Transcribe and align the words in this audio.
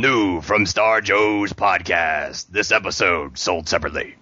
New 0.00 0.40
from 0.40 0.64
Star 0.64 1.02
Joe's 1.02 1.52
podcast. 1.52 2.46
This 2.48 2.72
episode 2.72 3.36
sold 3.36 3.68
separately. 3.68 4.16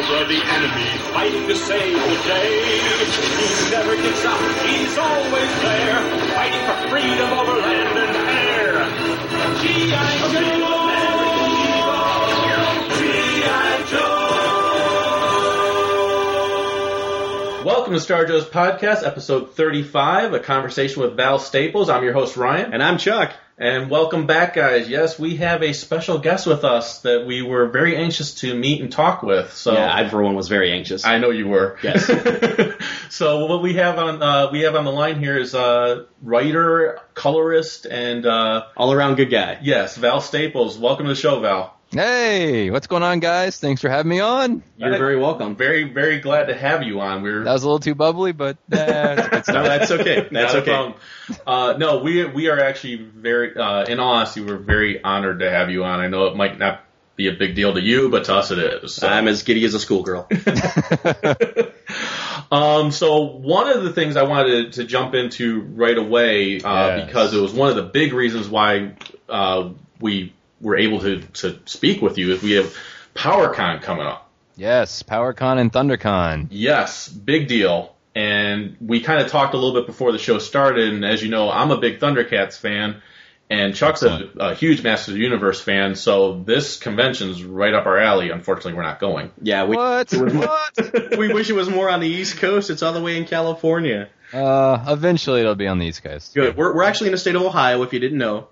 Cobra 0.00 0.26
the 0.28 0.40
enemy, 0.42 0.98
fighting 1.12 1.46
to 1.46 1.54
save 1.54 1.92
the 1.92 2.16
day. 2.24 2.80
He 2.80 3.70
never 3.70 3.96
gives 3.96 4.24
up. 4.24 4.40
He's 4.64 4.96
always 4.96 5.52
there, 5.60 5.98
fighting 6.32 6.64
for 6.64 6.88
freedom 6.88 7.30
over 7.38 7.52
land 7.60 7.98
and 7.98 8.16
air. 8.16 9.60
G.I. 9.60 10.69
Welcome 17.90 17.98
to 18.02 18.04
Star 18.04 18.24
Joe's 18.24 18.44
podcast, 18.44 19.04
episode 19.04 19.56
35, 19.56 20.34
a 20.34 20.38
conversation 20.38 21.02
with 21.02 21.16
Val 21.16 21.40
Staples. 21.40 21.88
I'm 21.88 22.04
your 22.04 22.12
host, 22.12 22.36
Ryan. 22.36 22.72
And 22.72 22.80
I'm 22.80 22.98
Chuck. 22.98 23.32
And 23.58 23.90
welcome 23.90 24.28
back, 24.28 24.54
guys. 24.54 24.88
Yes, 24.88 25.18
we 25.18 25.38
have 25.38 25.64
a 25.64 25.72
special 25.72 26.18
guest 26.20 26.46
with 26.46 26.62
us 26.62 27.00
that 27.00 27.26
we 27.26 27.42
were 27.42 27.66
very 27.66 27.96
anxious 27.96 28.32
to 28.42 28.54
meet 28.54 28.80
and 28.80 28.92
talk 28.92 29.24
with. 29.24 29.52
So 29.54 29.72
yeah, 29.72 29.92
I 29.92 30.08
for 30.08 30.22
one 30.22 30.36
was 30.36 30.46
very 30.46 30.70
anxious. 30.70 31.04
I 31.04 31.18
know 31.18 31.30
you 31.30 31.48
were. 31.48 31.78
Yes. 31.82 32.06
so 33.10 33.46
what 33.46 33.60
we 33.60 33.74
have 33.74 33.98
on 33.98 34.22
uh, 34.22 34.52
we 34.52 34.60
have 34.60 34.76
on 34.76 34.84
the 34.84 34.92
line 34.92 35.18
here 35.18 35.36
is 35.36 35.56
uh, 35.56 36.04
writer, 36.22 37.00
colorist, 37.14 37.86
and 37.86 38.24
uh, 38.24 38.66
All 38.76 38.92
around 38.92 39.16
good 39.16 39.32
guy. 39.32 39.58
yes, 39.62 39.96
Val 39.96 40.20
Staples. 40.20 40.78
Welcome 40.78 41.06
to 41.06 41.14
the 41.14 41.20
show, 41.20 41.40
Val. 41.40 41.76
Hey, 41.92 42.70
what's 42.70 42.86
going 42.86 43.02
on, 43.02 43.18
guys? 43.18 43.58
Thanks 43.58 43.80
for 43.80 43.88
having 43.88 44.10
me 44.10 44.20
on. 44.20 44.62
You're 44.76 44.96
very 44.96 45.16
welcome. 45.16 45.56
very 45.56 45.84
very 45.84 46.20
glad 46.20 46.46
to 46.46 46.54
have 46.54 46.84
you 46.84 47.00
on. 47.00 47.22
We're 47.22 47.42
That 47.42 47.52
was 47.52 47.64
a 47.64 47.66
little 47.66 47.80
too 47.80 47.96
bubbly, 47.96 48.30
but 48.30 48.58
uh, 48.72 49.28
it's 49.32 49.48
good 49.48 49.54
No, 49.54 49.62
that's 49.64 49.90
okay. 49.90 50.28
That's 50.30 50.54
Not 50.54 50.68
okay. 50.68 50.94
Uh, 51.44 51.74
no, 51.78 51.98
we 51.98 52.24
we 52.26 52.48
are 52.48 52.60
actually 52.60 52.96
very, 52.96 53.56
uh, 53.56 53.86
in 53.86 53.98
all 53.98 54.14
honesty, 54.14 54.40
we're 54.40 54.56
very 54.56 55.02
honored 55.02 55.40
to 55.40 55.50
have 55.50 55.70
you 55.70 55.82
on. 55.82 55.98
I 55.98 56.06
know 56.06 56.26
it 56.26 56.36
might 56.36 56.60
not 56.60 56.84
be 57.16 57.26
a 57.26 57.32
big 57.32 57.56
deal 57.56 57.74
to 57.74 57.80
you, 57.80 58.08
but 58.08 58.24
to 58.26 58.36
us 58.36 58.52
it 58.52 58.58
is. 58.60 58.94
So. 58.94 59.08
I'm 59.08 59.26
as 59.26 59.42
giddy 59.42 59.64
as 59.64 59.74
a 59.74 59.80
schoolgirl. 59.80 60.28
um, 62.52 62.92
so 62.92 63.22
one 63.22 63.68
of 63.68 63.82
the 63.82 63.92
things 63.92 64.14
I 64.14 64.22
wanted 64.22 64.74
to 64.74 64.84
jump 64.84 65.16
into 65.16 65.60
right 65.60 65.98
away, 65.98 66.60
uh, 66.60 66.98
Yes. 66.98 67.06
because 67.06 67.34
it 67.34 67.40
was 67.40 67.52
one 67.52 67.68
of 67.68 67.74
the 67.74 67.82
big 67.82 68.12
reasons 68.12 68.48
why 68.48 68.92
uh, 69.28 69.70
we 70.00 70.34
were 70.60 70.76
able 70.76 71.00
to 71.00 71.20
to 71.20 71.58
speak 71.66 72.02
with 72.02 72.18
you, 72.18 72.32
is 72.32 72.42
we 72.42 72.52
have 72.52 72.74
PowerCon 73.14 73.82
coming 73.82 74.06
up. 74.06 74.30
yes, 74.56 75.02
PowerCon 75.02 75.58
and 75.58 75.72
ThunderCon. 75.72 76.48
Yes, 76.50 77.08
big 77.08 77.48
deal. 77.48 77.94
And 78.14 78.76
we 78.80 79.00
kind 79.00 79.22
of 79.22 79.30
talked 79.30 79.54
a 79.54 79.56
little 79.56 79.80
bit 79.80 79.86
before 79.86 80.10
the 80.10 80.18
show 80.18 80.38
started, 80.38 80.92
and 80.92 81.04
as 81.04 81.22
you 81.22 81.28
know, 81.28 81.48
I'm 81.48 81.70
a 81.70 81.78
big 81.78 82.00
Thundercats 82.00 82.58
fan, 82.58 83.02
and 83.48 83.74
Chuck's 83.74 84.02
a, 84.02 84.30
a 84.36 84.54
huge 84.54 84.82
Masters 84.82 85.08
of 85.08 85.14
the 85.14 85.20
Universe 85.20 85.60
fan, 85.60 85.94
so 85.94 86.42
this 86.44 86.76
convention's 86.76 87.42
right 87.44 87.72
up 87.72 87.86
our 87.86 87.98
alley. 87.98 88.30
Unfortunately, 88.30 88.74
we're 88.74 88.82
not 88.82 89.00
going. 89.00 89.30
Yeah, 89.40 89.64
we 89.64 89.76
What? 89.76 90.12
what? 90.14 91.18
we 91.18 91.32
wish 91.32 91.50
it 91.50 91.54
was 91.54 91.68
more 91.68 91.88
on 91.88 92.00
the 92.00 92.08
East 92.08 92.38
Coast. 92.38 92.70
It's 92.70 92.82
all 92.82 92.92
the 92.92 93.00
way 93.00 93.16
in 93.16 93.26
California. 93.26 94.08
Uh, 94.32 94.84
eventually 94.88 95.40
it'll 95.40 95.54
be 95.56 95.66
on 95.66 95.78
the 95.78 95.86
East 95.86 96.02
Coast. 96.02 96.34
Good. 96.34 96.56
We're 96.56 96.74
we're 96.74 96.84
actually 96.84 97.08
in 97.08 97.12
the 97.12 97.18
state 97.18 97.34
of 97.34 97.42
Ohio. 97.42 97.82
If 97.82 97.92
you 97.92 97.98
didn't 97.98 98.18
know, 98.18 98.48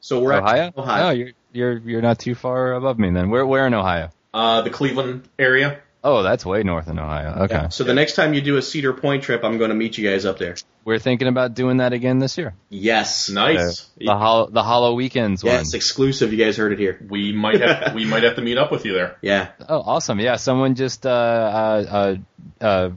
so 0.00 0.20
we're 0.20 0.34
Ohio? 0.34 0.66
At 0.66 0.78
Ohio. 0.78 1.08
Oh, 1.08 1.32
you're 1.54 1.72
you're 1.72 1.90
you're 1.90 2.02
not 2.02 2.18
too 2.18 2.34
far 2.34 2.72
above 2.74 2.98
me 2.98 3.10
then. 3.10 3.30
Where 3.30 3.46
where 3.46 3.66
in 3.66 3.74
Ohio? 3.74 4.10
Uh, 4.32 4.62
the 4.62 4.70
Cleveland 4.70 5.28
area. 5.38 5.80
Oh, 6.06 6.22
that's 6.22 6.44
way 6.44 6.62
north 6.64 6.88
in 6.88 6.98
Ohio. 6.98 7.44
Okay. 7.44 7.68
So 7.70 7.82
the 7.82 7.94
next 7.94 8.14
time 8.14 8.34
you 8.34 8.42
do 8.42 8.58
a 8.58 8.62
Cedar 8.62 8.92
Point 8.92 9.22
trip, 9.22 9.42
I'm 9.42 9.56
going 9.56 9.70
to 9.70 9.74
meet 9.74 9.96
you 9.96 10.06
guys 10.10 10.26
up 10.26 10.38
there. 10.38 10.54
We're 10.84 10.98
thinking 10.98 11.28
about 11.28 11.54
doing 11.54 11.78
that 11.78 11.94
again 11.94 12.18
this 12.18 12.36
year. 12.36 12.52
Yes. 12.68 13.30
Nice. 13.30 13.88
The 13.96 14.14
hol- 14.14 14.48
the 14.48 14.60
HalloWeekends 14.60 15.42
Yeah, 15.42 15.52
one. 15.52 15.60
it's 15.62 15.72
exclusive. 15.72 16.30
You 16.30 16.44
guys 16.44 16.58
heard 16.58 16.72
it 16.74 16.78
here. 16.78 17.00
We 17.08 17.32
might 17.32 17.60
have 17.62 17.94
we 17.94 18.04
might 18.04 18.22
have 18.24 18.34
to 18.36 18.42
meet 18.42 18.58
up 18.58 18.70
with 18.70 18.84
you 18.84 18.92
there. 18.92 19.16
Yeah. 19.22 19.52
Oh, 19.66 19.80
awesome! 19.80 20.20
Yeah, 20.20 20.36
someone 20.36 20.74
just 20.74 21.06
uh, 21.06 21.08
uh, 21.08 22.16
uh, 22.60 22.64
uh, 22.64 22.90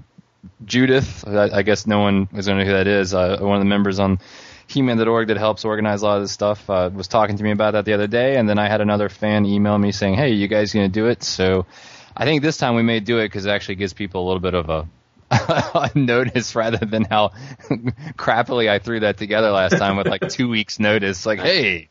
Judith. 0.66 1.26
I, 1.26 1.50
I 1.60 1.62
guess 1.62 1.88
no 1.88 2.00
one 2.00 2.28
is 2.34 2.46
going 2.48 2.58
to 2.58 2.66
know 2.66 2.70
who 2.72 2.76
that 2.78 2.88
is. 2.88 3.14
Uh, 3.14 3.38
one 3.40 3.56
of 3.56 3.62
the 3.62 3.70
members 3.70 4.00
on 4.00 4.20
He-Man.org 4.68 5.30
that 5.30 5.38
helps 5.38 5.66
organize 5.66 6.02
a 6.02 6.06
lot 6.06 6.18
of 6.18 6.24
this 6.24 6.32
stuff 6.32 6.70
uh, 6.70 6.90
was 6.94 7.08
talking 7.08 7.38
to 7.38 7.44
me 7.44 7.52
about 7.52 7.72
that 7.72 7.86
the 7.86 7.94
other 7.94 8.08
day, 8.08 8.36
and 8.38 8.48
then 8.50 8.60
I 8.60 8.68
had 8.68 8.82
another 8.82 9.10
fan 9.10 9.46
email 9.46 9.78
me 9.78 9.92
saying, 9.92 10.16
"Hey, 10.16 10.32
you 10.34 10.48
guys 10.48 10.74
going 10.74 10.86
to 10.90 10.92
do 10.94 11.08
it?" 11.08 11.24
So 11.24 11.66
I 12.16 12.26
think 12.26 12.42
this 12.42 12.58
time 12.58 12.76
we 12.76 12.84
may 12.84 13.00
do 13.00 13.20
it 13.20 13.26
because 13.26 13.46
it 13.46 13.50
actually 13.50 13.76
gives 13.76 13.94
people 13.94 14.24
a 14.24 14.26
little 14.28 14.42
bit 14.42 14.54
of 14.54 14.70
a. 14.70 14.88
a 15.30 15.92
notice 15.94 16.56
rather 16.56 16.86
than 16.86 17.04
how 17.04 17.32
crappily 18.18 18.70
I 18.70 18.80
threw 18.80 19.02
that 19.02 19.18
together 19.18 19.52
last 19.52 19.78
time 19.78 19.98
with 19.98 20.08
like 20.08 20.30
two 20.30 20.48
weeks 20.48 20.80
notice. 20.80 21.26
Like, 21.26 21.40
hey, 21.40 21.90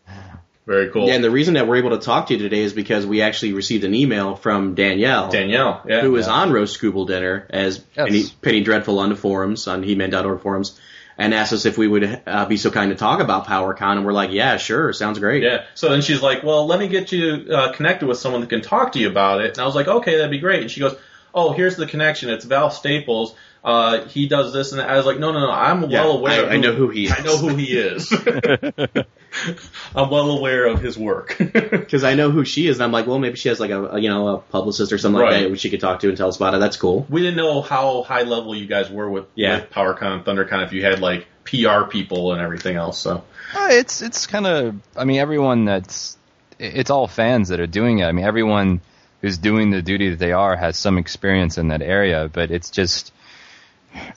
Very 0.67 0.89
cool. 0.89 1.07
Yeah, 1.09 1.17
and 1.17 1.23
the 1.25 1.31
reason 1.31 1.53
that 1.55 1.69
we're 1.69 1.77
able 1.77 1.91
to 1.91 1.99
talk 1.99 2.29
to 2.29 2.35
you 2.35 2.39
today 2.41 2.61
is 2.63 2.73
because 2.73 3.05
we 3.05 3.21
actually 3.21 3.53
received 3.53 3.85
an 3.85 3.95
email 3.95 4.37
from 4.37 4.75
Danielle, 4.75 5.29
Danielle. 5.31 5.83
Yeah. 5.87 6.01
who 6.01 6.13
was 6.13 6.29
on 6.29 6.51
Roast 6.51 6.81
Scooble 6.81 7.07
Dinner 7.07 7.47
as 7.51 7.85
Yes. 7.95 8.09
Penny, 8.09 8.25
Penny 8.41 8.61
Dreadful 8.63 8.99
on 9.01 9.11
the 9.11 9.17
forums, 9.17 9.67
on 9.69 9.83
He-Man.org 9.83 10.41
forums, 10.41 10.81
and 11.19 11.33
asked 11.33 11.53
us 11.53 11.65
if 11.65 11.79
we 11.79 11.89
would 11.89 12.23
uh, 12.27 12.47
be 12.47 12.57
so 12.57 12.71
kind 12.71 12.91
to 12.91 12.97
talk 12.97 13.21
about 13.21 13.47
PowerCon, 13.47 13.97
and 13.97 14.05
we're 14.05 14.13
like, 14.13 14.31
yeah, 14.31 14.57
sure, 14.57 14.93
sounds 14.93 15.19
great. 15.19 15.43
Yeah. 15.43 15.65
So 15.75 15.89
then 15.89 16.03
she's 16.03 16.23
like, 16.23 16.43
"Well, 16.43 16.67
let 16.67 16.79
me 16.79 16.89
get 16.89 17.13
you 17.13 17.47
uh, 17.53 17.73
connected 17.73 18.07
with 18.07 18.19
someone 18.19 18.43
that 18.43 18.51
can 18.51 18.63
talk 18.63 18.93
to 18.93 18.99
you 18.99 19.09
about 19.09 19.41
it." 19.41 19.53
And 19.53 19.61
I 19.61 19.67
was 19.67 19.75
like, 19.75 19.89
"Okay, 19.89 20.17
that'd 20.17 20.31
be 20.31 20.39
great." 20.39 20.63
And 20.63 20.71
she 20.71 20.81
goes, 20.81 20.95
"Oh, 21.35 21.53
here's 21.53 21.77
the 21.77 21.87
connection. 21.87 22.29
It's 22.31 22.45
Val 22.45 22.71
Staples. 22.71 23.35
Uh, 23.67 24.05
he 24.07 24.29
does 24.29 24.53
this." 24.53 24.71
And 24.73 24.81
that. 24.81 24.89
I 24.89 24.97
was 24.97 25.05
like, 25.07 25.19
"No, 25.19 25.33
no, 25.33 25.41
no. 25.41 25.51
I'm 25.51 25.91
Yeah, 25.91 26.05
well 26.05 26.13
aware. 26.19 26.41
I- 26.41 26.45
of 26.45 26.51
I 26.53 26.57
know 26.59 26.73
who 26.73 26.89
he 26.89 27.07
is. 27.07 27.13
I 27.13 27.23
know 27.23 27.37
who 27.37 27.57
he 27.57 27.77
is. 27.77 28.11
I'm 29.95 30.11
well 30.11 30.31
aware 30.31 30.67
of 30.67 30.81
his 30.81 30.97
work." 30.99 31.37
Because 31.87 32.05
I 32.05 32.15
know 32.15 32.31
who 32.31 32.45
she 32.45 32.67
is, 32.69 32.77
and 32.79 32.85
I'm 32.85 32.93
like, 32.93 33.07
well, 33.07 33.19
maybe 33.19 33.37
she 33.37 33.49
has 33.49 33.61
like 33.61 33.71
a, 33.71 33.87
a 33.89 34.01
you 34.01 34.09
know 34.09 34.29
a 34.29 34.39
publicist 34.39 34.93
or 34.93 34.99
something 34.99 35.21
Right. 35.21 35.33
like 35.33 35.43
that 35.43 35.51
which 35.51 35.61
she 35.61 35.71
could 35.71 35.81
talk 35.81 36.01
to 36.01 36.09
and 36.09 36.17
tell 36.17 36.29
us 36.29 36.37
about 36.37 36.55
it. 36.55 36.59
That's 36.61 36.77
cool. 36.77 37.07
we 37.09 37.21
didn't 37.23 37.37
know 37.37 37.61
how 37.61 38.03
high 38.03 38.23
level 38.23 38.55
you 38.55 38.67
guys 38.67 38.91
were 38.91 39.09
with, 39.11 39.27
Yeah. 39.35 39.61
with 39.61 39.71
PowerCon, 39.71 40.25
ThunderCon, 40.25 40.65
if 40.65 40.73
you 40.73 40.83
had 40.85 41.01
like 41.01 41.27
PR 41.45 41.85
people 41.89 42.33
and 42.33 42.41
everything 42.41 42.77
else. 42.77 42.99
So 42.99 43.25
Uh, 43.55 43.69
it's 43.71 44.03
it's 44.03 44.27
kind 44.27 44.47
of 44.47 44.75
I 44.97 45.05
mean 45.05 45.19
everyone 45.21 45.65
that's 45.65 46.17
it's 46.59 46.91
all 46.91 47.07
fans 47.07 47.49
that 47.49 47.61
are 47.61 47.67
doing 47.67 47.99
it. 48.01 48.05
I 48.05 48.13
mean 48.13 48.25
everyone 48.25 48.81
who's 49.23 49.39
doing 49.39 49.71
the 49.71 49.83
duty 49.83 50.11
that 50.11 50.19
they 50.19 50.33
are 50.33 50.57
has 50.57 50.77
some 50.77 50.99
experience 50.99 51.57
in 51.59 51.69
that 51.69 51.83
area, 51.83 52.29
but 52.33 52.51
it's 52.51 52.71
just 52.71 53.13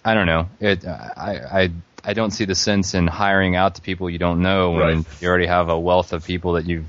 I 0.03 0.13
don't 0.13 0.25
know. 0.27 0.49
It 0.59 0.85
I 0.85 1.63
I 1.63 1.71
I 2.03 2.13
don't 2.13 2.31
see 2.31 2.45
the 2.45 2.55
sense 2.55 2.93
in 2.93 3.07
hiring 3.07 3.55
out 3.55 3.75
to 3.75 3.81
people 3.81 4.09
you 4.09 4.17
don't 4.19 4.41
know 4.41 4.71
when 4.71 4.81
Right. 4.97 5.05
you 5.21 5.27
already 5.27 5.47
have 5.47 5.69
a 5.69 5.79
wealth 5.79 6.13
of 6.13 6.25
people 6.25 6.53
that 6.53 6.65
you've 6.65 6.87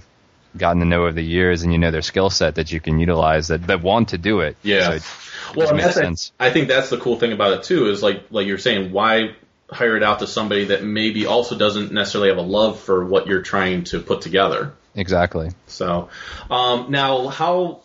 gotten 0.56 0.81
to 0.81 0.87
know 0.87 1.02
over 1.02 1.12
the 1.12 1.22
years 1.25 1.62
and 1.62 1.72
you 1.72 1.78
know 1.78 1.90
their 1.90 2.02
skill 2.02 2.31
set 2.31 2.56
that 2.56 2.72
you 2.72 2.81
can 2.81 2.98
utilize 2.98 3.48
that, 3.48 3.66
that 3.69 3.82
want 3.82 4.08
to 4.10 4.19
do 4.19 4.40
it. 4.40 4.56
Yeah. 4.62 4.88
So 4.88 4.92
it 4.94 5.56
Well, 5.56 5.75
makes 5.75 5.94
sense. 5.94 6.32
I 6.40 6.50
think 6.50 6.69
that's 6.69 6.90
the 6.90 6.98
cool 6.98 7.19
thing 7.19 7.32
about 7.32 7.52
it 7.54 7.62
too. 7.64 7.88
Is 7.88 8.02
like 8.02 8.25
like 8.31 8.46
you're 8.46 8.58
saying, 8.58 8.93
why 8.93 9.34
hire 9.70 9.96
it 9.96 10.02
out 10.02 10.19
to 10.19 10.26
somebody 10.26 10.64
that 10.66 10.82
maybe 10.82 11.26
also 11.26 11.56
doesn't 11.56 11.93
necessarily 11.93 12.28
have 12.31 12.38
a 12.38 12.43
love 12.43 12.81
for 12.81 13.04
what 13.04 13.28
you're 13.28 13.43
trying 13.43 13.84
to 13.84 14.00
put 14.00 14.20
together. 14.20 14.72
Exactly. 14.96 15.50
So 15.69 16.08
um, 16.50 16.90
now, 16.90 17.28
how? 17.28 17.82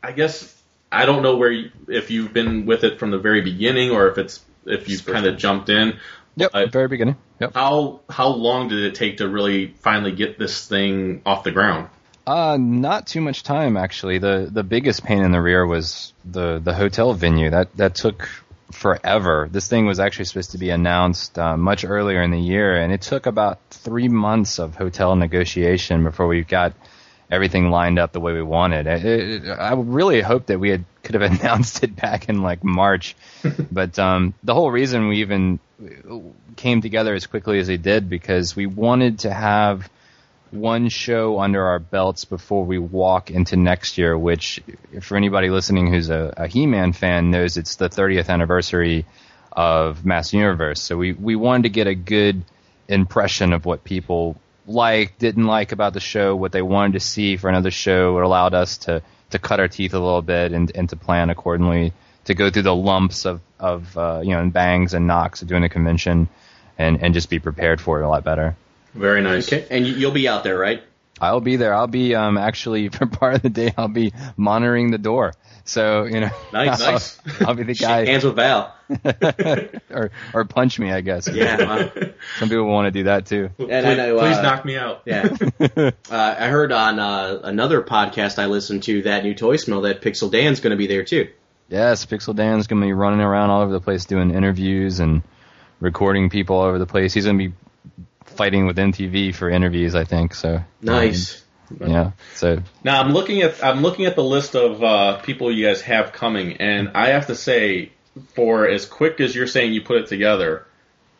I 0.00 0.12
guess 0.12 0.54
I 0.90 1.06
don't 1.06 1.22
know 1.22 1.36
where 1.36 1.50
you, 1.50 1.70
if 1.88 2.10
you've 2.10 2.32
been 2.32 2.66
with 2.66 2.84
it 2.84 2.98
from 2.98 3.10
the 3.10 3.18
very 3.18 3.40
beginning 3.40 3.90
or 3.90 4.08
if 4.08 4.18
it's 4.18 4.40
if 4.64 4.88
you've 4.88 5.04
kind 5.04 5.26
of 5.26 5.36
jumped 5.36 5.68
in. 5.68 5.98
Yep. 6.36 6.50
I- 6.54 6.66
very 6.66 6.88
beginning. 6.88 7.16
Yep. 7.40 7.54
How 7.54 8.00
how 8.08 8.28
long 8.28 8.68
did 8.68 8.80
it 8.84 8.94
take 8.94 9.18
to 9.18 9.28
really 9.28 9.68
finally 9.80 10.12
get 10.12 10.38
this 10.38 10.66
thing 10.66 11.22
off 11.24 11.44
the 11.44 11.52
ground? 11.52 11.88
Uh, 12.26 12.58
not 12.60 13.06
too 13.06 13.20
much 13.20 13.42
time 13.42 13.76
actually. 13.76 14.18
The 14.18 14.48
the 14.50 14.62
biggest 14.62 15.04
pain 15.04 15.22
in 15.22 15.30
the 15.30 15.40
rear 15.40 15.66
was 15.66 16.12
the 16.24 16.58
the 16.58 16.74
hotel 16.74 17.12
venue. 17.14 17.50
That 17.50 17.74
that 17.76 17.94
took 17.94 18.28
forever. 18.72 19.48
This 19.50 19.68
thing 19.68 19.86
was 19.86 19.98
actually 19.98 20.26
supposed 20.26 20.50
to 20.52 20.58
be 20.58 20.70
announced 20.70 21.38
uh, 21.38 21.56
much 21.56 21.84
earlier 21.84 22.22
in 22.22 22.30
the 22.30 22.40
year, 22.40 22.76
and 22.76 22.92
it 22.92 23.00
took 23.00 23.26
about 23.26 23.60
three 23.70 24.08
months 24.08 24.58
of 24.58 24.74
hotel 24.74 25.16
negotiation 25.16 26.04
before 26.04 26.26
we 26.26 26.44
got 26.44 26.74
everything 27.30 27.70
lined 27.70 27.98
up 27.98 28.12
the 28.12 28.20
way 28.20 28.32
we 28.32 28.42
wanted. 28.42 28.86
It, 28.86 29.04
it, 29.04 29.50
I 29.50 29.74
really 29.74 30.20
hoped 30.20 30.48
that 30.48 30.58
we 30.58 30.70
had 30.70 30.84
could 31.02 31.14
have 31.14 31.32
announced 31.40 31.82
it 31.82 31.96
back 31.96 32.28
in 32.28 32.42
like 32.42 32.64
March, 32.64 33.16
but 33.72 33.98
um, 33.98 34.34
the 34.42 34.54
whole 34.54 34.70
reason 34.70 35.08
we 35.08 35.20
even 35.20 35.58
came 36.56 36.80
together 36.80 37.14
as 37.14 37.26
quickly 37.26 37.58
as 37.58 37.68
we 37.68 37.76
did 37.76 38.08
because 38.08 38.56
we 38.56 38.66
wanted 38.66 39.20
to 39.20 39.32
have 39.32 39.88
one 40.50 40.88
show 40.88 41.38
under 41.38 41.66
our 41.66 41.78
belts 41.78 42.24
before 42.24 42.64
we 42.64 42.78
walk 42.78 43.30
into 43.30 43.56
next 43.56 43.98
year, 43.98 44.16
which 44.16 44.60
for 45.02 45.16
anybody 45.16 45.50
listening 45.50 45.92
who's 45.92 46.08
a, 46.08 46.32
a 46.36 46.48
He-Man 46.48 46.92
fan 46.92 47.30
knows 47.30 47.56
it's 47.56 47.76
the 47.76 47.88
30th 47.88 48.28
anniversary 48.28 49.04
of 49.52 50.04
Mass 50.04 50.32
Universe. 50.32 50.80
So 50.80 50.96
we, 50.96 51.12
we 51.12 51.36
wanted 51.36 51.64
to 51.64 51.68
get 51.68 51.86
a 51.86 51.94
good 51.94 52.42
impression 52.88 53.52
of 53.52 53.66
what 53.66 53.84
people 53.84 54.36
liked, 54.68 55.18
didn't 55.18 55.46
like 55.46 55.72
about 55.72 55.94
the 55.94 56.00
show, 56.00 56.36
what 56.36 56.52
they 56.52 56.62
wanted 56.62 56.92
to 56.94 57.00
see 57.00 57.36
for 57.36 57.48
another 57.48 57.70
show. 57.70 58.18
It 58.18 58.24
allowed 58.24 58.54
us 58.54 58.78
to, 58.78 59.02
to 59.30 59.38
cut 59.38 59.60
our 59.60 59.68
teeth 59.68 59.94
a 59.94 59.98
little 59.98 60.22
bit 60.22 60.52
and, 60.52 60.70
and 60.74 60.88
to 60.90 60.96
plan 60.96 61.30
accordingly, 61.30 61.92
to 62.24 62.34
go 62.34 62.50
through 62.50 62.62
the 62.62 62.74
lumps 62.74 63.24
of, 63.24 63.40
of 63.58 63.96
uh, 63.96 64.20
you 64.22 64.30
know, 64.30 64.40
and 64.40 64.52
bangs 64.52 64.94
and 64.94 65.06
knocks 65.06 65.42
of 65.42 65.48
doing 65.48 65.64
a 65.64 65.68
convention 65.68 66.28
and, 66.76 67.02
and 67.02 67.14
just 67.14 67.30
be 67.30 67.38
prepared 67.38 67.80
for 67.80 68.00
it 68.00 68.04
a 68.04 68.08
lot 68.08 68.24
better. 68.24 68.56
Very 68.94 69.20
nice. 69.20 69.52
Okay, 69.52 69.66
and 69.70 69.86
you'll 69.86 70.10
be 70.10 70.28
out 70.28 70.44
there, 70.44 70.58
right? 70.58 70.82
I'll 71.20 71.40
be 71.40 71.56
there. 71.56 71.74
I'll 71.74 71.86
be 71.86 72.14
um, 72.14 72.38
actually 72.38 72.88
for 72.90 73.06
part 73.06 73.36
of 73.36 73.42
the 73.42 73.50
day. 73.50 73.72
I'll 73.76 73.88
be 73.88 74.12
monitoring 74.36 74.90
the 74.90 74.98
door. 74.98 75.34
So 75.64 76.04
you 76.04 76.20
know, 76.20 76.30
Nice. 76.52 76.80
I'll, 76.82 76.92
Nice. 76.92 77.20
I'll 77.40 77.54
be 77.54 77.64
the 77.64 77.74
guy, 77.74 78.06
hands 78.06 78.24
with 78.24 78.36
Val. 78.36 78.74
or 79.90 80.10
or 80.32 80.44
punch 80.46 80.78
me. 80.78 80.90
I 80.90 81.02
guess. 81.02 81.28
Yeah, 81.28 81.62
wow. 81.64 81.90
Some 82.38 82.48
people 82.48 82.64
want 82.66 82.86
to 82.86 82.90
do 82.90 83.04
that 83.04 83.26
too. 83.26 83.50
And 83.58 83.68
please, 83.68 83.72
I 83.84 83.94
know, 83.94 84.18
please 84.18 84.36
uh, 84.38 84.42
knock 84.42 84.64
me 84.64 84.76
out. 84.76 85.02
Yeah. 85.04 85.28
uh, 85.60 85.90
I 86.10 86.48
heard 86.48 86.72
on 86.72 86.98
uh, 86.98 87.40
another 87.44 87.82
podcast 87.82 88.38
I 88.38 88.46
listened 88.46 88.84
to 88.84 89.02
that 89.02 89.24
new 89.24 89.34
Toy 89.34 89.56
Smell 89.56 89.82
that 89.82 90.00
Pixel 90.00 90.30
Dan's 90.30 90.60
going 90.60 90.70
to 90.70 90.76
be 90.76 90.86
there 90.86 91.04
too. 91.04 91.28
Yes, 91.68 92.06
Pixel 92.06 92.34
Dan's 92.34 92.66
gonna 92.66 92.86
be 92.86 92.94
running 92.94 93.20
around 93.20 93.50
all 93.50 93.60
over 93.60 93.72
the 93.72 93.80
place 93.80 94.06
doing 94.06 94.30
interviews 94.30 95.00
and 95.00 95.22
recording 95.80 96.30
people 96.30 96.56
all 96.56 96.62
over 96.62 96.78
the 96.78 96.86
place. 96.86 97.12
He's 97.12 97.26
gonna 97.26 97.36
be 97.36 97.52
fighting 98.28 98.66
with 98.66 98.76
MTV 98.76 99.34
for 99.34 99.48
interviews. 99.48 99.94
I 99.94 100.04
think 100.04 100.34
so. 100.34 100.62
Nice. 100.80 101.42
Um, 101.80 101.90
yeah. 101.90 102.10
So 102.34 102.62
Now 102.82 103.00
I'm 103.00 103.12
looking 103.12 103.42
at 103.42 103.62
I'm 103.62 103.82
looking 103.82 104.06
at 104.06 104.16
the 104.16 104.24
list 104.24 104.54
of 104.54 104.82
uh, 104.82 105.18
people 105.18 105.52
you 105.52 105.66
guys 105.66 105.82
have 105.82 106.12
coming, 106.12 106.58
and 106.58 106.90
I 106.94 107.08
have 107.08 107.26
to 107.26 107.34
say, 107.34 107.92
for 108.34 108.66
as 108.68 108.86
quick 108.86 109.20
as 109.20 109.34
you're 109.34 109.46
saying 109.46 109.72
you 109.72 109.82
put 109.82 109.98
it 109.98 110.06
together, 110.06 110.66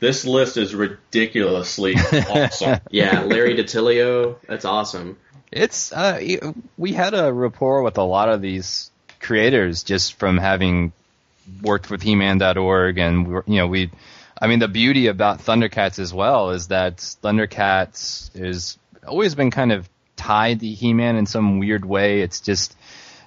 this 0.00 0.24
list 0.24 0.56
is 0.56 0.74
ridiculously 0.74 1.94
awesome. 2.12 2.80
Yeah, 2.90 3.22
Larry 3.22 3.56
DiTillio. 3.56 4.36
That's 4.46 4.64
awesome. 4.64 5.18
It's 5.50 5.92
uh, 5.92 6.20
we 6.76 6.92
had 6.92 7.14
a 7.14 7.32
rapport 7.32 7.82
with 7.82 7.98
a 7.98 8.02
lot 8.02 8.28
of 8.28 8.40
these 8.40 8.90
creators 9.20 9.82
just 9.82 10.14
from 10.14 10.38
having 10.38 10.92
worked 11.62 11.90
with 11.90 12.02
He-Man.org, 12.02 12.98
and 12.98 13.42
you 13.46 13.56
know 13.56 13.66
we, 13.66 13.90
I 14.40 14.46
mean 14.46 14.58
the 14.58 14.68
beauty 14.68 15.08
about 15.08 15.40
Thundercats 15.40 15.98
as 15.98 16.12
well 16.12 16.50
is 16.50 16.68
that 16.68 16.98
Thundercats 16.98 18.30
is 18.34 18.78
always 19.06 19.34
been 19.34 19.50
kind 19.50 19.72
of 19.72 19.88
tied 20.16 20.60
to 20.60 20.66
He-Man 20.66 21.16
in 21.16 21.26
some 21.26 21.58
weird 21.58 21.84
way. 21.84 22.20
It's 22.20 22.40
just 22.40 22.76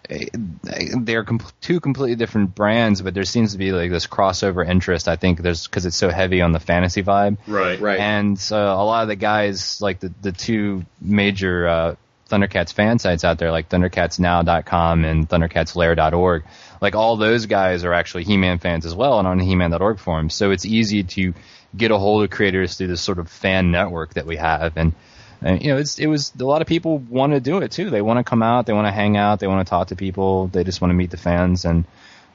eh, 0.09 0.25
they're 0.33 1.23
com- 1.23 1.39
two 1.61 1.79
completely 1.79 2.15
different 2.15 2.53
brands, 2.55 3.01
but 3.01 3.13
there 3.13 3.23
seems 3.23 3.53
to 3.53 3.57
be 3.57 3.71
like 3.71 3.89
this 3.91 4.07
crossover 4.07 4.67
interest. 4.67 5.07
I 5.07 5.15
think 5.15 5.41
there's 5.41 5.67
because 5.67 5.85
it's 5.85 5.97
so 5.97 6.09
heavy 6.09 6.41
on 6.41 6.51
the 6.51 6.59
fantasy 6.59 7.03
vibe. 7.03 7.37
right. 7.47 7.79
Right. 7.79 7.99
And 7.99 8.37
uh, 8.51 8.55
a 8.55 8.83
lot 8.83 9.03
of 9.03 9.07
the 9.07 9.15
guys, 9.15 9.81
like 9.81 9.99
the, 9.99 10.13
the 10.21 10.31
two 10.31 10.85
major 11.01 11.67
uh, 11.67 11.95
Thundercats 12.29 12.73
fan 12.73 12.99
sites 12.99 13.23
out 13.23 13.37
there, 13.37 13.51
like 13.51 13.69
ThundercatsNow.com 13.69 15.05
and 15.05 15.27
ThundercatsLair.org, 15.27 16.43
like 16.81 16.95
all 16.95 17.15
those 17.15 17.45
guys 17.45 17.83
are 17.85 17.93
actually 17.93 18.23
He-Man 18.23 18.57
fans 18.57 18.85
as 18.85 18.95
well 18.95 19.19
and 19.19 19.27
on 19.27 19.39
He-Man.org 19.39 19.99
forums. 19.99 20.33
So 20.33 20.51
it's 20.51 20.65
easy 20.65 21.03
to 21.03 21.33
get 21.77 21.91
a 21.91 21.97
hold 21.97 22.23
of 22.23 22.31
creators 22.31 22.75
through 22.75 22.87
this 22.87 23.01
sort 23.01 23.19
of 23.19 23.29
fan 23.29 23.71
network 23.71 24.15
that 24.15 24.25
we 24.25 24.35
have. 24.37 24.75
And, 24.75 24.93
and 25.41 25.61
you 25.61 25.71
know, 25.71 25.77
it's, 25.77 25.99
it 25.99 26.07
was 26.07 26.33
a 26.39 26.43
lot 26.43 26.61
of 26.61 26.67
people 26.67 26.97
want 26.97 27.33
to 27.33 27.39
do 27.39 27.59
it 27.59 27.71
too. 27.71 27.91
They 27.91 28.01
want 28.01 28.17
to 28.17 28.23
come 28.23 28.41
out, 28.41 28.65
they 28.65 28.73
want 28.73 28.87
to 28.87 28.91
hang 28.91 29.15
out, 29.15 29.39
they 29.39 29.47
want 29.47 29.65
to 29.65 29.69
talk 29.69 29.89
to 29.89 29.95
people, 29.95 30.47
they 30.47 30.63
just 30.63 30.81
want 30.81 30.89
to 30.89 30.95
meet 30.95 31.11
the 31.11 31.17
fans. 31.17 31.65
And 31.65 31.85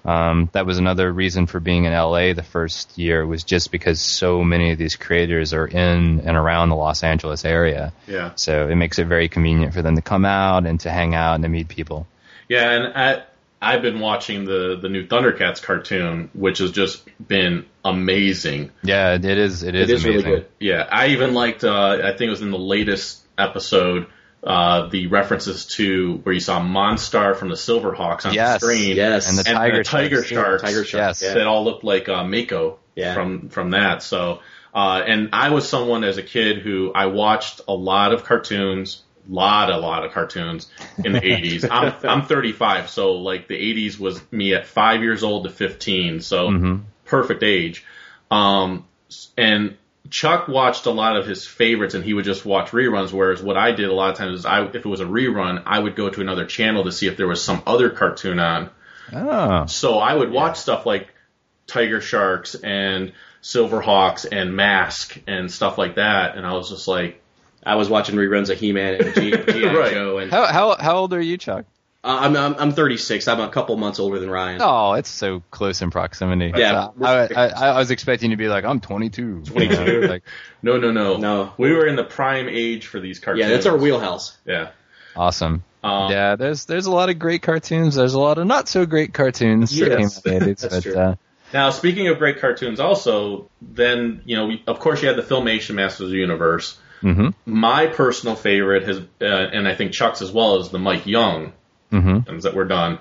um, 0.04 0.48
that 0.52 0.64
was 0.64 0.78
another 0.78 1.12
reason 1.12 1.46
for 1.46 1.58
being 1.58 1.84
in 1.84 1.92
LA 1.92 2.32
the 2.32 2.44
first 2.44 2.96
year 2.96 3.26
was 3.26 3.42
just 3.42 3.72
because 3.72 4.00
so 4.00 4.44
many 4.44 4.70
of 4.70 4.78
these 4.78 4.94
creators 4.94 5.52
are 5.52 5.66
in 5.66 6.20
and 6.20 6.36
around 6.36 6.68
the 6.68 6.76
Los 6.76 7.02
Angeles 7.02 7.44
area. 7.44 7.92
Yeah. 8.06 8.30
So 8.36 8.68
it 8.68 8.76
makes 8.76 9.00
it 9.00 9.08
very 9.08 9.28
convenient 9.28 9.74
for 9.74 9.82
them 9.82 9.96
to 9.96 10.02
come 10.02 10.24
out 10.24 10.66
and 10.66 10.78
to 10.80 10.90
hang 10.90 11.16
out 11.16 11.34
and 11.34 11.42
to 11.42 11.48
meet 11.48 11.66
people. 11.66 12.06
Yeah, 12.48 12.70
and 12.70 12.94
I, 12.94 13.24
I've 13.60 13.82
been 13.82 14.00
watching 14.00 14.44
the 14.44 14.78
the 14.80 14.88
new 14.88 15.06
Thundercats 15.06 15.62
cartoon, 15.62 16.30
which 16.34 16.58
has 16.58 16.72
just 16.72 17.02
been 17.26 17.66
amazing. 17.84 18.70
Yeah, 18.82 19.14
it 19.14 19.24
is. 19.24 19.62
It 19.62 19.74
is, 19.74 19.90
it 19.90 19.94
is 19.94 20.04
amazing. 20.04 20.24
really 20.26 20.36
good. 20.40 20.48
Yeah, 20.60 20.86
I 20.90 21.08
even 21.08 21.34
liked. 21.34 21.64
Uh, 21.64 21.98
I 22.04 22.10
think 22.10 22.28
it 22.28 22.30
was 22.30 22.42
in 22.42 22.50
the 22.50 22.58
latest 22.58 23.22
episode. 23.38 24.06
Uh, 24.44 24.88
the 24.90 25.08
references 25.08 25.66
to 25.66 26.18
where 26.22 26.32
you 26.32 26.40
saw 26.40 26.60
Monstar 26.60 27.34
from 27.34 27.48
the 27.48 27.56
Silverhawks 27.56 28.26
on 28.26 28.32
Yes. 28.34 28.60
the 28.60 28.66
screen, 28.66 28.96
Yes. 28.96 29.28
And 29.28 29.38
the 29.38 29.48
and 29.50 29.56
tiger, 29.58 29.76
the 29.78 29.84
tiger 29.84 30.16
sharks. 30.22 30.28
sharks, 30.28 30.62
Tiger 30.62 30.78
Yes. 30.80 30.88
Sharks. 30.88 31.22
Yeah. 31.22 31.34
that 31.34 31.46
all 31.48 31.64
looked 31.64 31.82
like 31.82 32.08
uh, 32.08 32.22
Mako 32.22 32.78
Yeah. 32.94 33.14
from 33.14 33.48
from 33.48 33.70
that. 33.70 34.04
So, 34.04 34.40
uh, 34.72 35.02
and 35.04 35.30
I 35.32 35.50
was 35.50 35.68
someone 35.68 36.04
as 36.04 36.16
a 36.18 36.22
kid 36.22 36.58
who 36.58 36.92
I 36.94 37.06
watched 37.06 37.62
a 37.66 37.72
lot 37.74 38.12
of 38.12 38.22
cartoons, 38.24 39.02
lot 39.28 39.70
a 39.70 39.76
lot 39.78 40.04
of 40.04 40.12
cartoons 40.12 40.70
in 41.04 41.12
the 41.12 41.20
80s. 41.22 41.68
I'm 41.70 41.92
I'm 42.08 42.22
35, 42.26 42.88
so 42.90 43.12
like 43.14 43.48
the 43.48 43.54
80s 43.56 43.98
was 43.98 44.20
me 44.32 44.54
at 44.54 44.66
five 44.66 45.02
years 45.02 45.22
old 45.22 45.44
to 45.44 45.50
15, 45.50 46.20
so 46.20 46.48
Mhm. 46.50 46.82
perfect 47.04 47.42
age. 47.42 47.84
Um, 48.30 48.84
and 49.36 49.76
Chuck 50.10 50.46
watched 50.48 50.86
a 50.86 50.90
lot 50.90 51.16
of 51.16 51.26
his 51.26 51.46
favorites, 51.46 51.94
and 51.94 52.04
he 52.04 52.14
would 52.14 52.24
just 52.24 52.44
watch 52.44 52.70
reruns. 52.70 53.12
Whereas 53.12 53.42
what 53.42 53.56
I 53.56 53.72
did 53.72 53.88
a 53.88 53.92
lot 53.92 54.10
of 54.10 54.16
times 54.16 54.38
is, 54.40 54.46
I 54.46 54.64
if 54.64 54.76
it 54.76 54.86
was 54.86 55.00
a 55.00 55.04
rerun, 55.04 55.62
I 55.66 55.78
would 55.78 55.96
go 55.96 56.08
to 56.10 56.20
another 56.20 56.44
channel 56.44 56.84
to 56.84 56.92
see 56.92 57.06
if 57.08 57.16
there 57.16 57.26
was 57.26 57.42
some 57.42 57.62
other 57.66 57.90
cartoon 57.90 58.38
on. 58.38 58.70
Oh, 59.12 59.66
So 59.66 59.98
I 59.98 60.14
would 60.14 60.30
watch 60.30 60.56
stuff 60.58 60.86
like 60.86 61.12
Tiger 61.66 62.00
Sharks 62.00 62.54
and 62.56 63.12
Silverhawks 63.42 64.26
and 64.30 64.54
Mask 64.56 65.20
and 65.26 65.50
stuff 65.50 65.78
like 65.78 65.96
that, 65.96 66.36
and 66.36 66.44
I 66.46 66.52
was 66.54 66.70
just 66.70 66.86
like, 66.88 67.22
I 67.66 67.74
was 67.74 67.90
watching 67.90 68.14
reruns 68.14 68.48
of 68.48 68.58
He-Man 68.58 68.94
and 68.94 69.14
G- 69.14 69.30
G.I. 69.52 69.74
Right. 69.74 69.92
Joe, 69.92 70.18
and 70.18 70.32
uh, 70.32 70.46
how 70.46 70.52
how 70.52 70.76
how 70.82 70.96
old 70.96 71.12
are 71.12 71.20
you, 71.20 71.36
Chuck? 71.36 71.66
I'm, 72.04 72.36
I'm 72.36 72.54
I'm 72.56 72.72
36. 72.72 73.26
I'm 73.26 73.40
a 73.40 73.48
couple 73.48 73.76
months 73.76 73.98
older 73.98 74.20
than 74.20 74.30
Ryan. 74.30 74.60
Oh, 74.62 74.92
it's 74.92 75.10
so 75.10 75.42
close 75.50 75.82
in 75.82 75.90
proximity. 75.90 76.52
Yeah. 76.56 76.90
So 76.96 77.04
I, 77.04 77.26
I, 77.34 77.46
I 77.48 77.78
was 77.78 77.90
expecting 77.90 78.30
you 78.30 78.36
to 78.36 78.40
be 78.40 78.48
like, 78.48 78.64
I'm 78.64 78.78
22. 78.78 79.42
22. 79.42 79.74
You 79.84 80.00
know, 80.02 80.06
like, 80.06 80.22
no, 80.62 80.76
no, 80.78 80.92
no, 80.92 81.16
No. 81.16 81.52
We 81.58 81.72
were 81.72 81.84
in 81.84 81.96
the 81.96 82.04
prime 82.04 82.48
age 82.48 82.86
for 82.86 83.00
these 83.00 83.18
cartoons. 83.18 83.40
Yeah, 83.44 83.48
that's 83.48 83.66
our 83.66 83.76
wheelhouse. 83.76 84.36
Yeah. 84.46 84.70
awesome. 85.16 85.64
Um, 85.82 86.10
yeah, 86.12 86.36
there's 86.36 86.64
there's 86.66 86.86
a 86.86 86.92
lot 86.92 87.10
of 87.10 87.18
great 87.18 87.42
cartoons. 87.42 87.96
There's 87.96 88.14
a 88.14 88.20
lot 88.20 88.38
of 88.38 88.46
not 88.46 88.68
so 88.68 88.86
great 88.86 89.12
cartoons. 89.12 89.70
that 89.76 89.98
Yes. 89.98 90.20
came 90.22 90.34
out 90.36 90.42
in 90.42 90.48
the 90.48 90.54
80s, 90.54 90.60
That's 90.60 90.74
but, 90.76 90.82
true. 90.84 90.96
Uh, 90.96 91.14
Now, 91.52 91.70
speaking 91.70 92.06
of 92.06 92.18
great 92.18 92.38
cartoons, 92.40 92.78
also, 92.78 93.50
then 93.60 94.22
you 94.24 94.36
know, 94.36 94.46
we, 94.46 94.62
of 94.68 94.78
course, 94.78 95.02
you 95.02 95.08
had 95.08 95.16
the 95.16 95.22
Filmation 95.22 95.74
Masters 95.74 96.02
of 96.06 96.10
the 96.10 96.16
Universe. 96.18 96.78
Mhm, 97.02 97.34
My 97.44 97.86
personal 97.86 98.36
favorite 98.36 98.84
has, 98.84 98.98
uh, 99.20 99.24
and 99.24 99.68
I 99.68 99.74
think 99.74 99.92
Chuck's 99.92 100.22
as 100.22 100.32
well, 100.32 100.60
is 100.60 100.70
the 100.70 100.78
Mike 100.78 101.06
Young 101.06 101.52
mhm. 101.92 102.26
ones 102.26 102.44
that 102.44 102.54
were 102.54 102.64
done. 102.64 102.98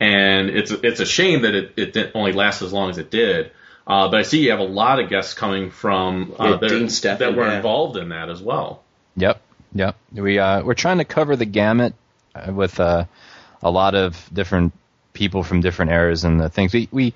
And 0.00 0.50
it's 0.50 0.70
it's 0.70 1.00
a 1.00 1.06
shame 1.06 1.42
that 1.42 1.54
it, 1.54 1.72
it 1.76 1.92
didn't 1.92 2.12
only 2.14 2.32
last 2.32 2.62
as 2.62 2.72
long 2.72 2.90
as 2.90 2.98
it 2.98 3.10
did. 3.10 3.52
Uh, 3.86 4.08
but 4.08 4.18
I 4.18 4.22
see 4.22 4.42
you 4.44 4.50
have 4.50 4.60
a 4.60 4.64
lot 4.64 4.98
of 4.98 5.10
guests 5.10 5.34
coming 5.34 5.70
from 5.70 6.34
uh, 6.38 6.44
Yeah, 6.44 6.56
that, 6.56 6.70
Steffen, 6.70 7.18
that 7.18 7.36
were 7.36 7.46
yeah. 7.46 7.56
involved 7.56 7.96
in 7.96 8.08
that 8.08 8.30
as 8.30 8.40
well. 8.40 8.82
Yep, 9.16 9.40
yep. 9.74 9.96
We 10.12 10.38
uh, 10.38 10.62
we're 10.62 10.74
trying 10.74 10.98
to 10.98 11.04
cover 11.04 11.36
the 11.36 11.44
gamut 11.44 11.94
uh, 12.34 12.52
with 12.52 12.80
uh, 12.80 13.04
a 13.62 13.70
lot 13.70 13.94
of 13.94 14.28
different 14.32 14.72
people 15.12 15.42
from 15.42 15.60
different 15.60 15.92
eras 15.92 16.24
and 16.24 16.40
the 16.40 16.48
things. 16.48 16.72
We 16.72 16.88
we 16.90 17.14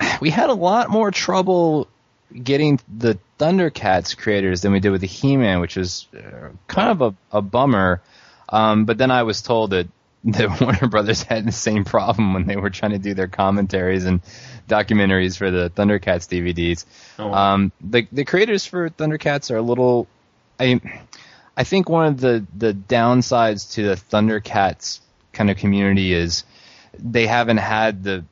we 0.20 0.30
had 0.30 0.48
a 0.48 0.54
lot 0.54 0.90
more 0.90 1.10
trouble 1.10 1.88
getting 2.32 2.80
the 2.88 3.18
Thundercats 3.38 4.16
creators 4.16 4.62
than 4.62 4.72
we 4.72 4.80
did 4.80 4.90
with 4.90 5.00
the 5.00 5.06
He-Man, 5.06 5.60
which 5.60 5.76
was 5.76 6.06
uh, 6.16 6.48
kind 6.68 6.90
of 6.90 7.02
a, 7.02 7.36
a 7.38 7.42
bummer. 7.42 8.00
Um, 8.48 8.84
but 8.84 8.98
then 8.98 9.10
I 9.10 9.24
was 9.24 9.42
told 9.42 9.70
that 9.70 9.88
that 10.24 10.60
Warner 10.60 10.88
Brothers 10.88 11.22
had 11.22 11.46
the 11.46 11.52
same 11.52 11.84
problem 11.84 12.34
when 12.34 12.46
they 12.46 12.56
were 12.56 12.70
trying 12.70 12.92
to 12.92 12.98
do 12.98 13.14
their 13.14 13.28
commentaries 13.28 14.04
and 14.04 14.20
documentaries 14.68 15.36
for 15.36 15.50
the 15.52 15.70
Thundercats 15.70 16.26
DVDs. 16.26 16.84
Oh. 17.18 17.32
Um, 17.32 17.72
the 17.80 18.08
the 18.10 18.24
creators 18.24 18.66
for 18.66 18.90
Thundercats 18.90 19.52
are 19.52 19.56
a 19.56 19.62
little. 19.62 20.08
I 20.58 20.80
I 21.56 21.62
think 21.62 21.88
one 21.88 22.06
of 22.06 22.20
the 22.20 22.44
the 22.56 22.72
downsides 22.72 23.74
to 23.74 23.84
the 23.84 23.94
Thundercats 23.94 25.00
kind 25.32 25.50
of 25.50 25.58
community 25.58 26.12
is 26.12 26.42
they 26.98 27.26
haven't 27.26 27.58
had 27.58 28.02
the 28.02 28.24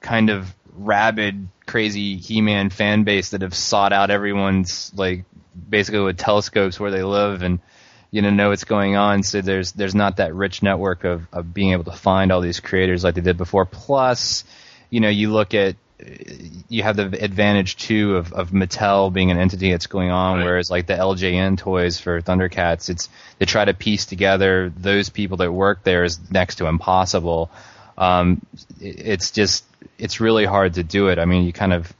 kind 0.00 0.30
of 0.30 0.54
rabid, 0.78 1.48
crazy 1.66 2.16
He-Man 2.16 2.70
fan 2.70 3.04
base 3.04 3.30
that 3.30 3.42
have 3.42 3.54
sought 3.54 3.92
out 3.92 4.10
everyone's 4.10 4.92
like 4.94 5.24
basically 5.68 6.00
with 6.00 6.16
telescopes 6.16 6.78
where 6.78 6.90
they 6.90 7.02
live 7.02 7.42
and 7.42 7.58
you 8.10 8.22
know 8.22 8.30
know 8.30 8.50
what's 8.50 8.64
going 8.64 8.96
on. 8.96 9.22
So 9.22 9.40
there's 9.40 9.72
there's 9.72 9.94
not 9.94 10.16
that 10.16 10.34
rich 10.34 10.62
network 10.62 11.04
of 11.04 11.26
of 11.32 11.52
being 11.52 11.72
able 11.72 11.84
to 11.84 11.92
find 11.92 12.32
all 12.32 12.40
these 12.40 12.60
creators 12.60 13.04
like 13.04 13.14
they 13.14 13.20
did 13.20 13.36
before. 13.36 13.64
Plus, 13.66 14.44
you 14.90 15.00
know, 15.00 15.08
you 15.10 15.30
look 15.30 15.52
at 15.54 15.76
you 16.68 16.84
have 16.84 16.96
the 16.96 17.06
advantage 17.24 17.76
too 17.76 18.16
of, 18.16 18.32
of 18.32 18.50
Mattel 18.50 19.12
being 19.12 19.32
an 19.32 19.38
entity 19.38 19.72
that's 19.72 19.88
going 19.88 20.10
on, 20.10 20.38
Right. 20.38 20.44
whereas 20.44 20.70
like 20.70 20.86
the 20.86 20.94
LJN 20.94 21.58
toys 21.58 21.98
for 21.98 22.22
Thundercats, 22.22 22.88
it's 22.88 23.08
they 23.38 23.46
try 23.46 23.64
to 23.64 23.74
piece 23.74 24.06
together 24.06 24.72
those 24.76 25.08
people 25.08 25.38
that 25.38 25.50
work 25.52 25.82
there 25.82 26.04
is 26.04 26.30
next 26.30 26.56
to 26.56 26.66
impossible. 26.66 27.50
Um, 27.98 28.40
it- 28.80 29.00
it's 29.06 29.30
just 29.32 29.64
it's 29.98 30.20
really 30.20 30.44
hard 30.46 30.74
to 30.74 30.82
do 30.84 31.08
it. 31.08 31.18
I 31.18 31.24
mean, 31.26 31.44
you 31.44 31.52
kind 31.52 31.72
of 31.72 31.92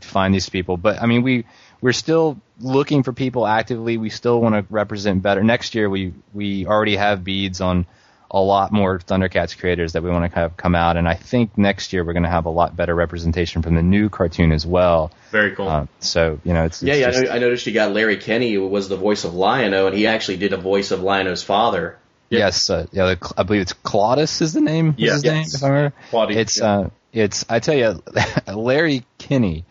find 0.00 0.34
these 0.34 0.48
people, 0.48 0.76
but 0.76 1.00
I 1.02 1.06
mean 1.06 1.22
we 1.22 1.44
we're 1.80 1.92
still 1.92 2.38
looking 2.60 3.02
for 3.02 3.12
people 3.12 3.46
actively. 3.46 3.96
We 3.98 4.08
still 4.10 4.40
want 4.40 4.54
to 4.54 4.64
represent 4.74 5.22
better. 5.22 5.42
Next 5.44 5.74
year 5.74 5.88
we 5.88 6.12
we 6.34 6.66
already 6.66 6.96
have 6.96 7.22
beads 7.24 7.60
on 7.60 7.86
a 8.28 8.40
lot 8.40 8.72
more 8.72 8.98
Thundercats 8.98 9.56
creators 9.56 9.92
that 9.92 10.02
we 10.02 10.10
want 10.10 10.28
to 10.30 10.34
have 10.38 10.56
come 10.56 10.74
out, 10.74 10.96
and 10.96 11.06
I 11.08 11.14
think 11.14 11.56
next 11.56 11.92
year 11.92 12.04
we're 12.04 12.12
going 12.12 12.24
to 12.24 12.28
have 12.28 12.46
a 12.46 12.50
lot 12.50 12.74
better 12.74 12.92
representation 12.92 13.62
from 13.62 13.76
the 13.76 13.82
new 13.84 14.08
cartoon 14.08 14.50
as 14.50 14.66
well. 14.66 15.12
Very 15.30 15.54
cool. 15.54 15.68
Uh, 15.68 15.86
so 16.00 16.40
you 16.42 16.52
know, 16.52 16.64
it's, 16.64 16.82
Yeah, 16.82 16.94
it's 16.94 17.00
yeah. 17.00 17.10
just- 17.22 17.32
I, 17.32 17.36
I 17.36 17.38
noticed 17.38 17.66
you 17.68 17.72
got 17.72 17.92
Larry 17.92 18.16
Kenney, 18.16 18.52
who 18.54 18.66
was 18.66 18.88
the 18.88 18.96
voice 18.96 19.24
of 19.24 19.34
Lion-O, 19.34 19.86
and 19.86 19.96
he 19.96 20.08
actually 20.08 20.38
did 20.38 20.52
a 20.52 20.56
voice 20.56 20.90
of 20.90 21.02
Lion-O's 21.02 21.44
father. 21.44 21.98
Yes, 22.30 22.68
uh, 22.70 22.86
yeah. 22.92 23.14
the- 23.14 23.34
I 23.36 23.42
believe 23.44 23.62
it's 23.62 23.72
Claudus 23.72 24.40
is 24.40 24.52
the 24.52 24.60
name. 24.60 24.94
Yes. 24.98 25.14
his 25.14 25.24
name, 25.24 25.36
Yes. 25.38 25.54
if 25.54 25.62
I 25.62 25.68
remember. 25.68 25.96
Claudius, 26.10 26.38
It's 26.40 26.58
yeah. 26.58 26.78
uh, 26.78 26.88
it's 27.12 27.44
I 27.48 27.60
tell 27.60 27.74
you, 27.76 28.02
Larry 28.54 29.04
Kenney 29.18 29.64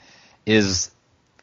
is 0.45 0.91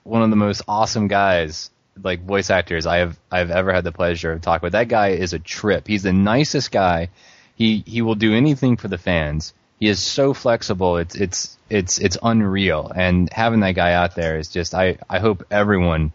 one 0.05 0.23
of 0.23 0.31
the 0.31 0.37
most 0.37 0.63
awesome 0.67 1.09
guys, 1.09 1.71
like 2.03 2.25
voice 2.25 2.51
actors 2.51 2.87
I 2.87 2.99
have 2.99 3.19
I've 3.31 3.51
ever 3.51 3.73
had 3.73 3.85
the 3.85 3.93
pleasure 3.93 4.33
of 4.33 4.41
talking 4.41 4.67
with. 4.67 4.73
That 4.73 4.89
guy 4.89 5.09
is 5.11 5.33
a 5.33 5.39
trip. 5.39 5.87
He's 5.87 6.03
the 6.03 6.13
nicest 6.13 6.71
guy. 6.73 7.11
He 7.55 7.85
he 7.87 8.03
will 8.03 8.15
do 8.15 8.35
anything 8.35 8.77
for 8.77 8.89
the 8.89 8.99
fans. 8.99 9.53
He 9.79 9.89
is 9.89 10.01
so 10.01 10.33
flexible. 10.33 10.97
It's 10.97 11.15
it's 11.15 11.59
it's 11.69 11.99
it's 11.99 12.17
unreal. 12.23 12.91
And 12.95 13.31
having 13.33 13.61
that 13.61 13.73
guy 13.75 13.93
out 13.93 14.15
there 14.15 14.39
is 14.39 14.49
just 14.49 14.75
I 14.75 14.99
I 15.11 15.19
hope 15.19 15.45
everyone 15.51 16.13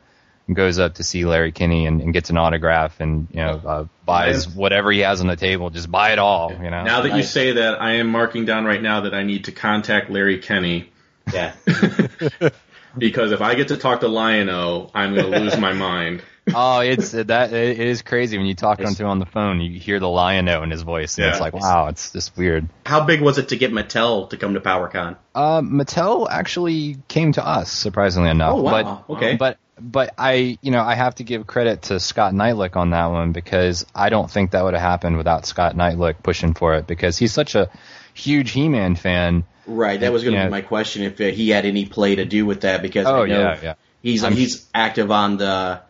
goes 0.54 0.80
up 0.80 0.96
to 0.96 1.04
see 1.04 1.26
Larry 1.26 1.52
Kenney 1.52 1.86
and, 1.86 2.02
and 2.02 2.14
gets 2.14 2.30
an 2.30 2.38
autograph 2.38 3.00
and 3.00 3.28
you 3.32 3.38
know 3.38 3.62
uh, 3.66 3.86
buys 4.06 4.48
whatever 4.48 4.92
he 4.92 5.00
has 5.00 5.22
on 5.22 5.28
the 5.28 5.36
table. 5.36 5.70
Just 5.70 5.92
buy 5.92 6.12
it 6.12 6.20
all. 6.20 6.52
You 6.52 6.70
know. 6.70 6.84
now 6.84 7.02
that 7.02 7.16
you 7.16 7.24
say 7.24 7.54
that, 7.54 7.82
I 7.82 7.96
am 7.96 8.08
marking 8.08 8.46
down 8.46 8.66
right 8.66 8.82
now 8.82 9.02
that 9.02 9.14
I 9.14 9.24
need 9.24 9.46
to 9.46 9.52
contact 9.52 10.10
Larry 10.10 10.40
Kenney 10.40 10.90
Yeah. 11.34 11.54
because 12.98 13.32
if 13.32 13.42
I 13.42 13.56
get 13.56 13.70
to 13.70 13.78
talk 13.78 14.02
to 14.02 14.08
Lion-O, 14.08 14.92
I'm 14.94 15.14
going 15.14 15.32
to 15.32 15.40
lose 15.40 15.58
my 15.58 15.74
mind. 15.74 16.22
Oh, 16.54 16.80
it's 16.80 17.12
that 17.12 17.52
it 17.54 17.80
is 17.80 18.02
crazy 18.02 18.38
when 18.38 18.48
you 18.48 18.56
talk 18.56 18.80
It's- 18.80 18.96
to 18.98 19.04
him 19.04 19.10
on 19.10 19.20
the 19.20 19.26
phone. 19.26 19.60
You 19.62 19.80
hear 19.80 20.00
the 20.00 20.10
lion-o 20.10 20.64
in 20.64 20.72
his 20.72 20.82
voice, 20.84 21.18
and 21.18 21.28
it's 21.28 21.40
like, 21.40 21.54
wow, 21.54 21.88
it's 21.88 22.12
just 22.12 22.36
weird. 22.38 22.68
How 22.86 23.04
big 23.04 23.22
was 23.22 23.38
it 23.38 23.50
to 23.50 23.58
get 23.58 23.72
Mattel 23.72 24.30
to 24.30 24.38
come 24.38 24.54
to 24.54 24.60
PowerCon? 24.62 25.18
Uh, 25.36 25.62
Mattel 25.62 26.28
actually 26.30 26.98
came 27.08 27.32
to 27.34 27.46
us, 27.46 27.72
surprisingly 27.72 28.30
enough. 28.30 28.54
Oh, 28.54 28.62
wow. 28.62 29.04
But, 29.08 29.14
Okay. 29.16 29.36
But 29.36 29.58
but 29.80 30.14
I, 30.18 30.58
you 30.62 30.72
know, 30.72 30.82
I 30.82 30.96
have 30.96 31.14
to 31.16 31.24
give 31.24 31.46
credit 31.46 31.84
to 31.84 32.00
Scott 32.00 32.34
Neitlich 32.34 32.76
on 32.76 32.90
that 32.90 33.08
one 33.12 33.32
because 33.32 33.86
I 33.94 34.10
don't 34.10 34.30
think 34.32 34.52
that 34.52 34.64
would 34.64 34.74
have 34.74 34.82
happened 34.82 35.18
without 35.18 35.46
Scott 35.46 35.76
Neitlich 35.76 36.24
pushing 36.24 36.56
for 36.56 36.74
it 36.76 36.88
because 36.88 37.16
he's 37.20 37.32
such 37.32 37.54
a 37.54 37.70
huge 38.16 38.50
He-Man 38.52 38.96
fan. 38.96 39.44
Right, 39.68 40.00
that 40.00 40.12
was 40.12 40.24
going 40.24 40.34
to 40.34 40.40
Yeah. 40.40 40.46
be 40.46 40.52
my 40.52 40.62
question 40.62 41.04
if 41.04 41.22
uh, 41.22 41.26
he 41.26 41.50
had 41.50 41.66
any 41.66 41.86
play 41.86 42.16
to 42.16 42.26
do 42.26 42.46
with 42.48 42.62
that 42.62 42.82
because 42.82 43.06
Oh 43.06 43.22
I 43.24 43.28
know 43.28 43.40
yeah, 43.40 43.60
yeah. 43.62 43.74
he's 44.02 44.24
I'm- 44.24 44.34
he's 44.34 44.66
active 44.74 45.12
on 45.12 45.38
the 45.38 45.82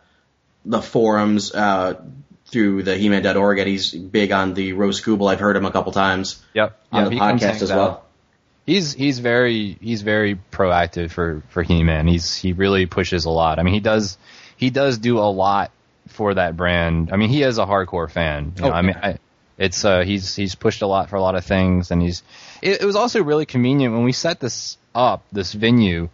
the 0.64 0.82
forums 0.82 1.54
uh, 1.54 2.00
through 2.46 2.82
the 2.82 2.96
He-Man.org 2.96 3.58
and 3.58 3.68
he's 3.68 3.92
big 3.92 4.32
on 4.32 4.54
the 4.54 4.72
Rose 4.72 5.00
Kubel. 5.02 5.28
I've 5.28 5.40
heard 5.40 5.56
him 5.56 5.64
a 5.66 5.70
couple 5.70 5.92
times 5.92 6.42
Yep. 6.54 6.78
on 6.92 7.02
Yep, 7.04 7.10
the 7.12 7.18
podcast 7.18 7.40
hangs 7.42 7.62
as 7.62 7.70
out. 7.70 7.76
well. 7.76 8.04
He's 8.66 8.92
he's 8.92 9.18
very 9.18 9.78
he's 9.80 10.02
very 10.02 10.38
proactive 10.52 11.10
for 11.10 11.42
for 11.48 11.62
He-Man. 11.62 12.06
He's 12.06 12.34
he 12.34 12.52
really 12.52 12.84
pushes 12.86 13.24
a 13.24 13.30
lot. 13.30 13.58
I 13.58 13.62
mean, 13.62 13.72
he 13.72 13.80
does 13.80 14.18
he 14.56 14.68
does 14.70 14.98
do 14.98 15.18
a 15.18 15.30
lot 15.30 15.70
for 16.08 16.34
that 16.34 16.56
brand. 16.56 17.10
I 17.12 17.16
mean, 17.16 17.30
he 17.30 17.42
is 17.42 17.56
a 17.58 17.64
hardcore 17.64 18.10
fan. 18.10 18.52
You 18.56 18.62
know, 18.62 18.68
Oh, 18.70 18.72
I 18.72 18.82
mean, 18.82 18.96
I, 19.02 19.18
it's 19.56 19.84
uh 19.86 20.02
he's 20.04 20.36
he's 20.36 20.54
pushed 20.54 20.82
a 20.82 20.86
lot 20.86 21.08
for 21.08 21.16
a 21.16 21.20
lot 21.22 21.34
of 21.34 21.44
things, 21.46 21.90
and 21.90 22.02
he's 22.02 22.22
it, 22.60 22.82
it 22.82 22.84
was 22.84 22.94
also 22.96 23.22
really 23.22 23.46
convenient 23.46 23.94
when 23.94 24.04
we 24.04 24.12
set 24.12 24.38
this 24.38 24.76
up 24.94 25.24
this 25.32 25.52
venue. 25.54 26.10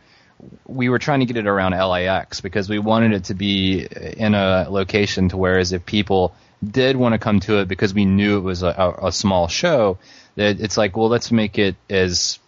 We 0.67 0.89
were 0.89 0.99
trying 0.99 1.21
to 1.21 1.27
get 1.27 1.37
it 1.37 1.47
around 1.47 1.73
LAX 1.73 2.41
because 2.41 2.69
we 2.69 2.79
wanted 2.79 3.13
it 3.13 3.25
to 3.25 3.35
be 3.35 3.85
in 3.85 4.35
a 4.35 4.67
location 4.69 5.29
to 5.31 5.37
where 5.37 5.59
as 5.59 5.73
if 5.73 5.87
people 5.87 6.35
did 6.63 6.97
want 6.97 7.13
to 7.13 7.19
come 7.19 7.41
to 7.41 7.59
it 7.59 7.69
because 7.69 7.95
we 7.95 8.05
knew 8.05 8.39
it 8.39 8.43
was 8.43 8.63
a, 8.63 8.97
a, 9.03 9.13
small 9.13 9.49
show, 9.49 9.99
that 10.37 10.61
it's 10.61 10.77
like, 10.77 10.97
well, 10.97 11.09
let's 11.09 11.31
make 11.31 11.59
it 11.59 11.77
as 11.89 12.39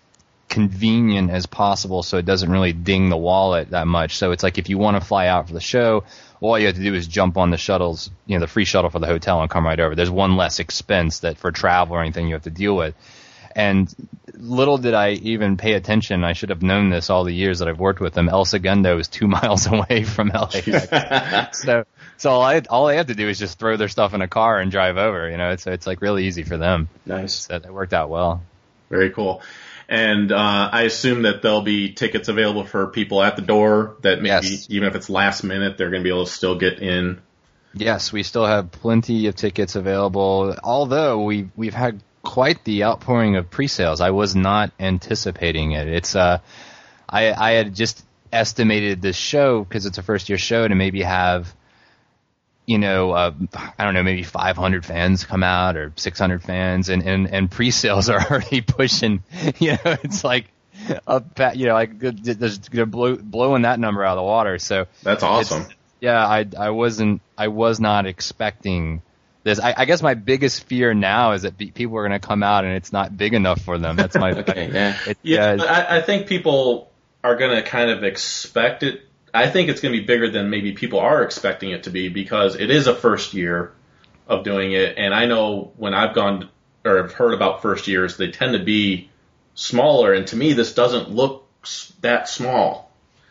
convenient 0.49 1.31
as 1.31 1.47
possible 1.47 2.03
so 2.03 2.19
it 2.19 2.25
doesn't 2.25 2.51
really 2.51 2.73
ding 2.73 3.09
the 3.09 3.17
wallet 3.17 3.71
that 3.71 3.87
much. 3.87 4.17
So 4.17 4.33
it's 4.33 4.43
like 4.43 4.59
if 4.59 4.69
you 4.69 4.79
want 4.79 5.01
to 5.01 5.07
fly 5.07 5.27
out 5.27 5.49
for 5.49 5.55
the 5.55 5.61
show, 5.61 6.05
all 6.41 6.59
you 6.59 6.67
have 6.67 6.77
to 6.77 6.83
do 6.83 6.95
is 6.95 7.07
jump 7.07 7.37
on 7.37 7.51
the 7.51 7.57
shuttles, 7.57 8.11
you 8.27 8.37
know, 8.37 8.41
the 8.41 8.47
free 8.47 8.65
shuttle 8.65 8.91
for 8.91 8.99
the 8.99 9.07
hotel 9.07 9.41
and 9.41 9.51
come 9.51 9.67
right 9.67 9.79
over. 9.79 9.95
There's 9.95 10.11
one 10.11 10.37
less 10.37 10.59
expense 10.59 11.21
that 11.21 11.39
for 11.39 11.51
travel 11.51 11.97
or 11.97 12.03
anything 12.03 12.29
you 12.29 12.35
have 12.35 12.43
to 12.43 12.51
deal 12.51 12.77
with. 12.77 12.95
And 13.57 13.93
little 14.35 14.77
did 14.77 14.93
I 14.93 15.13
even 15.13 15.57
pay 15.57 15.73
attention. 15.73 16.25
I 16.25 16.35
should 16.35 16.51
have 16.51 16.63
known 16.63 16.91
this 16.91 17.09
all 17.09 17.25
the 17.25 17.33
years 17.33 17.61
that 17.61 17.69
I've 17.69 17.81
worked 17.81 18.01
with 18.01 18.13
them. 18.13 18.29
El 18.29 18.45
Segundo 18.45 18.99
is 18.99 19.09
two 19.09 19.27
miles 19.37 19.67
away 19.67 20.05
from 20.05 20.29
LAX. 20.29 21.59
so, 21.63 21.85
so 22.19 22.31
all 22.31 22.43
I, 22.43 22.61
all 22.69 22.87
I 22.87 22.95
have 22.95 23.07
to 23.07 23.15
do 23.15 23.29
is 23.29 23.39
just 23.39 23.59
throw 23.59 23.79
their 23.79 23.89
stuff 23.89 24.13
in 24.13 24.21
a 24.21 24.29
car 24.29 24.61
and 24.61 24.71
drive 24.71 24.99
over, 24.99 25.31
you 25.31 25.39
know, 25.39 25.51
it's, 25.51 25.67
it's 25.67 25.87
like 25.87 26.03
really 26.03 26.27
easy 26.27 26.43
for 26.43 26.59
them. 26.59 26.89
Nice. 27.07 27.47
So 27.47 27.59
that 27.59 27.73
worked 27.73 27.95
out 27.95 28.11
well. 28.11 28.43
Very 28.91 29.11
cool. 29.11 29.41
And 29.89 30.33
uh, 30.33 30.69
I 30.73 30.83
assume 30.83 31.23
that 31.23 31.41
there'll 31.41 31.63
be 31.63 31.93
tickets 31.93 32.29
available 32.29 32.65
for 32.67 32.89
people 32.89 33.23
at 33.23 33.37
the 33.37 33.43
door 33.43 33.97
that 34.03 34.19
maybe 34.21 34.47
Yes. 34.49 34.67
even 34.69 34.89
if 34.89 34.97
it's 34.97 35.09
last 35.09 35.45
minute, 35.45 35.79
they're 35.79 35.91
going 35.91 36.03
to 36.03 36.05
be 36.05 36.11
able 36.11 36.27
to 36.27 36.31
still 36.31 36.59
get 36.59 36.81
in. 36.81 37.23
Yes, 37.73 38.13
we 38.13 38.23
still 38.23 38.47
have 38.47 38.71
plenty 38.71 39.29
of 39.29 39.37
tickets 39.37 39.77
available. 39.77 40.57
Although 40.63 41.23
we 41.25 41.51
we've 41.57 41.75
had 41.75 42.01
quite 42.27 42.65
the 42.65 42.83
outpouring 42.85 43.37
of 43.37 43.49
pre-sales. 43.51 44.01
I 44.01 44.11
was 44.11 44.35
not 44.35 44.73
anticipating 44.81 45.73
it. 45.73 45.87
It's 45.87 46.17
uh, 46.17 46.41
I 47.09 47.33
I 47.33 47.53
had 47.53 47.75
just 47.75 48.05
estimated 48.33 49.01
this 49.01 49.17
show 49.17 49.63
because 49.63 49.87
it's 49.87 49.97
a 49.99 50.03
first 50.03 50.29
year 50.29 50.37
show 50.37 50.67
to 50.67 50.75
maybe 50.75 51.03
have, 51.03 51.55
you 52.67 52.79
know, 52.79 53.13
uh, 53.13 53.33
I 53.79 53.85
don't 53.85 53.95
know, 53.95 54.03
maybe 54.03 54.25
500 54.25 54.85
fans 54.85 55.25
come 55.25 55.45
out 55.45 55.77
or 55.77 55.93
600 55.95 56.43
fans, 56.43 56.89
and 56.89 57.03
and 57.05 57.33
and 57.33 57.49
pre-sales 57.51 58.09
are 58.11 58.21
already 58.31 58.61
pushing. 58.61 59.23
You 59.59 59.73
know, 59.73 59.97
it's 60.03 60.25
like. 60.25 60.47
Up, 61.07 61.41
you 61.55 61.67
know, 61.67 61.73
like 61.73 61.99
blow, 62.91 63.17
blowing 63.17 63.63
that 63.63 63.81
number 63.81 64.05
out 64.05 64.13
of 64.13 64.19
the 64.19 64.23
water. 64.23 64.59
So 64.59 64.87
That's 65.03 65.23
awesome. 65.23 65.67
yeah, 66.01 66.25
I 66.25 66.47
I 66.57 66.71
wasn't 66.71 67.23
I 67.37 67.49
was 67.49 67.81
not 67.81 68.07
expecting 68.07 69.01
this. 69.47 69.61
I, 69.61 69.73
I 69.77 69.85
guess 69.87 70.03
my 70.03 70.15
biggest 70.15 70.65
fear 70.65 70.93
now 70.93 71.33
is 71.33 71.43
that 71.43 71.57
pe- 71.57 71.71
people 71.71 71.97
are 71.97 72.07
going 72.07 72.21
to 72.21 72.27
come 72.27 72.43
out 72.43 72.65
and 72.65 72.75
it's 72.75 72.93
not 72.93 73.17
big 73.17 73.33
enough 73.33 73.63
for 73.63 73.79
them. 73.79 73.97
That's 73.97 74.15
my 74.15 74.33
Okay, 74.37 74.71
yeah. 74.71 74.99
It, 75.07 75.19
Yeah, 75.23 75.51
yeah, 75.51 75.57
but 75.57 75.69
I, 75.71 75.99
I 75.99 76.03
think 76.03 76.27
people 76.27 76.91
are 77.25 77.37
going 77.37 77.57
to 77.57 77.63
kind 77.63 77.91
of 77.91 78.05
expect 78.05 78.83
it. 78.83 79.09
I 79.33 79.49
think 79.49 79.71
it's 79.71 79.81
going 79.81 79.95
to 79.95 80.01
be 80.01 80.05
bigger 80.05 80.31
than 80.31 80.51
maybe 80.51 80.73
people 80.73 80.99
are 80.99 81.23
expecting 81.23 81.71
it 81.71 81.85
to 81.85 81.91
be 81.91 82.09
because 82.09 82.57
it 82.57 82.71
is 82.71 82.87
a 82.87 82.95
first 82.95 83.35
year 83.35 83.73
of 84.27 84.45
doing 84.45 84.73
it. 84.73 84.99
And 84.99 85.15
I 85.15 85.27
know 85.27 85.73
when 85.77 85.95
I've 85.95 86.15
gone 86.15 86.51
or 86.85 86.99
have 86.99 87.13
heard 87.13 87.33
about 87.33 87.63
first 87.63 87.87
years, 87.87 88.17
they 88.17 88.31
tend 88.31 88.53
to 88.53 88.63
be 88.63 89.11
smaller. 89.55 90.13
And 90.13 90.27
to 90.29 90.37
me, 90.37 90.53
this 90.53 90.75
doesn't 90.75 91.11
look 91.11 91.49
that 92.01 92.29
small. 92.29 92.86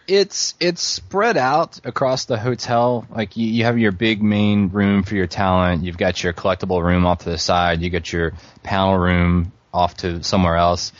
It's 0.07 0.53
it's 0.59 0.81
spread 0.81 1.37
out 1.37 1.79
across 1.85 2.25
the 2.25 2.37
hotel. 2.37 3.05
Like 3.09 3.37
you, 3.37 3.47
you 3.47 3.63
have 3.65 3.77
your 3.77 3.91
big 3.91 4.21
main 4.21 4.69
room 4.69 5.03
for 5.03 5.15
your 5.15 5.27
talent. 5.27 5.83
You've 5.83 5.97
got 5.97 6.23
your 6.23 6.33
collectible 6.33 6.83
room 6.83 7.05
off 7.05 7.19
to 7.19 7.29
the 7.29 7.37
side. 7.37 7.81
You 7.81 7.89
got 7.89 8.11
your 8.11 8.33
panel 8.63 8.97
room 8.97 9.51
off 9.73 9.97
to 9.97 10.23
somewhere 10.23 10.55
else. 10.57 10.91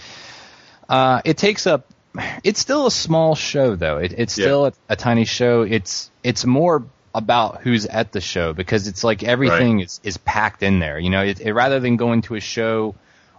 Uh, 0.89 1.21
it 1.25 1.37
takes 1.37 1.67
up. 1.67 1.87
It's 2.43 2.59
still 2.59 2.87
a 2.87 2.91
small 2.91 3.35
show 3.35 3.75
though. 3.75 3.97
It, 3.97 4.13
it's 4.17 4.37
Yeah. 4.37 4.45
still 4.45 4.65
a, 4.67 4.73
a 4.89 4.95
tiny 4.95 5.25
show. 5.25 5.63
It's 5.63 6.09
it's 6.23 6.45
more 6.45 6.83
about 7.13 7.61
who's 7.61 7.85
at 7.85 8.11
the 8.11 8.21
show 8.21 8.53
because 8.53 8.87
it's 8.87 9.03
like 9.03 9.23
everything 9.23 9.79
is, 9.79 9.99
is 10.03 10.17
packed 10.17 10.63
in 10.63 10.79
there. 10.79 10.99
You 10.99 11.09
know, 11.09 11.23
it, 11.23 11.39
it, 11.39 11.53
rather 11.53 11.79
than 11.79 11.95
going 11.95 12.21
to 12.23 12.35
a 12.35 12.41
show 12.41 12.95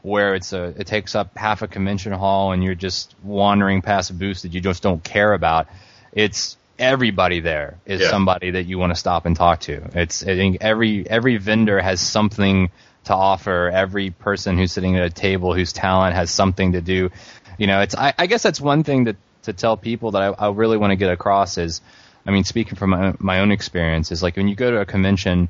where 0.06 0.36
it's 0.36 0.52
a 0.52 0.66
it 0.78 0.86
takes 0.86 1.16
up 1.16 1.36
half 1.36 1.62
a 1.62 1.68
convention 1.68 2.12
hall 2.12 2.52
and 2.52 2.62
you're 2.62 2.76
just 2.76 3.12
wandering 3.24 3.82
past 3.82 4.16
booths 4.16 4.42
that 4.42 4.54
you 4.54 4.60
just 4.60 4.80
don't 4.80 5.02
care 5.02 5.32
about. 5.34 5.66
It's 6.12 6.56
everybody 6.78 7.40
there 7.40 7.78
is 7.84 8.02
Yeah. 8.02 8.10
somebody 8.10 8.52
that 8.52 8.66
you 8.66 8.78
want 8.78 8.92
to 8.92 8.94
stop 8.94 9.26
and 9.26 9.34
talk 9.34 9.60
to. 9.62 9.82
It's 9.94 10.22
I 10.22 10.36
think 10.36 10.58
every 10.60 11.08
every 11.10 11.38
vendor 11.38 11.80
has 11.80 12.00
something 12.00 12.70
to 13.06 13.14
offer. 13.14 13.68
Every 13.68 14.10
person 14.10 14.56
who's 14.56 14.70
sitting 14.70 14.96
at 14.96 15.04
a 15.04 15.10
table 15.10 15.54
whose 15.54 15.72
talent 15.72 16.14
has 16.14 16.30
something 16.30 16.72
to 16.72 16.80
do. 16.80 17.10
You 17.58 17.66
know, 17.66 17.80
it's 17.80 17.96
I, 17.96 18.14
I 18.16 18.26
guess 18.26 18.44
that's 18.44 18.60
one 18.60 18.84
thing 18.84 19.04
that 19.04 19.16
to 19.42 19.52
tell 19.52 19.76
people 19.76 20.12
that 20.12 20.22
I, 20.22 20.46
I 20.46 20.50
really 20.52 20.76
want 20.76 20.92
to 20.92 20.96
get 20.96 21.10
across 21.10 21.58
is, 21.58 21.80
I 22.26 22.30
mean, 22.30 22.44
speaking 22.44 22.76
from 22.76 22.90
my, 22.90 23.14
my 23.18 23.40
own 23.40 23.50
experience, 23.50 24.12
is 24.12 24.22
like 24.22 24.36
when 24.36 24.46
you 24.46 24.54
go 24.54 24.70
to 24.70 24.80
a 24.80 24.86
convention 24.86 25.48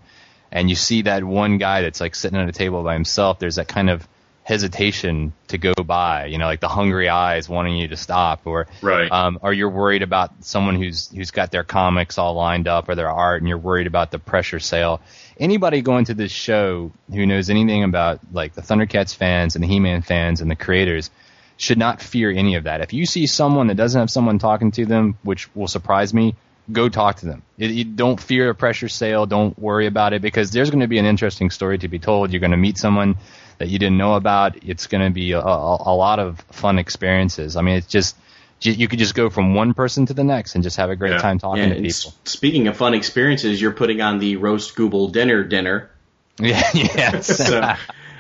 and 0.51 0.71
you 0.71 0.77
see 0.77 1.03
that 1.03 1.25
one 1.25 1.59
guy 1.59 1.83
that's 1.83 2.01
like 2.01 2.15
sitting 2.15 2.39
at 2.39 2.49
a 2.49 2.53
table 2.53 2.83
by 2.83 2.95
himself, 2.95 3.39
there's 3.39 3.57
that 3.57 3.69
kind 3.69 3.91
of 3.91 4.07
hesitation 4.47 5.33
to 5.49 5.59
go 5.59 5.73
by, 5.75 6.27
you 6.27 6.39
know, 6.39 6.45
like 6.47 6.61
the 6.61 6.69
hungry 6.69 7.09
eyes 7.09 7.49
wanting 7.49 7.77
you 7.77 7.89
to 7.89 7.97
stop, 7.97 8.43
or 8.47 8.69
Right. 8.81 9.11
um, 9.11 9.41
or 9.43 9.53
you're 9.53 9.69
worried 9.69 10.03
about 10.05 10.45
someone 10.45 10.77
who's 10.77 11.09
who's 11.09 11.33
got 11.33 11.51
their 11.51 11.65
comics 11.65 12.17
all 12.17 12.35
lined 12.35 12.69
up 12.69 12.89
or 12.89 12.95
their 12.95 13.11
art, 13.11 13.43
and 13.43 13.49
you're 13.49 13.59
worried 13.59 13.89
about 13.89 14.13
the 14.13 14.21
pressure 14.21 14.61
sale. 14.61 15.01
Anybody 15.37 15.83
going 15.83 16.05
to 16.05 16.15
this 16.15 16.31
show 16.31 16.93
who 17.13 17.27
knows 17.27 17.51
anything 17.51 17.83
about 17.83 18.21
like 18.33 18.55
the 18.55 18.63
Thundercats 18.63 19.17
fans 19.17 19.57
and 19.57 19.65
the 19.65 19.69
He-Man 19.69 20.03
fans 20.03 20.41
and 20.41 20.49
the 20.49 20.55
creators 20.57 21.11
should 21.57 21.79
not 21.79 22.01
fear 22.01 22.31
any 22.31 22.55
of 22.55 22.65
that. 22.65 22.83
If 22.83 22.93
you 22.93 23.05
see 23.05 23.27
someone 23.27 23.67
that 23.67 23.77
doesn't 23.77 23.99
have 23.99 24.11
someone 24.11 24.39
talking 24.39 24.71
to 24.73 24.87
them, 24.87 25.19
which 25.25 25.53
will 25.57 25.67
surprise 25.67 26.15
me, 26.15 26.37
go 26.71 26.89
talk 26.89 27.17
to 27.17 27.27
them. 27.27 27.43
It, 27.59 27.73
you 27.73 27.83
don't 27.85 28.21
fear 28.21 28.51
a 28.51 28.55
pressure 28.55 28.89
sale. 28.89 29.27
Don't 29.27 29.59
worry 29.59 29.87
about 29.87 30.13
it 30.13 30.23
because 30.23 30.53
there's 30.53 30.71
going 30.71 30.81
to 30.83 30.87
be 30.87 30.99
an 30.99 31.07
interesting 31.07 31.51
story 31.51 31.79
to 31.79 31.89
be 31.89 31.99
told. 31.99 32.31
You're 32.31 32.41
going 32.41 32.53
to 32.53 32.57
meet 32.57 32.79
someone 32.79 33.17
that 33.59 33.69
you 33.69 33.79
didn't 33.79 33.99
know 33.99 34.15
about. 34.15 34.63
It's 34.65 34.87
going 34.87 35.05
to 35.05 35.11
be 35.11 35.33
a, 35.33 35.41
a, 35.41 35.77
a 35.93 35.95
lot 35.95 36.19
of 36.19 36.41
fun 36.53 36.79
experiences. 36.79 37.57
I 37.57 37.63
mean, 37.63 37.77
it's 37.77 37.87
just 37.87 38.17
you 38.63 38.73
you 38.73 38.89
could 38.89 38.99
just 38.99 39.15
go 39.15 39.29
from 39.31 39.55
one 39.55 39.75
person 39.75 40.07
to 40.07 40.15
the 40.15 40.25
next 40.25 40.55
and 40.55 40.65
just 40.65 40.77
have 40.79 40.91
a 40.91 40.97
great 40.97 41.13
Yeah. 41.13 41.19
time 41.19 41.39
talking 41.39 41.63
Yeah, 41.65 41.69
to 41.71 41.77
and 41.77 41.85
people. 41.87 42.15
speaking 42.25 42.69
of 42.69 42.77
fun 42.77 42.95
experiences, 42.95 43.61
you're 43.61 43.73
putting 43.73 44.01
on 44.01 44.19
the 44.19 44.37
roast 44.37 44.75
google 44.77 45.09
dinner 45.09 45.45
dinner. 45.45 45.91
Yeah, 46.41 46.63
yes. 46.75 47.27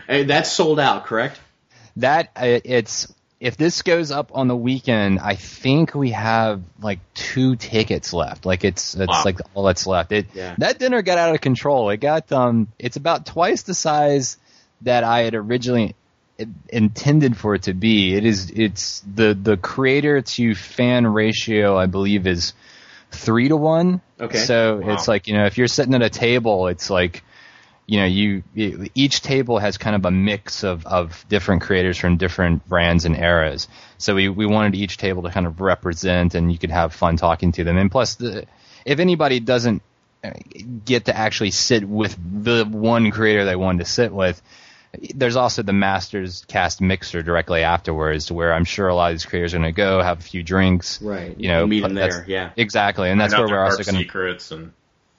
So 0.08 0.22
that's 0.24 0.50
sold 0.52 0.78
out, 0.80 1.04
correct? 1.06 1.40
that 1.96 2.30
uh, 2.36 2.60
it's 2.64 3.12
if 3.40 3.56
this 3.58 3.82
goes 3.82 4.10
up 4.10 4.30
on 4.34 4.48
the 4.48 4.56
weekend, 4.56 5.18
I 5.20 5.34
think 5.34 5.94
we 5.94 6.10
have 6.12 6.62
like 6.80 7.00
two 7.14 7.56
tickets 7.56 8.12
left. 8.14 8.46
Like 8.46 8.64
it's 8.64 8.94
it's 8.94 9.08
Wow. 9.08 9.22
like 9.24 9.38
all 9.54 9.64
that's 9.64 9.86
left. 9.86 10.12
It 10.12 10.26
Yeah. 10.34 10.54
that 10.58 10.78
dinner 10.78 11.02
got 11.02 11.18
out 11.18 11.34
of 11.34 11.40
control. 11.40 11.90
It 11.90 11.98
got 11.98 12.30
um 12.32 12.68
it's 12.78 12.96
about 12.96 13.26
twice 13.26 13.62
the 13.62 13.74
size 13.74 14.36
that 14.82 15.04
I 15.04 15.20
had 15.20 15.34
originally 15.34 15.94
intended 16.68 17.36
for 17.36 17.54
it 17.54 17.62
to 17.62 17.74
be. 17.74 18.14
It 18.14 18.24
is 18.24 18.50
it's 18.50 19.00
the 19.00 19.34
the 19.34 19.56
creator 19.56 20.20
to 20.20 20.54
fan 20.54 21.06
ratio 21.06 21.76
I 21.76 21.86
believe 21.86 22.26
is 22.26 22.52
three 23.10 23.48
to 23.48 23.56
one. 23.56 24.02
Okay. 24.20 24.38
So 24.38 24.76
Wow. 24.78 24.94
it's 24.94 25.08
like 25.08 25.28
you 25.28 25.34
know 25.34 25.46
if 25.46 25.58
you're 25.58 25.68
sitting 25.68 25.94
at 25.94 26.02
a 26.02 26.10
table, 26.10 26.68
it's 26.68 26.90
like 26.90 27.22
you 27.86 28.00
know, 28.00 28.06
you, 28.06 28.42
each 28.96 29.22
table 29.22 29.60
has 29.60 29.78
kind 29.78 29.94
of 29.94 30.04
a 30.04 30.10
mix 30.10 30.64
of, 30.64 30.84
of 30.86 31.24
different 31.28 31.62
creators 31.62 31.96
from 31.96 32.16
different 32.16 32.68
brands 32.68 33.04
and 33.04 33.16
eras. 33.16 33.68
So 33.96 34.16
we, 34.16 34.28
we 34.28 34.44
wanted 34.44 34.74
each 34.74 34.96
table 34.96 35.22
to 35.22 35.30
kind 35.30 35.46
of 35.46 35.60
represent, 35.60 36.34
and 36.34 36.50
you 36.50 36.58
could 36.58 36.72
have 36.72 36.92
fun 36.92 37.16
talking 37.16 37.52
to 37.52 37.62
them. 37.64 37.76
And 37.76 37.88
plus, 37.88 38.16
the, 38.16 38.46
if 38.84 38.98
anybody 38.98 39.38
doesn't 39.38 39.82
uh, 40.24 40.30
get 40.84 41.04
to 41.04 41.16
actually 41.16 41.52
sit 41.52 41.88
with 41.88 42.18
the 42.42 42.64
one 42.64 43.12
creator 43.12 43.44
they 43.44 43.54
wanted 43.54 43.84
to 43.84 43.90
sit 43.90 44.12
with, 44.12 44.42
there's 45.14 45.36
also 45.36 45.62
the 45.62 45.72
Masters 45.72 46.44
Cast 46.48 46.80
Mixer 46.80 47.22
directly 47.22 47.62
afterwards, 47.62 48.30
where 48.30 48.52
I'm 48.52 48.64
sure 48.64 48.88
a 48.88 48.94
lot 48.94 49.10
of 49.10 49.14
these 49.14 49.24
creators 49.24 49.54
are 49.54 49.58
going 49.58 49.72
to 49.72 49.76
go 49.76 50.02
have 50.02 50.20
a 50.20 50.22
few 50.22 50.42
drinks. 50.42 51.00
Right. 51.00 51.38
You 51.38 51.48
know, 51.48 51.66
meet 51.66 51.82
them 51.82 51.94
there. 51.94 52.24
Yeah. 52.26 52.50
Exactly, 52.56 53.10
and 53.10 53.20
that's 53.20 53.34
Find 53.34 53.46
where 53.46 53.58
we're 53.58 53.64
also 53.64 53.82
going 53.82 53.96
to 53.96 54.02
secrets 54.02 54.50
and 54.50 54.72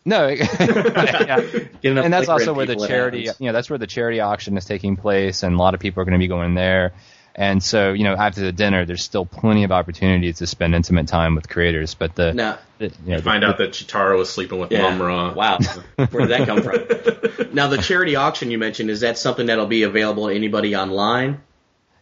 no, 0.08 0.28
yeah. 0.30 1.42
And 1.84 2.14
that's 2.14 2.30
also 2.30 2.54
where 2.54 2.66
the 2.66 2.78
charity, 2.78 3.28
you 3.40 3.48
know, 3.48 3.52
that's 3.52 3.70
where 3.70 3.78
the 3.78 3.88
charity 3.88 4.22
auction 4.22 4.56
is 4.56 4.64
taking 4.64 4.96
place, 4.96 5.44
and 5.44 5.56
a 5.56 5.58
lot 5.58 5.74
of 5.74 5.82
people 5.82 6.02
are 6.02 6.06
going 6.06 6.14
to 6.14 6.20
be 6.20 6.30
going 6.30 6.56
there. 6.56 6.94
And 7.40 7.62
so, 7.62 7.94
you 7.94 8.04
know, 8.04 8.16
after 8.16 8.42
the 8.42 8.52
dinner, 8.52 8.86
there's 8.86 9.04
still 9.04 9.26
plenty 9.26 9.64
of 9.64 9.72
opportunities 9.72 10.40
to 10.40 10.48
spend 10.48 10.74
intimate 10.74 11.08
time 11.08 11.36
with 11.36 11.48
creators. 11.48 11.94
But 11.94 12.16
the, 12.16 12.34
Now, 12.34 12.58
the- 12.80 12.92
you 13.06 13.14
know, 13.14 13.22
find 13.22 13.44
the, 13.44 13.48
out 13.48 13.60
that 13.60 13.72
Cheetara 13.72 14.18
was 14.18 14.32
sleeping 14.32 14.58
with 14.60 14.72
yeah. 14.72 14.82
Mumm-Ra. 14.82 15.34
Wow. 15.34 15.60
Where 16.10 16.26
did 16.26 16.30
that 16.30 16.48
come 16.48 16.64
from? 16.64 17.54
now, 17.54 17.68
the 17.68 17.78
charity 17.78 18.16
auction 18.16 18.50
you 18.50 18.58
mentioned, 18.58 18.90
is 18.90 19.02
that 19.02 19.20
something 19.20 19.46
that'll 19.46 19.68
be 19.68 19.84
available 19.84 20.28
to 20.28 20.34
anybody 20.36 20.76
online? 20.76 21.42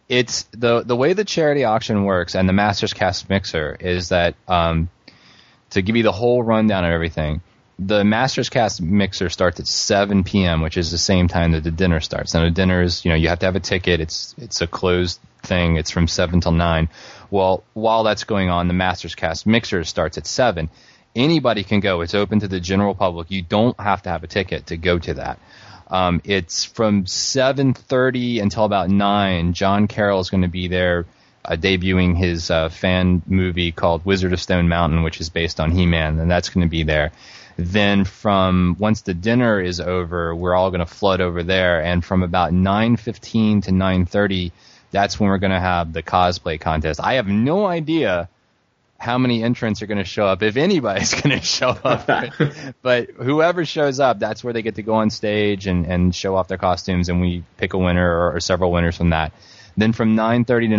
it's 0.08 0.44
the 0.52 0.82
the 0.82 0.94
way 0.94 1.12
the 1.14 1.24
charity 1.24 1.64
auction 1.64 2.04
works 2.04 2.34
and 2.34 2.48
the 2.48 2.52
Masters 2.52 2.94
Cast 2.94 3.28
Mixer 3.28 3.76
is 3.80 4.10
that 4.10 4.36
um, 4.46 4.88
to 5.70 5.82
give 5.82 5.96
you 5.96 6.02
the 6.02 6.12
whole 6.12 6.42
rundown 6.42 6.84
of 6.84 6.92
everything. 6.92 7.40
The 7.78 8.04
Masters 8.04 8.48
Cast 8.48 8.80
Mixer 8.80 9.28
starts 9.28 9.60
at 9.60 9.66
7 9.66 10.24
p.m., 10.24 10.62
which 10.62 10.78
is 10.78 10.90
the 10.90 10.98
same 10.98 11.28
time 11.28 11.52
that 11.52 11.62
the 11.62 11.70
dinner 11.70 12.00
starts. 12.00 12.32
Now 12.32 12.44
the 12.44 12.50
dinner 12.50 12.82
is, 12.82 13.04
you 13.04 13.10
know, 13.10 13.16
you 13.16 13.28
have 13.28 13.40
to 13.40 13.46
have 13.46 13.56
a 13.56 13.60
ticket. 13.60 14.00
It's 14.00 14.34
it's 14.38 14.62
a 14.62 14.66
closed 14.66 15.20
thing. 15.42 15.76
It's 15.76 15.90
from 15.90 16.08
7 16.08 16.40
till 16.40 16.52
9. 16.52 16.88
Well, 17.30 17.64
while 17.74 18.04
that's 18.04 18.24
going 18.24 18.48
on, 18.48 18.68
the 18.68 18.74
Masters 18.74 19.14
Cast 19.14 19.46
Mixer 19.46 19.84
starts 19.84 20.16
at 20.16 20.26
7. 20.26 20.70
Anybody 21.14 21.64
can 21.64 21.80
go. 21.80 22.00
It's 22.00 22.14
open 22.14 22.40
to 22.40 22.48
the 22.48 22.60
general 22.60 22.94
public. 22.94 23.30
You 23.30 23.42
don't 23.42 23.78
have 23.78 24.02
to 24.02 24.10
have 24.10 24.24
a 24.24 24.26
ticket 24.26 24.66
to 24.66 24.76
go 24.76 24.98
to 24.98 25.14
that. 25.14 25.38
Um, 25.88 26.20
it's 26.24 26.64
from 26.64 27.04
7:30 27.04 28.40
until 28.40 28.64
about 28.64 28.88
nine. 28.90 29.52
John 29.52 29.86
Carroll 29.86 30.20
is 30.20 30.30
going 30.30 30.42
to 30.42 30.48
be 30.48 30.68
there, 30.68 31.06
debuting 31.54 32.16
his 32.16 32.50
uh, 32.50 32.68
fan 32.68 33.22
movie 33.26 33.72
called 33.72 34.04
Wizard 34.04 34.32
of 34.32 34.40
Stone 34.40 34.68
Mountain, 34.68 35.02
which 35.02 35.20
is 35.20 35.28
based 35.30 35.60
on 35.60 35.70
He-Man, 35.70 36.18
and 36.18 36.30
that's 36.30 36.48
going 36.48 36.66
to 36.66 36.70
be 36.70 36.82
there. 36.82 37.12
Then 37.56 38.04
from 38.04 38.76
once 38.78 39.02
the 39.02 39.14
dinner 39.14 39.60
is 39.60 39.80
over, 39.80 40.34
we're 40.34 40.54
all 40.54 40.70
going 40.70 40.80
to 40.80 40.86
flood 40.86 41.20
over 41.20 41.42
there, 41.42 41.82
and 41.82 42.04
from 42.04 42.22
about 42.22 42.52
9:15 42.52 43.64
to 43.64 43.70
9:30, 43.70 44.52
that's 44.90 45.18
when 45.18 45.30
we're 45.30 45.38
going 45.38 45.52
to 45.52 45.60
have 45.60 45.92
the 45.92 46.02
cosplay 46.02 46.60
contest. 46.60 47.00
I 47.02 47.14
have 47.14 47.28
no 47.28 47.66
idea 47.66 48.28
how 48.98 49.18
many 49.18 49.42
entrants 49.42 49.82
are 49.82 49.86
going 49.86 49.98
to 49.98 50.04
show 50.04 50.26
up, 50.26 50.42
if 50.42 50.56
anybody's 50.56 51.14
going 51.20 51.38
to 51.38 51.44
show 51.44 51.68
up. 51.68 52.06
but 52.82 53.10
whoever 53.10 53.64
shows 53.64 54.00
up, 54.00 54.18
that's 54.18 54.42
where 54.42 54.52
they 54.52 54.62
get 54.62 54.76
to 54.76 54.82
go 54.82 54.94
on 54.94 55.10
stage 55.10 55.66
and, 55.66 55.86
and 55.86 56.14
show 56.14 56.36
off 56.36 56.48
their 56.48 56.58
costumes, 56.58 57.08
and 57.08 57.20
we 57.20 57.42
pick 57.56 57.72
a 57.72 57.78
winner 57.78 58.10
or, 58.18 58.36
or 58.36 58.40
several 58.40 58.72
winners 58.72 58.96
from 58.96 59.10
that. 59.10 59.32
Then 59.76 59.92
from 59.92 60.16
9:30 60.16 60.46
to 60.46 60.76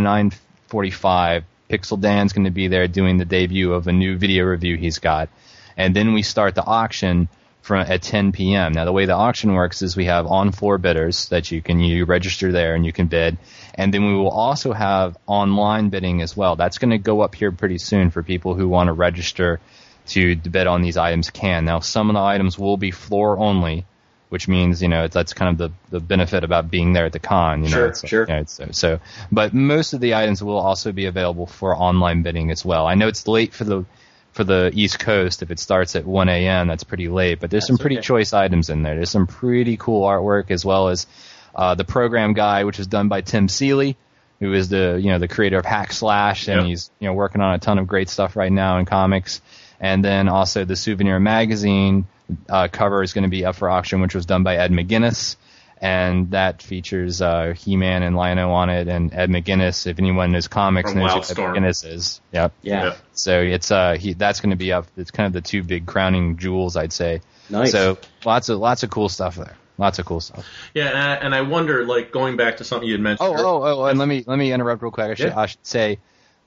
9:45, 0.70 1.44
Pixel 1.70 2.00
Dan's 2.00 2.34
going 2.34 2.46
to 2.46 2.52
be 2.52 2.68
there 2.68 2.88
doing 2.88 3.18
the 3.18 3.26
debut 3.26 3.74
of 3.74 3.88
a 3.88 3.92
new 3.92 4.18
video 4.18 4.46
review 4.46 4.78
he's 4.78 5.00
got, 5.00 5.30
and 5.76 5.96
then 5.96 6.14
we 6.14 6.22
start 6.22 6.56
the 6.56 6.64
auction 6.64 7.30
from 7.62 7.82
at 7.82 8.02
10 8.02 8.32
p.m. 8.32 8.72
Now 8.72 8.86
the 8.86 8.94
way 8.94 9.06
the 9.06 9.14
auction 9.14 9.54
works 9.54 9.82
is 9.82 9.98
we 9.98 10.06
have 10.06 10.26
on 10.26 10.54
floor 10.54 10.78
bidders 10.78 11.28
that 11.30 11.52
you 11.52 11.62
can 11.62 11.82
you 11.82 12.06
register 12.06 12.54
there 12.54 12.76
and 12.76 12.86
you 12.86 12.94
can 12.94 13.08
bid, 13.08 13.38
and 13.76 13.94
then 13.94 14.06
we 14.06 14.16
will 14.16 14.30
also 14.30 14.72
have 14.72 15.18
online 15.28 15.90
bidding 15.90 16.22
as 16.22 16.38
well. 16.38 16.56
That's 16.56 16.78
going 16.78 16.92
to 16.92 16.98
go 16.98 17.22
up 17.22 17.36
here 17.36 17.52
pretty 17.52 17.78
soon 17.78 18.10
for 18.10 18.24
people 18.24 18.56
who 18.56 18.70
want 18.70 18.88
to 18.88 18.94
register 18.94 19.60
to 20.08 20.36
bid 20.38 20.68
on 20.68 20.82
these 20.82 20.96
items. 20.96 21.30
Can 21.30 21.66
now 21.66 21.80
some 21.82 22.10
of 22.10 22.14
the 22.14 22.22
items 22.22 22.58
will 22.58 22.78
be 22.78 22.92
floor 22.92 23.38
only, 23.38 23.86
which 24.30 24.48
means 24.48 24.82
you 24.82 24.88
know 24.88 25.06
it's, 25.06 25.14
that's 25.14 25.34
kind 25.34 25.50
of 25.52 25.58
the 25.58 25.98
the 25.98 26.00
benefit 26.00 26.44
about 26.44 26.70
being 26.70 26.94
there 26.94 27.06
at 27.06 27.14
the 27.14 27.20
con. 27.20 27.64
You 27.64 27.70
know, 27.70 27.76
Sure, 27.76 27.86
it's, 27.88 28.08
sure. 28.08 28.22
you 28.28 28.34
know, 28.34 28.40
it's, 28.42 28.54
so, 28.54 28.68
so 28.72 29.00
but 29.32 29.54
most 29.54 29.94
of 29.94 30.02
the 30.02 30.16
items 30.16 30.44
will 30.44 30.58
also 30.58 30.92
be 30.92 31.06
available 31.06 31.46
for 31.46 31.76
online 31.76 32.24
bidding 32.24 32.52
as 32.52 32.66
well. 32.66 32.86
I 32.88 32.96
know 32.96 33.08
it's 33.08 33.28
late 33.28 33.54
for 33.54 33.64
the 33.64 33.86
for 34.34 34.44
the 34.44 34.72
East 34.74 35.00
Coast. 35.00 35.42
If 35.42 35.50
it 35.50 35.60
starts 35.60 35.96
at 35.96 36.06
1 36.06 36.30
a.m., 36.30 36.68
that's 36.68 36.84
pretty 36.84 37.08
late. 37.10 37.40
But 37.40 37.50
there's 37.50 37.66
some 37.66 37.78
pretty 37.78 37.98
okay. 37.98 38.06
choice 38.06 38.34
items 38.34 38.70
in 38.70 38.84
there. 38.84 38.96
There's 38.96 39.10
some 39.10 39.26
pretty 39.26 39.78
cool 39.78 40.06
artwork 40.08 40.52
as 40.52 40.64
well 40.64 40.90
as 40.90 41.08
uh, 41.56 41.74
the 41.74 41.84
program 41.86 42.34
guy, 42.34 42.64
which 42.64 42.80
is 42.80 42.86
done 42.86 43.08
by 43.08 43.22
Tim 43.22 43.50
Seeley, 43.50 43.98
who 44.40 44.54
is 44.54 44.70
the 44.70 45.00
you 45.02 45.10
know 45.10 45.18
the 45.18 45.28
creator 45.28 45.58
of 45.58 45.66
Hack 45.66 45.92
Slash, 45.92 46.48
and 46.48 46.62
Yep. 46.62 46.66
he's 46.68 46.92
you 47.00 47.08
know 47.08 47.14
working 47.14 47.42
on 47.42 47.56
a 47.56 47.60
ton 47.60 47.80
of 47.80 47.88
great 47.88 48.10
stuff 48.10 48.36
right 48.36 48.52
now 48.52 48.78
in 48.78 48.86
comics. 48.86 49.42
And 49.80 50.04
then 50.04 50.28
also 50.28 50.66
the 50.66 50.76
Souvenir 50.76 51.20
Magazine 51.20 52.06
uh, 52.50 52.68
cover 52.70 53.04
is 53.04 53.14
going 53.14 53.24
to 53.24 53.30
be 53.30 53.46
up 53.46 53.56
for 53.56 53.70
auction, 53.70 54.02
which 54.02 54.16
was 54.16 54.26
done 54.26 54.44
by 54.44 54.58
Ed 54.58 54.72
McGuinness. 54.72 55.36
And 55.80 56.32
that 56.32 56.64
features 56.64 57.22
uh, 57.22 57.54
He-Man 57.56 58.02
and 58.02 58.16
Lion-O 58.16 58.52
on 58.52 58.72
it, 58.72 58.88
and 58.88 59.14
Ed 59.14 59.30
McGuinness. 59.30 59.86
If 59.86 60.00
anyone 60.00 60.32
knows 60.32 60.48
comics, 60.48 60.92
From 60.92 61.02
knows 61.02 61.12
who 61.12 61.20
Ed 61.20 61.22
Wildstorm. 61.22 61.56
McGuinness 61.56 61.86
is. 61.86 62.22
Yep. 62.32 62.54
Yeah. 62.64 62.84
Yeah. 62.84 62.96
So 63.14 63.40
it's 63.42 63.70
uh 63.70 63.94
he 63.94 64.14
that's 64.14 64.42
going 64.42 64.50
to 64.50 64.56
be 64.56 64.72
up. 64.72 64.88
It's 64.98 65.12
kind 65.12 65.28
of 65.28 65.34
the 65.34 65.48
two 65.48 65.62
big 65.62 65.86
crowning 65.86 66.38
jewels, 66.38 66.76
I'd 66.76 66.94
say. 66.94 67.22
Nice. 67.52 67.72
So 67.72 68.00
lots 68.26 68.50
of 68.50 68.58
lots 68.58 68.82
of 68.82 68.90
cool 68.90 69.08
stuff 69.08 69.36
there. 69.36 69.56
Lots 69.78 70.00
of 70.00 70.08
cool 70.08 70.20
stuff. 70.20 70.48
Yeah, 70.74 70.88
and 70.88 70.98
I, 70.98 71.14
and 71.18 71.36
I 71.36 71.42
wonder, 71.42 71.86
like 71.86 72.12
going 72.12 72.38
back 72.38 72.58
to 72.58 72.64
something 72.64 72.88
you 72.88 72.96
had 72.96 73.02
mentioned. 73.02 73.30
Oh 73.30 73.36
oh 73.38 73.64
oh, 73.64 73.86
and 73.86 74.00
let 74.00 74.08
me 74.08 74.24
let 74.26 74.40
me 74.40 74.52
interrupt 74.52 74.82
real 74.82 74.90
quick. 74.90 75.12
I 75.12 75.14
should 75.14 75.28
Yeah. 75.28 75.40
I 75.40 75.46
should 75.46 75.64
say 75.64 76.00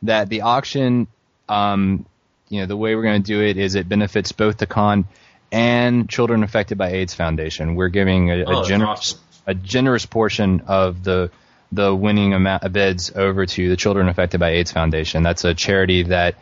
that 0.02 0.28
the 0.28 0.40
auction, 0.40 1.06
um, 1.48 2.04
you 2.48 2.62
know, 2.62 2.66
the 2.66 2.76
way 2.76 2.96
we're 2.96 3.04
going 3.04 3.22
to 3.22 3.26
do 3.26 3.40
it 3.40 3.56
is 3.56 3.76
it 3.76 3.88
benefits 3.88 4.32
both 4.32 4.56
the 4.56 4.66
con 4.66 5.06
and 5.52 6.08
Children 6.08 6.42
Affected 6.42 6.78
by 6.78 6.90
AIDS 6.90 7.14
Foundation. 7.14 7.74
We're 7.74 7.88
giving 7.88 8.30
a, 8.30 8.44
Oh, 8.46 8.60
a 8.62 8.64
generous 8.66 8.98
awesome. 9.14 9.20
a 9.46 9.54
generous 9.54 10.06
portion 10.06 10.62
of 10.66 11.02
the 11.04 11.30
the 11.72 11.94
winning 11.94 12.34
amount 12.34 12.64
of 12.64 12.72
bids 12.72 13.12
over 13.14 13.46
to 13.46 13.68
the 13.68 13.76
Children 13.76 14.08
Affected 14.08 14.38
by 14.40 14.50
AIDS 14.50 14.72
Foundation. 14.72 15.22
That's 15.22 15.44
a 15.44 15.54
charity 15.54 16.02
that 16.04 16.34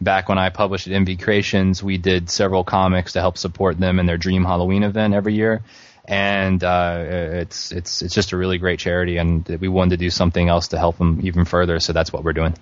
back 0.00 0.28
when 0.28 0.36
I 0.38 0.50
published 0.50 0.86
at 0.86 0.92
MV 0.92 1.22
Creations, 1.22 1.82
we 1.82 1.96
did 1.96 2.28
several 2.28 2.64
comics 2.64 3.12
to 3.14 3.20
help 3.20 3.38
support 3.38 3.78
them 3.78 3.98
in 3.98 4.06
their 4.06 4.18
Dream 4.18 4.44
Halloween 4.44 4.82
event 4.82 5.14
every 5.14 5.34
year. 5.34 5.62
and 6.06 6.62
uh, 6.62 7.02
it's 7.40 7.72
it's 7.72 8.02
it's 8.02 8.14
just 8.14 8.32
a 8.32 8.36
really 8.36 8.58
great 8.58 8.78
charity, 8.78 9.16
and 9.16 9.46
we 9.60 9.68
wanted 9.68 9.90
to 9.90 9.96
do 9.96 10.10
something 10.10 10.48
else 10.50 10.68
to 10.68 10.78
help 10.78 10.98
them 10.98 11.20
even 11.22 11.46
further. 11.46 11.80
So 11.80 11.94
that's 11.94 12.12
what 12.12 12.24
we're 12.24 12.34
doing. 12.34 12.54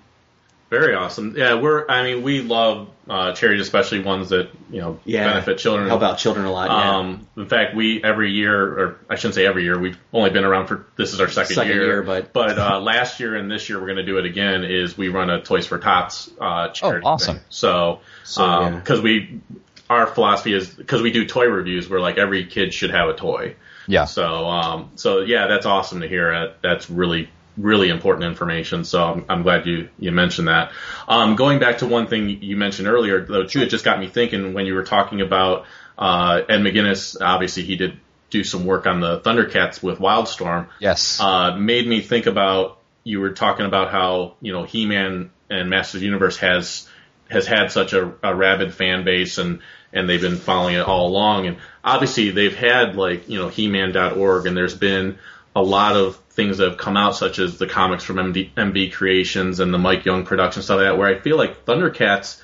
Very 0.73 0.95
awesome. 0.95 1.35
Yeah, 1.37 1.55
we're. 1.59 1.85
I 1.87 2.01
mean, 2.03 2.23
we 2.23 2.41
love 2.41 2.89
uh, 3.07 3.33
charities, 3.33 3.61
especially 3.61 3.99
ones 3.99 4.29
that 4.29 4.49
you 4.71 4.81
know 4.81 4.99
Yeah. 5.05 5.27
benefit 5.31 5.59
children. 5.59 5.87
Help 5.87 6.01
out 6.01 6.17
children 6.17 6.45
a 6.47 6.51
lot. 6.51 6.69
Yeah. 6.71 6.97
Um, 6.97 7.27
in 7.37 7.47
fact, 7.47 7.75
we 7.75 8.03
every 8.03 8.31
year, 8.31 8.55
or 8.79 8.99
I 9.07 9.15
shouldn't 9.15 9.35
say 9.35 9.45
every 9.45 9.63
year, 9.65 9.77
we've 9.77 9.99
only 10.11 10.31
been 10.31 10.45
around 10.45 10.65
for 10.65 10.87
this 10.95 11.13
is 11.13 11.21
our 11.21 11.29
second, 11.29 11.55
Second 11.55 11.73
year, 11.75 12.01
but- 12.01 12.31
uh, 12.35 12.79
last 12.79 13.19
year 13.19 13.35
and 13.35 13.51
this 13.51 13.69
year 13.69 13.79
we're 13.79 13.85
going 13.85 13.97
to 13.97 14.05
do 14.05 14.17
it 14.17 14.25
again. 14.25 14.63
Is 14.63 14.97
we 14.97 15.09
run 15.09 15.29
a 15.29 15.41
Toys 15.43 15.67
for 15.67 15.77
Tots 15.77 16.31
uh, 16.41 16.69
charity. 16.69 17.05
Oh, 17.05 17.09
awesome. 17.11 17.35
thing. 17.35 17.45
So, 17.49 17.99
So, 18.23 18.43
yeah. 18.43 18.69
because 18.71 18.99
we, 19.01 19.41
our 19.91 20.07
philosophy 20.07 20.53
is 20.55 20.67
because 20.69 21.03
we 21.03 21.11
do 21.11 21.25
toy 21.27 21.45
reviews, 21.45 21.87
we're 21.87 21.99
like 21.99 22.17
every 22.17 22.45
kid 22.47 22.73
should 22.73 22.89
have 22.91 23.09
a 23.09 23.13
toy. 23.13 23.55
Yeah. 23.85 24.05
So, 24.05 24.47
um, 24.47 24.91
so 24.95 25.19
yeah, 25.19 25.45
that's 25.47 25.65
awesome 25.67 26.01
to 26.01 26.07
hear. 26.07 26.55
That's 26.63 26.89
really, 26.89 27.29
really 27.57 27.89
important 27.89 28.25
information. 28.25 28.83
So 28.83 29.03
I'm, 29.03 29.25
I'm 29.29 29.43
glad 29.43 29.65
you, 29.65 29.89
you 29.99 30.11
mentioned 30.11 30.47
that. 30.47 30.71
Um, 31.07 31.35
going 31.35 31.59
back 31.59 31.79
to 31.79 31.85
one 31.85 32.07
thing 32.07 32.29
you 32.29 32.57
mentioned 32.57 32.87
earlier, 32.87 33.23
though, 33.23 33.45
too, 33.45 33.61
it 33.61 33.67
just 33.67 33.85
got 33.85 33.99
me 33.99 34.07
thinking 34.07 34.53
when 34.53 34.65
you 34.65 34.73
were 34.73 34.83
talking 34.83 35.21
about, 35.21 35.65
uh, 35.97 36.41
Ed 36.49 36.59
McGuinness, 36.59 37.17
obviously 37.21 37.63
he 37.63 37.75
did 37.75 37.99
do 38.31 38.43
some 38.43 38.65
work 38.65 38.87
on 38.87 38.99
the 38.99 39.19
Thundercats 39.19 39.83
with 39.83 39.99
Wildstorm. 39.99 40.67
Yes. 40.79 41.19
Uh, 41.19 41.55
made 41.55 41.87
me 41.87 42.01
think 42.01 42.25
about, 42.25 42.79
you 43.03 43.19
were 43.19 43.31
talking 43.31 43.67
about 43.67 43.91
how, 43.91 44.33
you 44.41 44.51
know, 44.51 44.63
He-Man 44.63 45.29
and 45.49 45.69
Masters 45.69 45.95
of 45.95 45.99
the 46.01 46.07
Universe 46.07 46.37
has, 46.37 46.89
has 47.29 47.45
had 47.45 47.71
such 47.71 47.93
a, 47.93 48.13
a 48.23 48.33
rabid 48.33 48.73
fan 48.73 49.03
base 49.03 49.37
and, 49.37 49.59
and 49.91 50.09
they've 50.09 50.21
been 50.21 50.37
following 50.37 50.75
it 50.75 50.87
all 50.87 51.07
along. 51.07 51.45
And 51.45 51.57
obviously 51.83 52.31
they've 52.31 52.55
had 52.55 52.95
like, 52.95 53.29
you 53.29 53.37
know, 53.37 53.49
He-Man.org 53.49 54.47
and 54.47 54.57
there's 54.57 54.75
been 54.75 55.19
a 55.55 55.61
lot 55.61 55.95
of 55.95 56.17
things 56.31 56.57
that 56.57 56.69
have 56.69 56.77
come 56.77 56.97
out 56.97 57.15
such 57.15 57.39
as 57.39 57.57
the 57.57 57.67
comics 57.67 58.03
from 58.03 58.15
MD, 58.15 58.51
MB 58.53 58.93
Creations 58.93 59.59
and 59.59 59.73
the 59.73 59.77
Mike 59.77 60.05
Young 60.05 60.25
production, 60.25 60.63
stuff 60.63 60.77
like 60.77 60.87
that, 60.87 60.97
where 60.97 61.07
I 61.07 61.19
feel 61.19 61.37
like 61.37 61.65
Thundercats 61.65 62.41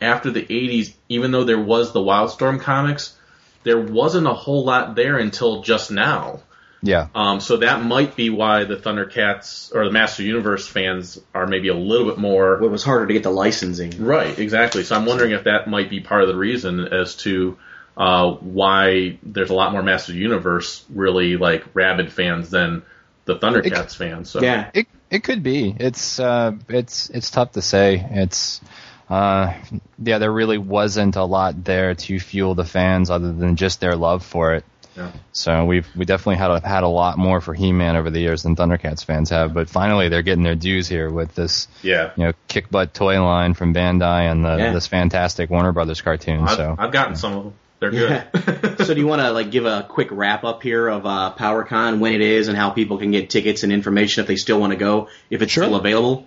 after 0.00 0.30
the 0.30 0.42
80s, 0.42 0.92
even 1.08 1.30
though 1.30 1.44
there 1.44 1.60
was 1.60 1.92
the 1.92 2.00
Wildstorm 2.00 2.60
comics, 2.60 3.16
there 3.64 3.80
wasn't 3.80 4.26
a 4.26 4.34
whole 4.34 4.64
lot 4.64 4.94
there 4.94 5.18
until 5.18 5.62
just 5.62 5.90
now. 5.90 6.40
yeah. 6.82 7.08
Um, 7.14 7.40
so 7.40 7.56
that 7.58 7.82
might 7.82 8.14
be 8.14 8.30
why 8.30 8.64
the 8.64 8.76
Thundercats 8.76 9.74
or 9.74 9.84
the 9.84 9.90
Master 9.90 10.22
Universe 10.22 10.68
fans 10.68 11.18
are 11.34 11.46
maybe 11.46 11.68
a 11.68 11.74
little 11.74 12.06
bit 12.06 12.18
more 12.18 12.62
it 12.62 12.68
was 12.68 12.84
harder 12.84 13.06
to 13.06 13.12
get 13.12 13.22
the 13.22 13.30
licensing. 13.30 14.04
Right, 14.04 14.38
exactly. 14.38 14.84
So 14.84 14.94
I'm 14.94 15.06
wondering 15.06 15.32
if 15.32 15.44
that 15.44 15.66
might 15.66 15.90
be 15.90 16.00
part 16.00 16.22
of 16.22 16.28
the 16.28 16.36
reason 16.36 16.80
as 16.80 17.16
to 17.16 17.58
uh, 17.96 18.32
why 18.32 19.18
there's 19.22 19.50
a 19.50 19.54
lot 19.54 19.72
more 19.72 19.82
Master 19.82 20.12
Universe 20.12 20.84
really 20.90 21.36
like 21.36 21.64
rabid 21.74 22.12
fans 22.12 22.50
than 22.50 22.82
the 23.24 23.36
Thundercats 23.36 23.96
fans. 23.96 24.30
So 24.30 24.40
Yeah. 24.40 24.70
It 24.74 24.86
it 25.10 25.22
could 25.24 25.42
be. 25.42 25.74
It's 25.78 26.18
uh 26.20 26.52
it's 26.68 27.10
it's 27.10 27.30
tough 27.30 27.52
to 27.52 27.62
say. 27.62 28.06
It's 28.10 28.60
uh 29.08 29.54
yeah, 30.02 30.18
there 30.18 30.32
really 30.32 30.58
wasn't 30.58 31.16
a 31.16 31.24
lot 31.24 31.64
there 31.64 31.94
to 31.94 32.18
fuel 32.20 32.54
the 32.54 32.64
fans 32.64 33.10
other 33.10 33.32
than 33.32 33.56
just 33.56 33.80
their 33.80 33.96
love 33.96 34.24
for 34.24 34.54
it. 34.54 34.64
Yeah. 34.96 35.12
So 35.32 35.64
we've 35.64 35.86
we 35.96 36.04
definitely 36.06 36.36
had 36.36 36.50
a, 36.50 36.66
had 36.66 36.82
a 36.82 36.88
lot 36.88 37.18
more 37.18 37.40
for 37.40 37.52
He-Man 37.52 37.96
over 37.96 38.10
the 38.10 38.20
years 38.20 38.42
than 38.42 38.56
Thundercats 38.56 39.04
fans 39.04 39.30
have, 39.30 39.52
but 39.52 39.68
finally 39.68 40.08
they're 40.08 40.22
getting 40.22 40.44
their 40.44 40.54
dues 40.54 40.88
here 40.88 41.10
with 41.10 41.34
this 41.34 41.68
yeah. 41.82 42.12
you 42.16 42.24
know 42.24 42.32
kick 42.48 42.70
butt 42.70 42.94
toy 42.94 43.22
line 43.22 43.54
from 43.54 43.74
Bandai 43.74 44.30
and 44.30 44.44
the 44.44 44.56
Yeah. 44.56 44.72
this 44.72 44.86
fantastic 44.86 45.50
Warner 45.50 45.72
Brothers 45.72 46.00
cartoon. 46.00 46.44
I've, 46.44 46.56
so 46.56 46.74
I've 46.78 46.92
gotten 46.92 47.16
some 47.16 47.32
of 47.32 47.44
them. 47.44 47.54
They're 47.80 47.94
Yeah. 47.94 48.24
so 48.84 48.94
do 48.94 49.00
you 49.00 49.06
want 49.06 49.22
to 49.22 49.30
like 49.32 49.50
give 49.50 49.66
a 49.66 49.84
quick 49.88 50.08
wrap 50.10 50.44
up 50.44 50.62
here 50.62 50.88
of 50.88 51.04
uh, 51.04 51.34
PowerCon, 51.38 51.98
when 52.00 52.14
it 52.14 52.20
is, 52.20 52.48
and 52.48 52.56
how 52.56 52.70
people 52.70 52.98
can 52.98 53.10
get 53.10 53.30
tickets 53.30 53.62
and 53.62 53.72
information 53.72 54.22
if 54.22 54.28
they 54.28 54.36
still 54.36 54.60
want 54.60 54.72
to 54.72 54.78
go, 54.78 55.08
if 55.30 55.42
it's 55.42 55.52
Sure. 55.52 55.64
still 55.64 55.76
available? 55.76 56.26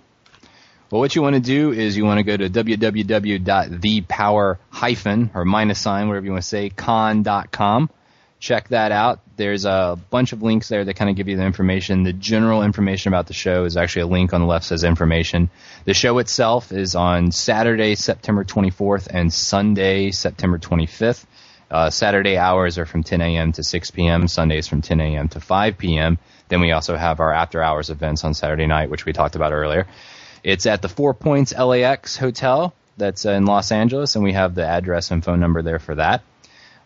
Well, 0.90 1.00
what 1.00 1.14
you 1.14 1.22
want 1.22 1.36
to 1.36 1.40
do 1.40 1.72
is 1.72 1.96
you 1.96 2.04
want 2.04 2.18
to 2.18 2.24
go 2.24 2.36
to 2.36 2.50
www.thepower 2.50 4.58
hyphen 4.70 5.30
or 5.34 5.44
minus 5.44 5.78
sign, 5.80 6.08
whatever 6.08 6.26
you 6.26 6.32
want 6.32 6.42
to 6.42 6.48
say, 6.48 6.70
con.com. 6.70 7.90
Check 8.40 8.68
that 8.68 8.90
out. 8.90 9.20
There's 9.36 9.66
a 9.66 9.98
bunch 10.08 10.32
of 10.32 10.42
links 10.42 10.68
there 10.68 10.82
that 10.84 10.94
kind 10.94 11.10
of 11.10 11.16
give 11.16 11.28
you 11.28 11.36
the 11.36 11.44
information. 11.44 12.04
The 12.04 12.14
general 12.14 12.62
information 12.62 13.12
about 13.12 13.26
the 13.26 13.34
show 13.34 13.64
is 13.64 13.76
actually 13.76 14.02
a 14.02 14.06
link 14.06 14.32
on 14.32 14.40
the 14.40 14.46
left 14.46 14.64
says 14.64 14.82
information. 14.82 15.50
The 15.84 15.92
show 15.92 16.16
itself 16.18 16.72
is 16.72 16.94
on 16.94 17.32
Saturday, 17.32 17.94
September 17.96 18.44
24th 18.44 19.08
and 19.10 19.30
Sunday, 19.32 20.10
September 20.10 20.58
25th. 20.58 21.26
Uh, 21.70 21.88
Saturday 21.88 22.36
hours 22.36 22.78
are 22.78 22.86
from 22.86 23.02
10 23.02 23.20
a.m. 23.20 23.52
to 23.52 23.62
6 23.62 23.90
p.m. 23.92 24.26
Sundays 24.26 24.66
from 24.66 24.82
10 24.82 25.00
a.m. 25.00 25.28
to 25.28 25.40
5 25.40 25.78
p.m. 25.78 26.18
Then 26.48 26.60
we 26.60 26.72
also 26.72 26.96
have 26.96 27.20
our 27.20 27.32
after 27.32 27.62
hours 27.62 27.90
events 27.90 28.24
on 28.24 28.34
Saturday 28.34 28.66
night, 28.66 28.90
which 28.90 29.04
we 29.04 29.12
talked 29.12 29.36
about 29.36 29.52
earlier. 29.52 29.86
It's 30.42 30.66
at 30.66 30.82
the 30.82 30.88
Four 30.88 31.14
Points 31.14 31.54
LAX 31.56 32.16
Hotel 32.16 32.74
that's 32.96 33.24
in 33.24 33.46
Los 33.46 33.70
Angeles, 33.70 34.16
and 34.16 34.24
we 34.24 34.32
have 34.32 34.54
the 34.54 34.66
address 34.66 35.12
and 35.12 35.24
phone 35.24 35.38
number 35.38 35.62
there 35.62 35.78
for 35.78 35.94
that. 35.94 36.22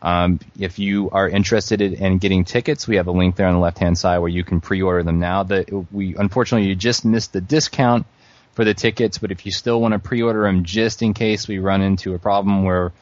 Um, 0.02 0.38
if 0.58 0.78
you 0.78 1.08
are 1.10 1.26
interested 1.26 1.80
in 1.80 1.94
in 1.94 2.18
getting 2.18 2.44
tickets, 2.44 2.86
we 2.86 2.96
have 2.96 3.06
a 3.06 3.10
link 3.10 3.36
there 3.36 3.46
on 3.46 3.54
the 3.54 3.60
left 3.60 3.78
hand 3.78 3.96
side 3.96 4.18
where 4.18 4.28
you 4.28 4.44
can 4.44 4.60
pre-order 4.60 5.02
them 5.02 5.18
now. 5.18 5.44
The, 5.44 5.86
we 5.90 6.14
unfortunately 6.14 6.68
you 6.68 6.74
just 6.74 7.06
missed 7.06 7.32
the 7.32 7.40
discount 7.40 8.06
for 8.52 8.66
the 8.66 8.74
tickets, 8.74 9.16
but 9.16 9.32
if 9.32 9.46
you 9.46 9.52
still 9.52 9.80
want 9.80 9.92
to 9.92 9.98
pre-order 9.98 10.42
them 10.42 10.64
just 10.64 11.00
in 11.00 11.14
case 11.14 11.48
we 11.48 11.58
run 11.58 11.80
into 11.80 12.14
a 12.14 12.18
problem 12.18 12.64
where 12.64 12.92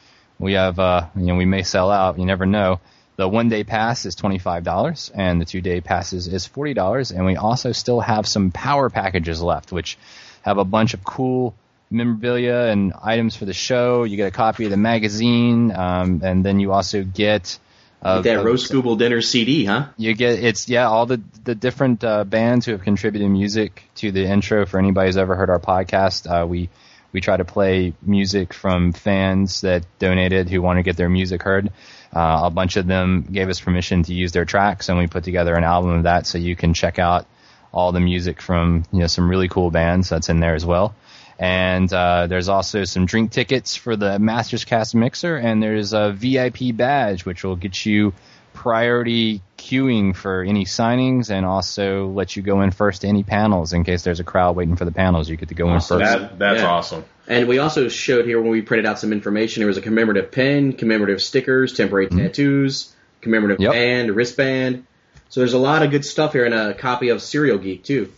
we 0.43 0.55
have 0.55 0.79
uh, 0.79 1.07
you 1.17 1.27
know 1.27 1.37
we 1.37 1.47
may 1.47 1.63
sell 1.63 1.91
out, 1.91 2.19
you 2.19 2.27
never 2.27 2.45
know. 2.45 2.81
The 3.17 3.29
one 3.29 3.49
day 3.49 3.63
pass 3.63 4.05
is 4.05 4.15
twenty 4.15 4.39
five 4.39 4.65
dollars, 4.65 5.11
and 5.15 5.41
the 5.41 5.45
two 5.45 5.61
day 5.61 5.81
passes 5.81 6.27
is 6.29 6.47
forty 6.47 6.75
dollars, 6.75 7.13
and 7.13 7.25
we 7.25 7.37
also 7.37 7.73
still 7.73 8.01
have 8.01 8.27
some 8.27 8.51
power 8.51 8.91
packages 8.91 9.41
left, 9.41 9.71
which 9.71 9.97
have 10.43 10.59
a 10.59 10.65
bunch 10.65 10.95
of 10.95 11.05
cool 11.05 11.55
memorabilia 11.91 12.71
and 12.73 12.93
items 13.01 13.37
for 13.37 13.45
the 13.45 13.53
show. 13.53 14.03
You 14.03 14.17
get 14.17 14.27
a 14.27 14.33
copy 14.33 14.65
of 14.65 14.71
the 14.71 14.77
magazine, 14.77 15.71
um, 15.71 16.23
and 16.25 16.45
then 16.45 16.59
you 16.59 16.73
also 16.73 17.05
get 17.05 17.59
uh, 18.03 18.21
that 18.23 18.39
uh, 18.39 18.43
Rose 18.43 18.69
Scooble 18.69 18.99
Dinner 18.99 19.21
CD, 19.21 19.65
huh? 19.65 19.87
you 19.97 20.15
get 20.15 20.43
it's 20.43 20.69
yeah 20.69 20.89
all 20.89 21.07
the 21.07 21.23
the 21.45 21.55
different 21.55 22.03
uh, 22.03 22.25
bands 22.25 22.67
who 22.67 22.73
have 22.73 22.83
contributed 22.83 23.31
music 23.31 23.85
to 23.97 24.11
the 24.11 24.25
intro 24.25 24.67
for 24.67 24.79
anybody 24.79 25.09
who's 25.09 25.17
ever 25.17 25.37
heard 25.37 25.51
our 25.51 25.61
podcast. 25.61 26.27
Uh, 26.29 26.45
we 26.47 26.69
we 27.13 27.21
try 27.21 27.37
to 27.37 27.45
play 27.45 27.93
music 28.03 28.55
from 28.55 28.93
fans 28.93 29.61
that 29.61 29.85
donated 29.99 30.49
who 30.49 30.63
want 30.63 30.79
to 30.79 30.83
get 30.83 30.97
their 30.97 31.09
music 31.09 31.43
heard. 31.43 31.71
Uh, 32.15 32.43
a 32.45 32.51
bunch 32.51 32.77
of 32.77 32.87
them 32.87 33.23
gave 33.23 33.49
us 33.49 33.61
permission 33.61 34.03
to 34.03 34.15
use 34.15 34.33
their 34.33 34.45
tracks, 34.45 34.89
and 34.89 34.99
we 34.99 35.07
put 35.07 35.25
together 35.25 35.55
an 35.55 35.65
album 35.65 35.91
of 35.91 36.03
that. 36.05 36.27
So 36.27 36.39
you 36.39 36.57
can 36.57 36.75
check 36.75 36.99
out 36.99 37.27
all 37.73 37.93
the 37.93 38.01
music 38.01 38.41
from 38.41 38.85
you 38.93 39.01
know 39.01 39.07
some 39.07 39.29
really 39.29 39.49
cool 39.49 39.71
bands 39.71 40.09
that's 40.09 40.29
in 40.29 40.41
there 40.41 40.55
as 40.55 40.65
well. 40.65 40.95
And 41.39 41.93
uh, 41.93 42.29
there's 42.29 42.49
also 42.49 42.85
some 42.85 43.07
drink 43.07 43.33
tickets 43.33 43.75
for 43.75 43.97
the 43.97 44.19
Masters 44.19 44.65
Cast 44.65 44.95
Mixer, 44.95 45.37
and 45.37 45.63
there's 45.63 45.93
a 45.93 46.13
VIP 46.13 46.75
badge 46.75 47.25
which 47.25 47.43
will 47.43 47.57
get 47.57 47.85
you 47.85 48.13
priority 48.53 49.43
queuing 49.59 50.15
for 50.15 50.43
any 50.43 50.65
signings, 50.65 51.31
and 51.31 51.47
also 51.47 52.09
let 52.09 52.37
you 52.37 52.43
go 52.43 52.63
in 52.63 52.71
first 52.71 53.03
to 53.03 53.07
any 53.09 53.23
panels 53.23 53.73
in 53.73 53.85
case 53.85 54.03
there's 54.03 54.21
a 54.21 54.25
crowd 54.25 54.57
waiting 54.57 54.77
for 54.77 54.85
the 54.85 54.93
panels. 54.93 55.29
You 55.29 55.37
get 55.37 55.49
to 55.51 55.55
go 55.55 55.69
in 55.73 55.81
first. 55.81 55.99
that 56.01 56.39
that's 56.39 56.61
Yeah. 56.61 56.69
awesome. 56.69 57.05
And 57.29 57.49
we 57.49 57.59
also 57.59 57.89
showed 57.89 58.25
here 58.27 58.41
when 58.41 58.51
we 58.51 58.63
printed 58.63 58.87
out 58.87 58.99
some 58.99 59.13
information, 59.13 59.61
there 59.61 59.69
was 59.69 59.77
a 59.77 59.83
commemorative 59.83 60.33
pin, 60.33 60.73
commemorative 60.73 61.23
stickers, 61.23 61.73
temporary 61.73 62.09
mm-hmm. 62.09 62.19
tattoos, 62.19 62.93
commemorative 63.21 63.61
Yep. 63.61 63.73
band, 63.73 64.11
wristband. 64.17 64.85
So 65.29 65.41
there's 65.41 65.55
a 65.55 65.59
lot 65.59 65.83
of 65.83 65.91
good 65.91 66.05
stuff 66.05 66.33
here, 66.33 66.45
and 66.45 66.53
a 66.55 66.75
copy 66.75 67.09
of 67.09 67.23
Cereal 67.23 67.59
Geek 67.59 67.85
too. 67.85 68.13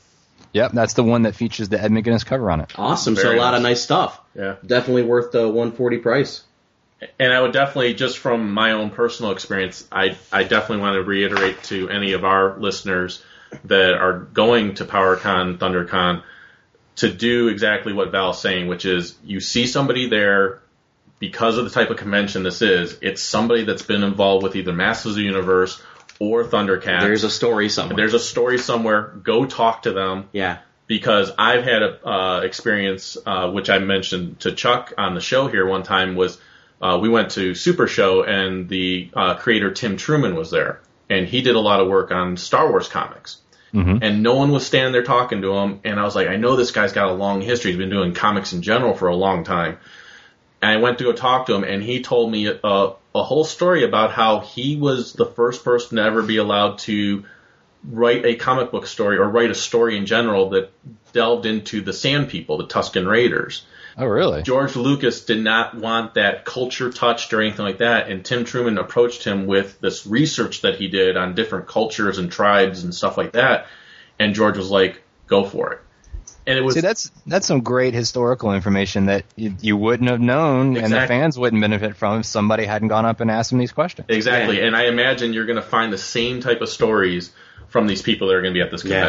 Yep, 0.52 0.72
that's 0.72 0.94
the 0.94 1.02
one 1.04 1.22
that 1.22 1.34
features 1.34 1.68
the 1.68 1.82
Ed 1.82 1.90
McGuinness 1.90 2.24
cover 2.24 2.50
on 2.50 2.60
it. 2.60 2.72
Awesome. 2.76 3.16
so 3.16 3.30
a 3.30 3.36
lot 3.36 3.54
of 3.54 3.62
nice. 3.62 3.70
nice 3.72 3.82
stuff. 3.82 4.20
Yeah. 4.34 4.54
Definitely 4.64 5.02
worth 5.02 5.32
the 5.32 5.46
140 5.46 5.98
price. 5.98 6.42
And 7.18 7.32
I 7.32 7.40
would 7.40 7.52
definitely, 7.52 7.94
just 7.94 8.18
from 8.18 8.52
my 8.52 8.72
own 8.72 8.90
personal 8.90 9.32
experience, 9.32 9.86
I, 9.90 10.16
I 10.32 10.44
definitely 10.44 10.78
want 10.78 10.94
to 10.94 11.02
reiterate 11.02 11.62
to 11.64 11.88
any 11.88 12.12
of 12.12 12.24
our 12.24 12.58
listeners 12.58 13.22
that 13.64 13.94
are 13.94 14.18
going 14.18 14.74
to 14.76 14.84
PowerCon, 14.84 15.58
ThunderCon, 15.58 16.22
to 16.96 17.12
do 17.12 17.48
exactly 17.48 17.92
what 17.92 18.10
Val's 18.10 18.40
saying, 18.40 18.68
which 18.68 18.84
is 18.84 19.16
you 19.24 19.40
see 19.40 19.66
somebody 19.66 20.08
there 20.08 20.60
because 21.18 21.58
of 21.58 21.64
the 21.64 21.70
type 21.70 21.90
of 21.90 21.96
convention 21.96 22.42
this 22.42 22.62
is. 22.62 22.98
It's 23.02 23.22
somebody 23.22 23.64
that's 23.64 23.82
been 23.82 24.02
involved 24.02 24.42
with 24.42 24.56
either 24.56 24.72
Masters 24.72 25.12
of 25.12 25.16
the 25.16 25.22
Universe 25.22 25.82
or 26.18 26.44
Thundercats. 26.44 27.00
There's 27.00 27.24
a 27.24 27.30
story 27.30 27.68
somewhere. 27.68 27.96
There's 27.96 28.14
a 28.14 28.18
story 28.18 28.58
somewhere. 28.58 29.02
Go 29.22 29.44
talk 29.46 29.82
to 29.82 29.92
them 29.92 30.28
yeah. 30.32 30.58
because 30.86 31.32
I've 31.36 31.64
had 31.64 31.82
a 31.82 32.08
uh, 32.08 32.40
experience 32.40 33.16
uh, 33.26 33.50
which 33.50 33.70
I 33.70 33.78
mentioned 33.78 34.40
to 34.40 34.52
Chuck 34.52 34.92
on 34.96 35.14
the 35.14 35.20
show 35.20 35.48
here 35.48 35.66
one 35.66 35.82
time 35.82 36.14
was 36.14 36.38
uh, 36.80 36.98
we 37.00 37.08
went 37.08 37.30
to 37.32 37.54
Super 37.54 37.86
Show 37.86 38.22
and 38.22 38.68
the 38.68 39.10
uh, 39.14 39.34
creator 39.34 39.70
Tim 39.72 39.96
Truman 39.96 40.34
was 40.34 40.50
there 40.50 40.80
and 41.08 41.26
he 41.26 41.42
did 41.42 41.54
a 41.54 41.60
lot 41.60 41.80
of 41.80 41.88
work 41.88 42.10
on 42.10 42.36
Star 42.36 42.68
Wars 42.70 42.88
comics. 42.88 43.38
And 44.02 44.22
no 44.22 44.36
one 44.36 44.52
was 44.52 44.64
standing 44.64 44.92
there 44.92 45.02
talking 45.02 45.42
to 45.42 45.52
him, 45.52 45.80
and 45.82 45.98
I 45.98 46.04
was 46.04 46.14
like, 46.14 46.28
I 46.28 46.36
know 46.36 46.54
this 46.54 46.70
guy's 46.70 46.92
got 46.92 47.08
a 47.08 47.12
long 47.12 47.40
history. 47.40 47.72
He's 47.72 47.78
been 47.78 47.90
doing 47.90 48.14
comics 48.14 48.52
in 48.52 48.62
general 48.62 48.94
for 48.94 49.08
a 49.08 49.16
long 49.16 49.42
time. 49.42 49.78
and 50.62 50.70
I 50.70 50.76
went 50.76 50.98
to 50.98 51.04
go 51.04 51.12
talk 51.12 51.46
to 51.46 51.54
him, 51.54 51.64
and 51.64 51.82
he 51.82 52.00
told 52.00 52.30
me 52.30 52.46
a, 52.46 52.58
a 52.62 53.22
whole 53.22 53.44
story 53.44 53.84
about 53.84 54.12
how 54.12 54.40
he 54.40 54.76
was 54.76 55.12
the 55.12 55.26
first 55.26 55.64
person 55.64 55.96
to 55.96 56.04
ever 56.04 56.22
be 56.22 56.36
allowed 56.36 56.78
to 56.80 57.24
write 57.86 58.24
a 58.24 58.36
comic 58.36 58.70
book 58.70 58.86
story 58.86 59.18
or 59.18 59.28
write 59.28 59.50
a 59.50 59.54
story 59.56 59.98
in 59.98 60.06
general 60.06 60.50
that 60.50 60.70
delved 61.12 61.44
into 61.44 61.80
the 61.80 61.92
Sand 61.92 62.28
People, 62.28 62.58
the 62.58 62.66
Tusken 62.66 63.08
Raiders. 63.08 63.66
Oh, 63.96 64.06
really? 64.06 64.42
George 64.42 64.74
Lucas 64.76 65.24
did 65.24 65.42
not 65.42 65.76
want 65.76 66.14
that 66.14 66.44
culture 66.44 66.90
touched 66.90 67.32
or 67.32 67.40
anything 67.40 67.64
like 67.64 67.78
that, 67.78 68.08
and 68.10 68.24
Tim 68.24 68.44
Truman 68.44 68.78
approached 68.78 69.24
him 69.24 69.46
with 69.46 69.80
this 69.80 70.06
research 70.06 70.62
that 70.62 70.76
he 70.76 70.88
did 70.88 71.16
on 71.16 71.34
different 71.34 71.66
cultures 71.68 72.18
and 72.18 72.30
tribes 72.30 72.82
and 72.84 72.94
stuff 72.94 73.16
like 73.16 73.32
that, 73.32 73.66
and 74.18 74.34
George 74.34 74.56
was 74.56 74.70
like, 74.70 75.02
"Go 75.26 75.44
for 75.44 75.72
it." 75.74 75.80
And 76.46 76.58
it 76.58 76.62
was 76.62 76.74
See, 76.74 76.80
that's 76.80 77.10
that's 77.26 77.46
some 77.46 77.60
great 77.60 77.94
historical 77.94 78.52
information 78.52 79.06
that 79.06 79.24
you, 79.36 79.54
you 79.60 79.76
wouldn't 79.76 80.10
have 80.10 80.20
known, 80.20 80.76
and 80.76 80.92
the 80.92 81.06
fans 81.06 81.38
wouldn't 81.38 81.62
benefit 81.62 81.96
from 81.96 82.20
if 82.20 82.26
somebody 82.26 82.64
hadn't 82.66 82.88
gone 82.88 83.06
up 83.06 83.20
and 83.20 83.30
asked 83.30 83.50
them 83.50 83.58
these 83.60 83.72
questions. 83.72 84.06
exactly, 84.10 84.58
Yeah. 84.58 84.66
and 84.66 84.76
I 84.76 84.86
imagine 84.86 85.32
you're 85.32 85.46
going 85.46 85.56
to 85.56 85.62
find 85.62 85.92
the 85.92 85.98
same 85.98 86.40
type 86.40 86.60
of 86.60 86.68
stories 86.68 87.32
from 87.68 87.86
these 87.86 88.02
people 88.02 88.28
that 88.28 88.34
are 88.34 88.42
going 88.42 88.52
to 88.52 88.58
be 88.58 88.62
at 88.62 88.70
this 88.70 88.84
Yeah. 88.84 89.04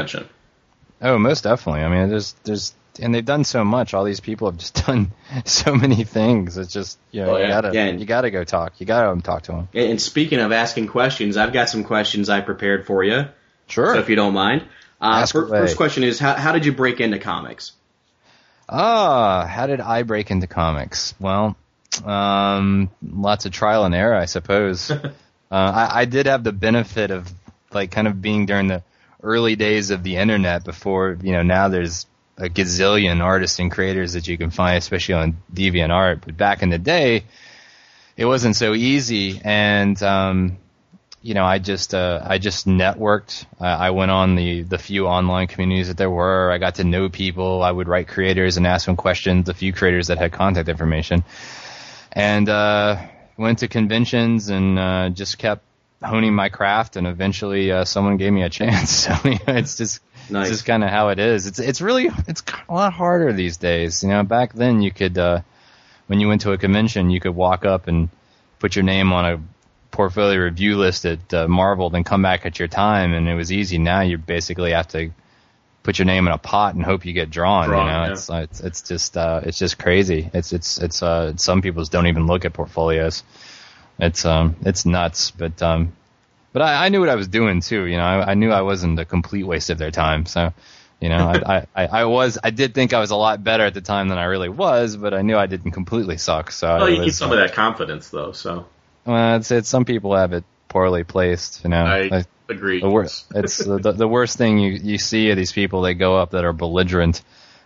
Oh, 1.05 1.19
most 1.19 1.43
definitely. 1.43 1.81
I 1.81 1.89
mean, 1.89 2.09
there's 2.09 2.33
there's 2.43 2.73
and 2.99 3.13
they've 3.13 3.25
done 3.25 3.43
so 3.43 3.63
much. 3.63 3.93
All 3.93 4.03
these 4.03 4.19
people 4.19 4.49
have 4.49 4.57
just 4.57 4.85
done 4.87 5.11
so 5.45 5.75
many 5.75 6.03
things. 6.03 6.57
It's 6.57 6.73
just 6.73 6.97
you 7.11 7.21
know 7.21 7.35
Oh, 7.35 7.37
you 7.37 7.47
gotta 7.47 7.71
Yeah, 7.73 7.91
you 7.91 8.05
gotta 8.05 8.31
go 8.31 8.43
talk. 8.43 8.73
You 8.79 8.87
gotta 8.87 9.21
talk 9.21 9.43
to 9.43 9.51
them. 9.51 9.69
And, 9.73 10.01
speaking 10.01 10.39
of 10.39 10.51
asking 10.51 10.87
questions, 10.87 11.37
I've 11.37 11.53
got 11.53 11.69
some 11.69 11.83
questions 11.83 12.27
I 12.27 12.41
prepared 12.41 12.87
for 12.87 13.03
you. 13.03 13.27
Sure. 13.67 13.93
So 13.93 13.99
if 13.99 14.09
you 14.09 14.15
don't 14.15 14.33
mind, 14.33 14.63
uh, 14.99 15.21
Ask 15.21 15.33
first 15.33 15.77
question 15.77 16.03
is 16.03 16.19
how, 16.19 16.33
how 16.33 16.51
did 16.51 16.65
you 16.65 16.71
break 16.71 16.99
into 16.99 17.19
comics? 17.19 17.73
Ah, 18.67 19.45
how 19.45 19.67
did 19.67 19.81
I 19.81 20.01
break 20.01 20.31
into 20.31 20.47
comics? 20.47 21.13
Well, 21.19 21.55
um, 22.03 22.89
lots 23.07 23.45
of 23.45 23.51
trial 23.51 23.85
and 23.85 23.93
error, 23.93 24.15
I 24.15 24.25
suppose. 24.25 24.89
uh, 24.91 25.09
I, 25.51 26.01
I 26.01 26.05
did 26.05 26.25
have 26.25 26.43
the 26.43 26.51
benefit 26.51 27.11
of 27.11 27.31
like 27.71 27.91
kind 27.91 28.07
of 28.07 28.21
being 28.21 28.47
during 28.47 28.67
the 28.67 28.81
early 29.25 29.55
days 29.55 29.89
of 29.89 30.03
the 30.03 30.15
internet 30.17 30.63
before 30.63 31.17
you 31.21 31.33
know 31.33 31.43
now 31.43 31.67
there's 31.67 32.05
a 32.37 32.49
gazillion 32.49 33.21
artists 33.21 33.59
and 33.59 33.71
creators 33.71 34.13
that 34.13 34.27
you 34.27 34.37
can 34.37 34.49
find, 34.49 34.77
especially 34.77 35.15
on 35.15 35.37
DeviantArt. 35.53 36.21
But 36.25 36.37
back 36.37 36.63
in 36.63 36.69
the 36.69 36.77
day, 36.77 37.23
it 38.17 38.25
wasn't 38.25 38.55
so 38.55 38.73
easy, 38.73 39.41
and 39.43 40.01
um, 40.03 40.57
you 41.21 41.33
know, 41.33 41.43
I 41.43 41.59
just 41.59 41.93
uh, 41.93 42.21
I 42.23 42.37
just 42.37 42.67
networked. 42.67 43.45
I, 43.59 43.89
went 43.91 44.11
on 44.11 44.35
the 44.35 44.61
the 44.63 44.77
few 44.77 45.07
online 45.07 45.47
communities 45.47 45.87
that 45.87 45.97
there 45.97 46.09
were. 46.09 46.51
I 46.51 46.57
got 46.57 46.75
to 46.75 46.83
know 46.83 47.09
people. 47.09 47.63
I 47.63 47.71
would 47.71 47.87
write 47.87 48.07
creators 48.07 48.57
and 48.57 48.67
ask 48.67 48.85
them 48.85 48.95
questions. 48.95 49.45
The 49.45 49.53
few 49.53 49.73
creators 49.73 50.07
that 50.07 50.17
had 50.17 50.31
contact 50.31 50.69
information, 50.69 51.23
and 52.11 52.47
uh, 52.47 53.01
went 53.37 53.59
to 53.59 53.67
conventions 53.67 54.49
and 54.49 54.77
uh, 54.77 55.09
just 55.09 55.37
kept 55.37 55.63
honing 56.05 56.33
my 56.33 56.49
craft. 56.49 56.95
And 56.95 57.07
eventually, 57.07 57.71
uh, 57.71 57.85
someone 57.85 58.17
gave 58.17 58.31
me 58.31 58.43
a 58.43 58.49
chance. 58.59 58.91
So 58.91 59.13
you 59.23 59.39
know, 59.47 59.55
it's 59.55 59.77
just 59.77 60.01
Nice. 60.29 60.47
it's 60.47 60.57
just 60.57 60.65
kind 60.65 60.83
of 60.83 60.89
how 60.89 61.09
it 61.09 61.19
is. 61.19 61.45
It's 61.47 61.59
it's 61.59 61.81
really 61.81 62.09
it's 62.27 62.43
a 62.67 62.73
lot 62.73 62.93
harder 62.93 63.31
these 63.33 63.57
days. 63.57 64.03
You 64.03 64.09
know, 64.09 64.23
back 64.23 64.53
then 64.53 64.81
you 64.81 64.91
could 64.91 65.17
uh, 65.17 65.41
when 66.07 66.19
you 66.19 66.27
went 66.27 66.41
to 66.41 66.51
a 66.51 66.57
convention, 66.57 67.09
you 67.09 67.19
could 67.19 67.35
walk 67.35 67.65
up 67.65 67.87
and 67.87 68.09
put 68.59 68.75
your 68.75 68.83
name 68.83 69.13
on 69.13 69.25
a 69.25 69.41
portfolio 69.91 70.39
review 70.39 70.77
list 70.77 71.05
at 71.05 71.33
uh, 71.33 71.47
Marvel, 71.47 71.89
then 71.89 72.03
come 72.03 72.21
back 72.21 72.45
at 72.45 72.59
your 72.59 72.67
time, 72.67 73.13
and 73.13 73.29
it 73.29 73.35
was 73.35 73.51
easy. 73.51 73.77
Now 73.77 74.01
you 74.01 74.17
basically 74.17 74.71
have 74.71 74.87
to 74.89 75.11
put 75.83 75.99
your 75.99 76.05
name 76.05 76.25
in 76.27 76.33
a 76.33 76.37
pot 76.37 76.73
and 76.75 76.83
hope 76.83 77.05
you 77.05 77.13
get 77.13 77.29
drawn. 77.29 77.67
Drawn, 77.67 77.85
you 77.85 77.91
know, 77.91 78.03
yeah. 78.05 78.11
it's 78.11 78.29
uh, 78.29 78.35
it's 78.49 78.59
it's 78.59 78.81
just 78.81 79.17
uh, 79.17 79.41
it's 79.43 79.59
just 79.59 79.77
crazy. 79.77 80.29
It's 80.33 80.51
it's 80.51 80.79
it's 80.79 81.03
uh, 81.03 81.37
some 81.37 81.61
people 81.61 81.83
don't 81.85 82.07
even 82.07 82.25
look 82.27 82.45
at 82.45 82.53
portfolios. 82.53 83.23
It's 83.99 84.25
um 84.25 84.55
it's 84.61 84.85
nuts, 84.85 85.31
but 85.31 85.61
um 85.61 85.93
but 86.53 86.61
I, 86.61 86.85
I 86.85 86.89
knew 86.89 86.99
what 86.99 87.09
I 87.09 87.15
was 87.15 87.27
doing 87.27 87.61
too. 87.61 87.85
You 87.85 87.97
know, 87.97 88.03
I, 88.03 88.31
I 88.31 88.33
knew 88.33 88.51
I 88.51 88.61
wasn't 88.61 88.99
a 88.99 89.05
complete 89.05 89.43
waste 89.43 89.69
of 89.69 89.77
their 89.77 89.91
time. 89.91 90.25
So. 90.25 90.53
You 91.01 91.09
know, 91.09 91.17
I, 91.27 91.57
I, 91.57 91.65
I, 91.75 91.87
I 91.87 92.05
was, 92.05 92.37
I 92.41 92.51
did 92.51 92.73
think 92.73 92.93
I 92.93 93.01
was 93.01 93.11
a 93.11 93.17
lot 93.17 93.43
better 93.43 93.65
at 93.65 93.73
the 93.73 93.81
time 93.81 94.07
than 94.07 94.17
I 94.17 94.23
really 94.23 94.47
was, 94.47 94.95
but 94.95 95.13
I 95.13 95.23
knew 95.23 95.35
I 95.35 95.45
didn't 95.45 95.71
completely 95.71 96.17
suck. 96.17 96.51
So 96.51 96.67
Well, 96.67 96.89
you 96.89 96.95
keep 96.95 97.05
was, 97.05 97.17
some 97.17 97.31
uh, 97.31 97.33
of 97.33 97.39
that 97.41 97.53
confidence 97.53 98.09
though, 98.09 98.31
so 98.31 98.65
well, 99.05 99.35
it's, 99.35 99.51
it's 99.51 99.67
some 99.67 99.83
people 99.83 100.15
have 100.15 100.31
it 100.31 100.45
poorly 100.69 101.03
placed. 101.03 101.65
You 101.65 101.71
know, 101.71 101.83
I 101.85 102.07
Like, 102.07 102.25
agree. 102.47 102.79
the 102.79 102.89
worst. 102.89 103.25
It's 103.35 103.57
the, 103.57 103.91
the 103.91 104.07
worst 104.07 104.37
thing 104.37 104.57
you 104.57 104.71
you 104.71 104.97
see 104.97 105.29
are 105.29 105.35
these 105.35 105.51
people 105.51 105.81
that 105.81 105.95
go 105.95 106.15
up 106.15 106.31
that 106.31 106.45
are 106.45 106.53
belligerent 106.53 107.21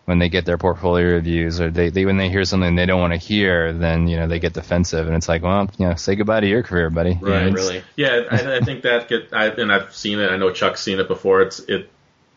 when 0.09 0.17
they 0.17 0.27
get 0.27 0.43
their 0.43 0.57
portfolio 0.57 1.05
reviews, 1.13 1.61
or 1.61 1.69
they, 1.69 1.89
they 1.91 2.03
when 2.03 2.17
they 2.17 2.29
hear 2.29 2.43
something 2.43 2.73
they 2.75 2.87
don't 2.87 2.99
want 2.99 3.13
to 3.13 3.19
hear, 3.19 3.71
then 3.73 4.07
you 4.07 4.17
know 4.17 4.27
they 4.27 4.39
get 4.39 4.53
defensive, 4.53 5.05
and 5.05 5.15
it's 5.15 5.29
like, 5.29 5.43
well, 5.43 5.69
you 5.77 5.87
know, 5.87 5.93
say 5.93 6.15
goodbye 6.15 6.39
to 6.39 6.47
your 6.47 6.63
career, 6.63 6.89
buddy. 6.89 7.11
You 7.11 7.21
know, 7.21 7.31
Right, 7.31 7.47
it's- 7.47 7.55
really. 7.55 7.83
Yeah, 7.95 8.23
I, 8.31 8.57
I 8.57 8.59
think 8.61 8.81
that 8.83 9.07
get, 9.07 9.29
I, 9.31 9.45
and 9.49 9.71
I've 9.71 9.93
seen 9.95 10.19
it. 10.19 10.31
I 10.31 10.37
know 10.37 10.51
Chuck's 10.51 10.81
seen 10.81 10.99
it 10.99 11.07
before. 11.07 11.41
It's 11.43 11.59
it. 11.59 11.91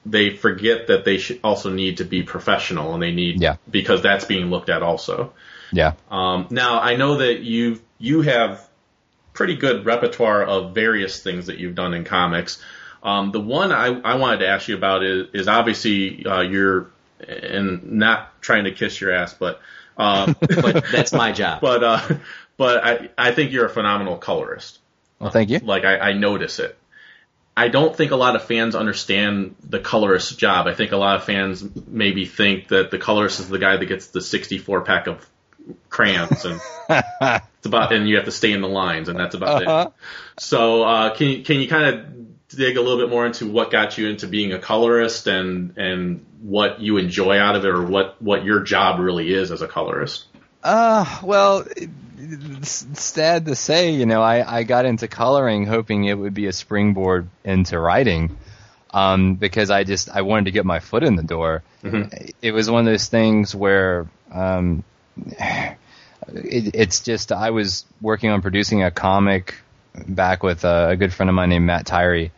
They 0.05 0.31
forget 0.37 0.89
that 0.89 1.05
they 1.07 1.17
should 1.17 1.41
also 1.43 1.71
need 1.71 1.97
to 1.99 2.05
be 2.05 2.23
professional, 2.23 2.93
and 2.93 3.03
they 3.03 3.13
need 3.13 3.41
Yeah. 3.41 3.57
because 3.71 4.03
that's 4.03 4.27
being 4.27 4.47
looked 4.51 4.69
at 4.69 4.83
also. 4.83 5.33
Yeah. 5.73 5.95
Um, 6.11 6.49
now 6.51 6.81
I 6.81 6.97
know 6.97 7.17
that 7.17 7.41
you 7.41 7.81
you 7.99 8.21
have 8.21 8.69
pretty 9.33 9.57
good 9.57 9.87
repertoire 9.87 10.45
of 10.45 10.75
various 10.75 11.23
things 11.23 11.47
that 11.47 11.57
you've 11.59 11.75
done 11.75 11.95
in 11.95 12.05
comics. 12.05 12.61
Um, 13.03 13.33
the 13.33 13.41
one 13.41 13.73
I, 13.73 13.87
I 13.87 14.15
wanted 14.17 14.39
to 14.41 14.49
ask 14.49 14.69
you 14.69 14.77
about 14.77 15.03
is, 15.03 15.29
is 15.33 15.49
obviously 15.49 16.25
uh, 16.27 16.43
you're 16.43 16.92
and 17.29 17.93
not 17.93 18.41
trying 18.41 18.65
to 18.65 18.73
kiss 18.73 19.01
your 19.01 19.13
ass, 19.13 19.35
but 19.35 19.61
um, 19.97 20.37
But 20.41 20.85
that's 20.91 21.13
my 21.13 21.33
job. 21.33 21.61
but 21.61 21.85
uh, 21.85 22.09
but 22.57 22.85
I 22.85 23.11
I 23.19 23.33
think 23.33 23.53
you're 23.53 23.67
a 23.67 23.71
phenomenal 23.71 24.17
colorist. 24.19 24.79
Well, 25.19 25.31
thank 25.31 25.51
you. 25.51 25.59
Like 25.61 25.85
I, 25.85 25.99
I 25.99 26.13
notice 26.13 26.59
it. 26.59 26.77
I 27.57 27.69
don't 27.69 27.95
think 27.95 28.13
a 28.13 28.17
lot 28.17 28.35
of 28.35 28.43
fans 28.45 28.75
understand 28.75 29.57
the 29.63 29.79
colorist's 29.79 30.35
job. 30.37 30.67
I 30.67 30.75
think 30.75 30.93
a 30.93 30.97
lot 30.97 31.17
of 31.17 31.25
fans 31.25 31.63
maybe 31.87 32.25
think 32.25 32.69
that 32.69 32.91
the 32.91 32.99
colorist 32.99 33.41
is 33.41 33.49
the 33.51 33.59
guy 33.59 33.77
that 33.77 33.85
gets 33.87 34.07
the 34.09 34.23
64 34.23 34.81
pack 34.83 35.07
of 35.07 35.29
crayons 35.91 36.45
and 36.47 36.61
it's 36.91 37.67
about 37.67 37.93
and 37.93 38.09
you 38.09 38.17
have 38.17 38.25
to 38.25 38.33
stay 38.33 38.53
in 38.53 38.63
the 38.63 38.69
lines 38.69 39.09
and 39.11 39.19
that's 39.19 39.35
about 39.35 39.63
Uh-huh. 39.63 39.91
it. 39.91 40.43
So 40.43 40.83
uh, 40.83 41.15
can 41.15 41.27
you, 41.29 41.43
can 41.45 41.61
you 41.61 41.69
kind 41.69 41.85
of 41.95 42.32
dig 42.57 42.77
a 42.77 42.81
little 42.81 42.99
bit 42.99 43.11
more 43.11 43.27
into 43.27 43.47
what 43.47 43.71
got 43.71 43.99
you 43.99 44.09
into 44.09 44.27
being 44.27 44.53
a 44.53 44.59
colorist 44.59 45.27
and 45.27 45.77
and 45.79 46.27
what 46.41 46.81
you 46.81 46.99
enjoy 46.99 47.39
out 47.39 47.57
of 47.57 47.65
it 47.65 47.69
or 47.69 47.83
what 47.83 48.21
what 48.21 48.45
your 48.45 48.61
job 48.61 49.01
really 49.01 49.33
is 49.33 49.51
as 49.51 49.63
a 49.63 49.69
colorist? 49.69 50.27
Uh, 50.63 51.05
well, 51.25 51.65
sad 52.63 53.47
to 53.47 53.57
say, 53.57 53.91
you 53.91 54.07
know, 54.07 54.23
I, 54.23 54.59
I 54.59 54.63
got 54.63 54.87
into 54.87 55.09
coloring 55.09 55.67
hoping 55.67 56.05
it 56.05 56.15
would 56.15 56.35
be 56.35 56.47
a 56.47 56.53
springboard 56.53 57.29
into 57.43 57.79
writing, 57.81 58.37
um, 58.93 59.35
because 59.35 59.71
I 59.71 59.83
just, 59.83 60.09
I 60.09 60.23
wanted 60.23 60.45
to 60.45 60.51
get 60.53 60.65
my 60.65 60.79
foot 60.79 61.03
in 61.03 61.17
the 61.17 61.25
door. 61.25 61.65
It 62.41 62.53
was 62.53 62.71
one 62.71 62.87
of 62.87 62.93
those 62.93 63.09
things 63.09 63.57
where, 63.57 64.07
um, 64.31 64.85
it, 65.27 66.75
it's 66.75 67.01
just, 67.01 67.33
I 67.33 67.51
was 67.51 67.85
working 68.01 68.31
on 68.31 68.41
producing 68.41 68.85
a 68.85 68.93
comic 68.93 69.57
back 70.07 70.45
with 70.45 70.65
a, 70.65 70.91
a 70.91 70.97
good 70.97 71.13
friend 71.13 71.29
of 71.29 71.35
mine 71.35 71.49
named 71.49 71.67
Matt 71.67 71.87
Tyree. 71.87 72.31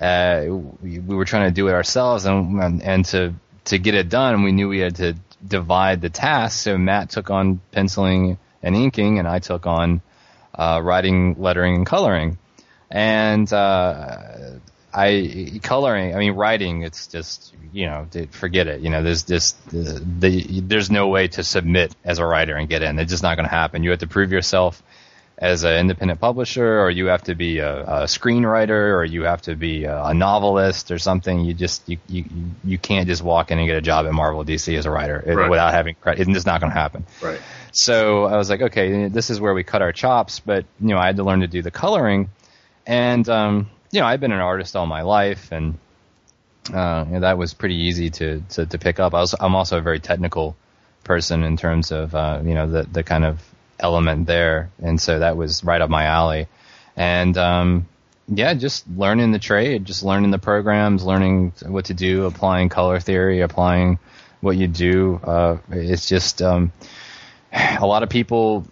Uh, 0.00 0.46
we, 0.82 0.98
we 0.98 1.16
were 1.16 1.24
trying 1.24 1.48
to 1.48 1.54
do 1.54 1.68
it 1.68 1.72
ourselves 1.72 2.24
and, 2.24 2.62
and, 2.62 2.82
and 2.82 3.04
to, 3.06 3.34
to 3.66 3.78
get 3.78 3.94
it 3.94 4.08
done, 4.08 4.42
we 4.42 4.52
knew 4.52 4.68
we 4.68 4.78
had 4.78 4.96
to 4.96 5.14
divide 5.46 6.00
the 6.00 6.10
task. 6.10 6.60
So 6.60 6.78
Matt 6.78 7.10
took 7.10 7.30
on 7.30 7.60
penciling 7.72 8.38
and 8.62 8.74
inking, 8.74 9.18
and 9.18 9.28
I 9.28 9.38
took 9.38 9.66
on 9.66 10.00
uh, 10.54 10.80
writing, 10.82 11.36
lettering, 11.38 11.76
and 11.76 11.86
coloring. 11.86 12.38
And 12.90 13.50
uh, 13.52 14.58
I 14.92 15.60
coloring, 15.62 16.14
I 16.14 16.18
mean 16.18 16.32
writing. 16.32 16.82
It's 16.82 17.06
just 17.06 17.54
you 17.72 17.86
know, 17.86 18.06
forget 18.30 18.66
it. 18.66 18.80
You 18.80 18.90
know, 18.90 19.02
there's 19.02 19.24
just 19.24 19.62
the, 19.68 20.02
the 20.18 20.60
there's 20.60 20.90
no 20.90 21.08
way 21.08 21.28
to 21.28 21.44
submit 21.44 21.94
as 22.04 22.18
a 22.18 22.24
writer 22.24 22.56
and 22.56 22.68
get 22.68 22.82
in. 22.82 22.98
It's 22.98 23.10
just 23.10 23.22
not 23.22 23.36
going 23.36 23.48
to 23.48 23.54
happen. 23.54 23.82
You 23.82 23.90
have 23.90 24.00
to 24.00 24.06
prove 24.06 24.32
yourself 24.32 24.82
as 25.40 25.62
an 25.62 25.74
independent 25.78 26.20
publisher, 26.20 26.80
or 26.80 26.90
you 26.90 27.06
have 27.06 27.22
to 27.22 27.36
be 27.36 27.58
a, 27.60 27.82
a 27.82 28.02
screenwriter, 28.06 28.92
or 28.96 29.04
you 29.04 29.22
have 29.22 29.40
to 29.42 29.54
be 29.54 29.84
a, 29.84 30.04
a 30.06 30.12
novelist 30.14 30.90
or 30.90 30.98
something. 30.98 31.44
You 31.44 31.54
just 31.54 31.88
you, 31.88 31.98
you 32.08 32.24
you 32.64 32.76
can't 32.78 33.06
just 33.06 33.22
walk 33.22 33.52
in 33.52 33.58
and 33.58 33.66
get 33.68 33.76
a 33.76 33.80
job 33.80 34.06
at 34.06 34.12
Marvel 34.12 34.44
DC 34.44 34.76
as 34.76 34.84
a 34.84 34.90
writer 34.90 35.22
it- 35.24 35.34
Right. 35.36 35.48
without 35.48 35.72
having 35.72 35.94
credit. 35.94 36.22
It's 36.22 36.30
just 36.32 36.46
not 36.46 36.60
going 36.60 36.72
to 36.72 36.78
happen. 36.78 37.06
Right. 37.22 37.40
So 37.70 38.24
I 38.24 38.36
was 38.36 38.50
like, 38.50 38.62
okay, 38.62 39.06
this 39.08 39.30
is 39.30 39.40
where 39.40 39.54
we 39.54 39.62
cut 39.62 39.80
our 39.80 39.92
chops. 39.92 40.40
But 40.40 40.64
you 40.80 40.88
know, 40.88 40.98
I 40.98 41.06
had 41.06 41.16
to 41.18 41.22
learn 41.22 41.40
to 41.40 41.46
do 41.46 41.62
the 41.62 41.70
coloring, 41.70 42.30
and 42.86 43.28
um, 43.28 43.70
you 43.92 44.00
know, 44.00 44.06
I've 44.06 44.20
been 44.20 44.32
an 44.32 44.40
artist 44.40 44.74
all 44.74 44.86
my 44.86 45.02
life, 45.02 45.52
and 45.52 45.78
uh, 46.74 47.04
you 47.06 47.14
know, 47.14 47.20
that 47.20 47.38
was 47.38 47.54
pretty 47.54 47.76
easy 47.76 48.10
to, 48.10 48.40
to 48.50 48.66
to 48.66 48.78
pick 48.78 48.98
up. 48.98 49.14
I 49.14 49.20
was 49.20 49.36
I'm 49.38 49.54
also 49.54 49.78
a 49.78 49.82
very 49.82 50.00
technical 50.00 50.56
person 51.04 51.44
in 51.44 51.56
terms 51.56 51.92
of 51.92 52.12
uh, 52.14 52.40
you 52.44 52.54
know 52.54 52.68
the 52.68 52.82
the 52.82 53.04
kind 53.04 53.24
of 53.24 53.40
element 53.78 54.26
there, 54.26 54.70
and 54.82 55.00
so 55.00 55.18
that 55.18 55.36
was 55.36 55.64
right 55.64 55.80
up 55.80 55.90
my 55.90 56.04
alley. 56.04 56.46
And 56.96 57.36
um, 57.38 57.88
yeah, 58.28 58.54
just 58.54 58.84
learning 58.88 59.32
the 59.32 59.38
trade, 59.38 59.84
just 59.84 60.02
learning 60.02 60.30
the 60.30 60.38
programs, 60.38 61.04
learning 61.04 61.52
what 61.66 61.86
to 61.86 61.94
do, 61.94 62.26
applying 62.26 62.68
color 62.68 63.00
theory, 63.00 63.40
applying 63.40 63.98
what 64.40 64.56
you 64.56 64.68
do. 64.68 65.20
Uh, 65.22 65.58
it's 65.70 66.08
just 66.08 66.42
um, 66.42 66.72
a 67.52 67.86
lot 67.86 68.02
of 68.02 68.08
people 68.08 68.66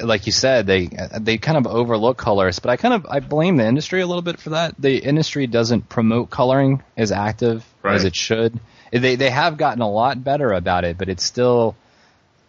like 0.00 0.26
you 0.26 0.32
said, 0.32 0.66
they 0.66 0.88
they 1.20 1.38
kind 1.38 1.56
of 1.56 1.66
overlook 1.66 2.16
colorists, 2.16 2.58
but 2.58 2.70
I 2.70 2.76
kind 2.76 2.94
of 2.94 3.06
I 3.08 3.20
blame 3.20 3.56
the 3.56 3.66
industry 3.66 4.00
a 4.00 4.06
little 4.06 4.22
bit 4.22 4.40
for 4.40 4.50
that. 4.50 4.74
The 4.78 4.98
industry 4.98 5.46
doesn't 5.46 5.88
promote 5.88 6.30
coloring 6.30 6.82
as 6.96 7.12
active 7.12 7.64
Right. 7.82 7.94
as 7.94 8.04
it 8.04 8.16
should. 8.16 8.58
They 8.90 9.14
they 9.14 9.30
have 9.30 9.56
gotten 9.56 9.82
a 9.82 9.88
lot 9.90 10.22
better 10.24 10.52
about 10.52 10.84
it, 10.84 10.98
but 10.98 11.08
it's 11.08 11.24
still 11.24 11.76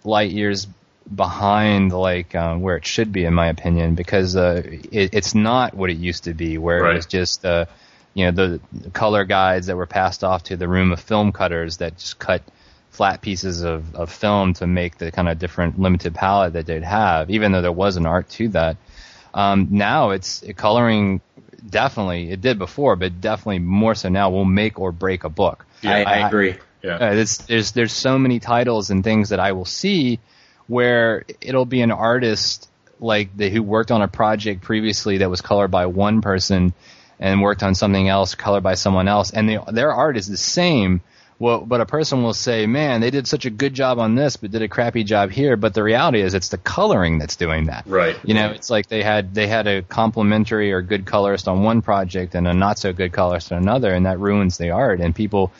light 0.04 0.32
years 0.32 0.68
behind 1.14 1.92
like 1.92 2.36
um, 2.36 2.62
where 2.62 2.76
it 2.78 2.86
should 2.86 3.12
be, 3.12 3.26
in 3.26 3.34
my 3.34 3.48
opinion, 3.48 3.96
because 3.96 4.36
uh, 4.36 4.62
it, 4.66 5.14
it's 5.14 5.34
not 5.36 5.74
what 5.74 5.90
it 5.90 5.98
used 5.98 6.26
to 6.26 6.34
be, 6.34 6.58
where 6.58 6.82
Right. 6.84 6.92
it 6.94 6.96
was 6.96 7.06
just 7.06 7.46
uh, 7.46 7.66
you 8.14 8.26
know 8.26 8.32
the, 8.32 8.60
the 8.74 8.90
color 8.92 9.24
guides 9.26 9.68
that 9.68 9.76
were 9.78 9.86
passed 9.86 10.24
off 10.24 10.44
to 10.44 10.58
the 10.58 10.68
room 10.68 10.92
of 10.92 11.00
film 11.00 11.32
cutters 11.32 11.78
that 11.78 11.98
just 11.98 12.20
cut 12.20 12.42
flat 12.92 13.22
pieces 13.22 13.62
of, 13.62 13.96
of 13.96 14.12
film 14.12 14.54
to 14.54 14.66
make 14.66 14.98
the 14.98 15.12
kind 15.12 15.30
of 15.30 15.38
different 15.38 15.80
limited 15.80 16.16
palette 16.16 16.54
that 16.54 16.66
they'd 16.66 16.84
have, 16.84 17.30
even 17.30 17.52
though 17.52 17.62
there 17.62 17.72
was 17.72 17.96
an 17.96 18.06
art 18.06 18.28
to 18.30 18.48
that. 18.50 18.76
Um, 19.34 19.68
now 19.72 20.12
it's 20.12 20.44
coloring 20.56 21.22
definitely 21.70 22.32
it 22.32 22.42
did 22.42 22.58
before, 22.58 22.96
but 22.96 23.22
definitely 23.22 23.60
more 23.60 23.94
so 23.94 24.10
now 24.10 24.30
will 24.32 24.46
make 24.46 24.80
or 24.80 24.92
break 24.92 25.24
a 25.26 25.30
book. 25.30 25.66
I, 25.84 26.04
I 26.04 26.14
I- 26.22 26.28
agree. 26.28 26.56
Yeah. 26.84 26.96
Uh, 26.98 27.12
it's, 27.14 27.38
there's 27.40 27.72
there's 27.72 27.92
so 27.92 28.18
many 28.20 28.40
titles 28.40 28.90
and 28.92 29.04
things 29.04 29.30
that 29.30 29.40
I 29.40 29.52
will 29.52 29.66
see 29.66 30.20
where 30.68 31.24
it'll 31.42 31.66
be 31.66 31.82
an 31.82 31.92
artist 31.92 32.70
like 33.00 33.36
the, 33.36 33.50
who 33.50 33.64
worked 33.64 33.92
on 33.92 34.02
a 34.02 34.08
project 34.08 34.62
previously 34.62 35.20
that 35.20 35.30
was 35.30 35.42
colored 35.42 35.70
by 35.70 35.86
one 35.86 36.22
person 36.22 36.74
and 37.20 37.42
worked 37.42 37.64
on 37.64 37.76
something 37.76 38.08
else 38.08 38.36
colored 38.36 38.64
by 38.64 38.76
someone 38.76 39.08
else, 39.08 39.32
and 39.32 39.50
their 39.72 39.92
art 39.92 40.18
is 40.18 40.28
the 40.28 40.38
same. 40.38 41.02
Well, 41.40 41.60
but 41.60 41.82
a 41.82 41.86
person 41.86 42.24
will 42.24 42.34
say, 42.34 42.66
"Man, 42.66 43.00
they 43.00 43.12
did 43.12 43.28
such 43.28 43.46
a 43.46 43.52
good 43.52 43.76
job 43.76 44.00
on 44.00 44.16
this, 44.16 44.38
but 44.38 44.50
did 44.50 44.64
a 44.64 44.68
crappy 44.68 45.04
job 45.04 45.30
here." 45.30 45.56
But 45.56 45.76
the 45.76 45.84
reality 45.84 46.22
is, 46.22 46.34
it's 46.34 46.50
the 46.50 46.58
coloring 46.58 47.20
that's 47.20 47.36
doing 47.36 47.66
that. 47.66 47.84
Right. 47.86 48.18
You 48.24 48.34
know, 48.34 48.50
it's 48.50 48.72
like 48.72 48.88
they 48.88 49.04
had 49.04 49.36
they 49.36 49.46
had 49.46 49.68
a 49.68 49.84
complimentary 49.84 50.74
or 50.74 50.82
good 50.82 51.06
colorist 51.06 51.48
on 51.48 51.62
one 51.62 51.84
project 51.84 52.34
and 52.34 52.48
a 52.48 52.54
not 52.54 52.80
so 52.80 52.92
good 52.92 53.12
colorist 53.12 53.52
on 53.52 53.60
another, 53.60 53.94
and 53.94 54.08
that 54.08 54.20
ruins 54.20 54.58
the 54.58 54.72
art. 54.72 55.00
And 55.00 55.14
people, 55.14 55.52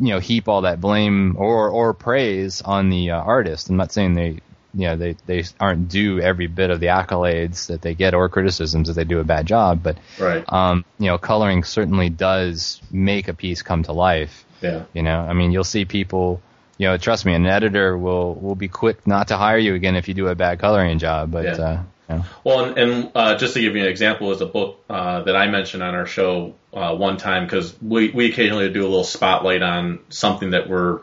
you 0.00 0.08
know, 0.10 0.18
heap 0.18 0.48
all 0.48 0.62
that 0.62 0.80
blame 0.80 1.36
or 1.38 1.68
or 1.70 1.94
praise 1.94 2.62
on 2.62 2.90
the 2.90 3.10
uh, 3.12 3.20
artist. 3.20 3.70
I'm 3.70 3.76
not 3.76 3.92
saying 3.92 4.14
they, 4.14 4.28
you 4.74 4.86
know, 4.88 4.96
they 4.96 5.16
they 5.26 5.44
aren't 5.60 5.88
due 5.88 6.20
every 6.20 6.46
bit 6.48 6.70
of 6.70 6.80
the 6.80 6.86
accolades 6.86 7.68
that 7.68 7.82
they 7.82 7.94
get 7.94 8.14
or 8.14 8.28
criticisms 8.28 8.88
that 8.88 8.94
they 8.94 9.04
do 9.04 9.20
a 9.20 9.24
bad 9.24 9.46
job, 9.46 9.82
but 9.82 9.96
Right. 10.20 10.44
um, 10.52 10.84
you 10.98 11.06
know, 11.06 11.18
coloring 11.18 11.64
certainly 11.64 12.08
does 12.10 12.80
make 12.90 13.28
a 13.28 13.34
piece 13.34 13.62
come 13.62 13.82
to 13.84 13.92
life. 13.92 14.44
Yeah. 14.60 14.84
You 14.92 15.02
know, 15.02 15.20
I 15.20 15.32
mean, 15.32 15.52
you'll 15.52 15.64
see 15.64 15.84
people. 15.84 16.40
You 16.78 16.88
know, 16.88 16.98
trust 16.98 17.24
me, 17.24 17.32
an 17.32 17.46
editor 17.46 17.96
will 17.96 18.34
will 18.34 18.54
be 18.54 18.68
quick 18.68 19.06
not 19.06 19.28
to 19.28 19.36
hire 19.38 19.56
you 19.58 19.74
again 19.74 19.96
if 19.96 20.08
you 20.08 20.14
do 20.14 20.28
a 20.28 20.34
bad 20.34 20.58
coloring 20.58 20.98
job. 20.98 21.30
But 21.30 21.44
Yeah. 21.44 21.52
uh, 21.64 21.82
know. 22.08 22.24
Well, 22.44 22.64
and, 22.64 22.78
and 22.78 23.12
uh, 23.14 23.34
just 23.36 23.54
to 23.54 23.60
give 23.60 23.74
you 23.74 23.82
an 23.82 23.88
example, 23.88 24.32
is 24.32 24.40
a 24.40 24.46
book 24.46 24.84
uh, 24.88 25.22
that 25.22 25.36
I 25.36 25.48
mentioned 25.48 25.82
on 25.82 25.94
our 25.94 26.06
show 26.06 26.54
uh, 26.72 26.94
one 26.94 27.16
time 27.16 27.44
because 27.44 27.74
we 27.82 28.10
we 28.10 28.30
occasionally 28.30 28.68
do 28.70 28.82
a 28.82 28.88
little 28.88 29.04
spotlight 29.04 29.62
on 29.62 30.00
something 30.08 30.50
that 30.50 30.68
we're 30.68 31.00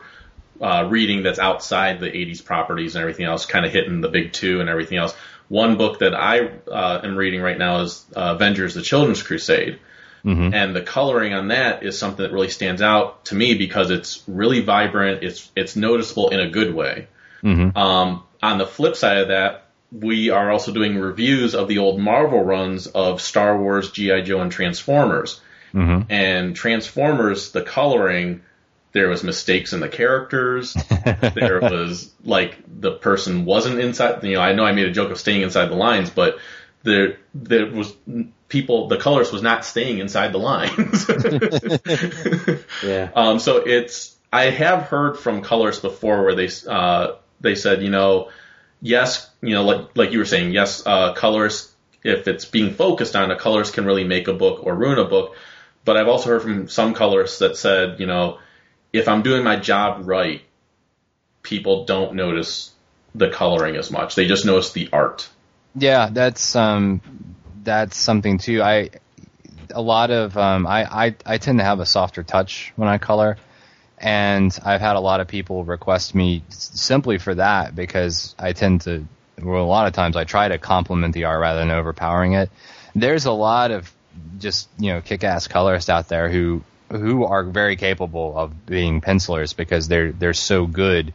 uh, 0.60 0.86
reading 0.88 1.22
that's 1.22 1.38
outside 1.38 2.00
the 2.00 2.06
80s 2.06 2.44
properties 2.44 2.94
and 2.94 3.02
everything 3.02 3.26
else, 3.26 3.46
kind 3.46 3.66
of 3.66 3.72
hitting 3.72 4.00
the 4.00 4.08
big 4.08 4.32
two 4.32 4.60
and 4.60 4.68
everything 4.68 4.98
else. 4.98 5.14
One 5.48 5.76
book 5.76 5.98
that 5.98 6.14
I 6.14 6.48
uh, 6.70 7.00
am 7.04 7.16
reading 7.16 7.42
right 7.42 7.58
now 7.58 7.82
is 7.82 8.04
uh, 8.16 8.34
Avengers: 8.34 8.74
The 8.74 8.82
Children's 8.82 9.22
Crusade. 9.22 9.78
And 10.54 10.74
the 10.74 10.80
coloring 10.80 11.34
on 11.34 11.48
that 11.48 11.82
is 11.82 11.98
something 11.98 12.22
that 12.22 12.32
really 12.32 12.48
stands 12.48 12.80
out 12.80 13.26
to 13.26 13.34
me 13.34 13.58
because 13.58 13.90
it's 13.90 14.22
really 14.26 14.60
vibrant. 14.60 15.22
It's 15.22 15.50
it's 15.54 15.76
noticeable 15.76 16.30
in 16.30 16.40
a 16.40 16.48
good 16.48 16.74
way. 16.74 17.08
Um, 17.76 18.22
on 18.42 18.58
the 18.58 18.66
flip 18.66 18.96
side 18.96 19.18
of 19.18 19.28
that, 19.28 19.63
we 19.94 20.30
are 20.30 20.50
also 20.50 20.72
doing 20.72 20.98
reviews 20.98 21.54
of 21.54 21.68
the 21.68 21.78
old 21.78 22.00
Marvel 22.00 22.42
runs 22.42 22.88
of 22.88 23.20
Star 23.20 23.56
Wars, 23.56 23.92
GI 23.92 24.22
Joe, 24.22 24.40
and 24.40 24.50
Transformers. 24.50 25.40
And 26.08 26.56
Transformers, 26.56 27.52
the 27.52 27.62
coloring, 27.62 28.42
there 28.92 29.08
was 29.08 29.22
mistakes 29.22 29.72
in 29.72 29.80
the 29.80 29.88
characters. 29.88 30.74
there 31.34 31.60
was 31.60 32.12
like 32.24 32.56
the 32.66 32.92
person 32.92 33.44
wasn't 33.44 33.78
inside. 33.78 34.22
You 34.24 34.34
know, 34.34 34.40
I 34.40 34.52
know 34.52 34.64
I 34.64 34.72
made 34.72 34.86
a 34.86 34.92
joke 34.92 35.10
of 35.10 35.18
staying 35.18 35.42
inside 35.42 35.66
the 35.66 35.76
lines, 35.76 36.10
but 36.10 36.38
there 36.82 37.18
there 37.34 37.66
was 37.66 37.92
people. 38.48 38.88
The 38.88 38.98
colors 38.98 39.32
was 39.32 39.42
not 39.42 39.64
staying 39.64 39.98
inside 39.98 40.32
the 40.32 40.38
lines. 40.38 41.06
Yeah. 42.82 43.10
Um, 43.14 43.38
so 43.38 43.58
it's 43.58 44.14
I 44.32 44.50
have 44.50 44.82
heard 44.82 45.16
from 45.18 45.42
colorists 45.42 45.80
before 45.80 46.24
where 46.24 46.34
they 46.34 46.48
uh, 46.68 47.12
they 47.40 47.54
said 47.54 47.82
you 47.82 47.90
know 47.90 48.30
yes 48.84 49.28
you 49.40 49.54
know 49.54 49.64
like 49.64 49.96
like 49.96 50.12
you 50.12 50.18
were 50.18 50.24
saying 50.24 50.52
yes 50.52 50.86
uh, 50.86 51.14
colorists 51.14 51.72
if 52.04 52.28
it's 52.28 52.44
being 52.44 52.74
focused 52.74 53.16
on 53.16 53.30
a 53.30 53.36
colors 53.36 53.70
can 53.70 53.86
really 53.86 54.04
make 54.04 54.28
a 54.28 54.32
book 54.34 54.64
or 54.64 54.74
ruin 54.74 54.98
a 54.98 55.04
book. 55.06 55.34
But 55.86 55.96
I've 55.96 56.08
also 56.08 56.28
heard 56.28 56.42
from 56.42 56.68
some 56.68 56.94
colorists 56.94 57.38
that 57.38 57.56
said 57.56 57.98
you 57.98 58.06
know 58.06 58.38
if 58.92 59.08
I'm 59.08 59.22
doing 59.22 59.42
my 59.42 59.56
job 59.56 60.06
right 60.06 60.42
people 61.42 61.84
don't 61.84 62.14
notice 62.14 62.72
the 63.14 63.30
coloring 63.30 63.76
as 63.76 63.90
much. 63.90 64.14
They 64.14 64.26
just 64.26 64.44
notice 64.44 64.72
the 64.72 64.88
art. 64.92 65.28
Yeah, 65.76 66.08
that's 66.10 66.54
um, 66.54 67.00
that's 67.62 67.96
something 67.96 68.38
too. 68.38 68.62
I 68.62 68.90
a 69.70 69.82
lot 69.82 70.10
of 70.10 70.36
um, 70.36 70.66
I, 70.66 71.06
I 71.06 71.14
I 71.24 71.38
tend 71.38 71.58
to 71.58 71.64
have 71.64 71.80
a 71.80 71.86
softer 71.86 72.22
touch 72.22 72.72
when 72.76 72.88
I 72.88 72.98
color, 72.98 73.38
and 73.98 74.56
I've 74.64 74.80
had 74.80 74.96
a 74.96 75.00
lot 75.00 75.20
of 75.20 75.28
people 75.28 75.64
request 75.64 76.14
me 76.14 76.42
simply 76.48 77.18
for 77.18 77.34
that 77.34 77.74
because 77.74 78.34
I 78.38 78.52
tend 78.52 78.82
to. 78.82 79.06
Well, 79.42 79.64
a 79.64 79.66
lot 79.66 79.86
of 79.86 79.92
times 79.92 80.16
I 80.16 80.24
try 80.24 80.48
to 80.48 80.58
complement 80.58 81.12
the 81.12 81.24
art 81.24 81.40
rather 81.40 81.58
than 81.58 81.70
overpowering 81.70 82.34
it. 82.34 82.50
There's 82.94 83.26
a 83.26 83.32
lot 83.32 83.70
of 83.72 83.92
just 84.38 84.68
you 84.78 84.92
know 84.92 85.00
kick-ass 85.00 85.48
colorists 85.48 85.90
out 85.90 86.08
there 86.08 86.28
who 86.28 86.62
who 86.90 87.24
are 87.24 87.42
very 87.42 87.76
capable 87.76 88.36
of 88.36 88.66
being 88.66 89.00
pencilers 89.00 89.52
because 89.52 89.88
they're 89.88 90.12
they're 90.12 90.32
so 90.32 90.66
good 90.66 91.12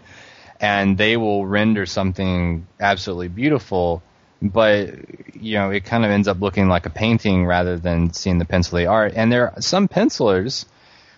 and 0.59 0.97
they 0.97 1.15
will 1.15 1.45
render 1.45 1.85
something 1.85 2.67
absolutely 2.79 3.29
beautiful 3.29 4.03
but 4.41 4.89
you 5.35 5.57
know 5.57 5.69
it 5.69 5.85
kind 5.85 6.03
of 6.03 6.11
ends 6.11 6.27
up 6.27 6.41
looking 6.41 6.67
like 6.67 6.85
a 6.85 6.89
painting 6.89 7.45
rather 7.45 7.77
than 7.77 8.11
seeing 8.13 8.37
the 8.37 8.45
pencil 8.45 8.85
art 8.87 9.13
and 9.15 9.31
there 9.31 9.51
are 9.51 9.61
some 9.61 9.87
pencilers 9.87 10.65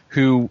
who 0.10 0.50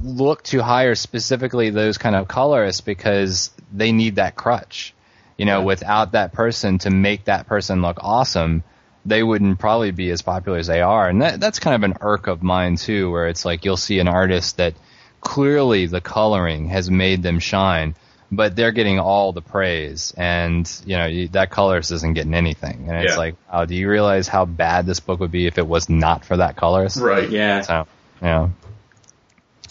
look 0.00 0.42
to 0.44 0.62
hire 0.62 0.94
specifically 0.94 1.70
those 1.70 1.98
kind 1.98 2.16
of 2.16 2.28
colorists 2.28 2.80
because 2.80 3.50
they 3.72 3.92
need 3.92 4.16
that 4.16 4.36
crutch. 4.36 4.94
You 5.38 5.46
know 5.46 5.62
without 5.62 6.12
that 6.12 6.32
person 6.32 6.78
to 6.78 6.90
make 6.90 7.24
that 7.24 7.46
person 7.46 7.82
look 7.82 7.98
awesome 8.00 8.62
they 9.04 9.22
wouldn't 9.22 9.58
probably 9.58 9.90
be 9.90 10.10
as 10.10 10.22
popular 10.22 10.58
as 10.58 10.68
they 10.68 10.80
are. 10.80 11.08
And 11.08 11.22
that, 11.22 11.40
that's 11.40 11.58
kind 11.58 11.74
of 11.74 11.90
an 11.90 11.98
irk 12.02 12.28
of 12.28 12.40
mine 12.44 12.76
too 12.76 13.10
where 13.10 13.26
it's 13.26 13.44
like 13.44 13.64
you'll 13.64 13.76
see 13.76 13.98
an 13.98 14.06
artist 14.06 14.58
that 14.58 14.74
clearly 15.20 15.86
the 15.86 16.00
coloring 16.00 16.66
has 16.68 16.88
made 16.88 17.22
them 17.24 17.40
shine 17.40 17.96
but 18.30 18.56
they're 18.56 18.72
getting 18.72 18.98
all 18.98 19.32
the 19.32 19.42
praise. 19.42 20.14
And 20.16 20.70
you 20.86 20.96
know 20.96 21.06
you, 21.06 21.28
that 21.28 21.50
colorist 21.50 21.90
isn't 21.92 22.14
getting 22.14 22.34
anything. 22.34 22.86
And 22.88 23.02
it's 23.04 23.12
Yeah. 23.14 23.18
like 23.18 23.34
oh, 23.52 23.66
do 23.66 23.74
you 23.74 23.90
realize 23.90 24.28
how 24.28 24.44
bad 24.44 24.86
this 24.86 25.00
book 25.00 25.18
would 25.20 25.32
be 25.32 25.46
if 25.46 25.58
it 25.58 25.66
was 25.66 25.88
not 25.88 26.24
for 26.24 26.36
that 26.36 26.56
colorist? 26.56 26.98
Right. 26.98 27.28
Yeah. 27.28 27.60
so 27.62 27.86
you 28.20 28.28
know 28.28 28.52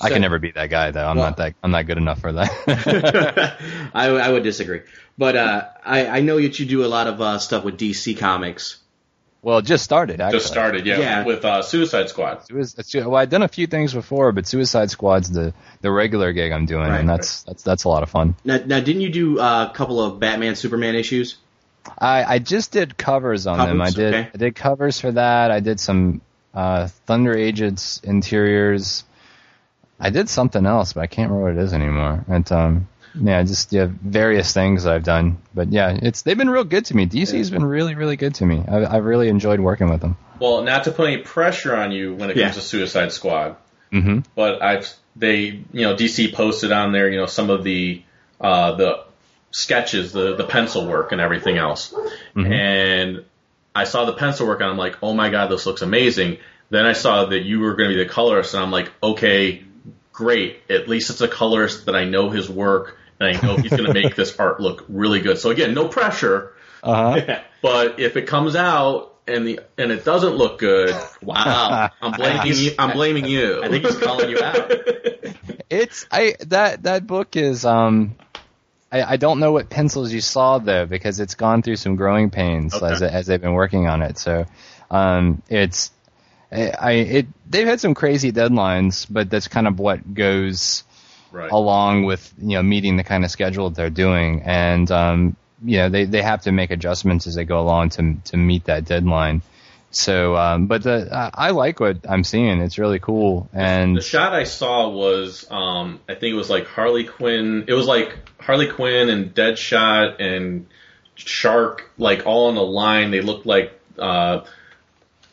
I 0.01 0.07
So- 0.09 0.13
can 0.15 0.21
never 0.21 0.39
be 0.39 0.51
that 0.51 0.69
guy 0.69 0.91
though. 0.91 1.05
I'm 1.05 1.17
Well- 1.17 1.27
not 1.27 1.37
that 1.37 1.53
I'm 1.63 1.71
not 1.71 1.85
good 1.85 1.97
enough 1.97 2.19
for 2.19 2.33
that. 2.33 3.57
I, 3.93 4.07
I 4.07 4.29
would 4.31 4.43
disagree. 4.43 4.81
But 5.17 5.35
uh, 5.35 5.65
I, 5.85 6.07
I 6.07 6.21
know 6.21 6.41
that 6.41 6.59
you 6.59 6.65
do 6.65 6.83
a 6.85 6.87
lot 6.87 7.07
of 7.07 7.21
uh, 7.21 7.37
stuff 7.39 7.63
with 7.63 7.77
DC 7.77 8.17
Comics. 8.17 8.77
well, 9.43 9.59
it 9.59 9.65
just 9.65 9.83
started 9.83 10.21
actually. 10.21 10.39
just 10.39 10.51
started 10.51 10.85
yeah, 10.85 10.99
Yeah. 10.99 11.25
with 11.25 11.43
uh, 11.45 11.61
Suicide 11.61 12.09
Squad 12.09 12.43
It 12.49 12.53
was, 12.55 12.75
well, 12.95 13.15
I've 13.15 13.29
done 13.29 13.43
a 13.43 13.47
few 13.47 13.67
things 13.67 13.93
before, 13.93 14.31
but 14.31 14.47
Suicide 14.47 14.89
Squad's 14.89 15.29
the 15.29 15.53
the 15.81 15.91
regular 15.91 16.31
gig 16.33 16.51
I'm 16.51 16.65
doing, 16.65 16.87
Right, 16.89 16.99
and 16.99 17.09
that's 17.09 17.43
that's 17.43 17.61
that's 17.63 17.83
a 17.83 17.89
lot 17.89 18.03
of 18.03 18.09
fun. 18.09 18.35
Now, 18.43 18.59
now 18.65 18.79
didn't 18.79 19.01
you 19.01 19.09
do 19.09 19.39
uh, 19.39 19.67
a 19.69 19.73
couple 19.75 20.01
of 20.01 20.19
Batman 20.19 20.55
Superman 20.55 20.95
issues? 20.95 21.37
I, 21.97 22.23
I 22.35 22.39
just 22.39 22.71
did 22.71 22.95
covers 22.97 23.47
on 23.47 23.57
them. 23.57 23.81
I 23.81 23.89
did 23.89 24.13
okay. 24.13 24.29
I 24.33 24.37
did 24.37 24.55
covers 24.55 24.99
for 24.99 25.11
that. 25.11 25.49
I 25.51 25.59
did 25.59 25.79
some 25.79 26.21
uh, 26.53 26.87
Thunder 27.07 27.35
Agents 27.35 27.99
interiors. 28.03 29.03
I 30.01 30.09
did 30.09 30.27
something 30.29 30.65
else, 30.65 30.93
but 30.93 31.01
I 31.01 31.07
can't 31.07 31.29
remember 31.31 31.51
what 31.53 31.61
it 31.61 31.63
is 31.63 31.73
anymore. 31.73 32.25
And 32.27 32.51
um, 32.51 32.87
yeah, 33.13 33.43
just 33.43 33.71
yeah, 33.71 33.87
various 33.89 34.53
things 34.53 34.85
I've 34.85 35.03
done. 35.03 35.37
But 35.53 35.71
yeah, 35.71 35.97
it's 36.01 36.23
they've 36.23 36.37
been 36.37 36.49
real 36.49 36.63
good 36.63 36.85
to 36.85 36.95
me. 36.95 37.05
DC's 37.07 37.49
been 37.51 37.63
really 37.63 37.95
really 37.95 38.15
good 38.17 38.35
to 38.35 38.45
me. 38.45 38.63
I, 38.67 38.85
I've 38.97 39.05
really 39.05 39.27
enjoyed 39.29 39.59
working 39.59 39.89
with 39.89 40.01
them. 40.01 40.17
well 40.39 40.63
not 40.63 40.85
to 40.85 40.91
put 40.91 41.07
any 41.07 41.21
pressure 41.21 41.75
on 41.75 41.91
you 41.91 42.15
when 42.15 42.29
it 42.29 42.37
Yeah. 42.37 42.45
comes 42.45 42.55
to 42.55 42.61
Suicide 42.61 43.11
Squad 43.11 43.55
hmm 43.91 44.19
but 44.35 44.61
I've 44.61 44.91
they 45.17 45.39
you 45.73 45.81
know 45.85 45.95
DC 45.95 46.33
posted 46.33 46.71
on 46.71 46.93
there 46.93 47.09
you 47.09 47.17
know 47.17 47.25
some 47.25 47.49
of 47.49 47.63
the 47.65 48.01
uh, 48.39 48.71
the 48.75 49.03
sketches, 49.51 50.13
the 50.13 50.35
the 50.35 50.45
pencil 50.45 50.87
work 50.87 51.11
and 51.11 51.19
everything 51.21 51.57
else, 51.57 51.93
and 52.35 53.23
I 53.75 53.83
saw 53.83 54.05
the 54.05 54.13
pencil 54.13 54.47
work 54.47 54.61
and 54.61 54.69
I'm 54.69 54.77
like, 54.77 54.97
oh 55.03 55.13
my 55.13 55.29
god, 55.29 55.47
this 55.51 55.65
looks 55.65 55.81
amazing. 55.81 56.37
Then 56.69 56.85
I 56.85 56.93
saw 56.93 57.25
that 57.25 57.39
you 57.41 57.59
were 57.59 57.75
going 57.75 57.89
to 57.89 57.95
be 57.97 58.03
the 58.03 58.09
colorist, 58.09 58.53
and 58.53 58.63
I'm 58.63 58.71
like, 58.71 58.91
okay, 59.03 59.63
great. 60.21 60.61
At 60.69 60.87
least 60.87 61.09
it's 61.09 61.21
a 61.21 61.27
colorist 61.27 61.85
that 61.87 61.95
I 61.95 62.05
know 62.05 62.29
his 62.29 62.47
work 62.49 62.97
and 63.19 63.35
I 63.35 63.41
know 63.41 63.57
he's 63.57 63.71
going 63.71 63.85
to 63.91 63.93
make 63.93 64.15
this 64.15 64.37
art 64.39 64.59
look 64.59 64.85
really 64.87 65.19
good. 65.21 65.37
So 65.39 65.49
again, 65.49 65.73
no 65.73 65.87
pressure, 65.87 66.53
Uh 66.83 67.19
huh. 67.19 67.39
but 67.61 67.99
if 67.99 68.15
it 68.17 68.27
comes 68.27 68.55
out 68.55 69.15
and 69.27 69.47
the 69.47 69.59
and 69.77 69.91
it 69.91 70.03
doesn't 70.05 70.35
look 70.35 70.59
good, 70.59 70.95
wow, 71.23 71.89
I'm 72.01 72.11
blaming 72.13 72.55
you. 72.57 72.71
I'm 72.77 72.91
blaming 72.95 73.25
you. 73.25 73.63
I 73.63 73.69
think 73.69 73.85
he's 73.85 73.97
calling 73.97 74.29
you 74.29 74.41
out. 74.43 74.71
It's 75.69 76.05
I 76.11 76.35
that 76.47 76.83
that 76.83 77.07
book 77.07 77.35
is 77.35 77.65
um 77.65 78.15
I, 78.91 79.13
I 79.13 79.17
don't 79.17 79.39
know 79.39 79.51
what 79.53 79.69
pencils 79.69 80.11
you 80.11 80.21
saw 80.21 80.57
though 80.59 80.85
because 80.85 81.19
it's 81.19 81.35
gone 81.35 81.61
through 81.61 81.77
some 81.77 81.95
growing 81.95 82.29
pains 82.29 82.73
Okay. 82.75 82.91
as 82.93 83.01
as 83.01 83.25
they've 83.27 83.41
been 83.41 83.53
working 83.53 83.87
on 83.87 84.01
it. 84.01 84.17
So 84.17 84.45
um 84.89 85.41
it's 85.49 85.91
I 86.51 86.71
I- 86.79 86.91
it 86.91 87.27
they've 87.49 87.67
had 87.67 87.79
some 87.79 87.93
crazy 87.93 88.31
deadlines, 88.31 89.05
but 89.09 89.29
that's 89.29 89.47
kind 89.47 89.67
of 89.67 89.79
what 89.79 90.13
goes 90.13 90.83
right. 91.31 91.51
along 91.51 92.03
with 92.03 92.33
you 92.37 92.55
know 92.57 92.63
meeting 92.63 92.97
the 92.97 93.03
kind 93.03 93.23
of 93.23 93.31
schedule 93.31 93.69
that 93.69 93.75
they're 93.75 93.89
doing 93.89 94.41
and 94.43 94.89
um 94.91 95.35
you 95.63 95.77
know 95.77 95.89
they 95.89 96.05
they 96.05 96.21
have 96.21 96.41
to 96.41 96.51
make 96.51 96.71
adjustments 96.71 97.27
as 97.27 97.35
they 97.35 97.45
go 97.45 97.59
along 97.61 97.89
to 97.89 98.15
to 98.25 98.37
meet 98.37 98.65
that 98.65 98.85
deadline. 98.85 99.41
So 99.91 100.35
um 100.35 100.67
but 100.67 100.83
the 100.83 101.09
I, 101.11 101.47
I 101.47 101.51
like 101.51 101.79
what 101.79 101.97
I'm 102.07 102.23
seeing. 102.23 102.61
It's 102.61 102.77
really 102.77 102.99
cool 102.99 103.49
and 103.53 103.97
The 103.97 104.01
shot 104.01 104.33
I 104.33 104.45
saw 104.45 104.89
was, 104.89 105.45
um, 105.51 105.99
I 106.07 106.15
think 106.15 106.33
it 106.33 106.37
was 106.37 106.49
like 106.49 106.65
Harley 106.67 107.03
Quinn. 107.03 107.65
It 107.67 107.73
was 107.73 107.85
like 107.87 108.17
Harley 108.39 108.67
Quinn 108.67 109.09
and 109.09 109.35
Deadshot 109.35 110.21
and 110.21 110.67
Shark, 111.15 111.91
like 111.97 112.25
all 112.25 112.47
on 112.47 112.57
a 112.57 112.61
line. 112.61 113.11
They 113.11 113.21
looked 113.21 113.45
like 113.45 113.79
uh, 113.99 114.41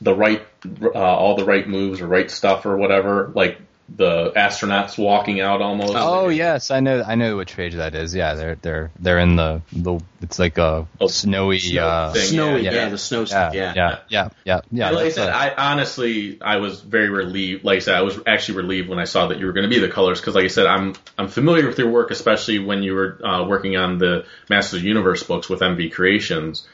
the 0.00 0.14
right, 0.14 0.46
uh, 0.82 0.88
all 0.98 1.36
the 1.36 1.44
right 1.44 1.68
moves 1.68 2.00
or 2.00 2.06
right 2.06 2.30
stuff 2.30 2.66
or 2.66 2.76
whatever. 2.76 3.30
Like 3.34 3.60
the 3.96 4.32
astronauts 4.32 4.98
walking 4.98 5.40
out 5.40 5.62
almost. 5.62 5.94
Oh 5.96 6.28
yes, 6.28 6.70
I 6.70 6.80
know. 6.80 7.02
I 7.02 7.14
know 7.14 7.38
which 7.38 7.56
page 7.56 7.74
that 7.74 7.94
is. 7.94 8.14
Yeah, 8.14 8.34
they're 8.34 8.54
they're 8.56 8.90
they're 8.98 9.18
in 9.18 9.36
the 9.36 9.62
the. 9.72 9.98
It's 10.20 10.38
like 10.38 10.58
a 10.58 10.86
Oh, 11.00 11.06
snowy. 11.06 11.58
snow 11.58 11.86
uh, 11.88 12.12
thing. 12.12 12.22
Snowy, 12.26 12.62
yeah, 12.64 12.70
yeah, 12.72 12.82
yeah. 12.82 12.88
the 12.90 12.98
snow 12.98 13.20
yeah, 13.20 13.24
stuff, 13.24 13.54
yeah, 13.54 13.72
yeah. 13.74 13.98
yeah, 14.10 14.28
yeah, 14.44 14.60
yeah, 14.70 14.86
And 14.88 14.96
like 14.96 15.06
I 15.06 15.08
said, 15.10 15.28
a- 15.30 15.34
I 15.34 15.70
honestly, 15.72 16.38
I 16.42 16.56
was 16.56 16.80
very 16.82 17.08
relieved. 17.08 17.64
Like 17.64 17.76
I 17.76 17.78
said, 17.78 17.94
I 17.94 18.02
was 18.02 18.18
actually 18.26 18.58
relieved 18.58 18.88
when 18.90 18.98
I 18.98 19.04
saw 19.04 19.28
that 19.28 19.38
you 19.38 19.46
were 19.46 19.52
going 19.52 19.68
to 19.70 19.74
be 19.74 19.80
the 19.80 19.88
colors 19.88 20.20
because, 20.20 20.34
like 20.34 20.44
I 20.44 20.48
said, 20.48 20.66
I'm 20.66 20.94
I'm 21.16 21.28
familiar 21.28 21.66
with 21.66 21.78
your 21.78 21.88
work, 21.90 22.10
especially 22.10 22.58
when 22.58 22.82
you 22.82 22.94
were 22.94 23.24
uh, 23.24 23.46
working 23.46 23.76
on 23.76 23.96
the 23.98 24.26
Masters 24.50 24.74
of 24.80 24.82
the 24.82 24.88
Universe 24.88 25.22
books 25.22 25.48
with 25.48 25.60
MV 25.60 25.92
Creations, 25.92 26.66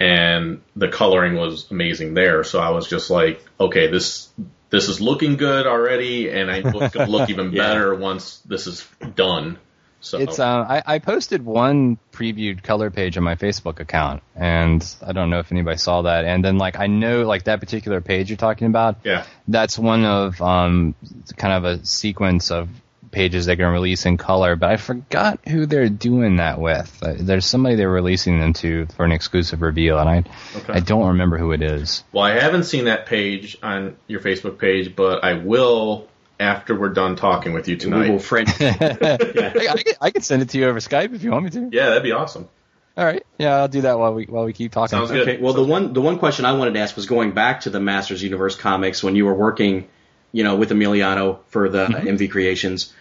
and 0.00 0.62
the 0.76 0.88
coloring 0.88 1.36
was 1.36 1.70
amazing 1.70 2.14
there. 2.14 2.44
So 2.44 2.60
I 2.60 2.70
was 2.70 2.88
just 2.88 3.10
like, 3.10 3.44
okay, 3.58 3.86
this 3.88 4.28
this 4.70 4.88
is 4.88 5.00
looking 5.00 5.36
good 5.36 5.66
already, 5.66 6.30
and 6.30 6.50
I 6.50 6.60
know 6.60 6.82
it's 6.82 6.94
going 6.94 7.06
to 7.06 7.12
look 7.12 7.30
even 7.34 7.52
Yeah. 7.52 7.62
better 7.68 7.94
once 7.94 8.38
this 8.40 8.66
is 8.66 8.86
done. 9.14 9.58
So 10.00 10.18
It's 10.18 10.38
uh, 10.38 10.44
I, 10.68 10.82
I 10.84 10.98
posted 10.98 11.42
one 11.42 11.96
previewed 12.12 12.62
color 12.62 12.90
page 12.90 13.16
on 13.16 13.22
my 13.22 13.36
Facebook 13.36 13.80
account, 13.80 14.22
and 14.36 14.84
I 15.06 15.12
don't 15.12 15.30
know 15.30 15.38
if 15.38 15.50
anybody 15.50 15.78
saw 15.78 16.02
that. 16.02 16.26
And 16.26 16.44
then 16.44 16.58
like 16.58 16.78
I 16.78 16.88
know 16.88 17.22
like 17.22 17.44
that 17.44 17.60
particular 17.60 18.02
page 18.02 18.28
you're 18.28 18.36
talking 18.36 18.66
about, 18.66 18.98
yeah, 19.04 19.24
that's 19.48 19.78
one 19.78 20.04
of 20.04 20.42
um 20.42 20.94
kind 21.38 21.54
of 21.54 21.64
a 21.64 21.86
sequence 21.86 22.50
of 22.50 22.68
pages 23.14 23.46
they're 23.46 23.56
going 23.56 23.68
to 23.68 23.72
release 23.72 24.04
in 24.04 24.16
color. 24.16 24.56
But 24.56 24.70
I 24.70 24.76
forgot 24.76 25.40
who 25.48 25.66
they're 25.66 25.88
doing 25.88 26.36
that 26.36 26.60
with. 26.60 27.02
Uh, 27.02 27.14
there's 27.18 27.46
somebody 27.46 27.76
they're 27.76 27.88
releasing 27.88 28.38
them 28.38 28.52
to 28.54 28.86
for 28.96 29.04
an 29.04 29.12
exclusive 29.12 29.62
reveal, 29.62 29.98
and 29.98 30.08
I 30.08 30.18
okay. 30.56 30.72
I 30.74 30.80
don't 30.80 31.08
remember 31.08 31.38
who 31.38 31.52
it 31.52 31.62
is. 31.62 32.04
Well, 32.12 32.24
I 32.24 32.32
haven't 32.32 32.64
seen 32.64 32.86
that 32.86 33.06
page 33.06 33.56
on 33.62 33.96
your 34.06 34.20
Facebook 34.20 34.58
page, 34.58 34.94
but 34.94 35.24
I 35.24 35.34
will 35.34 36.08
after 36.38 36.78
we're 36.78 36.90
done 36.90 37.16
talking 37.16 37.52
with 37.52 37.68
you 37.68 37.76
tonight. 37.76 37.96
We 37.96 38.02
tonight. 38.04 38.12
will 38.12 38.18
French. 38.18 38.50
I, 38.60 39.72
I, 39.72 39.82
can, 39.82 39.94
I 40.00 40.10
can 40.10 40.22
send 40.22 40.42
it 40.42 40.50
to 40.50 40.58
you 40.58 40.66
over 40.66 40.80
Skype 40.80 41.14
if 41.14 41.22
you 41.22 41.30
want 41.30 41.44
me 41.44 41.50
to. 41.50 41.68
Yeah, 41.72 41.86
that'd 41.86 42.02
be 42.02 42.12
awesome. 42.12 42.48
All 42.96 43.04
right. 43.04 43.24
Yeah, 43.38 43.56
I'll 43.56 43.68
do 43.68 43.82
that 43.82 43.98
while 43.98 44.14
we 44.14 44.26
while 44.26 44.44
we 44.44 44.52
keep 44.52 44.70
talking. 44.72 44.96
Sounds 44.96 45.10
good. 45.10 45.28
Okay. 45.28 45.42
Well, 45.42 45.52
the 45.52 45.64
one 45.64 45.92
the 45.92 46.00
one 46.00 46.18
question 46.18 46.44
I 46.44 46.52
wanted 46.52 46.74
to 46.74 46.80
ask 46.80 46.94
was 46.94 47.06
going 47.06 47.32
back 47.32 47.62
to 47.62 47.70
the 47.70 47.80
Masters 47.80 48.22
Universe 48.22 48.56
comics 48.56 49.02
when 49.02 49.16
you 49.16 49.24
were 49.26 49.34
working, 49.34 49.88
you 50.30 50.44
know, 50.44 50.56
with 50.56 50.70
Emiliano 50.70 51.38
for 51.48 51.68
the 51.68 51.86
MV 51.86 52.30
Creations, 52.30 52.92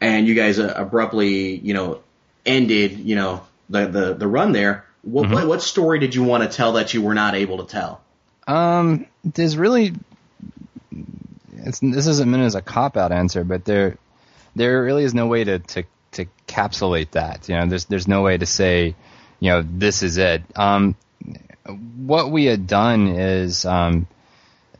and 0.00 0.26
you 0.26 0.34
guys 0.34 0.58
uh, 0.58 0.72
abruptly, 0.76 1.56
you 1.56 1.74
know, 1.74 2.00
ended, 2.44 2.98
you 2.98 3.16
know, 3.16 3.42
the 3.70 3.86
the, 3.86 4.14
the 4.14 4.26
run 4.26 4.52
there. 4.52 4.84
What, 5.02 5.30
what 5.30 5.46
what 5.46 5.62
story 5.62 6.00
did 6.00 6.14
you 6.14 6.24
want 6.24 6.42
to 6.42 6.54
tell 6.54 6.72
that 6.72 6.92
you 6.92 7.02
were 7.02 7.14
not 7.14 7.34
able 7.34 7.58
to 7.58 7.64
tell? 7.64 8.00
Um, 8.46 9.06
there's 9.24 9.56
really, 9.56 9.92
it's, 11.52 11.80
this 11.80 12.06
isn't 12.06 12.30
meant 12.30 12.42
as 12.42 12.54
a 12.54 12.62
cop 12.62 12.96
out 12.96 13.12
answer, 13.12 13.44
but 13.44 13.64
there, 13.66 13.98
there 14.56 14.82
really 14.82 15.04
is 15.04 15.12
no 15.12 15.26
way 15.26 15.44
to, 15.44 15.58
to, 15.58 15.84
to 16.12 16.26
capsulate 16.46 17.12
that. 17.12 17.46
You 17.48 17.56
know, 17.56 17.66
there's, 17.66 17.84
there's 17.84 18.08
no 18.08 18.22
way 18.22 18.38
to 18.38 18.46
say, 18.46 18.96
you 19.38 19.50
know, 19.50 19.62
this 19.62 20.02
is 20.02 20.16
it. 20.16 20.42
Um, 20.56 20.96
what 21.96 22.30
we 22.30 22.46
had 22.46 22.66
done 22.66 23.08
is, 23.08 23.66
um, 23.66 24.06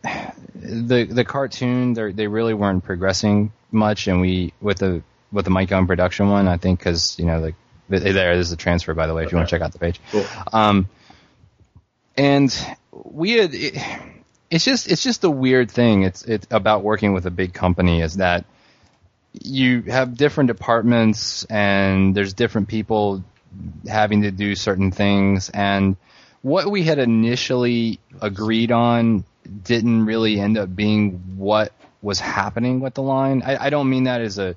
the, 0.03 1.05
the 1.05 1.25
cartoon, 1.25 1.95
they 1.95 2.13
they 2.13 2.27
really 2.27 2.55
weren't 2.55 2.85
progressing 2.85 3.53
much, 3.71 4.09
and 4.09 4.21
we, 4.21 4.53
with 4.61 4.79
the, 4.79 5.03
with 5.33 5.45
the 5.45 5.51
Mike 5.51 5.71
Young 5.71 5.87
production 5.87 6.29
one, 6.29 6.49
I 6.49 6.57
think, 6.57 6.81
cause, 6.81 7.19
you 7.19 7.27
know, 7.27 7.41
like, 7.41 7.55
there's 7.89 8.53
a 8.53 8.57
transfer, 8.57 8.95
by 8.95 9.07
the 9.07 9.15
way, 9.15 9.25
if 9.25 9.33
you 9.33 9.37
want 9.37 9.49
to 9.49 9.55
check 9.55 9.63
out 9.63 9.73
the 9.73 9.79
page. 9.79 10.01
Cool. 10.11 10.27
Um, 10.53 10.89
and 12.17 12.77
we 12.93 13.33
had 13.33 13.55
it, 13.55 13.83
it's 14.51 14.65
just 14.65 14.91
it's 14.91 15.03
just 15.03 15.25
a 15.25 15.31
weird 15.31 15.71
thing. 15.71 16.03
It's 16.03 16.23
it's 16.25 16.47
about 16.51 16.83
working 16.83 17.15
with 17.15 17.27
a 17.27 17.31
big 17.31 17.55
company 17.55 18.03
is 18.03 18.17
that 18.17 18.45
you 19.33 19.83
have 19.83 20.17
different 20.17 20.49
departments 20.49 21.45
and 21.45 22.15
there's 22.15 22.35
different 22.35 22.69
people 22.69 23.23
having 23.87 24.23
to 24.23 24.31
do 24.31 24.55
certain 24.55 24.91
things 24.91 25.49
and 25.51 25.97
what 26.43 26.71
we 26.71 26.83
had 26.83 26.99
initially 26.99 28.01
agreed 28.21 28.73
on 28.73 29.25
didn't 29.65 30.07
really 30.07 30.39
end 30.41 30.59
up 30.59 30.75
being 30.75 31.37
what 31.37 31.73
was 32.03 32.21
happening 32.21 32.81
with 32.81 32.95
the 32.95 33.03
line. 33.03 33.43
I, 33.43 33.67
I 33.67 33.71
don't 33.71 33.91
mean 33.91 34.05
that 34.05 34.21
as 34.21 34.39
a 34.39 34.57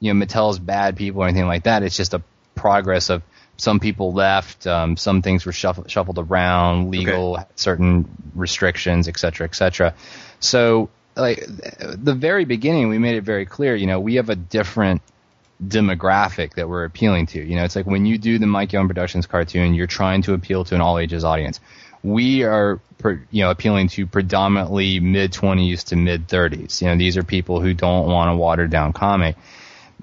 you 0.00 0.12
know 0.12 0.24
Mattel's 0.24 0.58
bad 0.58 0.96
people 0.96 1.22
or 1.22 1.26
anything 1.26 1.46
like 1.46 1.64
that. 1.64 1.82
It's 1.82 1.96
just 1.96 2.14
a 2.14 2.22
progress 2.54 3.10
of 3.10 3.22
some 3.56 3.80
people 3.80 4.12
left, 4.12 4.66
um, 4.66 4.96
some 4.96 5.22
things 5.22 5.46
were 5.46 5.52
shuffled, 5.52 5.90
shuffled 5.90 6.18
around, 6.18 6.90
legal 6.90 7.38
certain 7.54 8.06
restrictions, 8.34 9.08
et 9.08 9.18
cetera, 9.18 9.46
et 9.46 9.54
cetera. 9.54 9.94
So, 10.40 10.90
like 11.16 11.42
the 11.46 12.14
very 12.14 12.44
beginning, 12.44 12.88
we 12.88 12.98
made 12.98 13.16
it 13.16 13.22
very 13.22 13.46
clear. 13.46 13.74
You 13.74 13.86
know, 13.86 14.00
we 14.00 14.16
have 14.16 14.28
a 14.28 14.36
different 14.36 15.00
demographic 15.64 16.54
that 16.54 16.68
we're 16.68 16.84
appealing 16.84 17.26
to. 17.28 17.42
You 17.42 17.56
know, 17.56 17.64
it's 17.64 17.76
like 17.76 17.86
when 17.86 18.04
you 18.04 18.18
do 18.18 18.38
the 18.38 18.46
Mike 18.46 18.72
Young 18.72 18.86
Productions 18.86 19.26
cartoon, 19.26 19.72
you're 19.72 19.86
trying 19.86 20.22
to 20.22 20.34
appeal 20.34 20.64
to 20.64 20.74
an 20.74 20.82
all 20.82 20.98
ages 20.98 21.24
audience. 21.24 21.60
We 22.06 22.44
are, 22.44 22.80
you 23.30 23.42
know, 23.42 23.50
appealing 23.50 23.88
to 23.88 24.06
predominantly 24.06 25.00
mid 25.00 25.32
20s 25.32 25.86
to 25.86 25.96
mid 25.96 26.28
30s. 26.28 26.80
You 26.80 26.88
know, 26.88 26.96
these 26.96 27.16
are 27.16 27.24
people 27.24 27.60
who 27.60 27.74
don't 27.74 28.06
want 28.06 28.30
a 28.30 28.36
watered 28.36 28.70
down 28.70 28.92
comic. 28.92 29.36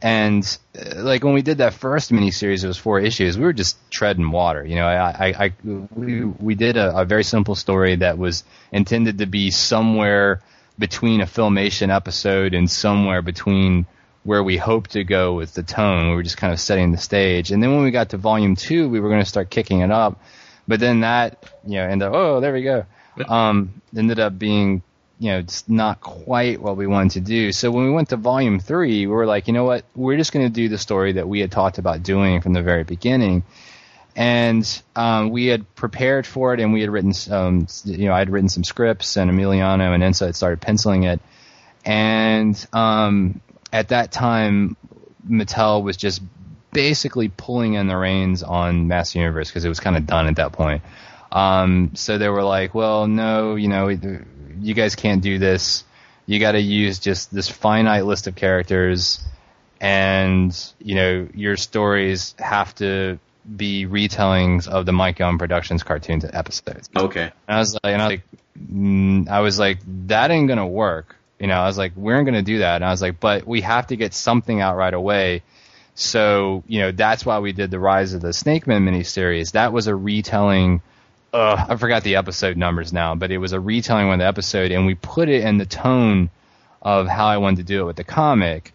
And 0.01 0.45
uh, 0.77 1.01
like 1.01 1.23
when 1.23 1.33
we 1.33 1.41
did 1.41 1.59
that 1.59 1.73
first 1.73 2.11
miniseries, 2.11 2.63
it 2.63 2.67
was 2.67 2.77
four 2.77 2.99
issues. 2.99 3.37
We 3.37 3.45
were 3.45 3.53
just 3.53 3.77
treading 3.89 4.31
water. 4.31 4.65
You 4.65 4.75
know, 4.75 4.85
I, 4.85 5.27
I, 5.27 5.45
I 5.45 5.53
we, 5.95 6.25
we 6.25 6.55
did 6.55 6.75
a, 6.75 6.99
a 6.99 7.05
very 7.05 7.23
simple 7.23 7.55
story 7.55 7.95
that 7.95 8.17
was 8.17 8.43
intended 8.71 9.19
to 9.19 9.25
be 9.25 9.49
somewhere 9.49 10.41
between 10.77 11.21
a 11.21 11.25
filmation 11.25 11.93
episode 11.93 12.53
and 12.53 12.69
somewhere 12.69 13.21
between 13.21 13.85
where 14.23 14.43
we 14.43 14.57
hoped 14.57 14.91
to 14.91 15.05
go 15.05 15.35
with 15.35 15.53
the 15.53 15.63
tone. 15.63 16.09
We 16.09 16.15
were 16.15 16.23
just 16.23 16.37
kind 16.37 16.51
of 16.51 16.59
setting 16.59 16.91
the 16.91 16.97
stage. 16.97 17.51
And 17.51 17.63
then 17.63 17.73
when 17.73 17.83
we 17.83 17.91
got 17.91 18.09
to 18.09 18.17
volume 18.17 18.55
two, 18.57 18.89
we 18.89 18.99
were 18.99 19.09
going 19.09 19.21
to 19.21 19.29
start 19.29 19.49
kicking 19.49 19.81
it 19.81 19.91
up. 19.91 20.19
But 20.68 20.80
then 20.80 21.01
that, 21.01 21.43
you 21.66 21.76
know, 21.76 21.84
ended 21.84 22.07
up, 22.07 22.14
oh, 22.14 22.39
there 22.39 22.53
we 22.53 22.64
go. 22.64 22.86
Um, 23.28 23.82
ended 23.95 24.20
up 24.20 24.39
being, 24.39 24.82
you 25.20 25.32
know, 25.32 25.41
just 25.41 25.70
not 25.70 26.01
quite 26.01 26.61
what 26.61 26.78
we 26.78 26.88
wanted 26.88 27.11
to 27.11 27.22
do. 27.22 27.51
So 27.51 27.70
when 27.70 27.86
we 27.86 27.91
went 27.91 28.09
to 28.09 28.18
volume 28.18 28.59
three, 28.59 29.05
we 29.05 29.14
were 29.14 29.26
like, 29.26 29.47
you 29.47 29.53
know 29.53 29.66
what? 29.66 29.86
We're 29.95 30.18
just 30.18 30.32
going 30.32 30.45
to 30.45 30.53
do 30.53 30.70
the 30.70 30.78
story 30.78 31.14
that 31.14 31.28
we 31.28 31.39
had 31.39 31.51
talked 31.51 31.78
about 31.78 32.03
doing 32.03 32.41
from 32.41 32.53
the 32.53 32.61
very 32.61 32.84
beginning. 32.84 33.43
And 34.16 34.82
um, 34.95 35.32
we 35.32 35.47
had 35.47 35.76
prepared 35.76 36.28
for 36.28 36.53
it, 36.53 36.59
and 36.59 36.72
we 36.72 36.82
had 36.82 36.91
written, 36.91 37.14
some, 37.14 37.68
you 37.84 38.05
know, 38.05 38.14
I 38.14 38.20
had 38.20 38.30
written 38.30 38.49
some 38.49 38.64
scripts, 38.64 39.18
and 39.18 39.32
Emiliano 39.32 39.93
and 39.93 40.03
Ensa 40.03 40.28
had 40.28 40.36
started 40.36 40.61
penciling 40.61 41.03
it. 41.03 41.20
And 41.84 42.66
um, 42.72 43.41
at 43.72 43.89
that 43.89 44.11
time, 44.11 44.78
Mattel 45.28 45.84
was 45.84 45.97
just 45.97 46.22
basically 46.74 47.30
pulling 47.30 47.74
in 47.76 47.88
the 47.88 47.97
reins 47.97 48.43
on 48.43 48.88
Mass 48.88 49.15
Universe 49.15 49.49
because 49.49 49.65
it 49.65 49.69
was 49.69 49.80
kind 49.80 49.95
of 49.95 50.05
done 50.05 50.28
at 50.28 50.36
that 50.38 50.51
point. 50.51 50.82
Um, 51.32 51.91
so 51.95 52.17
they 52.17 52.30
were 52.30 52.43
like, 52.43 52.76
well, 52.76 53.07
no, 53.07 53.55
you 53.55 53.67
know, 53.67 53.89
you 53.89 54.74
guys 54.74 54.95
can't 54.95 55.21
do 55.21 55.39
this. 55.39 55.84
You 56.26 56.39
got 56.39 56.53
to 56.53 56.61
use 56.61 56.99
just 56.99 57.34
this 57.34 57.49
finite 57.49 58.05
list 58.05 58.28
of 58.28 58.36
characters, 58.36 59.21
and 59.82 60.55
you 60.80 60.95
know, 60.95 61.28
your 61.34 61.57
stories 61.57 62.34
have 62.39 62.74
to 62.76 63.19
be 63.57 63.86
retellings 63.86 64.67
of 64.67 64.86
the 64.86 64.93
Mike 64.93 65.19
Young 65.19 65.38
Productions 65.38 65.84
cartoons 65.84 66.24
episodes. 66.24 66.89
Okay. 66.95 67.32
And 67.47 67.55
I 67.55 67.59
was 67.59 67.74
like, 67.74 67.82
and 67.84 68.01
I 68.01 68.07
was 68.07 68.11
like, 68.11 68.24
mm, 68.57 69.28
I 69.28 69.39
was 69.41 69.59
like, 69.59 69.80
that 70.07 70.32
ain't 70.32 70.47
gonna 70.47 70.67
work. 70.67 71.17
You 71.39 71.47
know, 71.47 71.55
I 71.55 71.65
was 71.65 71.78
like, 71.78 71.91
we 71.95 72.13
aren't 72.13 72.26
gonna 72.26 72.41
do 72.41 72.59
that. 72.59 72.76
And 72.76 72.86
I 72.86 72.91
was 72.91 73.01
like, 73.01 73.19
but 73.19 73.45
we 73.45 73.59
have 73.61 73.88
to 73.88 73.97
get 73.97 74.13
something 74.13 74.61
out 74.61 74.78
right 74.78 74.93
away 74.93 75.43
So 75.95 76.63
you 76.67 76.81
know 76.81 76.91
that's 76.91 77.25
why 77.25 77.39
we 77.39 77.51
did 77.53 77.71
the 77.71 77.79
Rise 77.79 78.13
of 78.13 78.21
the 78.21 78.33
Snake 78.33 78.65
Men 78.67 78.85
miniseries. 78.85 79.51
That 79.51 79.73
was 79.73 79.87
a 79.87 79.95
retelling. 79.95 80.81
Uh, 81.31 81.65
I 81.69 81.75
forgot 81.77 82.03
the 82.03 82.15
episode 82.17 82.57
numbers 82.57 82.93
now, 82.93 83.15
but 83.15 83.31
it 83.31 83.37
was 83.39 83.53
a 83.53 83.59
retelling 83.59 84.11
of 84.11 84.19
the 84.19 84.25
episode, 84.25 84.71
and 84.71 84.85
we 84.85 84.95
put 84.95 85.29
it 85.29 85.43
in 85.43 85.57
the 85.57 85.65
tone 85.65 86.29
of 86.81 87.07
how 87.07 87.25
I 87.27 87.37
wanted 87.37 87.57
to 87.57 87.63
do 87.63 87.81
it 87.81 87.85
with 87.85 87.95
the 87.95 88.03
comic. 88.03 88.73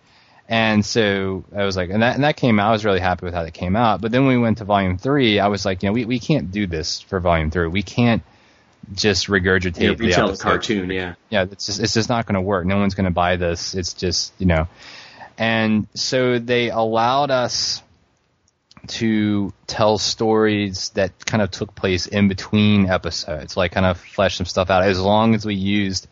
And 0.49 0.85
so 0.85 1.45
I 1.55 1.65
was 1.65 1.77
like, 1.77 1.91
and 1.91 2.03
that, 2.03 2.15
and 2.15 2.25
that 2.25 2.37
came 2.37 2.59
out. 2.59 2.71
I 2.71 2.73
was 2.73 2.85
really 2.85 3.01
happy 3.01 3.27
with 3.27 3.35
how 3.35 3.45
that 3.45 3.53
came 3.53 3.77
out. 3.77 4.01
But 4.01 4.13
then 4.13 4.25
when 4.27 4.37
we 4.37 4.43
went 4.43 4.59
to 4.59 4.65
volume 4.65 4.97
three, 4.97 5.39
I 5.39 5.49
was 5.49 5.67
like, 5.67 5.83
you 5.83 5.91
know, 5.91 5.93
we, 5.93 6.07
we 6.07 6.19
can't 6.19 6.51
do 6.51 6.67
this 6.67 7.01
for 7.03 7.21
volume 7.21 7.51
three. 7.51 7.69
We 7.69 7.83
can't 7.83 8.23
just 8.95 9.27
regurgitate 9.27 9.81
Yeah, 9.81 9.89
the 9.91 9.97
the 9.97 10.13
episode. 10.15 10.39
cartoon, 10.43 10.91
yeah. 10.91 11.15
Yeah, 11.29 11.43
it's 11.43 11.67
just 11.67 11.81
it's 11.81 11.93
just 11.93 12.09
not 12.09 12.25
going 12.25 12.37
to 12.37 12.41
work. 12.41 12.65
No 12.65 12.79
one's 12.79 12.95
going 12.95 13.05
to 13.05 13.11
buy 13.11 13.37
this. 13.37 13.75
It's 13.75 13.93
just 13.93 14.33
you 14.39 14.47
know, 14.47 14.69
and 15.39 15.87
so 15.95 16.39
they 16.41 16.71
allowed 16.71 17.31
us 17.31 17.83
to 18.89 19.53
tell 19.67 19.99
stories 19.99 20.91
that 20.91 21.25
kind 21.25 21.43
of 21.43 21.51
took 21.51 21.75
place 21.75 22.07
in 22.07 22.29
between 22.29 22.89
episodes, 22.91 23.57
like 23.57 23.73
kind 23.73 23.87
of 23.87 23.99
flesh 23.99 24.37
some 24.37 24.47
stuff 24.47 24.71
out. 24.71 24.83
As 24.83 25.01
long 25.01 25.35
as 25.35 25.47
we 25.47 25.55
used 25.55 26.09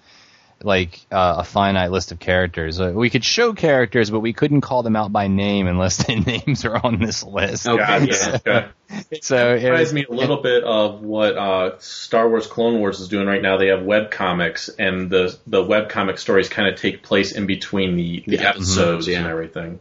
like 0.63 1.07
uh, 1.11 1.37
a 1.39 1.45
finite 1.45 1.91
list 1.91 2.13
of 2.13 2.19
characters, 2.19 2.81
uh, 2.81 2.93
we 2.95 3.11
could 3.11 3.25
show 3.25 3.53
characters, 3.53 4.11
but 4.11 4.21
we 4.21 4.33
couldn't 4.33 4.63
call 4.63 4.83
them 4.83 4.97
out 4.97 5.13
by 5.13 5.29
name 5.29 5.67
unless 5.67 5.97
their 6.07 6.19
names 6.19 6.65
are 6.65 6.77
on 6.85 6.99
this 6.99 7.23
list. 7.23 7.67
Okay, 7.67 8.07
Gotcha. 8.07 8.43
yeah. 8.47 8.69
Okay. 8.89 9.19
So 9.21 9.57
it 9.57 9.65
reminds 9.65 9.93
was, 9.93 9.95
me 9.95 10.07
a 10.09 10.13
little 10.13 10.41
bit 10.41 10.63
of 10.63 11.03
what 11.03 11.37
uh, 11.37 11.77
Star 11.81 12.29
Wars 12.29 12.47
Clone 12.47 12.79
Wars 12.79 13.01
is 13.01 13.09
doing 13.09 13.27
right 13.27 13.43
now. 13.43 13.57
They 13.57 13.67
have 13.67 13.83
web 13.83 14.13
comics, 14.13 14.69
and 14.69 15.11
the 15.11 15.37
the 15.45 15.61
web 15.61 15.89
comic 15.89 16.19
stories 16.19 16.49
kind 16.49 16.69
of 16.69 16.79
take 16.79 17.03
place 17.03 17.33
in 17.33 17.47
between 17.47 17.97
the, 17.97 18.23
the 18.25 18.37
The 18.37 18.47
episodes 18.47 18.79
episodes, 18.79 19.09
yeah. 19.09 19.19
and 19.19 19.27
everything. 19.27 19.81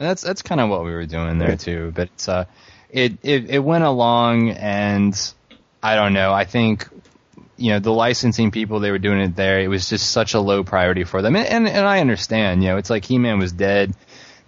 And 0.00 0.08
that's 0.08 0.22
that's 0.22 0.42
kind 0.42 0.60
of 0.60 0.70
what 0.70 0.84
we 0.84 0.90
were 0.90 1.06
doing 1.06 1.38
there 1.38 1.56
too. 1.56 1.92
But 1.94 2.08
it's, 2.08 2.28
uh, 2.28 2.46
it, 2.90 3.18
it 3.22 3.48
it 3.48 3.58
went 3.60 3.84
along, 3.84 4.50
and 4.50 5.14
I 5.80 5.94
don't 5.94 6.12
know. 6.12 6.32
I 6.32 6.44
think 6.44 6.88
you 7.62 7.70
know 7.70 7.78
the 7.78 7.92
licensing 7.92 8.50
people 8.50 8.80
they 8.80 8.90
were 8.90 8.98
doing 8.98 9.20
it 9.20 9.36
there. 9.36 9.60
It 9.60 9.68
was 9.68 9.88
just 9.88 10.10
such 10.10 10.34
a 10.34 10.40
low 10.40 10.64
priority 10.64 11.04
for 11.04 11.22
them, 11.22 11.36
and 11.36 11.46
and, 11.46 11.68
and 11.68 11.86
I 11.86 12.00
understand. 12.00 12.62
You 12.62 12.70
know, 12.70 12.76
it's 12.76 12.90
like 12.90 13.04
He 13.04 13.18
Man 13.18 13.38
was 13.38 13.52
dead. 13.52 13.94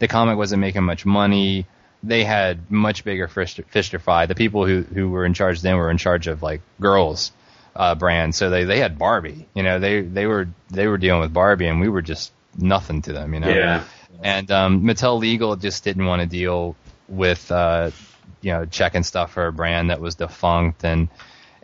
The 0.00 0.08
comic 0.08 0.36
wasn't 0.36 0.60
making 0.60 0.82
much 0.82 1.06
money. 1.06 1.66
They 2.02 2.24
had 2.24 2.70
much 2.70 3.04
bigger 3.04 3.28
fish, 3.28 3.54
to, 3.54 3.62
fish 3.62 3.90
to 3.90 4.00
fry. 4.00 4.26
The 4.26 4.34
people 4.34 4.66
who 4.66 4.82
who 4.82 5.10
were 5.10 5.24
in 5.24 5.32
charge 5.32 5.60
then 5.62 5.76
were 5.76 5.92
in 5.92 5.96
charge 5.96 6.26
of 6.26 6.42
like 6.42 6.60
girls 6.80 7.30
uh, 7.76 7.94
brand. 7.94 8.34
So 8.34 8.50
they 8.50 8.64
they 8.64 8.80
had 8.80 8.98
Barbie. 8.98 9.46
You 9.54 9.62
know, 9.62 9.78
they 9.78 10.00
they 10.00 10.26
were 10.26 10.48
they 10.70 10.88
were 10.88 10.98
dealing 10.98 11.20
with 11.20 11.32
Barbie, 11.32 11.68
and 11.68 11.80
we 11.80 11.88
were 11.88 12.02
just 12.02 12.32
nothing 12.58 13.02
to 13.02 13.12
them. 13.12 13.32
You 13.32 13.40
know. 13.40 13.48
Yeah. 13.48 13.84
And 14.22 14.50
um, 14.50 14.82
Mattel 14.82 15.20
Legal 15.20 15.54
just 15.54 15.84
didn't 15.84 16.06
want 16.06 16.20
to 16.20 16.26
deal 16.26 16.74
with 17.08 17.52
uh, 17.52 17.92
you 18.40 18.50
know 18.50 18.64
checking 18.64 19.04
stuff 19.04 19.32
for 19.32 19.46
a 19.46 19.52
brand 19.52 19.90
that 19.90 20.00
was 20.00 20.16
defunct, 20.16 20.84
and 20.84 21.08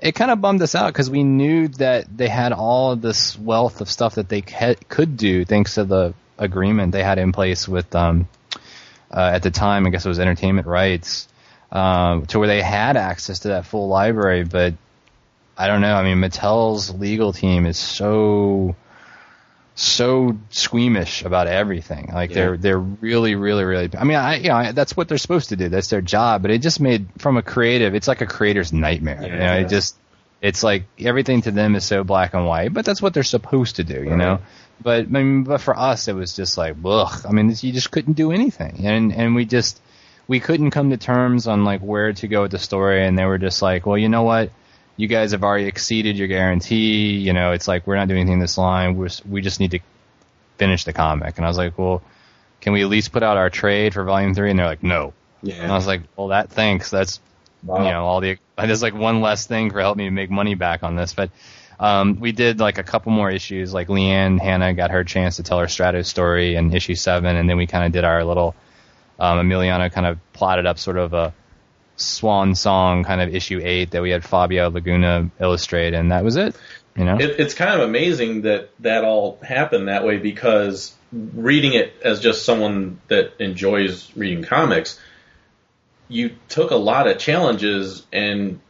it 0.00 0.14
kind 0.14 0.30
of 0.30 0.40
bummed 0.40 0.62
us 0.62 0.74
out 0.74 0.92
because 0.92 1.10
we 1.10 1.22
knew 1.22 1.68
that 1.68 2.06
they 2.16 2.28
had 2.28 2.52
all 2.52 2.96
this 2.96 3.38
wealth 3.38 3.80
of 3.80 3.90
stuff 3.90 4.14
that 4.14 4.28
they 4.28 4.40
ca- 4.40 4.76
could 4.88 5.16
do 5.16 5.44
thanks 5.44 5.74
to 5.74 5.84
the 5.84 6.14
agreement 6.38 6.92
they 6.92 7.04
had 7.04 7.18
in 7.18 7.32
place 7.32 7.68
with 7.68 7.94
um, 7.94 8.26
uh, 9.10 9.30
at 9.34 9.42
the 9.42 9.50
time. 9.50 9.86
I 9.86 9.90
guess 9.90 10.06
it 10.06 10.08
was 10.08 10.18
Entertainment 10.18 10.66
Rights 10.66 11.28
um, 11.70 12.24
to 12.26 12.38
where 12.38 12.48
they 12.48 12.62
had 12.62 12.96
access 12.96 13.40
to 13.40 13.48
that 13.48 13.66
full 13.66 13.88
library, 13.88 14.44
but 14.44 14.74
I 15.56 15.66
don't 15.66 15.82
know. 15.82 15.94
I 15.94 16.02
mean, 16.02 16.18
Mattel's 16.18 16.94
legal 16.94 17.34
team 17.34 17.66
is 17.66 17.76
so 17.76 18.74
so 19.80 20.36
squeamish 20.50 21.24
about 21.24 21.46
everything. 21.46 22.10
Like 22.12 22.30
Yeah. 22.30 22.34
they're 22.36 22.56
they're 22.56 22.78
really 22.78 23.34
really 23.34 23.64
really. 23.64 23.90
I 23.96 24.04
mean, 24.04 24.16
I 24.16 24.36
you 24.36 24.48
know 24.48 24.54
I, 24.56 24.72
that's 24.72 24.96
what 24.96 25.08
they're 25.08 25.18
supposed 25.18 25.48
to 25.50 25.56
do. 25.56 25.68
That's 25.68 25.88
their 25.88 26.02
job. 26.02 26.42
But 26.42 26.50
it 26.50 26.58
just 26.60 26.80
made 26.80 27.06
from 27.18 27.36
a 27.36 27.42
creative. 27.42 27.94
It's 27.94 28.06
like 28.08 28.20
a 28.20 28.26
creator's 28.26 28.72
nightmare. 28.72 29.22
you 29.22 29.28
know, 29.30 29.36
Yeah. 29.36 29.54
it 29.54 29.68
just 29.68 29.96
it's 30.42 30.62
like 30.62 30.84
everything 30.98 31.42
to 31.42 31.50
them 31.50 31.74
is 31.76 31.84
so 31.84 32.04
black 32.04 32.34
and 32.34 32.46
white. 32.46 32.72
But 32.74 32.84
that's 32.84 33.00
what 33.00 33.14
they're 33.14 33.22
supposed 33.22 33.76
to 33.76 33.84
do. 33.84 34.02
You 34.04 34.16
know. 34.16 34.38
But 34.82 35.00
I 35.00 35.08
mean, 35.08 35.44
but 35.44 35.60
for 35.60 35.76
us, 35.76 36.08
it 36.08 36.14
was 36.14 36.34
just 36.34 36.56
like, 36.58 36.76
ugh. 36.84 37.24
I 37.28 37.32
mean, 37.32 37.48
you 37.60 37.72
just 37.72 37.90
couldn't 37.90 38.14
do 38.14 38.32
anything, 38.32 38.86
and 38.86 39.12
and 39.14 39.34
we 39.34 39.44
just 39.44 39.80
we 40.28 40.40
couldn't 40.40 40.70
come 40.70 40.90
to 40.90 40.96
terms 40.96 41.46
on 41.46 41.64
like 41.64 41.80
where 41.80 42.12
to 42.12 42.28
go 42.28 42.42
with 42.42 42.50
the 42.52 42.58
story, 42.58 43.04
and 43.06 43.18
they 43.18 43.24
were 43.26 43.38
just 43.38 43.60
like, 43.62 43.84
well, 43.84 43.98
you 43.98 44.08
know 44.08 44.22
what, 44.22 44.50
you 45.00 45.08
guys 45.08 45.32
have 45.32 45.42
already 45.42 45.64
exceeded 45.64 46.18
your 46.18 46.28
guarantee. 46.28 47.16
You 47.16 47.32
know, 47.32 47.52
it's 47.52 47.66
like 47.66 47.86
we're 47.86 47.96
not 47.96 48.06
doing 48.06 48.20
anything 48.20 48.38
this 48.38 48.58
line. 48.58 48.96
We're 48.96 49.08
we 49.26 49.40
just 49.40 49.58
need 49.58 49.70
to 49.70 49.80
finish 50.58 50.84
the 50.84 50.92
comic. 50.92 51.38
And 51.38 51.46
I 51.46 51.48
was 51.48 51.56
like, 51.56 51.78
well, 51.78 52.02
can 52.60 52.74
we 52.74 52.82
at 52.82 52.88
least 52.88 53.10
put 53.10 53.22
out 53.22 53.38
our 53.38 53.48
trade 53.48 53.94
for 53.94 54.04
volume 54.04 54.34
three? 54.34 54.50
And 54.50 54.58
they're 54.58 54.66
like, 54.66 54.82
no. 54.82 55.14
And 55.62 55.72
I 55.72 55.74
was 55.74 55.86
like, 55.86 56.02
well, 56.16 56.28
that 56.28 56.50
thanks. 56.50 56.90
That's 56.90 57.18
you 57.62 57.72
know 57.72 58.04
all 58.04 58.20
the 58.20 58.36
there's 58.58 58.82
like 58.82 58.94
one 58.94 59.22
less 59.22 59.46
thing 59.46 59.70
for 59.70 59.80
helping 59.80 60.04
me 60.04 60.10
make 60.10 60.30
money 60.30 60.54
back 60.54 60.82
on 60.82 60.96
this, 60.96 61.14
but. 61.14 61.30
Um, 61.82 62.20
we 62.20 62.32
did 62.32 62.60
like 62.60 62.76
a 62.76 62.82
couple 62.82 63.10
more 63.10 63.30
issues, 63.30 63.72
like 63.72 63.88
Leanne 63.88 64.38
Hannah 64.38 64.74
got 64.74 64.90
her 64.90 65.02
chance 65.02 65.36
to 65.36 65.42
tell 65.42 65.60
her 65.60 65.64
Stratos 65.64 66.04
story 66.04 66.54
in 66.54 66.74
issue 66.74 66.94
seven, 66.94 67.36
and 67.36 67.48
then 67.48 67.56
we 67.56 67.66
kind 67.66 67.86
of 67.86 67.92
did 67.92 68.04
our 68.04 68.22
little 68.22 68.54
um, 69.18 69.38
Emiliano 69.38 69.90
kind 69.90 70.06
of 70.06 70.18
plotted 70.34 70.66
up 70.66 70.78
sort 70.78 70.98
of 70.98 71.14
a 71.14 71.32
swan 72.00 72.54
song 72.54 73.04
kind 73.04 73.20
of 73.20 73.34
issue 73.34 73.60
eight 73.62 73.92
that 73.92 74.02
we 74.02 74.10
had 74.10 74.24
Fabio 74.24 74.70
Laguna 74.70 75.30
illustrate, 75.40 75.94
and 75.94 76.12
that 76.12 76.24
was 76.24 76.36
it. 76.36 76.56
You 76.96 77.04
know, 77.04 77.18
It, 77.18 77.38
it's 77.38 77.54
kind 77.54 77.80
of 77.80 77.88
amazing 77.88 78.42
that 78.42 78.70
that 78.80 79.04
all 79.04 79.38
happened 79.42 79.88
that 79.88 80.04
way 80.04 80.18
because 80.18 80.94
reading 81.12 81.74
it 81.74 81.94
as 82.02 82.20
just 82.20 82.44
someone 82.44 83.00
that 83.08 83.32
enjoys 83.38 84.10
reading 84.16 84.42
comics, 84.42 84.98
you 86.08 86.32
took 86.48 86.70
a 86.70 86.76
lot 86.76 87.06
of 87.06 87.18
challenges 87.18 88.04
and 88.12 88.60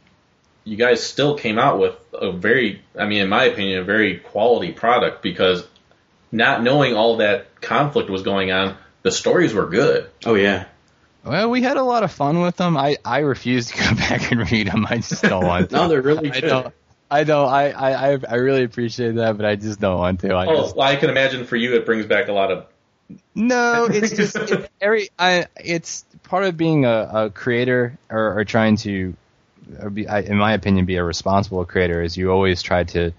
you 0.64 0.76
guys 0.76 1.02
still 1.02 1.36
came 1.36 1.58
out 1.58 1.78
with 1.78 1.94
a 2.12 2.30
very, 2.30 2.82
I 2.96 3.06
mean, 3.06 3.22
in 3.22 3.28
my 3.28 3.44
opinion, 3.44 3.80
a 3.80 3.84
very 3.84 4.18
quality 4.18 4.72
product 4.72 5.22
because 5.22 5.66
not 6.30 6.62
knowing 6.62 6.94
all 6.94 7.16
that 7.18 7.60
conflict 7.60 8.10
was 8.10 8.22
going 8.22 8.52
on, 8.52 8.76
the 9.02 9.10
stories 9.10 9.54
were 9.54 9.66
good. 9.66 10.10
Oh 10.24 10.34
yeah. 10.34 10.66
Well, 11.24 11.50
we 11.50 11.62
had 11.62 11.76
a 11.76 11.82
lot 11.82 12.02
of 12.02 12.12
fun 12.12 12.40
with 12.40 12.56
them. 12.56 12.76
I 12.76 12.96
I 13.04 13.18
refuse 13.20 13.66
to 13.66 13.76
go 13.78 13.94
back 13.96 14.30
and 14.32 14.50
read 14.50 14.68
them. 14.68 14.86
I 14.88 14.96
just 14.96 15.22
don't 15.22 15.44
want 15.44 15.70
to. 15.70 15.76
No, 15.76 15.88
they're 15.88 16.02
really 16.02 16.30
I 16.30 16.40
good. 16.40 16.72
I 17.10 17.24
don't. 17.24 17.48
I, 17.48 17.70
I 17.70 18.12
I 18.12 18.18
I 18.28 18.34
really 18.36 18.62
appreciate 18.64 19.16
that, 19.16 19.36
but 19.36 19.44
I 19.44 19.56
just 19.56 19.80
don't 19.80 19.98
want 19.98 20.20
to. 20.20 20.34
I 20.34 20.46
Oh, 20.46 20.62
just, 20.62 20.76
well, 20.76 20.86
I 20.86 20.96
can 20.96 21.10
imagine 21.10 21.44
for 21.44 21.56
you 21.56 21.74
it 21.74 21.84
brings 21.84 22.06
back 22.06 22.28
a 22.28 22.32
lot 22.32 22.50
of 22.52 22.66
No, 23.34 23.86
it's 23.90 24.14
just 24.14 24.36
it's 24.36 24.68
every. 24.80 25.10
I 25.18 25.46
it's 25.56 26.04
part 26.22 26.44
of 26.44 26.56
being 26.56 26.84
a, 26.84 27.10
a 27.26 27.30
creator 27.30 27.98
or, 28.08 28.38
or 28.38 28.44
trying 28.44 28.76
to, 28.76 29.14
or 29.80 29.90
be, 29.90 30.06
I, 30.06 30.20
in 30.20 30.36
my 30.36 30.52
opinion, 30.52 30.84
be 30.86 30.96
a 30.96 31.04
responsible 31.04 31.64
creator. 31.64 32.00
Is 32.02 32.16
you 32.16 32.30
always 32.30 32.62
try 32.62 32.84
to 32.84 33.12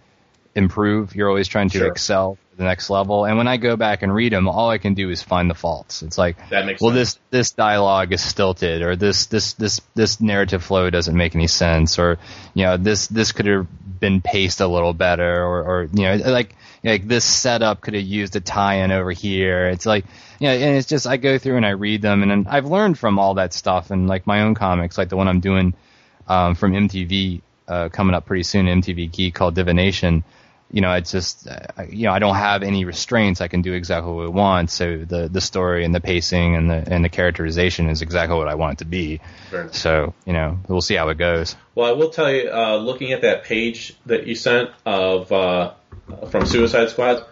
improve. 0.56 1.14
You're 1.16 1.28
always 1.30 1.48
trying 1.50 1.70
to 1.72 1.80
Sure. 1.80 1.88
excel 1.88 2.38
to 2.51 2.51
the 2.62 2.68
next 2.68 2.90
level. 2.90 3.26
And 3.26 3.38
when 3.38 3.48
I 3.48 3.58
go 3.58 3.76
back 3.76 4.04
and 4.04 4.14
read 4.14 4.32
them, 4.32 4.48
all 4.48 4.70
I 4.70 4.78
can 4.78 4.94
do 4.94 5.10
is 5.10 5.22
find 5.22 5.50
the 5.50 5.56
faults. 5.56 6.04
It's 6.04 6.18
like, 6.18 6.38
that 6.50 6.66
makes 6.66 6.80
well, 6.80 6.92
sense. 6.94 7.16
this 7.16 7.20
this 7.32 7.52
dialogue 7.52 8.14
is 8.14 8.22
stilted, 8.22 8.84
or 8.84 8.96
this 8.96 9.26
this 9.26 9.54
this 9.54 9.82
this 9.96 10.22
narrative 10.22 10.64
flow 10.64 10.90
doesn't 10.90 11.16
make 11.16 11.36
any 11.36 11.48
sense, 11.48 11.98
or 11.98 12.20
you 12.54 12.66
know 12.66 12.78
this 12.78 13.08
this 13.08 13.32
could 13.32 13.48
have 13.48 13.68
been 14.00 14.22
paced 14.22 14.62
a 14.62 14.68
little 14.68 14.94
better, 14.94 15.44
or 15.44 15.64
or 15.64 15.84
you 15.92 16.04
know 16.04 16.16
like 16.16 16.56
like 16.84 17.08
this 17.08 17.26
setup 17.26 17.82
could 17.82 17.96
have 17.96 18.04
used 18.04 18.36
a 18.36 18.42
tie-in 18.42 18.92
over 18.92 19.12
here. 19.12 19.68
It's 19.68 19.86
like 19.86 20.06
you 20.40 20.48
know, 20.48 20.54
and 20.54 20.78
it's 20.78 20.88
just 20.88 21.08
I 21.08 21.18
go 21.18 21.38
through 21.38 21.58
and 21.58 21.66
I 21.66 21.72
read 21.72 22.02
them, 22.02 22.22
and 22.22 22.32
then 22.32 22.48
I've 22.48 22.66
learned 22.66 22.98
from 23.00 23.18
all 23.18 23.36
that 23.36 23.54
stuff, 23.54 23.90
and 23.90 24.08
like 24.08 24.28
my 24.28 24.42
own 24.42 24.54
comics, 24.54 24.98
like 24.98 25.10
the 25.10 25.18
one 25.18 25.28
I'm 25.28 25.40
doing 25.40 25.74
um, 26.28 26.56
from 26.56 26.74
MTV 26.74 27.42
uh, 27.68 27.90
coming 27.90 28.14
up 28.14 28.26
pretty 28.26 28.44
soon, 28.44 28.68
MTV 28.68 29.12
Geek 29.12 29.34
called 29.34 29.56
Divination 29.56 30.24
you 30.72 30.80
know, 30.82 30.94
it's 30.94 31.12
just, 31.12 31.48
uh, 31.48 31.84
you 31.90 32.04
know, 32.06 32.14
I 32.14 32.20
don't 32.20 32.36
have 32.36 32.64
any 32.64 32.86
restraints. 32.86 33.42
I 33.42 33.48
can 33.50 33.62
do 33.62 33.74
exactly 33.74 34.12
what 34.12 34.26
I 34.26 34.30
want. 34.30 34.70
So 34.72 34.98
the 34.98 35.28
the 35.28 35.42
story 35.42 35.84
and 35.84 35.94
the 35.94 36.00
pacing 36.00 36.56
and 36.56 36.70
the 36.70 36.84
and 36.94 37.04
the 37.04 37.10
characterization 37.10 37.90
is 37.90 38.02
exactly 38.02 38.38
what 38.38 38.48
I 38.48 38.56
want 38.56 38.74
it 38.74 38.78
to 38.80 38.86
be. 38.86 39.20
Fair 39.50 39.62
enough. 39.64 39.76
So 39.76 40.14
you 40.26 40.34
know, 40.34 40.60
we'll 40.68 40.82
see 40.82 40.96
how 40.96 41.10
it 41.10 41.18
goes. 41.18 41.56
Well, 41.76 41.88
I 41.90 41.92
will 41.92 42.10
tell 42.10 42.32
you, 42.32 42.50
uh, 42.52 42.78
looking 42.78 43.12
at 43.12 43.22
that 43.24 43.44
page 43.44 43.96
that 44.06 44.28
you 44.28 44.36
sent 44.36 44.70
of 44.86 45.32
uh, 45.32 45.74
from 46.30 46.46
Suicide 46.46 46.90
Squad, 46.90 47.26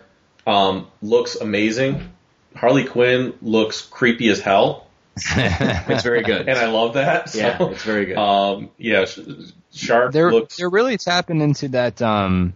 um, 0.46 0.88
looks 1.02 1.36
amazing. 1.36 2.12
Harley 2.56 2.86
Quinn 2.86 3.34
looks 3.42 3.82
creepy 3.82 4.28
as 4.30 4.42
hell, 4.42 4.88
It's 5.18 6.04
very 6.04 6.24
good. 6.24 6.50
and 6.50 6.58
I 6.58 6.66
love 6.68 6.96
that. 6.96 7.34
yeah, 7.36 7.58
it's 7.62 7.84
very 7.84 8.06
good. 8.08 8.18
um, 8.18 8.70
yeah, 8.78 9.06
Sh- 9.06 9.20
Shark 9.72 10.12
They're 10.12 10.32
looks. 10.32 10.58
they're 10.58 10.70
really 10.70 10.98
tapping 10.98 11.42
into 11.42 11.70
that. 11.70 12.02
Um, 12.02 12.54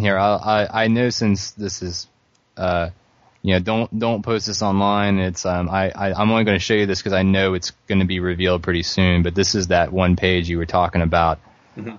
here, 0.00 0.18
I 0.18 0.34
I, 0.36 0.84
I 0.84 0.88
know 0.88 1.10
since 1.10 1.52
this 1.52 1.82
is, 1.82 2.06
uh, 2.56 2.90
you 3.42 3.54
know, 3.54 3.60
don't 3.60 3.98
don't 3.98 4.22
post 4.22 4.46
this 4.46 4.62
online. 4.62 5.18
It's 5.18 5.44
um, 5.46 5.68
I, 5.68 5.90
I 5.90 6.12
I'm 6.12 6.30
only 6.30 6.44
going 6.44 6.56
to 6.56 6.64
show 6.64 6.74
you 6.74 6.86
this 6.86 7.00
because 7.00 7.12
I 7.12 7.22
know 7.22 7.54
it's 7.54 7.70
going 7.88 8.00
to 8.00 8.06
be 8.06 8.20
revealed 8.20 8.62
pretty 8.62 8.82
soon. 8.82 9.22
But 9.22 9.34
this 9.34 9.54
is 9.54 9.68
that 9.68 9.92
one 9.92 10.16
page 10.16 10.48
you 10.48 10.58
were 10.58 10.66
talking 10.66 11.02
about. 11.02 11.38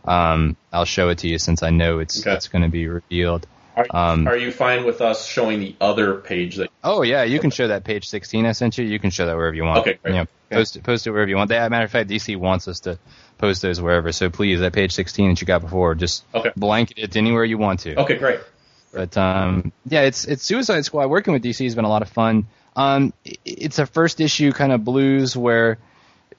Um, 0.05 0.55
I'll 0.71 0.85
show 0.85 1.09
it 1.09 1.17
to 1.19 1.27
you 1.27 1.37
since 1.37 1.61
I 1.61 1.69
know 1.69 1.99
it's 1.99 2.21
Okay. 2.25 2.33
it's 2.35 2.47
going 2.47 2.61
to 2.63 2.69
be 2.69 2.87
revealed. 2.87 3.45
Are, 3.75 3.85
Um, 3.89 4.25
are 4.25 4.37
you 4.37 4.53
fine 4.53 4.85
with 4.85 5.01
us 5.01 5.27
showing 5.27 5.59
the 5.59 5.75
other 5.81 6.15
page 6.15 6.55
that? 6.55 6.69
Oh 6.81 7.01
yeah, 7.01 7.23
you 7.23 7.39
can 7.39 7.51
show 7.51 7.67
that 7.67 7.83
page 7.83 8.07
16 8.07 8.45
I 8.45 8.53
sent 8.53 8.77
you. 8.77 8.85
You 8.85 8.99
can 8.99 9.09
show 9.09 9.25
that 9.25 9.35
wherever 9.35 9.53
you 9.53 9.63
want. 9.63 9.79
Okay, 9.79 9.99
great. 10.01 10.13
You 10.13 10.19
know, 10.21 10.25
post 10.49 10.77
it, 10.77 10.83
post 10.83 11.07
it 11.07 11.11
wherever 11.11 11.29
you 11.29 11.35
want. 11.35 11.49
That 11.49 11.69
matter 11.71 11.83
of 11.83 11.91
fact, 11.91 12.09
DC 12.09 12.37
wants 12.37 12.69
us 12.69 12.79
to 12.81 12.97
post 13.37 13.61
those 13.61 13.81
wherever. 13.81 14.11
So 14.11 14.29
please, 14.29 14.59
that 14.61 14.73
page 14.73 14.93
16 14.93 15.29
that 15.29 15.41
you 15.41 15.47
got 15.47 15.61
before, 15.61 15.95
just 15.95 16.23
Okay. 16.33 16.51
blanket 16.55 16.97
it 16.97 17.15
anywhere 17.15 17.43
you 17.43 17.57
want 17.57 17.81
to. 17.81 17.99
Okay, 18.01 18.17
great. 18.17 18.39
But 18.93 19.17
um, 19.17 19.71
yeah, 19.85 20.01
it's 20.01 20.25
it's 20.25 20.43
Suicide 20.43 20.85
Squad. 20.85 21.07
Working 21.09 21.33
with 21.33 21.43
DC 21.43 21.63
has 21.65 21.75
been 21.75 21.85
a 21.85 21.89
lot 21.89 22.01
of 22.01 22.09
fun. 22.09 22.47
Um, 22.75 23.13
it's 23.43 23.79
a 23.79 23.85
first 23.85 24.19
issue 24.21 24.51
kind 24.51 24.71
of 24.71 24.83
blues 24.85 25.35
where, 25.35 25.77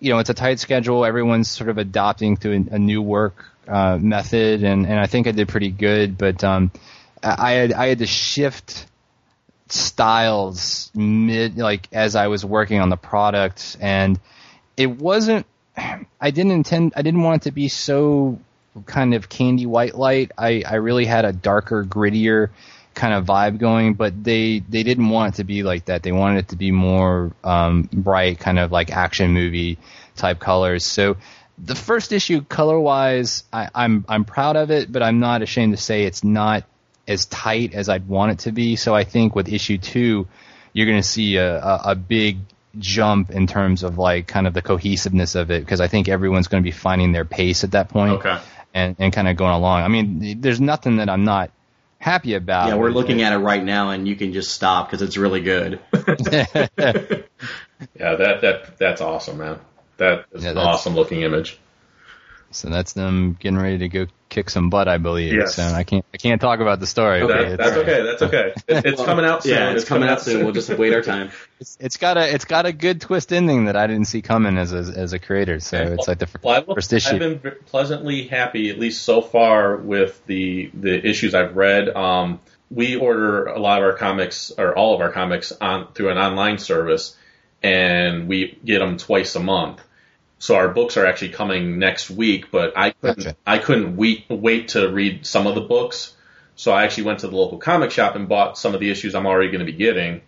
you 0.00 0.10
know, 0.12 0.18
it's 0.18 0.30
a 0.30 0.34
tight 0.34 0.58
schedule. 0.60 1.04
Everyone's 1.04 1.50
sort 1.50 1.68
of 1.70 1.78
adopting 1.78 2.36
to 2.38 2.52
a, 2.52 2.74
a 2.74 2.78
new 2.78 3.00
work 3.02 3.44
uh, 3.68 3.98
method, 4.00 4.62
and, 4.64 4.86
and 4.86 4.98
I 4.98 5.06
think 5.06 5.26
I 5.26 5.32
did 5.32 5.48
pretty 5.48 5.70
good. 5.70 6.16
But 6.16 6.42
um, 6.44 6.70
I 7.22 7.50
I 7.50 7.52
had 7.52 7.72
I 7.72 7.86
had 7.88 7.98
to 7.98 8.06
shift 8.06 8.86
styles 9.68 10.90
mid 10.94 11.58
like 11.58 11.88
as 11.92 12.16
I 12.16 12.28
was 12.28 12.44
working 12.44 12.80
on 12.80 12.88
the 12.88 12.96
product, 12.96 13.76
and 13.80 14.18
it 14.76 14.86
wasn't. 14.90 15.46
I 15.76 16.30
didn't 16.30 16.52
intend. 16.52 16.92
I 16.96 17.02
didn't 17.02 17.22
want 17.22 17.42
it 17.42 17.44
to 17.44 17.52
be 17.52 17.68
so 17.68 18.38
kind 18.86 19.14
of 19.14 19.28
candy 19.28 19.66
white 19.66 19.94
light. 19.94 20.32
I 20.36 20.62
I 20.66 20.76
really 20.76 21.06
had 21.06 21.24
a 21.24 21.32
darker, 21.32 21.84
grittier 21.84 22.50
kind 22.94 23.12
of 23.12 23.26
vibe 23.26 23.58
going, 23.58 23.94
but 23.94 24.24
they 24.24 24.60
they 24.60 24.82
didn't 24.82 25.08
want 25.08 25.34
it 25.34 25.36
to 25.36 25.44
be 25.44 25.62
like 25.62 25.86
that. 25.86 26.02
They 26.02 26.12
wanted 26.12 26.38
it 26.38 26.48
to 26.48 26.56
be 26.56 26.70
more 26.70 27.32
um, 27.44 27.88
bright, 27.92 28.40
kind 28.40 28.58
of 28.58 28.72
like 28.72 28.90
action 28.90 29.32
movie 29.32 29.78
type 30.16 30.40
colors. 30.40 30.84
So 30.84 31.16
the 31.58 31.74
first 31.74 32.12
issue, 32.12 32.42
color 32.42 32.78
wise, 32.78 33.44
I'm 33.52 34.04
I'm 34.08 34.24
proud 34.24 34.56
of 34.56 34.70
it, 34.70 34.90
but 34.90 35.02
I'm 35.02 35.20
not 35.20 35.42
ashamed 35.42 35.76
to 35.76 35.82
say 35.82 36.04
it's 36.04 36.24
not 36.24 36.64
as 37.06 37.26
tight 37.26 37.74
as 37.74 37.88
I'd 37.88 38.08
want 38.08 38.32
it 38.32 38.38
to 38.40 38.52
be. 38.52 38.76
So 38.76 38.94
I 38.94 39.04
think 39.04 39.36
with 39.36 39.48
issue 39.48 39.78
two, 39.78 40.26
you're 40.72 40.86
going 40.86 41.00
to 41.00 41.08
see 41.08 41.36
a, 41.36 41.58
a, 41.58 41.80
a 41.84 41.94
big 41.94 42.38
jump 42.78 43.30
in 43.30 43.46
terms 43.46 43.82
of 43.82 43.98
like 43.98 44.26
kind 44.26 44.46
of 44.46 44.54
the 44.54 44.62
cohesiveness 44.62 45.34
of 45.34 45.50
it 45.50 45.60
because 45.60 45.80
I 45.80 45.88
think 45.88 46.08
everyone's 46.08 46.48
going 46.48 46.62
to 46.62 46.66
be 46.66 46.72
finding 46.72 47.12
their 47.12 47.24
pace 47.24 47.64
at 47.64 47.72
that 47.72 47.88
point 47.88 48.14
Okay. 48.14 48.38
and, 48.74 48.96
and 48.98 49.12
kind 49.12 49.28
of 49.28 49.36
going 49.36 49.52
along. 49.54 49.82
I 49.82 49.88
mean, 49.88 50.40
there's 50.40 50.60
nothing 50.60 50.96
that 50.96 51.08
I'm 51.08 51.24
not 51.24 51.50
happy 51.98 52.34
about. 52.34 52.68
Yeah, 52.68 52.76
we're 52.76 52.90
looking 52.90 53.22
at 53.22 53.32
it 53.32 53.38
right 53.38 53.64
now, 53.64 53.90
and 53.90 54.06
you 54.06 54.14
can 54.16 54.32
just 54.32 54.50
stop 54.52 54.88
because 54.88 55.02
it's 55.02 55.16
really 55.16 55.40
good. 55.40 55.80
Yeah, 57.98 58.14
that 58.14 58.40
that 58.40 58.78
that's 58.78 59.00
awesome, 59.02 59.38
man. 59.38 59.58
That 59.98 60.24
is 60.32 60.44
Yeah, 60.44 60.52
an 60.52 60.58
awesome 60.58 60.94
looking 60.94 61.22
image. 61.22 61.58
So 62.50 62.70
that's 62.70 62.94
them 62.94 63.36
getting 63.38 63.58
ready 63.58 63.78
to 63.78 63.88
go 63.88 64.06
kick 64.36 64.50
some 64.50 64.68
butt, 64.68 64.86
I 64.86 64.98
believe. 64.98 65.32
Yes. 65.32 65.54
So 65.54 65.62
I 65.62 65.82
can't 65.82 66.04
I 66.12 66.18
can't 66.18 66.40
talk 66.40 66.60
about 66.60 66.78
the 66.78 66.86
story. 66.86 67.26
That- 67.26 67.56
that's 67.56 67.76
okay. 67.78 68.02
That's 68.02 68.22
okay. 68.22 68.52
It, 68.68 68.84
it's 68.84 69.02
coming 69.02 69.24
out 69.24 69.42
soon. 69.42 69.52
Yeah, 69.54 69.70
it's, 69.72 69.84
coming 69.84 70.08
out 70.08 70.20
soon. 70.20 70.44
We'll 70.44 70.52
just 70.52 70.68
wait 70.68 70.92
our 70.92 71.02
time. 71.02 71.30
It's, 71.58 71.78
it's 71.80 71.96
got 71.96 72.18
a 72.18 72.34
it's 72.34 72.44
got 72.44 72.66
a 72.66 72.72
good 72.72 73.00
twist 73.00 73.32
ending 73.32 73.64
that 73.64 73.76
I 73.76 73.86
didn't 73.86 74.08
see 74.08 74.20
coming 74.20 74.58
as 74.58 74.74
a, 74.74 75.00
as 75.00 75.14
a 75.14 75.18
creator. 75.18 75.58
So 75.58 75.78
it's 75.78 76.06
like 76.06 76.18
the 76.18 76.26
fir- 76.26 76.40
Well, 76.42 76.54
I 76.54 76.58
will- 76.58 76.74
first 76.74 76.92
issue. 76.92 77.14
I've 77.14 77.42
been 77.42 77.54
pleasantly 77.64 78.26
happy, 78.26 78.68
at 78.68 78.78
least 78.78 79.02
so 79.04 79.22
far, 79.22 79.74
with 79.78 80.20
the 80.26 80.70
the 80.74 80.94
issues 81.08 81.34
I've 81.34 81.56
read. 81.56 81.88
Um, 81.88 82.40
we 82.70 82.96
order 82.96 83.46
a 83.46 83.58
lot 83.58 83.78
of 83.78 83.84
our 83.84 83.94
comics, 83.94 84.52
or 84.58 84.76
all 84.76 84.94
of 84.94 85.00
our 85.00 85.10
comics, 85.12 85.50
on 85.50 85.92
through 85.94 86.10
an 86.10 86.18
online 86.18 86.58
service, 86.58 87.16
and 87.62 88.28
we 88.28 88.58
get 88.62 88.80
them 88.80 88.98
twice 88.98 89.34
a 89.34 89.40
month. 89.40 89.80
So 90.38 90.54
our 90.56 90.68
books 90.68 90.96
are 90.96 91.06
actually 91.06 91.30
coming 91.30 91.78
next 91.78 92.10
week, 92.10 92.50
but 92.50 92.76
I 92.76 92.90
couldn't 92.90 93.18
Gotcha. 93.24 93.36
I 93.46 93.58
couldn't 93.58 93.96
wait 93.96 94.26
wait 94.28 94.68
to 94.68 94.88
read 94.88 95.24
some 95.26 95.46
of 95.46 95.54
the 95.54 95.62
books. 95.62 96.14
So 96.56 96.72
I 96.72 96.84
actually 96.84 97.04
went 97.04 97.20
to 97.20 97.28
the 97.28 97.36
local 97.36 97.58
comic 97.58 97.90
shop 97.90 98.16
and 98.16 98.28
bought 98.28 98.58
some 98.58 98.74
of 98.74 98.80
the 98.80 98.90
issues 98.90 99.14
I'm 99.14 99.26
already 99.26 99.50
going 99.50 99.64
to 99.64 99.70
be 99.70 99.76
getting, 99.76 100.22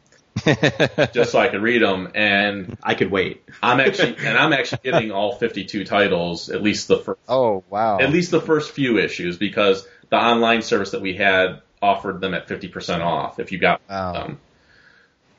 just 1.12 1.32
so 1.32 1.38
I 1.38 1.48
could 1.48 1.62
read 1.62 1.82
them. 1.82 2.10
And 2.14 2.76
I 2.82 2.94
could 2.94 3.10
wait. 3.10 3.44
I'm 3.62 3.80
actually 3.80 4.16
and 4.26 4.36
I'm 4.36 4.52
actually 4.52 4.80
getting 4.82 5.10
all 5.10 5.34
52 5.36 5.84
titles, 5.84 6.48
at 6.50 6.62
least 6.62 6.88
the 6.88 6.98
first 6.98 7.20
oh 7.28 7.64
wow! 7.70 7.98
at 7.98 8.10
least 8.10 8.30
the 8.30 8.40
first 8.40 8.72
few 8.72 8.98
issues, 8.98 9.36
because 9.36 9.86
the 10.10 10.16
online 10.16 10.62
service 10.62 10.92
that 10.92 11.02
we 11.02 11.14
had 11.14 11.60
offered 11.80 12.20
them 12.20 12.34
at 12.34 12.48
50% 12.48 13.00
off 13.00 13.38
if 13.38 13.52
you 13.52 13.58
got 13.58 13.80
Wow. 13.88 14.12
them. 14.12 14.40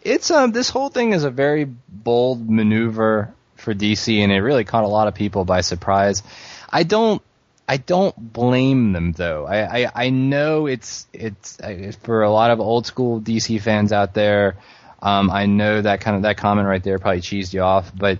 it's 0.04 0.32
um 0.32 0.52
this 0.52 0.70
whole 0.70 0.90
thing 0.90 1.12
is 1.14 1.24
a 1.24 1.30
very 1.32 1.66
bold 1.66 2.50
maneuver 2.50 3.34
for 3.60 3.74
DC, 3.74 4.20
and 4.20 4.32
it 4.32 4.40
really 4.40 4.64
caught 4.64 4.84
a 4.84 4.88
lot 4.88 5.08
of 5.08 5.16
people 5.16 5.46
by 5.46 5.62
surprise. 5.62 6.24
I 6.70 6.84
don't. 6.84 7.22
I 7.68 7.78
don't 7.78 8.16
blame 8.34 8.94
them 8.94 9.12
though. 9.12 9.46
I, 9.46 9.84
I, 9.84 9.92
I 9.94 10.10
know 10.10 10.66
it's 10.66 11.06
it's 11.14 11.60
uh, 11.60 11.92
for 12.02 12.24
a 12.24 12.32
lot 12.32 12.50
of 12.50 12.60
old 12.60 12.88
school 12.88 13.22
DC 13.22 13.62
fans 13.62 13.92
out 13.94 14.16
there. 14.16 14.58
Um, 15.04 15.30
I 15.30 15.46
know 15.46 15.80
that 15.80 16.02
kind 16.02 16.16
of 16.16 16.24
that 16.24 16.38
comment 16.38 16.68
right 16.68 16.84
there 16.84 16.98
probably 16.98 17.22
cheesed 17.22 17.54
you 17.54 17.62
off, 17.62 17.92
but 17.96 18.20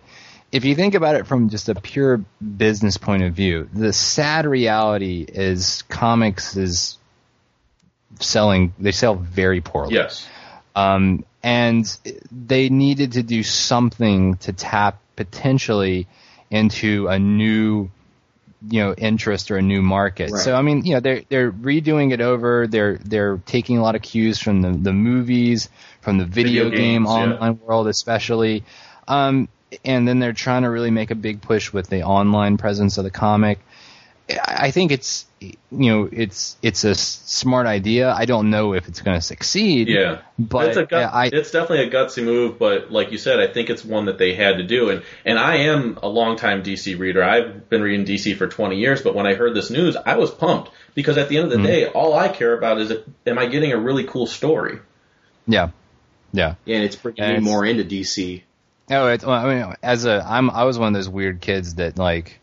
if 0.52 0.66
you 0.66 0.76
think 0.76 0.96
about 0.96 1.16
it 1.16 1.28
from 1.28 1.50
just 1.50 1.70
a 1.70 1.76
pure 1.76 2.24
business 2.58 2.98
point 2.98 3.24
of 3.24 3.34
view, 3.34 3.70
the 3.74 3.94
sad 3.94 4.46
reality 4.46 5.26
is 5.28 5.84
comics 5.84 6.56
is 6.56 6.98
selling. 8.20 8.74
They 8.80 8.92
sell 8.92 9.16
very 9.16 9.62
poorly. 9.62 9.96
Yes. 9.96 10.28
Um, 10.76 11.26
and 11.44 11.86
they 12.32 12.70
needed 12.70 13.14
to 13.14 13.24
do 13.24 13.44
something 13.44 14.38
to 14.38 14.54
tap 14.54 15.00
potentially 15.20 16.08
into 16.50 17.10
a 17.10 17.20
new, 17.20 17.90
you 18.70 18.82
know, 18.82 18.94
interest 18.94 19.52
or 19.52 19.58
a 19.58 19.62
new 19.62 19.82
market. 19.82 20.32
Right. 20.32 20.42
So 20.42 20.56
I 20.56 20.62
mean, 20.62 20.86
you 20.86 20.94
know, 20.94 21.02
they're 21.02 21.24
they're 21.28 21.52
redoing 21.52 22.14
it 22.14 22.22
over. 22.22 22.68
They're 22.68 22.98
they're 22.98 23.38
taking 23.46 23.78
a 23.78 23.82
lot 23.82 23.96
of 23.96 24.02
cues 24.02 24.40
from 24.40 24.62
the 24.62 24.72
the 24.72 24.94
movies, 24.94 25.70
from 26.00 26.18
the 26.18 26.26
video, 26.26 26.70
Video 26.70 26.70
game 26.70 27.04
games, 27.04 27.10
yeah. 27.10 27.16
online 27.16 27.60
world, 27.60 27.88
especially. 27.90 28.64
Um, 29.10 29.50
and 29.84 30.08
then 30.08 30.20
they're 30.20 30.34
trying 30.34 30.64
to 30.64 30.70
really 30.70 30.90
make 30.90 31.12
a 31.12 31.16
big 31.16 31.42
push 31.42 31.74
with 31.74 31.90
the 31.90 32.04
online 32.04 32.58
presence 32.58 32.98
of 32.98 33.04
the 33.04 33.12
comic. 33.12 33.60
I 34.30 34.68
I 34.68 34.72
think 34.72 34.92
it's 34.92 35.26
you 35.40 35.56
know 35.70 36.10
it's 36.12 36.58
it's 36.62 36.84
a 36.84 36.90
s- 36.92 37.22
smart 37.26 37.66
idea. 37.68 38.12
I 38.12 38.26
don't 38.26 38.50
know 38.50 38.74
if 38.74 38.88
it's 38.88 39.02
going 39.02 39.18
to 39.18 39.22
succeed. 39.22 39.88
Yeah. 39.88 40.22
but 40.38 40.68
it's 40.68 40.78
a 40.78 40.86
gut, 40.86 41.14
I 41.14 41.26
it's 41.32 41.52
definitely 41.52 41.88
a 41.88 41.90
gutsy 41.92 42.24
move, 42.24 42.60
but 42.60 42.92
like 42.92 43.12
you 43.12 43.18
said, 43.18 43.40
I 43.40 43.48
think 43.48 43.70
it's 43.70 43.84
one 43.86 44.06
that 44.06 44.18
they 44.18 44.34
had 44.36 44.58
to 44.58 44.64
do. 44.64 44.90
And 44.90 45.04
and 45.26 45.40
I 45.40 45.56
am 45.58 45.98
a 46.04 46.08
longtime 46.08 46.64
DC 46.64 46.98
reader. 47.00 47.24
I've 47.24 47.70
been 47.70 47.82
reading 47.82 48.06
DC 48.06 48.36
for 48.38 48.48
20 48.48 48.78
years, 48.78 49.02
but 49.02 49.16
when 49.16 49.26
I 49.26 49.34
heard 49.36 49.56
this 49.56 49.70
news, 49.70 49.96
I 49.96 50.18
was 50.18 50.30
pumped 50.32 50.72
because 50.96 51.18
at 51.18 51.30
the 51.30 51.38
end 51.38 51.46
of 51.46 51.52
the 51.52 51.58
Mm-hmm. 51.58 51.66
day, 51.66 51.86
all 51.88 52.14
I 52.14 52.28
care 52.28 52.58
about 52.58 52.80
is 52.80 52.92
if, 52.92 53.00
am 53.26 53.40
I 53.40 53.46
getting 53.48 53.72
a 53.72 53.78
really 53.78 54.04
cool 54.04 54.28
story? 54.28 54.80
yeah 55.48 55.70
yeah. 56.32 56.56
Yeah, 56.66 56.76
and 56.76 56.86
it's 56.86 56.96
bringing 56.96 57.24
And 57.24 57.32
me 57.32 57.38
it's- 57.38 57.44
more 57.52 57.66
into 57.66 57.84
DC. 57.84 58.44
No, 58.90 59.08
it's, 59.08 59.24
well, 59.24 59.36
I 59.46 59.54
mean, 59.66 59.76
as 59.84 60.06
a, 60.06 60.24
I'm, 60.28 60.50
I 60.50 60.64
was 60.64 60.80
one 60.80 60.88
of 60.88 60.94
those 60.96 61.08
weird 61.08 61.42
kids 61.42 61.76
that 61.76 61.98
like, 62.00 62.40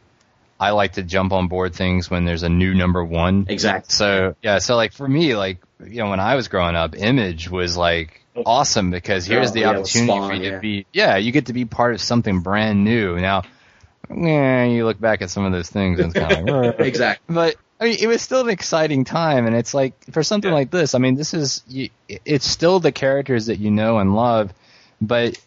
I 0.58 0.70
like 0.70 0.94
to 0.94 1.02
jump 1.02 1.32
on 1.32 1.48
board 1.48 1.74
things 1.74 2.10
when 2.10 2.24
there's 2.24 2.42
a 2.42 2.48
new 2.48 2.74
number 2.74 3.04
one. 3.04 3.46
Exactly. 3.48 3.92
So 3.92 4.34
yeah, 4.42 4.58
so 4.58 4.76
like 4.76 4.92
for 4.92 5.06
me, 5.06 5.36
like 5.36 5.58
you 5.84 6.02
know, 6.02 6.10
when 6.10 6.20
I 6.20 6.34
was 6.36 6.48
growing 6.48 6.74
up, 6.76 6.96
Image 6.96 7.50
was 7.50 7.76
like 7.76 8.22
awesome 8.44 8.90
because 8.90 9.26
here's 9.26 9.50
Oh, 9.50 9.54
the 9.54 9.60
yeah, 9.60 9.68
opportunity 9.70 10.06
Spawn, 10.12 10.28
for 10.30 10.34
you 10.36 10.42
yeah. 10.44 10.50
to 10.56 10.60
be, 10.60 10.86
yeah, 10.92 11.16
you 11.16 11.32
get 11.32 11.46
to 11.46 11.52
be 11.52 11.64
part 11.64 11.94
of 11.94 12.00
something 12.00 12.40
brand 12.40 12.84
new. 12.84 13.18
Now, 13.20 13.42
yeah, 14.10 14.64
you 14.64 14.84
look 14.84 15.00
back 15.00 15.22
at 15.22 15.30
some 15.30 15.44
of 15.44 15.52
those 15.52 15.68
things 15.68 15.98
and 16.00 16.14
it's 16.14 16.18
kind 16.18 16.48
of 16.48 16.64
like, 16.64 16.80
Exactly. 16.86 17.34
but 17.34 17.56
I 17.80 17.84
mean, 17.84 17.96
it 18.00 18.06
was 18.06 18.22
still 18.22 18.40
an 18.40 18.48
exciting 18.48 19.04
time, 19.04 19.46
and 19.46 19.54
it's 19.54 19.74
like 19.74 19.92
for 20.12 20.22
something 20.22 20.50
Yeah. 20.50 20.54
like 20.54 20.70
this. 20.70 20.94
I 20.94 20.98
mean, 20.98 21.14
this 21.16 21.34
is 21.34 21.62
you, 21.68 21.90
it's 22.08 22.46
still 22.46 22.80
the 22.80 22.92
characters 22.92 23.46
that 23.46 23.58
you 23.58 23.70
know 23.70 23.98
and 23.98 24.14
love, 24.14 24.52
but 25.00 25.38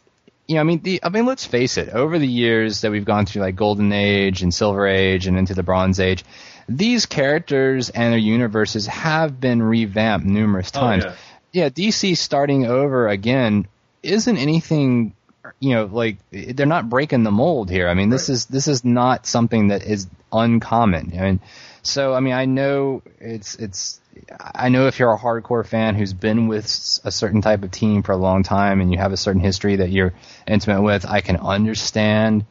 you 0.50 0.56
know, 0.56 0.62
I 0.62 0.64
mean, 0.64 0.82
the 0.82 1.00
I 1.04 1.10
mean, 1.10 1.28
let's 1.28 1.46
face 1.46 1.78
it. 1.78 1.90
Over 1.90 2.18
the 2.18 2.28
years 2.28 2.82
that 2.82 2.90
we've 2.90 3.06
gone 3.06 3.28
through, 3.28 3.44
like 3.44 3.56
Golden 3.56 3.94
Age 3.94 4.42
and 4.42 4.52
Silver 4.52 4.88
Age 4.88 5.28
and 5.28 5.38
into 5.38 5.54
the 5.54 5.62
Bronze 5.62 6.00
Age, 6.00 6.26
these 6.68 7.06
characters 7.06 7.92
and 7.92 8.12
their 8.12 8.20
universes 8.20 8.88
have 8.88 9.40
been 9.40 9.62
revamped 9.62 10.26
numerous 10.26 10.72
Oh, 10.74 10.80
times. 10.80 11.04
yeah. 11.04 11.14
yeah, 11.52 11.70
DC 11.70 12.18
starting 12.18 12.66
over 12.66 13.08
again 13.08 13.68
isn't 14.02 14.38
anything 14.38 15.14
you 15.60 15.76
know 15.76 15.86
like 15.86 16.18
they're 16.32 16.66
not 16.66 16.90
breaking 16.90 17.22
the 17.22 17.32
mold 17.32 17.70
here. 17.70 17.88
I 17.88 17.94
mean, 17.94 18.10
this 18.10 18.28
is 18.28 18.48
this 18.48 18.68
is 18.68 18.84
not 18.84 19.28
something 19.28 19.68
that 19.68 19.84
is 19.84 20.08
uncommon. 20.34 21.14
I 21.16 21.22
mean, 21.22 21.40
so 21.84 22.16
I 22.16 22.22
mean, 22.22 22.34
I 22.34 22.46
know 22.46 23.04
it's 23.20 23.54
it's 23.54 24.02
I 24.40 24.70
know 24.70 24.88
if 24.88 25.00
you're 25.00 25.14
a 25.14 25.18
hardcore 25.18 25.66
fan 25.66 25.96
who's 25.96 26.14
been 26.14 26.48
with 26.48 26.66
a 27.04 27.12
certain 27.12 27.42
type 27.42 27.64
of 27.64 27.72
team 27.72 28.04
for 28.04 28.12
a 28.12 28.18
long 28.18 28.44
time 28.44 28.82
and 28.82 28.92
you 28.92 28.98
have 28.98 29.14
a 29.14 29.18
certain 29.18 29.42
history 29.42 29.78
that 29.78 29.90
you're 29.90 30.14
intimate 30.48 30.82
with, 30.82 31.06
I 31.06 31.22
can 31.22 31.38
understand 31.38 32.46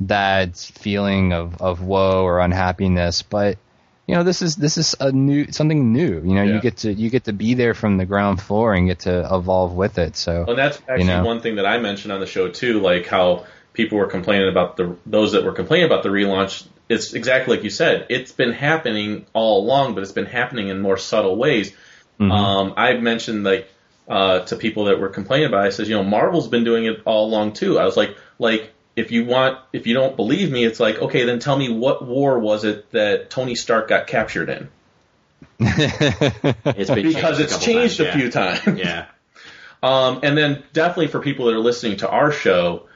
that 0.00 0.56
feeling 0.56 1.32
of 1.32 1.60
of 1.60 1.82
woe 1.82 2.22
or 2.24 2.40
unhappiness, 2.40 3.22
but 3.22 3.58
you 4.06 4.14
know 4.14 4.22
this 4.22 4.42
is 4.42 4.56
this 4.56 4.78
is 4.78 4.94
a 5.00 5.10
new 5.12 5.50
something 5.52 5.92
new. 5.92 6.22
You 6.24 6.34
know, 6.34 6.42
Yeah. 6.42 6.54
you 6.54 6.60
get 6.60 6.78
to 6.78 6.92
you 6.92 7.10
get 7.10 7.24
to 7.24 7.32
be 7.32 7.54
there 7.54 7.74
from 7.74 7.96
the 7.96 8.06
ground 8.06 8.40
floor 8.40 8.74
and 8.74 8.86
get 8.86 9.00
to 9.00 9.28
evolve 9.32 9.74
with 9.74 9.98
it. 9.98 10.16
So 10.16 10.44
And 10.48 10.58
that's 10.58 10.80
actually 10.88 11.04
know? 11.04 11.24
one 11.24 11.40
thing 11.40 11.56
that 11.56 11.66
I 11.66 11.78
mentioned 11.78 12.12
on 12.12 12.20
the 12.20 12.26
show 12.26 12.48
too, 12.48 12.80
like 12.80 13.06
how 13.06 13.44
people 13.72 13.98
were 13.98 14.06
complaining 14.06 14.48
about 14.48 14.76
the 14.76 14.96
those 15.04 15.32
that 15.32 15.44
were 15.44 15.52
complaining 15.52 15.86
about 15.86 16.02
the 16.02 16.08
relaunch. 16.10 16.66
It's 16.88 17.12
exactly 17.14 17.56
like 17.56 17.64
you 17.64 17.70
said. 17.70 18.06
It's 18.08 18.32
been 18.32 18.52
happening 18.52 19.26
all 19.34 19.62
along, 19.64 19.94
but 19.94 20.02
it's 20.02 20.12
been 20.12 20.26
happening 20.26 20.68
in 20.68 20.80
more 20.80 20.96
subtle 20.96 21.36
ways. 21.36 21.72
Mhm. 22.18 22.32
Um, 22.32 22.74
I've 22.76 23.00
mentioned 23.02 23.44
like 23.44 23.68
uh, 24.08 24.40
to 24.40 24.56
people 24.56 24.86
that 24.86 24.98
were 24.98 25.10
complaining 25.10 25.48
about. 25.48 25.64
it, 25.64 25.68
I 25.68 25.70
says, 25.70 25.88
you 25.88 25.94
know, 25.94 26.02
Marvel's 26.04 26.48
been 26.48 26.64
doing 26.64 26.86
it 26.86 27.02
all 27.04 27.26
along 27.26 27.52
too. 27.52 27.78
I 27.78 27.84
was 27.84 27.96
like, 27.96 28.16
like 28.38 28.72
if 28.96 29.12
you 29.12 29.24
want, 29.26 29.58
if 29.72 29.86
you 29.86 29.94
don't 29.94 30.16
believe 30.16 30.50
me, 30.50 30.64
it's 30.64 30.80
like, 30.80 30.98
okay, 30.98 31.24
then 31.24 31.38
tell 31.40 31.56
me 31.56 31.68
what 31.70 32.04
war 32.04 32.38
was 32.38 32.64
it 32.64 32.90
that 32.92 33.28
Tony 33.30 33.54
Stark 33.54 33.88
got 33.88 34.06
captured 34.06 34.48
in? 34.48 34.68
It's 36.64 36.90
been 36.90 37.06
Because 37.06 37.38
it's 37.40 37.58
changed 37.58 37.98
times, 37.98 38.00
a 38.00 38.12
few 38.12 38.30
times. 38.30 38.60
Yeah. 38.78 39.06
Um, 39.82 40.20
and 40.22 40.36
then 40.36 40.64
definitely 40.72 41.06
for 41.08 41.20
people 41.20 41.46
that 41.46 41.54
are 41.54 41.60
listening 41.60 41.98
to 41.98 42.08
our 42.08 42.32
show, 42.32 42.82
y- 42.82 42.86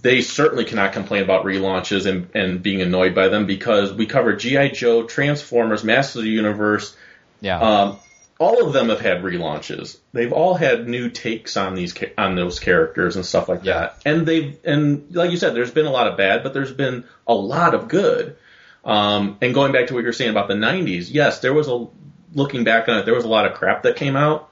they 0.00 0.20
certainly 0.22 0.64
cannot 0.64 0.92
complain 0.92 1.22
about 1.22 1.44
relaunches 1.44 2.06
and, 2.06 2.28
and 2.34 2.62
being 2.62 2.80
annoyed 2.82 3.14
by 3.14 3.28
them 3.28 3.46
because 3.46 3.92
we 3.92 4.06
cover 4.06 4.34
GI 4.34 4.70
Joe, 4.70 5.04
Transformers, 5.04 5.84
Masters 5.84 6.16
of 6.16 6.22
the 6.22 6.30
Universe. 6.30 6.96
yeah. 7.40 7.58
Um, 7.60 7.98
all 8.40 8.64
of 8.64 8.72
them 8.72 8.88
have 8.88 9.00
had 9.00 9.22
relaunches. 9.24 9.98
They've 10.12 10.32
all 10.32 10.54
had 10.54 10.86
new 10.86 11.10
takes 11.10 11.56
on 11.56 11.74
these 11.74 11.92
on 12.16 12.36
those 12.36 12.60
characters 12.60 13.16
and 13.16 13.26
stuff 13.26 13.48
like 13.48 13.64
Yeah. 13.64 13.80
that. 13.80 14.02
And 14.06 14.26
they've 14.26 14.56
and 14.64 15.12
like 15.12 15.32
you 15.32 15.36
said, 15.36 15.54
there's 15.56 15.72
been 15.72 15.86
a 15.86 15.90
lot 15.90 16.06
of 16.06 16.16
bad, 16.16 16.44
but 16.44 16.54
there's 16.54 16.70
been 16.72 17.02
a 17.26 17.34
lot 17.34 17.74
of 17.74 17.88
good. 17.88 18.36
Um, 18.84 19.38
and 19.42 19.52
going 19.54 19.72
back 19.72 19.88
to 19.88 19.94
what 19.94 20.00
you 20.00 20.06
were 20.06 20.12
saying 20.12 20.30
about 20.30 20.46
the 20.46 20.54
'90s, 20.54 21.08
yes, 21.12 21.40
there 21.40 21.52
was 21.52 21.66
a 21.66 21.88
looking 22.32 22.62
back 22.62 22.88
on 22.88 22.98
it, 22.98 23.06
there 23.06 23.14
was 23.14 23.24
a 23.24 23.28
lot 23.28 23.44
of 23.44 23.54
crap 23.54 23.82
that 23.82 23.96
came 23.96 24.14
out, 24.14 24.48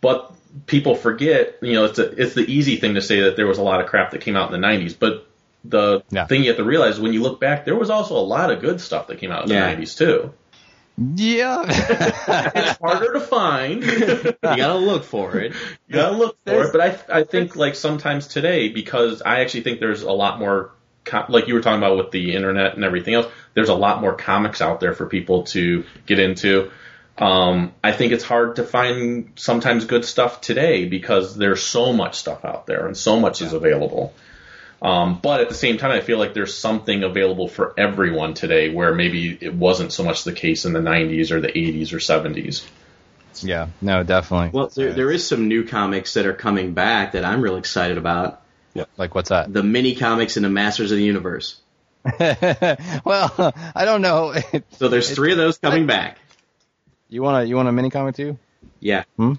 but 0.00 0.32
people 0.66 0.94
forget. 0.94 1.58
You 1.62 1.72
know, 1.74 1.84
it's 1.84 1.98
a, 1.98 2.10
it's 2.22 2.34
the 2.34 2.42
easy 2.50 2.76
thing 2.76 2.94
to 2.94 3.02
say 3.02 3.20
that 3.22 3.36
there 3.36 3.46
was 3.46 3.58
a 3.58 3.62
lot 3.62 3.80
of 3.80 3.86
crap 3.86 4.10
that 4.12 4.20
came 4.20 4.36
out 4.36 4.52
in 4.52 4.60
the 4.60 4.66
'90s, 4.66 4.96
but 4.98 5.26
the 5.64 6.02
Yeah. 6.10 6.26
thing 6.26 6.42
you 6.42 6.48
have 6.48 6.56
to 6.58 6.64
realize 6.64 6.98
when 6.98 7.12
you 7.12 7.22
look 7.22 7.38
back, 7.40 7.64
there 7.64 7.76
was 7.76 7.90
also 7.90 8.16
a 8.16 8.24
lot 8.24 8.50
of 8.50 8.60
good 8.60 8.80
stuff 8.80 9.08
that 9.08 9.18
came 9.18 9.30
out 9.30 9.44
in 9.44 9.50
Yeah. 9.50 9.74
the 9.74 9.82
'90s 9.82 9.96
too. 9.96 10.32
yeah. 11.16 11.62
It's 12.54 12.78
harder 12.78 13.12
to 13.14 13.20
find. 13.20 13.82
You 13.84 14.32
gotta 14.42 14.76
look 14.76 15.04
for 15.04 15.36
it. 15.38 15.52
You 15.88 15.94
gotta 15.94 16.16
look 16.16 16.36
for 16.44 16.50
There's- 16.50 16.68
it, 16.68 16.72
but 16.72 16.80
I 17.12 17.20
I 17.20 17.24
think 17.24 17.56
like 17.56 17.74
sometimes 17.74 18.26
today 18.26 18.68
because 18.68 19.22
I 19.22 19.40
actually 19.40 19.62
think 19.62 19.80
there's 19.80 20.02
a 20.02 20.12
lot 20.12 20.38
more 20.38 20.72
co- 21.04 21.24
like 21.28 21.48
you 21.48 21.54
were 21.54 21.60
talking 21.62 21.78
about 21.78 21.96
with 21.96 22.10
the 22.10 22.34
internet 22.34 22.74
and 22.74 22.84
everything 22.84 23.14
else. 23.14 23.26
There's 23.54 23.68
a 23.70 23.74
lot 23.74 24.00
more 24.00 24.14
comics 24.14 24.60
out 24.60 24.80
there 24.80 24.92
for 24.92 25.06
people 25.06 25.44
to 25.44 25.84
get 26.06 26.18
into. 26.18 26.70
Um, 27.20 27.74
I 27.84 27.92
think 27.92 28.12
it's 28.12 28.24
hard 28.24 28.56
to 28.56 28.64
find 28.64 29.32
sometimes 29.36 29.84
good 29.84 30.06
stuff 30.06 30.40
today 30.40 30.86
because 30.86 31.36
there's 31.36 31.62
so 31.62 31.92
much 31.92 32.16
stuff 32.16 32.46
out 32.46 32.66
there 32.66 32.86
and 32.86 32.96
so 32.96 33.20
much 33.20 33.42
is 33.42 33.52
available. 33.52 34.14
Um, 34.80 35.20
but 35.22 35.42
at 35.42 35.50
the 35.50 35.54
same 35.54 35.76
time, 35.76 35.90
I 35.90 36.00
feel 36.00 36.18
like 36.18 36.32
there's 36.32 36.56
something 36.56 37.02
available 37.02 37.46
for 37.46 37.74
everyone 37.76 38.32
today 38.32 38.72
where 38.72 38.94
maybe 38.94 39.36
it 39.38 39.54
wasn't 39.54 39.92
so 39.92 40.02
much 40.02 40.24
the 40.24 40.32
case 40.32 40.64
in 40.64 40.72
the 40.72 40.80
90s 40.80 41.30
or 41.30 41.40
the 41.40 41.48
80s 41.48 41.92
or 41.92 41.98
70s. 41.98 42.66
yeah. 43.42 43.68
No, 43.82 44.02
definitely. 44.02 44.58
Well, 44.58 44.68
there, 44.74 44.94
there 44.94 45.10
is 45.10 45.26
some 45.26 45.48
new 45.48 45.66
comics 45.66 46.14
that 46.14 46.24
are 46.24 46.32
coming 46.32 46.72
back 46.72 47.12
that 47.12 47.26
I'm 47.26 47.42
real 47.42 47.56
excited 47.56 47.98
about. 47.98 48.40
Yeah. 48.72 48.84
Like 48.96 49.14
what's 49.14 49.28
that? 49.28 49.52
The 49.52 49.62
mini 49.62 49.94
comics 49.94 50.38
in 50.38 50.42
the 50.42 50.48
Masters 50.48 50.90
of 50.90 50.96
the 50.96 51.04
Universe. 51.04 51.60
well, 52.18 53.52
I 53.74 53.84
don't 53.84 54.00
know. 54.00 54.34
So 54.78 54.88
there's 54.88 55.14
three 55.14 55.32
of 55.32 55.36
those 55.36 55.58
coming 55.58 55.86
back. 55.86 56.16
You 57.10 57.22
want 57.22 57.44
a 57.44 57.46
you 57.46 57.56
want 57.56 57.68
a 57.68 57.72
mini 57.72 57.90
comic 57.90 58.14
too? 58.16 58.38
Yeah. 58.78 59.04
Hmm? 59.16 59.34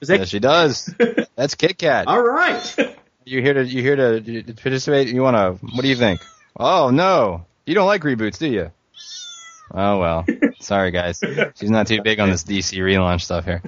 Is 0.00 0.08
that 0.08 0.20
Yes, 0.20 0.28
she 0.28 0.38
does. 0.38 0.94
That's 1.36 1.54
Kit 1.56 1.76
Kat. 1.78 2.06
all 2.06 2.22
right? 2.22 2.76
You 3.24 3.42
here 3.42 3.52
to 3.52 3.62
you 3.66 3.82
here 3.82 3.94
to 3.94 4.42
to 4.42 4.54
participate? 4.54 5.08
You 5.08 5.20
want 5.20 5.36
to? 5.36 5.62
What 5.74 5.82
do 5.82 5.88
you 5.88 5.96
think? 5.96 6.24
Oh 6.56 6.88
no, 6.88 7.44
you 7.66 7.74
don't 7.74 7.86
like 7.86 8.00
reboots, 8.00 8.38
do 8.38 8.46
you? 8.48 8.70
Oh 9.70 9.98
well, 9.98 10.24
sorry 10.60 10.92
guys. 10.92 11.20
She's 11.56 11.70
not 11.70 11.86
too 11.88 12.00
big 12.00 12.20
on 12.20 12.30
this 12.30 12.44
DC 12.44 12.78
relaunch 12.78 13.20
stuff 13.20 13.44
here. 13.44 13.60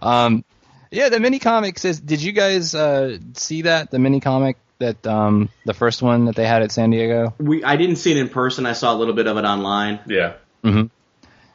Um, 0.00 0.44
yeah, 0.92 1.08
the 1.08 1.18
mini 1.18 1.40
comics 1.40 1.84
is. 1.84 1.98
Did 1.98 2.22
you 2.22 2.30
guys 2.30 2.76
uh, 2.76 3.18
see 3.34 3.62
that 3.62 3.90
the 3.90 3.98
mini 3.98 4.20
comic 4.20 4.56
that 4.78 5.04
um 5.04 5.48
the 5.64 5.74
first 5.74 6.00
one 6.00 6.26
that 6.26 6.36
they 6.36 6.46
had 6.46 6.62
at 6.62 6.70
San 6.70 6.90
Diego? 6.90 7.34
We 7.40 7.64
I 7.64 7.74
didn't 7.74 7.96
see 7.96 8.12
it 8.12 8.18
in 8.18 8.28
person. 8.28 8.66
I 8.66 8.72
saw 8.72 8.94
a 8.94 8.96
little 8.96 9.14
bit 9.14 9.26
of 9.26 9.36
it 9.36 9.44
online. 9.44 9.98
Yeah. 10.06 10.34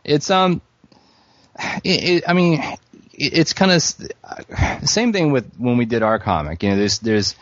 It's 0.03 0.29
um, 0.29 0.61
it, 1.83 2.03
it, 2.03 2.23
I 2.27 2.33
mean, 2.33 2.61
it, 2.61 2.79
it's 3.13 3.53
kind 3.53 3.71
of 3.71 3.81
the 4.81 4.87
same 4.87 5.13
thing 5.13 5.31
with 5.31 5.53
when 5.57 5.77
we 5.77 5.85
did 5.85 6.03
our 6.03 6.19
comic. 6.19 6.63
You 6.63 6.71
know, 6.71 6.75
there's 6.77 6.99
there's 6.99 7.35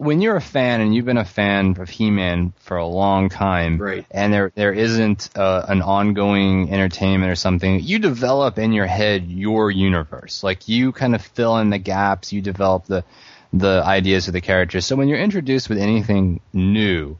when 0.00 0.22
you're 0.22 0.36
a 0.36 0.40
fan 0.40 0.80
and 0.80 0.94
you've 0.94 1.04
been 1.04 1.18
a 1.18 1.26
fan 1.26 1.76
of 1.78 1.90
He-Man 1.90 2.54
for 2.60 2.78
a 2.78 2.86
long 2.86 3.28
time, 3.28 3.76
Right. 3.76 4.06
And 4.10 4.32
there 4.32 4.50
there 4.54 4.72
isn't 4.72 5.28
uh, 5.36 5.66
an 5.68 5.82
ongoing 5.82 6.72
entertainment 6.72 7.30
or 7.30 7.34
something. 7.34 7.80
You 7.80 7.98
develop 7.98 8.58
in 8.58 8.72
your 8.72 8.86
head 8.86 9.30
your 9.30 9.70
universe. 9.70 10.42
Like 10.42 10.68
you 10.68 10.92
kind 10.92 11.14
of 11.14 11.22
fill 11.22 11.58
in 11.58 11.70
the 11.70 11.78
gaps. 11.78 12.32
You 12.32 12.40
develop 12.40 12.86
the 12.86 13.04
the 13.52 13.82
ideas 13.84 14.28
of 14.28 14.32
the 14.32 14.40
characters. 14.40 14.86
So 14.86 14.96
when 14.96 15.08
you're 15.08 15.18
introduced 15.18 15.68
with 15.68 15.78
anything 15.78 16.40
new, 16.52 17.18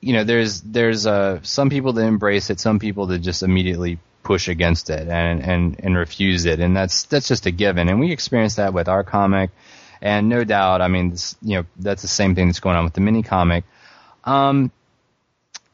you 0.00 0.14
know, 0.14 0.24
there's 0.24 0.62
there's 0.62 1.06
uh, 1.06 1.40
some 1.42 1.70
people 1.70 1.92
that 1.92 2.04
embrace 2.04 2.50
it, 2.50 2.58
some 2.58 2.78
people 2.78 3.06
that 3.06 3.18
just 3.18 3.42
immediately 3.42 3.98
push 4.22 4.48
against 4.48 4.90
it 4.90 5.08
and, 5.08 5.42
and, 5.42 5.80
and 5.82 5.96
refuse 5.96 6.44
it, 6.44 6.60
and 6.60 6.76
that's 6.76 7.04
that's 7.04 7.28
just 7.28 7.46
a 7.46 7.50
given. 7.50 7.88
And 7.88 8.00
we 8.00 8.12
experienced 8.12 8.56
that 8.56 8.72
with 8.72 8.88
our 8.88 9.04
comic, 9.04 9.50
and 10.02 10.28
no 10.28 10.44
doubt, 10.44 10.80
I 10.80 10.88
mean, 10.88 11.10
this, 11.10 11.36
you 11.42 11.56
know, 11.56 11.66
that's 11.78 12.02
the 12.02 12.08
same 12.08 12.34
thing 12.34 12.46
that's 12.46 12.60
going 12.60 12.76
on 12.76 12.84
with 12.84 12.94
the 12.94 13.00
mini 13.00 13.22
comic. 13.22 13.64
Um, 14.24 14.70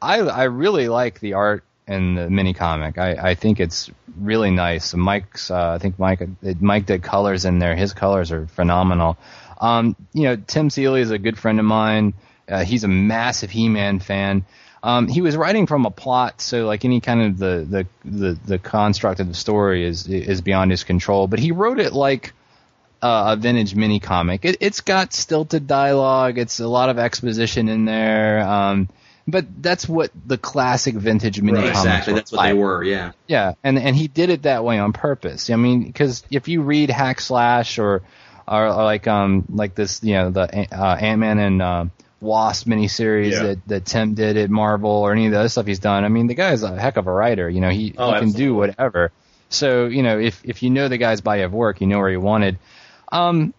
I 0.01 0.21
I 0.21 0.45
really 0.45 0.89
like 0.89 1.21
the 1.21 1.35
art 1.35 1.65
in 1.87 2.15
the 2.15 2.29
mini 2.29 2.53
comic. 2.53 2.99
I, 2.99 3.13
I 3.13 3.35
think 3.35 3.61
it's 3.61 3.91
really 4.19 4.51
nice. 4.51 4.95
Mike's 4.95 5.51
uh, 5.51 5.71
I 5.71 5.79
think 5.79 5.99
Mike 5.99 6.27
Mike 6.61 6.87
did 6.87 7.03
colors 7.03 7.45
in 7.45 7.59
there. 7.59 7.77
His 7.77 7.93
colors 7.93 8.33
are 8.33 8.47
phenomenal. 8.47 9.17
Um, 9.61 9.97
you 10.13 10.25
know, 10.25 10.37
Tim 10.37 10.71
Seeley 10.71 11.01
is 11.01 11.11
a 11.11 11.19
good 11.19 11.39
friend 11.39 11.59
of 11.59 11.65
mine. 11.65 12.15
Uh, 12.49 12.65
he's 12.65 12.85
a 12.85 12.89
massive 12.89 13.51
He-Man 13.51 13.99
fan. 14.01 14.45
Um, 14.83 15.09
he 15.09 15.21
was 15.21 15.37
writing 15.37 15.67
from 15.67 15.87
a 15.87 15.91
plot, 15.91 16.41
so 16.41 16.67
like 16.67 16.85
any 16.85 17.01
kind 17.01 17.23
of 17.23 17.39
the 17.39 17.67
the 17.69 18.09
the, 18.09 18.39
the 18.45 18.59
construct 18.59 19.21
of 19.21 19.29
the 19.29 19.35
story 19.35 19.85
is 19.85 20.07
is 20.07 20.41
beyond 20.41 20.71
his 20.71 20.85
control. 20.85 21.27
But 21.27 21.39
he 21.39 21.53
wrote 21.53 21.81
it 21.81 21.93
like 21.93 22.33
uh, 23.03 23.35
a 23.35 23.37
vintage 23.37 23.75
mini 23.75 24.01
comic. 24.01 24.45
It, 24.45 24.59
it's 24.61 24.81
got 24.81 25.13
stilted 25.13 25.67
dialogue. 25.67 26.39
It's 26.39 26.61
a 26.61 26.69
lot 26.69 26.89
of 26.89 26.99
exposition 26.99 27.69
in 27.69 27.85
there. 27.85 28.41
Um, 28.41 28.89
but 29.29 29.45
that's 29.61 29.89
what 29.89 30.11
the 30.25 30.39
classic 30.39 30.95
vintage 30.95 31.41
mini 31.41 31.59
comics 31.59 31.79
exactly. 31.79 32.15
That's 32.15 32.33
what 32.33 32.43
they 32.43 32.55
were. 32.55 32.83
Yeah. 32.85 33.13
Yeah, 33.27 33.55
and 33.65 33.79
and 33.79 33.97
he 33.97 34.09
did 34.09 34.31
it 34.31 34.43
that 34.43 34.65
way 34.65 34.79
on 34.79 34.93
purpose. 34.93 35.51
I 35.51 35.57
mean, 35.57 35.85
because 35.85 36.23
if 36.31 36.49
you 36.49 36.63
read 36.63 36.91
Hack 36.91 37.21
Slash 37.21 37.79
or, 37.79 38.03
or 38.47 38.67
or 38.67 38.85
like 38.85 39.09
um 39.09 39.45
like 39.49 39.75
this, 39.75 40.03
you 40.05 40.15
know, 40.15 40.31
the 40.31 40.69
uh, 40.73 40.97
Ant 40.97 41.21
Man 41.21 41.39
and 41.39 41.63
uh, 41.63 41.85
Wasp 42.21 42.67
miniseries 42.67 43.33
Yeah. 43.33 43.43
that 43.43 43.69
that 43.69 43.85
Tim 43.85 44.15
did 44.15 44.37
at 44.37 44.49
Marvel 44.51 44.91
or 44.91 45.13
any 45.13 45.27
of 45.27 45.33
the 45.33 45.39
other 45.41 45.49
stuff 45.49 45.67
he's 45.67 45.79
done. 45.81 46.05
I 46.05 46.09
mean, 46.09 46.27
the 46.29 46.35
guy's 46.35 46.63
a 46.63 46.79
heck 46.81 46.97
of 46.97 47.07
a 47.07 47.13
writer. 47.13 47.49
You 47.51 47.61
know, 47.61 47.69
he, 47.71 47.95
Oh, 47.99 48.07
he 48.07 48.13
can 48.21 48.29
absolutely. 48.29 48.33
do 48.45 48.55
whatever. 48.55 49.13
So 49.51 49.87
you 49.87 50.03
know, 50.03 50.19
if 50.19 50.41
if 50.45 50.63
you 50.63 50.71
know 50.71 50.89
the 50.89 50.99
guy's 50.99 51.21
body 51.21 51.43
of 51.43 51.53
work, 51.53 51.81
you 51.81 51.87
know 51.87 51.99
where 51.99 52.11
he 52.11 52.17
wanted. 52.17 52.59
Um, 53.13 53.55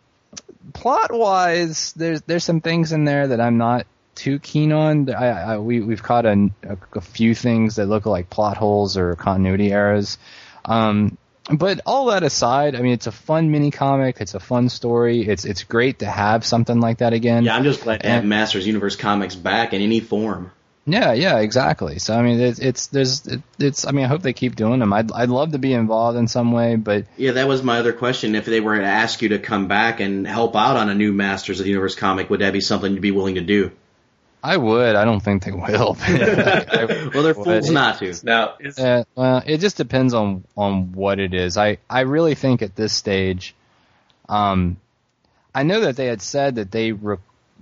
plot 0.73 1.11
wise, 1.13 1.93
there's 1.93 2.21
there's 2.23 2.43
some 2.43 2.61
things 2.61 2.91
in 2.91 3.05
there 3.05 3.27
that 3.27 3.39
I'm 3.39 3.57
not 3.57 3.85
too 4.15 4.39
keen 4.39 4.71
on. 4.71 5.09
I, 5.13 5.53
I 5.53 5.57
we 5.59 5.79
we've 5.81 6.01
caught 6.03 6.25
a, 6.25 6.49
a, 6.63 6.77
a 6.93 7.01
few 7.01 7.35
things 7.35 7.75
that 7.75 7.85
look 7.85 8.05
like 8.05 8.29
plot 8.29 8.57
holes 8.57 8.97
or 8.97 9.15
continuity 9.15 9.71
errors. 9.71 10.17
Um, 10.65 11.17
but 11.51 11.81
all 11.85 12.07
that 12.07 12.23
aside, 12.23 12.75
I 12.75 12.81
mean, 12.81 12.93
it's 12.93 13.07
a 13.07 13.11
fun 13.11 13.51
mini 13.51 13.71
comic. 13.71 14.17
It's 14.19 14.33
a 14.33 14.39
fun 14.39 14.69
story. 14.69 15.27
It's 15.27 15.45
it's 15.45 15.63
great 15.63 15.99
to 15.99 16.05
have 16.05 16.45
something 16.45 16.79
like 16.79 16.99
that 16.99 17.13
again. 17.13 17.43
Yeah. 17.45 17.55
I'm 17.55 17.63
just 17.63 17.83
glad 17.83 18.01
to 18.01 18.07
have 18.09 18.19
And- 18.21 18.29
Masters 18.29 18.65
Universe 18.67 18.95
comics 18.95 19.35
back 19.35 19.73
in 19.73 19.81
any 19.81 19.99
form. 19.99 20.51
Yeah, 20.89 21.11
yeah, 21.11 21.39
exactly. 21.39 21.99
So 21.99 22.13
I 22.17 22.21
mean, 22.21 22.39
it's, 22.39 22.59
it's 22.59 22.87
there's 22.87 23.27
it, 23.27 23.41
it's. 23.59 23.85
I 23.85 23.91
mean, 23.91 24.05
I 24.05 24.07
hope 24.07 24.21
they 24.21 24.31
keep 24.31 24.55
doing 24.55 24.79
them. 24.79 24.93
I'd 24.93 25.11
I'd 25.11 25.27
love 25.27 25.51
to 25.51 25.57
be 25.59 25.73
involved 25.73 26.17
in 26.17 26.29
some 26.29 26.53
way, 26.53 26.77
but 26.77 27.07
Yeah, 27.17 27.33
that 27.33 27.45
was 27.47 27.61
my 27.61 27.79
other 27.79 27.91
question. 27.91 28.35
If 28.35 28.45
they 28.45 28.61
were 28.61 28.77
to 28.77 28.85
ask 28.85 29.21
you 29.21 29.29
to 29.29 29.39
come 29.39 29.67
back 29.67 29.99
and 29.99 30.25
help 30.25 30.55
out 30.55 30.77
on 30.77 30.87
a 30.89 30.95
new 30.95 31.11
Masters 31.11 31.59
of 31.59 31.65
the 31.65 31.71
Universe 31.71 31.95
comic, 31.95 32.29
would 32.29 32.39
that 32.39 32.53
be 32.53 32.61
something 32.61 32.93
you'd 32.93 33.01
be 33.01 33.11
willing 33.11 33.35
to 33.35 33.41
do? 33.41 33.71
I 34.47 34.55
would. 34.55 34.95
I 34.95 35.03
don't 35.03 35.19
think 35.19 35.43
they 35.43 35.51
will. 35.51 35.97
I 36.01 37.09
Well, 37.13 37.23
they're 37.23 37.33
would. 37.33 37.45
fools 37.45 37.69
not 37.71 37.99
to. 37.99 38.13
Now, 38.23 38.55
Uh, 38.77 39.03
well, 39.15 39.43
it 39.45 39.57
just 39.59 39.77
depends 39.77 40.13
on 40.13 40.43
on 40.55 40.93
what 40.93 41.19
it 41.19 41.33
is. 41.33 41.57
I 41.57 41.77
I 41.89 42.01
really 42.01 42.35
think 42.35 42.61
at 42.61 42.75
this 42.75 42.93
stage, 42.93 43.55
um, 44.29 44.77
I 45.53 45.63
know 45.63 45.81
that 45.81 45.95
they 45.97 46.05
had 46.07 46.21
said 46.21 46.55
that 46.55 46.71
they 46.71 46.91
re- 46.93 47.17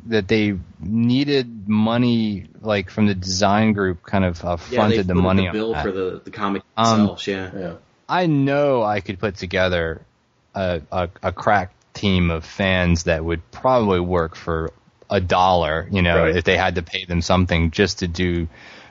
that 0.07 0.27
they 0.27 0.57
needed 0.79 1.67
money 1.67 2.45
like 2.61 2.89
from 2.91 3.07
the 3.07 3.15
design 3.15 3.73
group, 3.73 4.03
kind 4.03 4.25
of 4.25 4.43
uh, 4.45 4.57
Yeah, 4.69 4.87
they 4.87 5.01
the 5.01 5.15
money 5.15 5.45
the 5.47 5.51
bill 5.53 5.67
on 5.67 5.73
that. 5.73 5.83
for 5.85 5.91
the, 5.91 6.21
the 6.23 6.31
comic 6.31 6.61
Um, 6.77 7.01
itself. 7.01 7.27
Yeah. 7.27 7.49
yeah. 7.57 7.73
I 8.07 8.27
know 8.27 8.83
I 8.83 8.99
could 8.99 9.17
put 9.19 9.35
together 9.37 10.01
a, 10.53 10.81
a, 10.91 11.09
a 11.23 11.31
crack 11.31 11.71
team 11.93 12.29
of 12.29 12.45
fans 12.45 13.05
that 13.05 13.23
would 13.25 13.41
probably 13.51 13.99
work 13.99 14.35
for 14.35 14.71
a 15.09 15.21
dollar, 15.21 15.87
you 15.91 16.01
know, 16.01 16.23
Right. 16.23 16.35
if 16.35 16.43
they 16.43 16.57
had 16.57 16.75
to 16.75 16.81
pay 16.81 17.05
them 17.05 17.21
something 17.21 17.71
just 17.71 17.99
to 17.99 18.07
do 18.07 18.47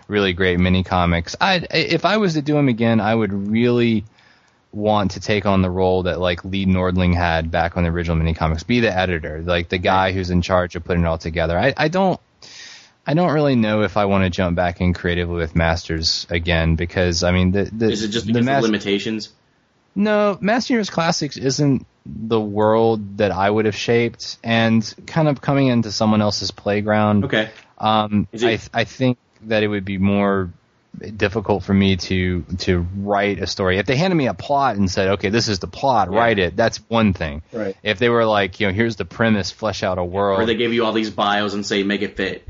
really 0.09 0.33
great 0.33 0.61
mini 0.61 0.83
comics. 0.85 1.35
I 1.41 1.67
if 1.71 2.05
I 2.05 2.19
was 2.19 2.35
to 2.35 2.43
do 2.43 2.55
them 2.55 2.69
again, 2.69 3.01
I 3.01 3.15
would 3.15 3.33
really 3.33 4.05
want 4.73 5.12
to 5.12 5.21
take 5.21 5.47
on 5.47 5.62
the 5.62 5.71
role 5.71 6.03
that 6.05 6.19
like 6.21 6.45
Lee 6.45 6.67
Nordling 6.67 7.15
had 7.15 7.51
back 7.51 7.77
on 7.77 7.85
the 7.85 7.89
original 7.91 8.17
mini 8.17 8.35
comics, 8.35 8.65
be 8.65 8.81
the 8.81 8.97
editor, 8.97 9.41
like 9.43 9.69
the 9.69 9.79
guy 9.79 10.12
who's 10.12 10.31
in 10.31 10.43
charge 10.43 10.75
of 10.77 10.85
putting 10.85 11.05
it 11.05 11.07
all 11.07 11.19
together. 11.19 11.59
I, 11.59 11.73
I 11.77 11.89
don't 11.89 12.21
I 13.07 13.15
don't 13.15 13.33
really 13.33 13.55
know 13.55 13.83
if 13.83 13.97
I 13.97 14.07
want 14.07 14.25
to 14.25 14.31
jump 14.31 14.57
back 14.57 14.81
in 14.81 14.93
creatively 14.95 15.37
with 15.37 15.55
Masters 15.55 16.27
again 16.31 16.75
because 16.77 17.23
I 17.23 17.33
mean 17.33 17.53
the, 17.53 17.65
the 17.65 17.91
Is 17.91 18.03
it 18.03 18.09
just 18.09 18.27
the 18.27 18.33
because 18.33 18.47
Mas- 18.47 18.59
of 18.59 18.71
limitations? 18.71 19.31
no, 19.95 20.37
Master 20.41 20.73
Universe 20.75 20.91
Classics 20.91 21.37
isn't 21.37 21.87
the 22.07 22.40
world 22.40 23.18
that 23.18 23.30
I 23.32 23.48
would 23.48 23.64
have 23.64 23.76
shaped, 23.76 24.36
and 24.44 24.94
kind 25.07 25.28
of 25.28 25.40
coming 25.40 25.68
into 25.68 25.90
someone 25.90 26.20
else's 26.20 26.50
playground. 26.50 27.24
Okay. 27.24 27.50
Um, 27.78 28.28
it- 28.32 28.44
I 28.44 28.80
I 28.80 28.84
think 28.84 29.18
that 29.46 29.62
it 29.62 29.68
would 29.68 29.84
be 29.84 29.98
more 29.98 30.50
difficult 31.16 31.64
for 31.64 31.74
me 31.74 31.96
to 31.96 32.42
to 32.59 32.86
write 32.98 33.40
a 33.40 33.46
story. 33.46 33.78
If 33.78 33.86
they 33.86 33.96
handed 33.96 34.14
me 34.14 34.28
a 34.28 34.34
plot 34.34 34.76
and 34.76 34.88
said, 34.88 35.09
"Okay, 35.12 35.28
this 35.28 35.48
is 35.48 35.59
the 35.59 35.66
plot, 35.66 36.09
Yeah. 36.12 36.18
write 36.18 36.38
it," 36.38 36.57
that's 36.57 36.78
one 36.88 37.12
thing. 37.14 37.42
Right. 37.52 37.76
If 37.82 37.98
they 37.98 38.09
were 38.09 38.24
like, 38.24 38.61
you 38.61 38.68
know, 38.68 38.72
here's 38.72 38.96
the 38.96 39.05
premise, 39.05 39.50
flesh 39.50 39.82
out 39.82 39.98
a 39.98 40.05
world. 40.05 40.40
Or 40.40 40.46
they 40.46 40.55
give 40.55 40.72
you 40.72 40.84
all 40.84 40.92
these 40.92 41.11
bios 41.11 41.52
and 41.55 41.66
say 41.66 41.82
make 41.82 42.02
it 42.02 42.16
fit. 42.16 42.46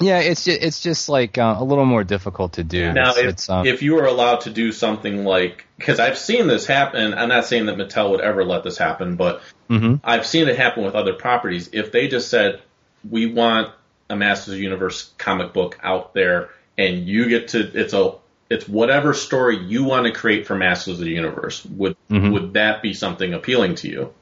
Yeah, 0.00 0.20
it's 0.20 0.44
just, 0.44 0.62
it's 0.62 0.80
just 0.80 1.08
like 1.08 1.38
uh, 1.38 1.56
a 1.58 1.64
little 1.64 1.84
more 1.84 2.04
difficult 2.04 2.54
to 2.54 2.64
do. 2.64 2.92
Now, 2.92 3.10
it's, 3.10 3.18
if, 3.18 3.26
it's, 3.26 3.48
um, 3.50 3.66
if 3.66 3.82
you 3.82 3.94
were 3.94 4.06
allowed 4.06 4.42
to 4.42 4.50
do 4.50 4.72
something 4.72 5.24
like, 5.24 5.66
because 5.76 6.00
I've 6.00 6.18
seen 6.18 6.46
this 6.46 6.66
happen, 6.66 7.14
I'm 7.14 7.28
not 7.28 7.44
saying 7.44 7.66
that 7.66 7.76
Mattel 7.76 8.10
would 8.10 8.20
ever 8.20 8.44
let 8.44 8.64
this 8.64 8.78
happen, 8.78 9.16
but 9.16 9.42
Mhm. 9.68 10.00
I've 10.02 10.26
seen 10.26 10.48
it 10.48 10.56
happen 10.56 10.84
with 10.84 10.94
other 10.94 11.12
properties. 11.12 11.70
If 11.72 11.92
they 11.92 12.08
just 12.08 12.28
said, 12.28 12.60
we 13.08 13.26
want 13.26 13.72
a 14.08 14.16
Masters 14.16 14.54
of 14.54 14.58
the 14.58 14.64
Universe 14.64 15.10
comic 15.18 15.52
book 15.52 15.78
out 15.82 16.14
there, 16.14 16.50
and 16.76 17.06
you 17.06 17.28
get 17.28 17.48
to, 17.48 17.60
it's 17.60 17.92
a, 17.92 18.14
it's 18.48 18.66
whatever 18.68 19.14
story 19.14 19.58
you 19.58 19.84
want 19.84 20.06
to 20.06 20.12
create 20.12 20.46
for 20.46 20.56
Masters 20.56 20.94
of 20.94 21.04
the 21.04 21.10
Universe. 21.10 21.64
Would 21.64 21.96
Mhm. 22.10 22.32
would 22.32 22.54
that 22.54 22.82
be 22.82 22.94
something 22.94 23.32
appealing 23.32 23.76
to 23.76 23.88
you? 23.88 24.12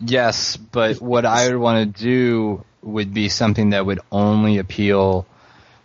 Yes, 0.00 0.56
but 0.56 1.00
what 1.00 1.24
I 1.24 1.46
would 1.48 1.58
want 1.58 1.94
to 1.94 2.02
do 2.02 2.64
would 2.82 3.12
be 3.14 3.28
something 3.28 3.70
that 3.70 3.84
would 3.86 4.00
only 4.10 4.58
appeal 4.58 5.26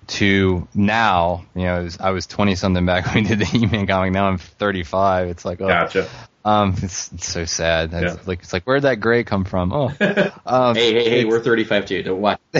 to 0.07 0.67
now. 0.75 1.45
You 1.55 1.63
know, 1.63 1.75
I 1.75 1.79
was- 1.79 1.97
I 1.99 2.09
was 2.11 2.27
twenty 2.27 2.55
something 2.55 2.85
back 2.85 3.05
when 3.13 3.23
we 3.23 3.29
did 3.29 3.39
the 3.39 3.45
He-Man 3.45 3.87
comic. 3.87 4.11
Now 4.11 4.27
I'm 4.27 4.37
thirty 4.37 4.83
five. 4.83 5.27
It's 5.29 5.43
like, 5.45 5.61
oh, 5.61 5.67
Gotcha. 5.67 6.07
um, 6.45 6.75
it's, 6.81 7.11
it's 7.11 7.27
so 7.27 7.45
sad. 7.45 7.91
It's 7.93 8.27
like 8.27 8.39
it's 8.43 8.53
like 8.53 8.63
where'd 8.65 8.83
that 8.83 8.99
gray 8.99 9.23
come 9.23 9.45
from? 9.45 9.73
Oh, 9.73 9.87
um, 10.45 10.75
Hey, 10.75 10.93
hey, 10.93 11.09
hey, 11.09 11.25
we're 11.25 11.41
35 11.41 11.85
too. 11.87 12.03
Don't 12.03 12.21
watch. 12.21 12.39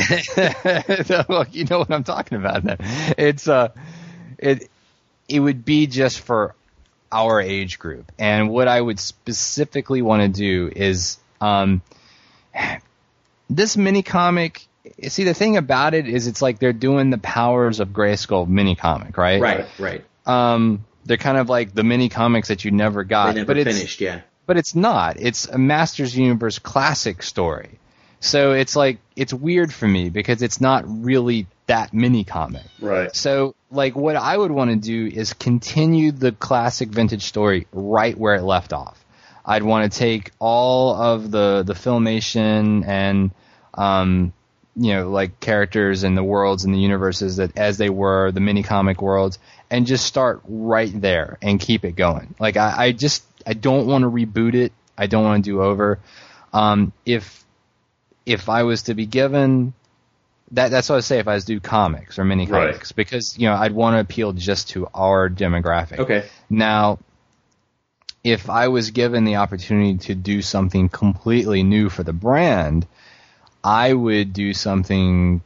well, 1.29 1.45
you 1.51 1.65
know 1.65 1.79
what 1.79 1.91
I'm 1.91 2.03
talking 2.03 2.37
about. 2.39 2.63
Then 2.63 2.77
it's 3.17 3.47
uh, 3.47 3.69
it 4.39 4.69
it 5.29 5.39
would 5.39 5.63
be 5.65 5.85
just 5.87 6.19
for 6.19 6.55
our 7.11 7.39
age 7.39 7.77
group, 7.79 8.11
and 8.17 8.49
what 8.49 8.67
I 8.67 8.81
would 8.81 8.99
specifically 8.99 10.01
want 10.01 10.21
to 10.23 10.27
do 10.27 10.71
is 10.75 11.17
um, 11.39 11.81
this 13.49 13.77
mini 13.77 14.03
comic. 14.03 14.67
See, 15.07 15.23
the 15.23 15.33
thing 15.33 15.57
about 15.57 15.93
it 15.93 16.07
is, 16.07 16.27
it's 16.27 16.41
like 16.41 16.59
they're 16.59 16.73
doing 16.73 17.09
the 17.09 17.17
powers 17.17 17.79
of 17.79 17.89
Grayskull 17.89 18.47
mini 18.47 18.75
comic, 18.75 19.17
right? 19.17 19.41
Right, 19.41 19.65
right. 19.79 20.05
Um, 20.25 20.85
they're 21.05 21.17
kind 21.17 21.37
of 21.37 21.49
like 21.49 21.73
the 21.73 21.83
mini 21.83 22.09
comics 22.09 22.49
that 22.49 22.65
you 22.65 22.71
never 22.71 23.03
got, 23.03 23.35
never 23.35 23.45
but 23.45 23.57
it's 23.57 23.75
finished, 23.75 24.01
yeah. 24.01 24.21
but 24.45 24.57
it's 24.57 24.75
not. 24.75 25.17
It's 25.19 25.47
a 25.47 25.57
Masters 25.57 26.17
Universe 26.17 26.59
classic 26.59 27.23
story. 27.23 27.79
So 28.19 28.53
it's 28.53 28.75
like 28.75 28.97
it's 29.15 29.33
weird 29.33 29.71
for 29.71 29.87
me 29.87 30.09
because 30.09 30.41
it's 30.41 30.59
not 30.59 30.83
really 30.87 31.47
that 31.67 31.93
mini 31.93 32.23
comic. 32.23 32.63
Right. 32.79 33.15
So 33.15 33.55
like 33.71 33.95
what 33.95 34.15
I 34.15 34.35
would 34.35 34.51
want 34.51 34.71
to 34.71 34.77
do 34.77 35.05
is 35.05 35.33
continue 35.33 36.11
the 36.11 36.31
classic 36.31 36.89
vintage 36.89 37.23
story 37.23 37.67
right 37.71 38.17
where 38.17 38.35
it 38.35 38.43
left 38.43 38.73
off. 38.73 39.04
I'd 39.45 39.63
want 39.63 39.91
to 39.91 39.97
take 39.99 40.31
all 40.39 40.95
of 40.95 41.29
the 41.31 41.63
the 41.65 41.73
filmation 41.73 42.85
and 42.87 43.31
um 43.73 44.33
you 44.75 44.93
know 44.93 45.09
like 45.09 45.39
characters 45.39 46.03
and 46.03 46.17
the 46.17 46.23
worlds 46.23 46.65
and 46.65 46.73
the 46.73 46.79
universes 46.79 47.37
that 47.37 47.57
as 47.57 47.77
they 47.77 47.89
were 47.89 48.31
the 48.31 48.39
mini 48.39 48.63
comic 48.63 49.01
worlds 49.01 49.39
and 49.69 49.85
just 49.85 50.05
start 50.05 50.41
right 50.47 50.91
there 51.01 51.37
and 51.41 51.59
keep 51.59 51.85
it 51.85 51.95
going. 51.95 52.35
Like 52.39 52.57
I, 52.57 52.85
I 52.87 52.91
just 52.91 53.23
I 53.47 53.53
don't 53.53 53.87
want 53.87 54.03
to 54.03 54.09
reboot 54.09 54.53
it. 54.55 54.73
I 54.97 55.07
don't 55.07 55.23
want 55.23 55.43
to 55.45 55.49
do 55.51 55.61
over. 55.61 55.99
Um, 56.53 56.93
if 57.05 57.43
if 58.25 58.49
I 58.49 58.63
was 58.63 58.83
to 58.83 58.93
be 58.93 59.05
given 59.05 59.73
that 60.51 60.69
that's 60.71 60.89
what 60.89 60.97
I 60.97 60.99
say 61.01 61.19
if 61.19 61.27
I 61.27 61.33
was 61.35 61.45
to 61.45 61.53
do 61.53 61.59
comics 61.59 62.19
or 62.19 62.23
mini 62.25 62.45
Right. 62.45 62.69
comics 62.71 62.91
because 62.91 63.37
you 63.37 63.47
know 63.47 63.55
I'd 63.55 63.71
want 63.71 63.95
to 63.95 63.99
appeal 63.99 64.31
just 64.33 64.69
to 64.69 64.87
our 64.93 65.29
demographic. 65.29 65.99
Okay. 65.99 66.25
Now, 66.49 66.99
if 68.25 68.49
I 68.49 68.69
was 68.69 68.89
given 68.89 69.23
the 69.23 69.35
opportunity 69.35 69.99
to 70.07 70.15
do 70.15 70.41
something 70.41 70.89
completely 70.89 71.61
new 71.61 71.89
for 71.89 72.01
the 72.01 72.11
brand, 72.11 72.87
I 73.63 73.93
would 73.93 74.33
do 74.33 74.51
something 74.55 75.41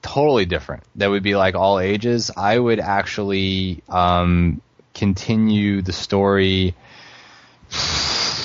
totally 0.00 0.46
different. 0.46 0.84
That 0.96 1.10
would 1.10 1.22
be 1.22 1.36
like 1.36 1.54
all 1.54 1.78
ages. 1.78 2.30
I 2.34 2.58
would 2.58 2.80
actually 2.80 3.82
um, 3.90 4.62
continue 4.94 5.82
the 5.82 5.92
story 5.92 6.74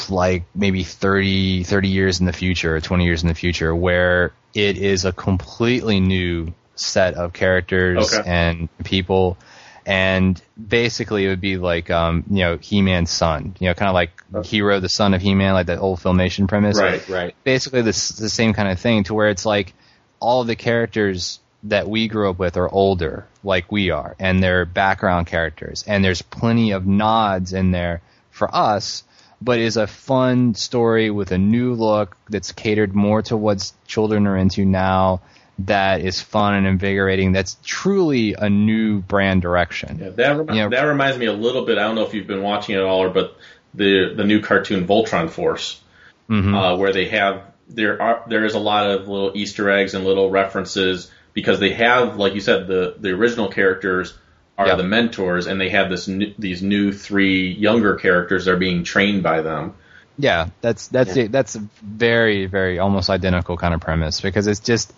like 0.10 0.44
maybe 0.54 0.84
30, 0.84 1.64
30 1.64 1.88
years 1.88 2.20
in 2.20 2.26
the 2.26 2.34
future 2.34 2.76
or 2.76 2.82
20 2.82 3.06
years 3.06 3.22
in 3.22 3.30
the 3.30 3.36
future 3.36 3.74
where 3.74 4.34
it 4.54 4.78
is 4.78 5.06
a 5.06 5.14
completely 5.14 6.02
new 6.02 6.54
set 6.76 7.14
of 7.14 7.32
characters 7.32 8.14
Okay. 8.14 8.30
and 8.30 8.68
people 8.84 9.38
and 9.86 10.42
basically 10.68 11.26
it 11.26 11.30
would 11.30 11.42
be 11.42 11.58
like 11.58 11.90
um, 11.90 12.24
you 12.30 12.40
know 12.40 12.58
He-Man's 12.58 13.12
son, 13.12 13.56
you 13.60 13.68
know, 13.68 13.74
kind 13.74 13.90
of 13.90 13.94
like 13.94 14.12
Hero, 14.46 14.80
the 14.80 14.90
son 14.90 15.14
of 15.14 15.22
He-Man, 15.22 15.54
like 15.54 15.68
that 15.68 15.80
old 15.80 16.00
filmation 16.00 16.48
premise. 16.48 16.78
Right. 16.78 17.08
Right. 17.10 17.36
Basically, 17.44 17.82
this 17.82 18.10
the 18.10 18.30
same 18.30 18.54
kind 18.54 18.70
of 18.70 18.80
thing 18.80 19.04
to 19.06 19.14
where 19.14 19.30
it's 19.30 19.46
like 19.46 19.74
all 20.20 20.42
of 20.42 20.48
the 20.48 20.56
characters 20.56 21.40
that 21.64 21.90
we 21.90 22.08
grew 22.08 22.30
up 22.30 22.40
with 22.40 22.58
are 22.58 22.70
older, 22.70 23.28
like 23.44 23.72
we 23.72 23.90
are, 23.90 24.16
and 24.20 24.42
they're 24.42 24.66
background 24.66 25.28
characters, 25.28 25.84
and 25.88 26.04
there's 26.04 26.22
plenty 26.22 26.72
of 26.72 26.86
nods 26.86 27.54
in 27.54 27.72
there 27.72 28.02
for 28.32 28.54
us. 28.54 29.04
But 29.42 29.60
is 29.60 29.78
a 29.78 29.88
fun 29.88 30.54
story 30.54 31.10
with 31.10 31.32
a 31.32 31.38
new 31.38 31.74
look 31.74 32.18
that's 32.30 32.52
catered 32.52 32.94
more 32.94 33.22
to 33.24 33.38
what 33.38 33.72
children 33.88 34.28
are 34.28 34.36
into 34.36 34.66
now. 34.66 35.22
That 35.66 36.02
is 36.02 36.22
fun 36.22 36.54
and 36.56 36.66
invigorating. 36.66 37.34
That's 37.34 37.58
truly 37.66 38.34
a 38.38 38.50
new 38.50 39.00
brand 39.02 39.42
direction. 39.42 40.00
Yeah, 40.02 40.10
that 40.12 40.38
remi- 40.38 40.58
Yeah. 40.58 40.68
that 40.70 40.84
reminds 40.84 41.18
me 41.18 41.26
a 41.26 41.34
little 41.34 41.66
bit. 41.66 41.78
I 41.78 41.82
don't 41.82 41.96
know 41.96 42.06
if 42.06 42.14
you've 42.14 42.28
been 42.28 42.42
watching 42.42 42.76
it 42.76 42.80
at 42.80 42.86
all, 42.86 43.00
or 43.04 43.10
but 43.10 43.36
the 43.74 44.14
the 44.16 44.24
new 44.24 44.40
cartoon 44.42 44.88
Voltron 44.88 45.30
Force, 45.30 45.82
Mhm. 46.30 46.56
uh, 46.56 46.78
where 46.78 46.94
they 46.94 47.10
have 47.10 47.42
there 47.70 48.02
are 48.02 48.24
there 48.28 48.46
is 48.46 48.54
a 48.56 48.60
lot 48.60 48.90
of 48.90 49.08
little 49.08 49.32
Easter 49.36 49.70
eggs 49.70 49.94
and 49.94 50.06
little 50.06 50.30
references 50.30 51.12
because 51.34 51.60
they 51.60 51.74
have, 51.74 52.16
like 52.16 52.34
you 52.36 52.42
said, 52.42 52.68
the 52.68 52.96
the 53.00 53.10
original 53.10 53.50
characters 53.50 54.18
are 54.58 54.68
Yeah. 54.68 54.76
the 54.76 54.84
mentors, 54.84 55.46
and 55.48 55.60
they 55.60 55.70
have 55.70 55.90
this 55.90 56.08
new, 56.08 56.34
these 56.40 56.62
new 56.62 56.92
three 56.94 57.50
younger 57.52 57.96
characters 57.96 58.46
that 58.46 58.52
are 58.54 58.58
being 58.58 58.84
trained 58.84 59.24
by 59.24 59.42
them. 59.42 59.74
Yeah, 60.18 60.48
that's 60.62 60.88
that's 60.88 61.16
Yeah. 61.18 61.24
it. 61.26 61.32
That's 61.32 61.56
a 61.56 61.64
very 61.84 62.46
very 62.46 62.80
almost 62.80 63.10
identical 63.10 63.58
kind 63.58 63.74
of 63.74 63.82
premise 63.82 64.22
because 64.22 64.48
it's 64.48 64.60
just 64.62 64.94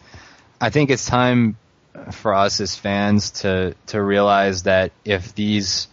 I 0.61 0.69
think 0.69 0.91
it's 0.91 1.05
time 1.05 1.57
for 2.11 2.35
us 2.35 2.61
as 2.61 2.75
fans 2.75 3.31
to 3.31 3.75
to 3.87 4.01
realize 4.01 4.63
that 4.63 4.91
if 5.03 5.33
these 5.33 5.87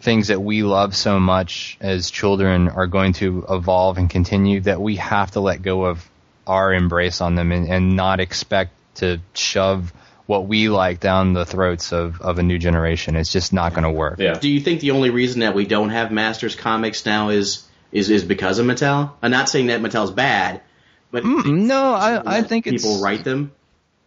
things 0.00 0.28
that 0.28 0.40
we 0.40 0.62
love 0.62 0.96
so 0.96 1.18
much 1.18 1.76
as 1.80 2.10
children 2.10 2.68
are 2.68 2.86
going 2.86 3.12
to 3.14 3.44
evolve 3.50 3.98
and 3.98 4.08
continue 4.08 4.60
that 4.60 4.80
we 4.80 4.96
have 4.96 5.32
to 5.32 5.40
let 5.40 5.60
go 5.60 5.84
of 5.84 6.08
our 6.46 6.72
embrace 6.72 7.20
on 7.20 7.34
them 7.34 7.52
and, 7.52 7.68
and 7.68 7.96
not 7.96 8.18
expect 8.20 8.72
to 8.94 9.20
shove 9.34 9.92
what 10.26 10.46
we 10.46 10.68
like 10.68 11.00
down 11.00 11.32
the 11.32 11.44
throats 11.44 11.92
of, 11.92 12.20
of 12.20 12.38
a 12.38 12.42
new 12.42 12.58
generation. 12.58 13.16
It's 13.16 13.32
just 13.32 13.52
not 13.52 13.74
going 13.74 13.82
to 13.82 13.90
work. 13.90 14.20
Yeah, 14.20 14.34
Do 14.34 14.48
you 14.48 14.60
think 14.60 14.80
the 14.80 14.92
only 14.92 15.10
reason 15.10 15.40
that 15.40 15.54
we 15.54 15.66
don't 15.66 15.90
have 15.90 16.10
Masters 16.12 16.54
comics 16.54 17.04
now 17.04 17.30
is 17.30 17.66
is 17.92 18.08
is 18.08 18.24
because 18.24 18.58
of 18.60 18.66
Mattel? 18.66 19.10
I'm 19.20 19.32
not 19.32 19.48
saying 19.48 19.66
that 19.66 19.80
Mattel's 19.80 20.12
bad, 20.12 20.62
but 21.10 21.24
Mm, 21.24 21.66
no, 21.66 21.92
I, 21.92 22.16
I 22.18 22.40
let 22.40 22.48
think 22.48 22.68
it's 22.68 22.82
people 22.82 23.02
write 23.02 23.24
them 23.24 23.52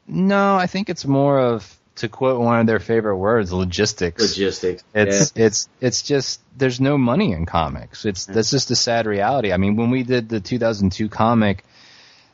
No, 0.07 0.55
I 0.55 0.67
think 0.67 0.89
it's 0.89 1.05
more 1.05 1.39
of 1.39 1.77
to 1.95 2.09
quote 2.09 2.39
one 2.39 2.59
of 2.59 2.67
their 2.67 2.79
favorite 2.79 3.17
words, 3.17 3.53
logistics. 3.53 4.21
logistics. 4.21 4.83
It's 4.93 5.31
it's 5.35 5.69
it's 5.79 6.01
just 6.01 6.41
there's 6.57 6.81
no 6.81 6.97
money 6.97 7.31
in 7.31 7.45
comics. 7.45 8.05
It's 8.05 8.25
that's 8.25 8.51
just 8.51 8.71
a 8.71 8.75
sad 8.75 9.05
reality. 9.05 9.53
I 9.53 9.57
mean, 9.57 9.75
when 9.75 9.91
we 9.91 10.03
did 10.03 10.29
the 10.29 10.39
2002 10.39 11.09
comic, 11.09 11.63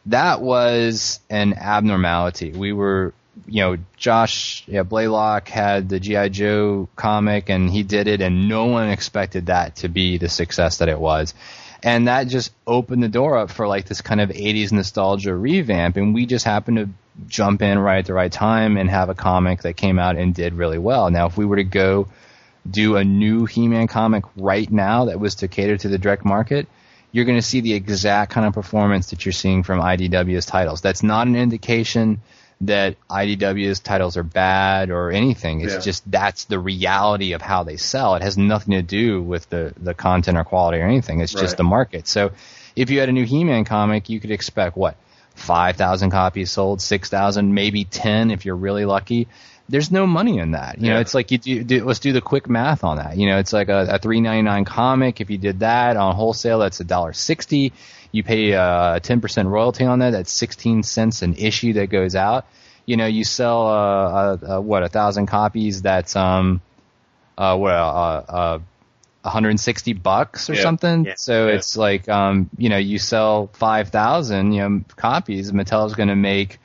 that 0.08 0.42
was 0.42 1.20
an 1.30 1.54
abnormality. 1.54 2.52
We 2.52 2.74
were, 2.74 3.14
you 3.48 3.64
know, 3.64 3.78
Josh 3.98 4.64
yeah, 4.68 4.84
Blaylock 4.84 5.50
had 5.50 5.90
the 5.90 6.00
GI 6.00 6.30
Joe 6.30 6.88
comic 6.96 7.50
and 7.50 7.70
he 7.70 7.84
did 7.84 8.08
it, 8.08 8.22
and 8.22 8.48
no 8.48 8.66
one 8.66 8.90
expected 8.90 9.48
that 9.48 9.78
to 9.78 9.90
be 9.90 10.18
the 10.18 10.30
success 10.30 10.78
that 10.78 10.90
it 10.90 11.00
was. 11.00 11.34
And 11.82 12.10
that 12.10 12.28
just 12.28 12.52
opened 12.68 13.04
the 13.04 13.10
door 13.10 13.38
up 13.38 13.52
for 13.52 13.66
like 13.66 13.86
this 13.86 14.02
kind 14.02 14.20
of 14.20 14.30
80s 14.30 14.72
nostalgia 14.72 15.34
revamp, 15.34 15.98
and 15.98 16.14
we 16.14 16.26
just 16.26 16.46
happened 16.46 16.78
to 16.78 16.90
jump 17.28 17.62
in 17.62 17.78
right 17.80 18.00
at 18.00 18.06
the 18.06 18.14
right 18.14 18.32
time 18.32 18.78
and 18.78 18.90
have 18.90 19.10
a 19.10 19.16
comic 19.16 19.62
that 19.64 19.76
came 19.76 20.00
out 20.00 20.16
and 20.16 20.34
did 20.34 20.54
really 20.54 20.78
well. 20.78 21.10
Now, 21.10 21.28
if 21.28 21.38
we 21.38 21.46
were 21.46 21.58
to 21.58 21.64
go 21.64 22.08
do 22.70 22.96
a 22.98 23.04
new 23.04 23.46
He-Man 23.46 23.88
comic 23.88 24.24
right 24.36 24.70
now 24.70 25.06
that 25.06 25.20
was 25.20 25.36
to 25.36 25.48
cater 25.48 25.78
to 25.78 25.88
the 25.90 25.98
direct 25.98 26.26
market, 26.26 26.68
you're 27.12 27.26
going 27.26 27.38
to 27.38 27.42
see 27.46 27.62
the 27.62 27.74
exact 27.74 28.32
kind 28.32 28.46
of 28.46 28.54
performance 28.54 29.10
that 29.10 29.26
you're 29.26 29.34
seeing 29.34 29.64
from 29.64 29.80
IDW's 29.80 30.46
titles. 30.46 30.82
That's 30.82 31.02
not 31.04 31.28
an 31.28 31.36
indication 31.36 32.22
that 32.62 32.96
IDW's 33.10 33.80
titles 33.80 34.18
are 34.18 34.24
bad 34.24 34.90
or 34.90 35.12
anything. 35.12 35.62
It's 35.62 35.76
Yeah. 35.76 35.80
just 35.80 36.12
that's 36.12 36.44
the 36.46 36.60
reality 36.60 37.32
of 37.34 37.42
how 37.42 37.64
they 37.64 37.78
sell. 37.78 38.16
It 38.16 38.22
has 38.22 38.38
nothing 38.38 38.74
to 38.74 38.82
do 38.82 39.22
with 39.22 39.50
the, 39.50 39.74
the 39.82 39.94
content 39.94 40.38
or 40.38 40.44
quality 40.44 40.80
or 40.80 40.86
anything. 40.86 41.22
It's 41.22 41.34
Right. 41.34 41.42
just 41.42 41.58
the 41.58 41.64
market. 41.64 42.08
So 42.08 42.32
if 42.76 42.90
you 42.92 43.00
had 43.00 43.08
a 43.10 43.14
new 43.14 43.26
He-Man 43.26 43.64
comic, 43.64 44.10
you 44.10 44.20
could 44.20 44.32
expect 44.32 44.76
what? 44.76 44.96
5,000 45.40 46.12
copies 46.12 46.52
sold, 46.52 46.82
6,000, 46.82 47.54
maybe 47.54 47.86
10 47.86 48.32
if 48.32 48.46
you're 48.46 48.56
really 48.56 48.86
lucky. 48.86 49.28
There's 49.68 49.92
no 49.92 50.08
money 50.08 50.40
in 50.40 50.52
that. 50.52 50.82
You 50.82 50.90
know, 50.90 51.00
it's 51.00 51.14
like 51.14 51.30
you 51.30 51.38
do, 51.38 51.64
do, 51.64 51.86
let's 51.86 52.00
do 52.00 52.12
the 52.12 52.22
quick 52.22 52.50
math 52.50 52.84
on 52.84 52.98
that. 52.98 53.18
You 53.18 53.28
know, 53.28 53.38
it's 53.38 53.54
like 53.54 53.70
a, 53.70 53.82
a 53.82 54.00
3.99 54.00 54.66
comic. 54.66 55.22
If 55.22 55.30
you 55.30 55.38
did 55.38 55.60
that 55.60 55.96
on 55.96 56.16
wholesale, 56.16 56.60
that's 56.60 56.80
a 56.80 56.84
dollar 56.84 57.14
sixty. 57.14 57.74
You 58.12 58.24
pay 58.24 58.54
uh, 58.54 58.96
a 58.96 59.00
10% 59.00 59.46
royalty 59.48 59.86
on 59.86 60.00
that. 60.00 60.12
That's 60.12 60.32
16 60.32 60.82
cents 60.82 61.22
an 61.22 61.36
issue 61.36 61.74
that 61.74 61.92
goes 61.92 62.16
out. 62.16 62.48
You 62.88 62.98
know, 62.98 63.06
you 63.06 63.24
sell 63.24 63.68
uh, 63.68 63.72
uh, 63.72 64.38
uh, 64.58 64.62
what 64.62 64.82
a 64.82 64.90
thousand 64.90 65.28
copies. 65.28 65.84
That's 65.84 66.16
um, 66.16 66.62
uh, 67.38 67.56
what 67.56 67.74
uh, 67.74 68.24
uh, 68.28 68.60
160 69.22 69.94
bucks 69.94 70.50
or 70.50 70.54
Yeah. 70.56 70.62
something. 70.62 71.06
Yeah. 71.06 71.14
So 71.18 71.48
Yeah. 71.48 71.54
it's 71.56 71.76
like 71.78 72.08
um, 72.10 72.50
you 72.58 72.70
know, 72.70 72.78
you 72.78 73.00
sell 73.00 73.48
5,000 73.54 74.54
you 74.54 74.62
know 74.62 74.84
copies. 74.96 75.52
Mattel's 75.52 75.94
going 75.96 76.10
to 76.10 76.16
make 76.16 76.60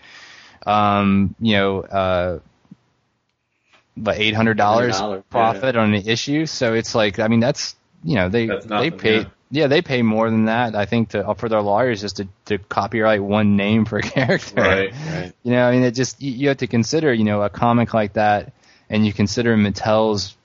um, 0.67 1.35
you 1.41 1.57
know, 1.57 1.81
uh, 1.83 2.39
but 3.97 4.19
eight 4.19 4.35
hundred 4.35 4.57
dollars 4.57 4.97
$800, 4.97 5.23
profit 5.31 5.77
on 5.77 5.95
an 5.95 6.07
issue. 6.09 6.47
So 6.47 6.75
it's 6.75 6.95
like, 6.95 7.19
I 7.19 7.29
mean, 7.29 7.41
that's 7.41 7.77
you 8.03 8.17
know, 8.17 8.29
they 8.29 8.47
That's 8.47 8.67
they 8.67 8.91
pay. 8.91 9.19
yeah. 9.21 9.25
Yeah. 9.51 9.67
they 9.69 9.83
pay 9.83 10.03
more 10.03 10.29
than 10.31 10.47
that. 10.47 10.75
I 10.75 10.85
think 10.87 11.11
to 11.11 11.35
for 11.37 11.49
their 11.49 11.63
lawyers 11.63 12.01
just 12.01 12.17
to, 12.17 12.29
to 12.47 12.59
copyright 12.59 13.23
one 13.23 13.57
name 13.57 13.85
for 13.85 13.99
a 13.99 14.03
character. 14.17 14.61
Right. 14.61 14.93
Right. 14.93 15.33
You 15.43 15.53
know, 15.53 15.67
I 15.67 15.71
mean, 15.73 15.85
it 15.85 15.93
just 15.93 16.21
you, 16.21 16.33
you 16.33 16.49
have 16.49 16.59
to 16.59 16.67
consider, 16.67 17.13
you 17.13 17.25
know, 17.25 17.43
a 17.43 17.49
comic 17.51 17.95
like 17.95 18.15
that, 18.15 18.53
and 18.91 19.07
you 19.07 19.13
consider 19.13 19.57
Mattel's 19.57 20.37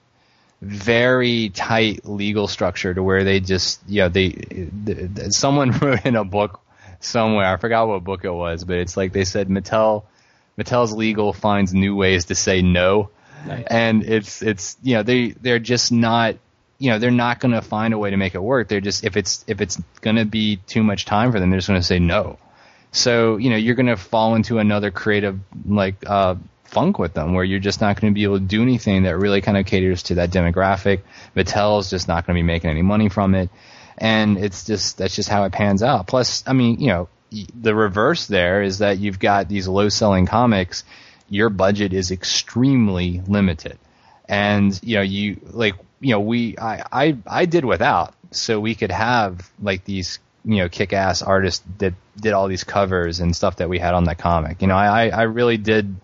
very 0.62 1.50
tight 1.50 2.06
legal 2.06 2.48
structure 2.48 2.94
to 2.94 3.02
where 3.02 3.24
they 3.24 3.40
just, 3.40 3.82
you 3.88 4.02
know, 4.02 4.10
they, 4.10 4.30
th- 4.30 5.16
th- 5.16 5.32
someone 5.32 5.72
wrote 5.82 6.06
in 6.06 6.16
a 6.16 6.26
book 6.26 6.60
somewhere, 7.00 7.46
I 7.46 7.58
forgot 7.58 7.88
what 7.88 8.04
book 8.04 8.26
it 8.26 8.32
was, 8.32 8.64
but 8.66 8.78
it's 8.78 8.98
like 8.98 9.14
they 9.14 9.24
said 9.24 9.48
Mattel, 9.48 10.04
Mattel's 10.58 10.92
legal 10.92 11.32
finds 11.34 11.74
new 11.74 11.96
ways 11.96 12.26
to 12.26 12.36
say 12.36 12.62
no, 12.62 13.10
Nice. 13.48 13.66
and 13.70 14.04
it's 14.04 14.42
it's 14.42 14.76
you 14.84 14.96
know 14.96 15.04
they 15.04 15.30
they're 15.32 15.60
just 15.60 15.94
not 15.94 16.36
you 16.78 16.90
know 16.92 17.00
they're 17.00 17.12
not 17.12 17.40
going 17.40 17.54
to 17.54 17.62
find 17.62 17.94
a 17.94 17.98
way 17.98 18.10
to 18.10 18.18
make 18.18 18.36
it 18.36 18.44
work. 18.44 18.68
They're 18.68 18.82
just 18.82 19.06
if 19.06 19.16
it's 19.16 19.46
if 19.48 19.62
it's 19.62 19.82
going 20.02 20.18
to 20.18 20.26
be 20.26 20.58
too 20.68 20.84
much 20.84 21.06
time 21.06 21.32
for 21.32 21.40
them, 21.40 21.50
they're 21.50 21.60
just 21.60 21.70
going 21.70 21.80
to 21.80 21.88
say 21.88 22.00
no. 22.00 22.38
So 22.92 23.38
you 23.38 23.50
know 23.50 23.56
you're 23.56 23.76
going 23.76 23.86
to 23.86 23.96
fall 23.96 24.36
into 24.36 24.58
another 24.58 24.92
creative 24.92 25.40
like 25.66 25.96
uh, 26.06 26.36
funk 26.70 27.00
with 27.00 27.14
them 27.14 27.34
where 27.34 27.44
you're 27.44 27.60
just 27.60 27.82
not 27.82 28.00
going 28.00 28.14
to 28.14 28.16
be 28.16 28.24
able 28.24 28.38
to 28.40 28.46
do 28.46 28.62
anything 28.62 29.04
that 29.04 29.18
really 29.18 29.42
kind 29.42 29.58
of 29.58 29.66
caters 29.66 30.04
to 30.04 30.16
that 30.16 30.30
demographic. 30.32 31.02
Mattel's 31.36 31.90
just 31.90 32.08
not 32.08 32.26
going 32.26 32.36
to 32.36 32.40
be 32.40 32.46
making 32.46 32.70
any 32.70 32.82
money 32.82 33.10
from 33.10 33.36
it, 33.36 33.50
and 33.98 34.38
it's 34.38 34.66
just 34.66 34.98
that's 34.98 35.16
just 35.16 35.30
how 35.30 35.44
it 35.46 35.52
pans 35.52 35.84
out. 35.84 36.08
Plus, 36.08 36.44
I 36.48 36.54
mean, 36.54 36.80
you 36.80 36.88
know, 36.88 37.10
the 37.60 37.76
reverse 37.76 38.28
there 38.28 38.64
is 38.64 38.80
that 38.80 38.98
you've 39.00 39.20
got 39.20 39.48
these 39.50 39.68
low 39.68 39.90
selling 39.90 40.26
comics. 40.26 40.84
Your 41.30 41.50
budget 41.50 41.94
is 41.94 42.10
extremely 42.12 43.22
limited, 43.28 43.78
and 44.28 44.80
you 44.84 44.96
know 44.96 45.02
you 45.04 45.40
like 45.52 45.76
you 46.00 46.12
know 46.12 46.20
we 46.22 46.58
I 46.58 46.84
I, 46.92 47.18
I 47.28 47.46
did 47.46 47.66
without 47.66 48.14
so 48.32 48.60
we 48.60 48.74
could 48.76 48.92
have 48.92 49.50
like 49.62 49.86
these 49.86 50.20
you 50.46 50.58
know 50.58 50.70
kick 50.70 50.94
ass 50.94 51.22
artists 51.22 51.64
that 51.80 51.94
did 52.20 52.34
all 52.34 52.48
these 52.48 52.64
covers 52.64 53.20
and 53.20 53.36
stuff 53.36 53.58
that 53.58 53.70
we 53.70 53.78
had 53.80 53.94
on 53.94 54.06
that 54.06 54.18
comic. 54.18 54.62
You 54.62 54.68
know, 54.68 54.76
I 54.76 55.06
I- 55.06 55.10
I 55.10 55.22
really 55.24 55.58
did 55.58 55.96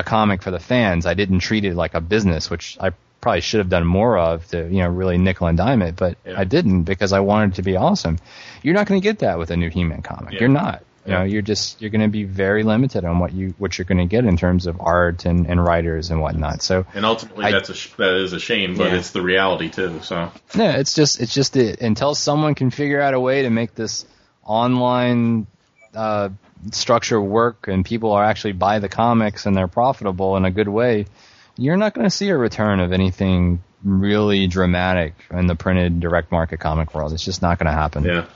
a 0.00 0.04
comic 0.04 0.42
for 0.42 0.50
the 0.50 0.58
fans. 0.60 1.06
I 1.06 1.14
didn't 1.14 1.40
treat 1.40 1.64
it 1.64 1.74
like 1.76 1.94
a 1.94 2.00
business, 2.00 2.50
which 2.50 2.76
I 2.80 2.90
probably 3.20 3.42
should 3.42 3.58
have 3.58 3.68
done 3.68 3.86
more 3.86 4.16
of 4.18 4.46
to 4.48 4.58
you 4.68 4.82
know 4.82 4.88
really 4.88 5.18
nickel 5.18 5.46
and 5.46 5.56
dime 5.58 5.82
it, 5.82 5.94
but 5.96 6.16
Yeah. 6.26 6.40
I 6.40 6.44
didn't 6.44 6.82
because 6.84 7.12
I 7.12 7.20
wanted 7.20 7.52
it 7.52 7.54
to 7.56 7.62
be 7.62 7.76
awesome. 7.76 8.18
You're 8.62 8.74
not 8.74 8.86
going 8.86 9.00
to 9.00 9.04
get 9.06 9.20
that 9.20 9.38
with 9.38 9.50
a 9.50 9.56
new 9.56 9.70
He-Man 9.70 10.02
comic. 10.02 10.32
Yeah. 10.34 10.40
You're 10.40 10.48
not. 10.48 10.82
You 11.06 11.12
know, 11.12 11.22
you're 11.24 11.42
just 11.42 11.80
you're 11.80 11.90
going 11.90 12.02
to 12.02 12.08
be 12.08 12.24
very 12.24 12.62
limited 12.62 13.04
on 13.06 13.18
what 13.18 13.32
you 13.32 13.54
what 13.58 13.76
you're 13.78 13.86
going 13.86 13.98
to 13.98 14.04
get 14.06 14.24
in 14.26 14.36
terms 14.36 14.66
of 14.66 14.76
art 14.80 15.24
and, 15.24 15.46
and 15.46 15.58
writers 15.64 16.10
and 16.10 16.20
whatnot. 16.20 16.62
So 16.62 16.84
And 16.94 17.04
ultimately, 17.06 17.46
I- 17.46 17.52
that's 17.52 17.70
a 17.70 17.74
sh- 17.74 17.90
that 17.96 18.14
is 18.16 18.32
a 18.34 18.38
shame, 18.38 18.76
but 18.76 18.88
Yeah. 18.92 18.98
it's 18.98 19.10
the 19.10 19.22
reality 19.22 19.70
too. 19.70 20.00
So 20.02 20.30
Yeah, 20.54 20.72
it's 20.76 20.94
just 20.94 21.20
it's 21.20 21.34
just 21.34 21.54
that 21.54 21.80
until 21.80 22.14
someone 22.14 22.54
can 22.54 22.70
figure 22.70 23.00
out 23.00 23.14
a 23.14 23.20
way 23.20 23.42
to 23.42 23.50
make 23.50 23.74
this 23.74 24.04
online 24.44 25.46
uh, 25.94 26.28
structure 26.72 27.20
work 27.20 27.68
and 27.68 27.84
people 27.84 28.12
are 28.12 28.24
actually 28.24 28.52
buy 28.52 28.78
the 28.78 28.88
comics 28.88 29.46
and 29.46 29.56
they're 29.56 29.68
profitable 29.68 30.36
in 30.36 30.44
a 30.44 30.50
good 30.50 30.68
way, 30.68 31.06
you're 31.56 31.76
not 31.76 31.94
going 31.94 32.06
to 32.06 32.10
see 32.10 32.28
a 32.28 32.36
return 32.36 32.80
of 32.80 32.92
anything 32.92 33.62
really 33.82 34.46
dramatic 34.46 35.14
in 35.30 35.46
the 35.46 35.54
printed 35.54 36.00
direct 36.00 36.30
market 36.30 36.60
comic 36.60 36.94
world. 36.94 37.12
It's 37.12 37.24
just 37.24 37.42
not 37.42 37.58
going 37.58 37.66
to 37.66 37.72
happen. 37.72 38.04
yeah. 38.04 38.26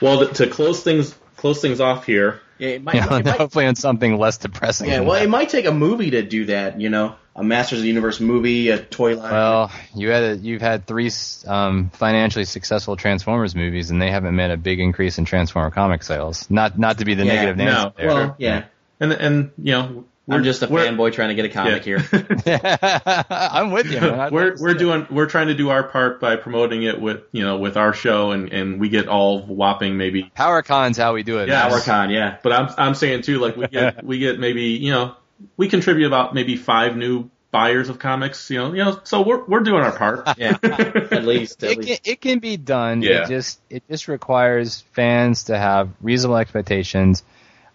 Well, 0.00 0.28
to 0.28 0.46
close 0.46 0.82
things 0.82 1.14
close 1.44 1.60
things 1.60 1.78
off 1.78 2.06
here. 2.06 2.40
Yeah, 2.56 2.68
it 2.68 2.82
might, 2.82 2.94
You 2.94 3.00
know, 3.02 3.16
it 3.16 3.24
might- 3.26 3.36
hopefully 3.36 3.66
on 3.66 3.74
something 3.74 4.16
less 4.16 4.38
depressing. 4.38 4.88
yeah, 4.88 5.00
well, 5.00 5.12
that. 5.18 5.24
it 5.24 5.28
might 5.28 5.50
take 5.50 5.66
a 5.66 5.72
movie 5.72 6.12
to 6.12 6.22
do 6.22 6.46
that. 6.46 6.80
You 6.80 6.88
know, 6.88 7.16
a 7.36 7.44
Masters 7.44 7.80
of 7.80 7.82
the 7.82 7.88
Universe 7.88 8.18
movie, 8.18 8.70
a 8.70 8.78
toy 8.78 9.14
line. 9.14 9.30
Well, 9.30 9.70
you 9.94 10.08
had 10.08 10.22
a, 10.22 10.36
you've 10.38 10.62
had 10.62 10.86
three 10.86 11.10
um, 11.46 11.90
financially 11.90 12.46
successful 12.46 12.96
Transformers 12.96 13.54
movies, 13.54 13.90
and 13.90 14.00
they 14.00 14.10
haven't 14.10 14.34
made 14.34 14.52
a 14.52 14.56
big 14.56 14.80
increase 14.80 15.18
in 15.18 15.26
Transformer 15.26 15.70
comic 15.70 16.02
sales. 16.02 16.48
Not 16.50 16.78
not 16.78 16.96
to 16.98 17.04
be 17.04 17.12
the 17.12 17.26
Yeah, 17.26 17.34
negative 17.34 17.56
no, 17.58 17.64
Nancy 17.64 17.92
there. 17.98 18.06
well, 18.06 18.34
yeah. 18.38 18.64
And 19.00 19.12
and 19.12 19.50
you 19.58 19.72
know, 19.72 20.04
I'm 20.28 20.42
just 20.44 20.62
a 20.62 20.66
we're- 20.68 20.86
fanboy 20.88 21.12
trying 21.12 21.28
to 21.28 21.34
get 21.34 21.44
a 21.44 21.48
comic 21.50 21.84
Yeah. 21.84 21.98
here. 21.98 22.26
I'm 23.30 23.70
with 23.72 23.90
you, 23.90 24.00
man. 24.00 24.32
We're 24.32 24.50
we're 24.52 24.70
see 24.70 24.76
it. 24.76 24.78
doing 24.78 25.06
we're 25.10 25.26
trying 25.26 25.48
to 25.48 25.54
do 25.54 25.70
our 25.70 25.82
part 25.82 26.20
by 26.20 26.36
promoting 26.36 26.82
it 26.82 27.00
with 27.00 27.22
you 27.32 27.42
know 27.44 27.58
with 27.58 27.76
our 27.76 27.92
show 27.92 28.30
and 28.30 28.52
and 28.52 28.80
we 28.80 28.88
get 28.88 29.08
all 29.08 29.42
whopping 29.42 29.96
maybe 29.96 30.30
PowerCon's 30.36 30.96
how 30.96 31.12
we 31.14 31.22
do 31.22 31.38
it. 31.38 31.48
Yeah, 31.48 31.68
man. 31.68 31.70
PowerCon, 31.78 32.12
yeah. 32.12 32.38
but 32.42 32.52
I'm 32.52 32.68
I'm 32.78 32.94
saying 32.94 33.22
too 33.22 33.38
like 33.38 33.56
we 33.56 33.68
get 33.68 34.02
we 34.04 34.18
get 34.18 34.38
maybe 34.38 34.62
you 34.62 34.92
know 34.92 35.14
we 35.56 35.68
contribute 35.68 36.06
about 36.06 36.34
maybe 36.34 36.56
five 36.56 36.96
new 36.96 37.28
buyers 37.50 37.88
of 37.88 38.00
comics 38.00 38.50
you 38.50 38.58
know 38.58 38.72
you 38.72 38.82
know 38.84 38.98
so 39.04 39.22
we're 39.22 39.44
we're 39.44 39.60
doing 39.60 39.80
our 39.82 39.92
part 39.96 40.26
Yeah, 40.38 40.56
at 40.62 41.24
least. 41.24 41.62
At 41.62 41.72
It 41.72 41.78
least. 41.78 42.02
can, 42.02 42.12
it 42.12 42.20
can 42.20 42.38
be 42.40 42.56
done. 42.56 43.02
Yeah. 43.02 43.24
It 43.24 43.28
just 43.28 43.60
it 43.70 43.82
just 43.90 44.08
requires 44.08 44.80
fans 44.92 45.44
to 45.44 45.58
have 45.58 45.90
reasonable 46.00 46.38
expectations. 46.38 47.22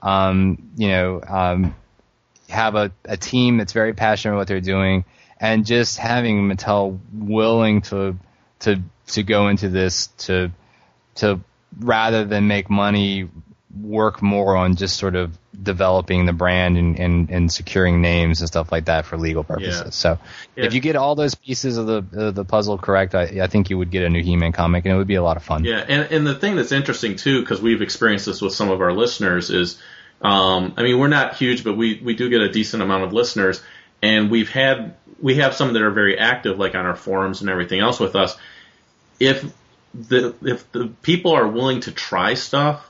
Um, 0.01 0.71
you 0.77 0.87
know, 0.89 1.21
um, 1.27 1.75
have 2.49 2.75
a, 2.75 2.91
a 3.05 3.17
team 3.17 3.57
that's 3.57 3.73
very 3.73 3.93
passionate 3.93 4.33
about 4.33 4.39
what 4.39 4.47
they're 4.47 4.61
doing, 4.61 5.05
and 5.39 5.65
just 5.65 5.97
having 5.97 6.49
Mattel 6.49 6.99
willing 7.13 7.81
to 7.83 8.17
to 8.59 8.81
to 9.07 9.23
go 9.23 9.47
into 9.47 9.69
this 9.69 10.07
to 10.17 10.51
to 11.15 11.39
rather 11.79 12.25
than 12.25 12.47
make 12.47 12.69
money 12.69 13.29
work 13.79 14.21
more 14.21 14.55
on 14.55 14.75
just 14.75 14.97
sort 14.97 15.15
of 15.15 15.37
developing 15.61 16.25
the 16.25 16.33
brand 16.33 16.77
and, 16.77 16.99
and, 16.99 17.29
and 17.29 17.51
securing 17.51 18.01
names 18.01 18.39
and 18.39 18.47
stuff 18.47 18.71
like 18.71 18.85
that 18.85 19.05
for 19.05 19.17
legal 19.17 19.43
purposes. 19.43 19.81
Yeah. 19.85 19.89
So 19.89 20.19
Yeah. 20.55 20.65
if 20.65 20.73
you 20.73 20.79
get 20.79 20.95
all 20.95 21.15
those 21.15 21.35
pieces 21.35 21.77
of 21.77 21.85
the 21.85 22.27
of 22.27 22.35
the 22.35 22.45
puzzle 22.45 22.77
correct, 22.77 23.13
I, 23.13 23.23
I 23.43 23.47
think 23.47 23.69
you 23.69 23.77
would 23.77 23.91
get 23.91 24.03
a 24.03 24.09
new 24.09 24.23
He-Man 24.23 24.53
comic 24.53 24.85
and 24.85 24.93
it 24.93 24.97
would 24.97 25.07
be 25.07 25.15
a 25.15 25.23
lot 25.23 25.37
of 25.37 25.43
fun. 25.43 25.65
Yeah, 25.65 25.85
and 25.87 26.11
and 26.11 26.25
the 26.25 26.35
thing 26.35 26.55
that's 26.55 26.71
interesting 26.71 27.15
too, 27.15 27.41
because 27.41 27.61
we've 27.61 27.81
experienced 27.81 28.25
this 28.25 28.41
with 28.41 28.53
some 28.53 28.69
of 28.69 28.81
our 28.81 28.93
listeners, 28.93 29.49
is, 29.49 29.77
um, 30.21 30.73
I 30.77 30.83
mean, 30.83 30.99
we're 30.99 31.07
not 31.07 31.35
huge, 31.35 31.63
but 31.63 31.77
we 31.77 31.99
we 32.03 32.15
do 32.15 32.29
get 32.29 32.41
a 32.41 32.49
decent 32.51 32.83
amount 32.83 33.03
of 33.05 33.13
listeners, 33.13 33.61
and 34.01 34.29
we've 34.29 34.49
had 34.49 34.95
we 35.21 35.35
have 35.35 35.53
some 35.55 35.73
that 35.73 35.81
are 35.81 35.91
very 35.91 36.17
active, 36.17 36.57
like 36.59 36.75
on 36.75 36.85
our 36.85 36.95
forums 36.95 37.41
and 37.41 37.49
everything 37.49 37.79
else 37.79 37.99
with 37.99 38.15
us. 38.15 38.37
If 39.19 39.45
the 39.93 40.35
if 40.43 40.71
the 40.71 40.87
people 41.01 41.31
are 41.31 41.47
willing 41.47 41.81
to 41.81 41.91
try 41.91 42.33
stuff, 42.35 42.89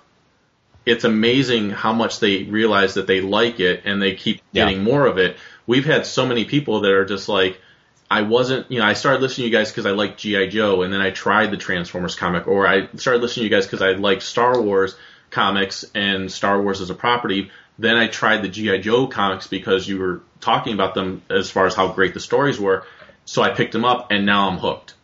it's 0.85 1.03
amazing 1.03 1.69
how 1.69 1.93
much 1.93 2.19
they 2.19 2.43
realize 2.43 2.95
that 2.95 3.07
they 3.07 3.21
like 3.21 3.59
it 3.59 3.83
and 3.85 4.01
they 4.01 4.15
keep 4.15 4.41
Yeah. 4.51 4.65
getting 4.65 4.83
more 4.83 5.05
of 5.05 5.17
it. 5.17 5.37
We've 5.67 5.85
had 5.85 6.05
so 6.05 6.25
many 6.25 6.45
people 6.45 6.81
that 6.81 6.91
are 6.91 7.05
just 7.05 7.29
like, 7.29 7.61
I 8.09 8.23
wasn't, 8.23 8.71
you 8.71 8.79
know, 8.79 8.85
I 8.85 8.93
started 8.93 9.21
listening 9.21 9.45
to 9.45 9.51
you 9.51 9.57
guys 9.57 9.69
because 9.71 9.85
I 9.85 9.91
liked 9.91 10.19
G.I. 10.19 10.47
Joe, 10.47 10.81
and 10.81 10.91
then 10.91 10.99
I 10.99 11.11
tried 11.11 11.51
the 11.51 11.57
Transformers 11.57 12.15
comic, 12.15 12.47
or 12.47 12.65
I 12.67 12.87
started 12.95 13.21
listening 13.21 13.43
to 13.43 13.49
you 13.49 13.55
guys 13.55 13.67
because 13.67 13.83
I 13.83 13.91
liked 13.91 14.23
Star 14.23 14.59
Wars 14.59 14.95
comics 15.29 15.85
and 15.95 16.31
Star 16.31 16.61
Wars 16.61 16.81
as 16.81 16.89
a 16.89 16.95
property. 16.95 17.51
Then 17.77 17.95
I 17.95 18.07
tried 18.07 18.41
the 18.41 18.49
G.I. 18.49 18.79
Joe 18.79 19.07
comics 19.07 19.47
because 19.47 19.87
you 19.87 19.99
were 19.99 20.21
talking 20.41 20.73
about 20.73 20.93
them 20.93 21.21
as 21.29 21.49
far 21.49 21.65
as 21.65 21.75
how 21.75 21.89
great 21.89 22.13
the 22.13 22.19
stories 22.19 22.59
were. 22.59 22.85
So 23.25 23.41
I 23.41 23.51
picked 23.51 23.73
them 23.73 23.85
up, 23.85 24.11
and 24.11 24.25
now 24.25 24.49
I'm 24.49 24.57
hooked. 24.57 24.95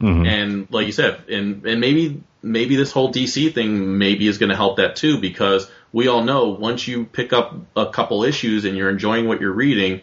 Mhm. 0.00 0.26
And 0.26 0.66
like 0.70 0.86
you 0.86 0.92
said, 0.92 1.20
and 1.28 1.64
and 1.64 1.80
maybe 1.80 2.20
maybe 2.42 2.76
this 2.76 2.90
whole 2.90 3.12
DC 3.12 3.54
thing 3.54 3.98
maybe 3.98 4.26
is 4.26 4.38
going 4.38 4.50
to 4.50 4.56
help 4.56 4.78
that 4.78 4.96
too 4.96 5.18
because 5.20 5.70
we 5.92 6.08
all 6.08 6.24
know 6.24 6.48
once 6.48 6.88
you 6.88 7.04
pick 7.04 7.32
up 7.32 7.54
a 7.76 7.86
couple 7.86 8.24
issues 8.24 8.64
and 8.64 8.76
you're 8.76 8.90
enjoying 8.90 9.28
what 9.28 9.40
you're 9.40 9.52
reading, 9.52 10.00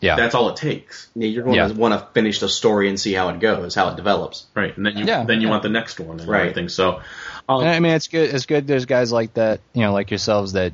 Yeah. 0.00 0.16
That's 0.16 0.34
all 0.34 0.50
it 0.50 0.56
takes, 0.56 1.08
Yeah, 1.14 1.28
You're 1.28 1.42
going 1.44 1.56
Yeah. 1.56 1.68
to 1.68 1.74
want 1.74 1.94
to 1.94 2.06
finish 2.12 2.38
the 2.40 2.48
story 2.48 2.88
and 2.88 3.00
see 3.00 3.14
how 3.14 3.30
it 3.30 3.40
goes, 3.40 3.74
how 3.74 3.88
it 3.88 3.96
develops. 3.96 4.44
right? 4.54 4.76
And 4.76 4.84
then 4.84 4.96
you 4.96 5.04
Yeah, 5.06 5.24
then 5.24 5.40
you 5.40 5.46
yeah. 5.46 5.50
want 5.50 5.62
the 5.62 5.68
next 5.70 5.98
one 5.98 6.20
and 6.20 6.28
Right. 6.28 6.42
everything. 6.42 6.68
So, 6.68 7.00
um, 7.48 7.60
And 7.60 7.68
I 7.70 7.80
mean, 7.80 7.92
it's 7.92 8.08
good. 8.08 8.34
It's 8.34 8.46
good. 8.46 8.66
There's 8.66 8.84
guys 8.84 9.10
like 9.10 9.34
that, 9.34 9.60
you 9.72 9.82
know, 9.82 9.92
like 9.92 10.10
yourselves 10.10 10.52
that, 10.52 10.72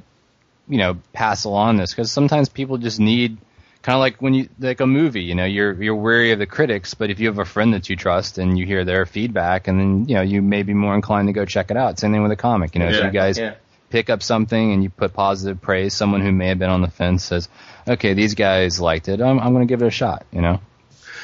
you 0.68 0.79
know, 0.79 0.97
pass 1.12 1.45
along 1.45 1.77
this 1.77 1.91
because 1.93 2.11
sometimes 2.11 2.49
people 2.49 2.79
just 2.79 2.99
need 2.99 3.37
kind 3.83 3.95
of 3.95 4.01
like 4.01 4.20
when 4.23 4.33
you 4.35 4.49
like 4.59 4.81
a 4.81 4.87
movie. 4.87 5.23
You 5.23 5.35
know, 5.35 5.45
you're 5.45 5.81
you're 5.83 5.95
wary 5.97 6.33
of 6.33 6.39
the 6.39 6.47
critics, 6.47 6.95
but 6.95 7.11
if 7.11 7.20
you 7.20 7.29
have 7.29 7.39
a 7.39 7.45
friend 7.45 7.75
that 7.75 7.89
you 7.91 7.97
trust 7.97 8.39
and 8.39 8.59
you 8.59 8.64
hear 8.66 8.85
their 8.85 9.07
feedback, 9.07 9.68
and 9.68 9.79
then 9.79 10.09
you 10.09 10.14
know 10.16 10.23
you 10.23 10.41
may 10.43 10.62
be 10.62 10.73
more 10.75 10.95
inclined 10.95 11.29
to 11.29 11.33
go 11.33 11.45
check 11.45 11.70
it 11.70 11.77
out. 11.77 11.99
Same 11.99 12.12
thing 12.12 12.23
with 12.23 12.33
a 12.33 12.37
comic. 12.37 12.75
You 12.75 12.81
know, 12.81 12.89
if 12.89 12.97
Yeah, 12.99 13.07
you 13.07 13.11
guys 13.11 13.39
yeah. 13.39 13.55
Pick 13.93 14.09
up 14.09 14.22
something 14.22 14.72
and 14.72 14.82
you 14.82 14.88
put 14.90 15.12
positive 15.12 15.61
praise, 15.61 15.95
someone 15.95 16.22
who 16.22 16.32
may 16.32 16.49
have 16.49 16.59
been 16.59 16.70
on 16.70 16.80
the 16.80 16.90
fence 16.90 17.24
says, 17.24 17.49
"Okay, 17.86 18.14
these 18.14 18.34
guys 18.34 18.80
liked 18.80 19.09
it. 19.09 19.20
I'm 19.20 19.38
I'm 19.38 19.53
going 19.53 19.66
to 19.66 19.72
give 19.72 19.82
it 19.82 19.86
a 19.86 19.90
shot." 19.90 20.24
You 20.32 20.40
know. 20.40 20.61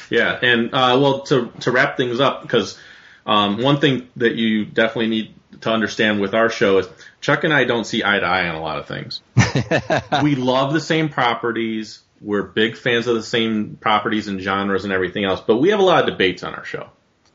Yeah, 0.09 0.37
and 0.41 0.73
uh, 0.73 0.97
well, 1.01 1.21
to 1.23 1.51
to 1.61 1.71
wrap 1.71 1.97
things 1.97 2.19
up, 2.19 2.43
because 2.43 2.77
um, 3.25 3.61
one 3.61 3.79
thing 3.79 4.07
that 4.15 4.35
you 4.35 4.65
definitely 4.65 5.07
need 5.07 5.33
to 5.61 5.71
understand 5.71 6.21
with 6.21 6.33
our 6.33 6.49
show 6.49 6.77
is 6.77 6.87
Chuck 7.21 7.43
and 7.43 7.53
I 7.53 7.65
don't 7.65 7.83
see 7.83 8.03
eye 8.03 8.19
to 8.19 8.25
eye 8.25 8.47
on 8.47 8.55
a 8.55 8.61
lot 8.61 8.79
of 8.79 8.87
things. 8.87 9.21
we 10.23 10.35
love 10.35 10.73
the 10.73 10.79
same 10.79 11.09
properties. 11.09 12.01
We're 12.21 12.43
big 12.43 12.77
fans 12.77 13.07
of 13.07 13.15
the 13.15 13.23
same 13.23 13.77
properties 13.79 14.27
and 14.27 14.39
genres 14.39 14.83
and 14.83 14.93
everything 14.93 15.25
else, 15.25 15.41
but 15.41 15.57
we 15.57 15.69
have 15.69 15.79
a 15.79 15.83
lot 15.83 16.01
of 16.01 16.09
debates 16.09 16.43
on 16.43 16.53
our 16.53 16.65
show, 16.65 16.89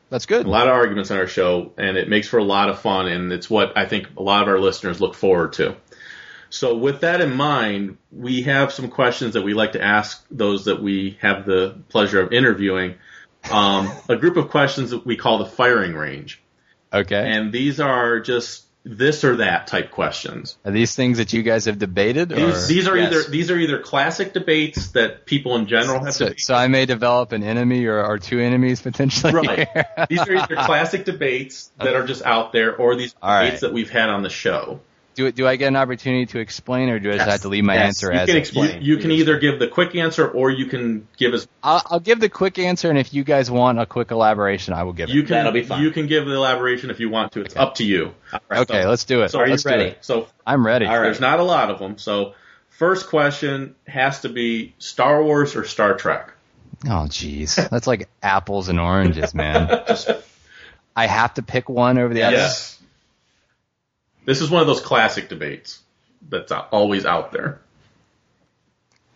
That's 0.09 0.25
good. 0.25 0.45
a 0.45 0.49
lot 0.49 0.67
of 0.67 0.73
arguments 0.73 1.11
on 1.11 1.17
our 1.17 1.27
show, 1.27 1.73
and 1.77 1.97
it 1.97 2.07
makes 2.07 2.27
for 2.27 2.37
a 2.37 2.43
lot 2.43 2.69
of 2.69 2.79
fun, 2.79 3.07
and 3.07 3.31
it's 3.33 3.49
what 3.49 3.77
I 3.77 3.85
think 3.85 4.07
a 4.17 4.21
lot 4.21 4.43
of 4.43 4.47
our 4.47 4.59
listeners 4.59 5.01
look 5.01 5.15
forward 5.15 5.53
to. 5.53 5.75
So 6.49 6.75
with 6.75 7.01
that 7.01 7.21
in 7.21 7.35
mind, 7.35 7.97
we 8.11 8.43
have 8.43 8.71
some 8.71 8.89
questions 8.89 9.33
that 9.33 9.41
we 9.41 9.53
like 9.53 9.73
to 9.73 9.81
ask 9.81 10.25
those 10.29 10.65
that 10.65 10.81
we 10.81 11.17
have 11.21 11.45
the 11.45 11.77
pleasure 11.89 12.21
of 12.21 12.31
interviewing. 12.31 12.95
Um, 13.51 13.91
a 14.07 14.15
group 14.15 14.37
of 14.37 14.49
questions 14.49 14.91
that 14.91 15.05
we 15.05 15.17
call 15.17 15.39
the 15.39 15.45
firing 15.45 15.95
range. 15.95 16.41
Okay. 16.93 17.29
And 17.29 17.51
these 17.51 17.79
are 17.79 18.19
just 18.19 18.64
this 18.87 19.23
or 19.23 19.37
that 19.37 19.65
type 19.65 19.89
questions. 19.89 20.57
Are 20.63 20.71
these 20.71 20.95
things 20.95 21.17
that 21.17 21.33
you 21.33 21.41
guys 21.41 21.65
have 21.65 21.79
debated? 21.79 22.31
Or? 22.31 22.35
These, 22.35 22.67
these 22.67 22.87
are 22.87 22.95
Yes. 22.95 23.11
either 23.11 23.29
these 23.31 23.49
are 23.49 23.57
either 23.57 23.79
classic 23.79 24.31
debates 24.31 24.91
that 24.91 25.25
people 25.25 25.55
in 25.55 25.65
general 25.65 26.03
have 26.05 26.13
so, 26.13 26.25
debated. 26.25 26.41
so 26.41 26.53
I 26.53 26.67
may 26.67 26.85
develop 26.85 27.31
an 27.31 27.41
enemy 27.43 27.85
or, 27.87 28.03
or 28.05 28.19
two 28.19 28.39
enemies 28.39 28.81
potentially. 28.81 29.33
Right. 29.33 29.67
here. 29.73 29.85
These 30.07 30.19
are 30.21 30.35
either 30.35 30.55
classic 30.55 31.03
debates 31.03 31.71
that 31.79 31.95
are 31.95 32.05
just 32.05 32.21
out 32.23 32.51
there 32.53 32.75
or 32.75 32.95
these 32.95 33.15
All 33.21 33.41
debates 33.41 33.53
right. 33.53 33.61
that 33.61 33.73
we've 33.73 33.89
had 33.89 34.09
on 34.09 34.21
the 34.21 34.29
show. 34.29 34.79
Do 35.15 35.31
do 35.31 35.47
I 35.47 35.55
get 35.55 35.67
an 35.69 35.75
opportunity 35.75 36.25
to 36.27 36.39
explain, 36.39 36.89
or 36.89 36.99
do 36.99 37.09
I 37.09 37.15
just 37.17 37.27
have 37.29 37.41
to 37.41 37.47
leave 37.47 37.63
my 37.63 37.73
Yes. 37.75 37.85
answer 38.03 38.13
You 38.13 38.19
as 38.19 38.27
can 38.29 38.37
explain. 38.37 38.81
You, 38.81 38.95
you 38.95 39.01
can 39.01 39.11
either 39.11 39.39
give 39.39 39.57
the 39.59 39.67
quick 39.67 39.95
answer 39.95 40.27
or 40.27 40.51
you 40.51 40.65
can 40.67 41.07
give 41.17 41.33
us 41.33 41.47
I'll, 41.63 41.81
I'll 41.85 41.99
give 41.99 42.19
the 42.19 42.29
quick 42.29 42.59
answer, 42.59 42.89
and 42.89 42.99
if 42.99 43.13
you 43.13 43.23
guys 43.23 43.49
want 43.49 43.79
a 43.79 43.85
quick 43.85 44.11
elaboration, 44.11 44.73
I 44.73 44.83
will 44.83 44.93
give 44.93 45.09
it. 45.09 45.15
you 45.15 45.23
can 45.23 45.31
That'll 45.31 45.51
be 45.51 45.63
fine. 45.63 45.81
you 45.81 45.91
can 45.91 46.07
give 46.07 46.25
the 46.25 46.33
elaboration 46.35 46.89
if 46.89 46.99
you 46.99 47.09
want 47.09 47.31
to. 47.33 47.41
It's 47.41 47.55
up 47.55 47.75
to 47.75 47.83
you. 47.85 48.13
okay, 48.51 48.83
so- 48.83 48.89
let's 48.89 49.05
do 49.05 49.23
it. 49.23 49.29
So 49.29 49.39
are 49.39 49.45
you 49.45 49.51
let's 49.51 49.63
do 49.63 49.69
ready? 49.69 49.95
So 50.01 50.27
I'm 50.45 50.65
ready. 50.65 50.85
All 50.85 50.93
right. 50.95 51.03
there's 51.03 51.19
not 51.19 51.39
a 51.39 51.43
lot 51.43 51.71
of 51.71 51.79
them. 51.79 51.97
So 51.97 52.33
first 52.69 53.07
question 53.07 53.75
has 53.87 54.21
to 54.21 54.29
be 54.29 54.75
Star 54.79 55.23
Wars 55.23 55.55
or 55.55 55.63
Star 55.65 55.95
Trek. 55.95 56.31
Oh, 56.85 57.07
jeez, 57.07 57.55
that's 57.69 57.87
like 57.87 58.09
apples 58.21 58.67
and 58.69 58.79
oranges, 58.79 59.33
man. 59.33 59.69
I 60.95 61.07
have 61.07 61.33
to 61.35 61.41
pick 61.41 61.67
one 61.69 61.97
over 61.97 62.13
the 62.13 62.23
other. 62.23 62.35
Yes. 62.37 62.79
This 64.25 64.41
is 64.41 64.49
one 64.49 64.61
of 64.61 64.67
those 64.67 64.81
classic 64.81 65.29
debates 65.29 65.81
that's 66.27 66.51
always 66.51 67.05
out 67.05 67.31
there. 67.31 67.61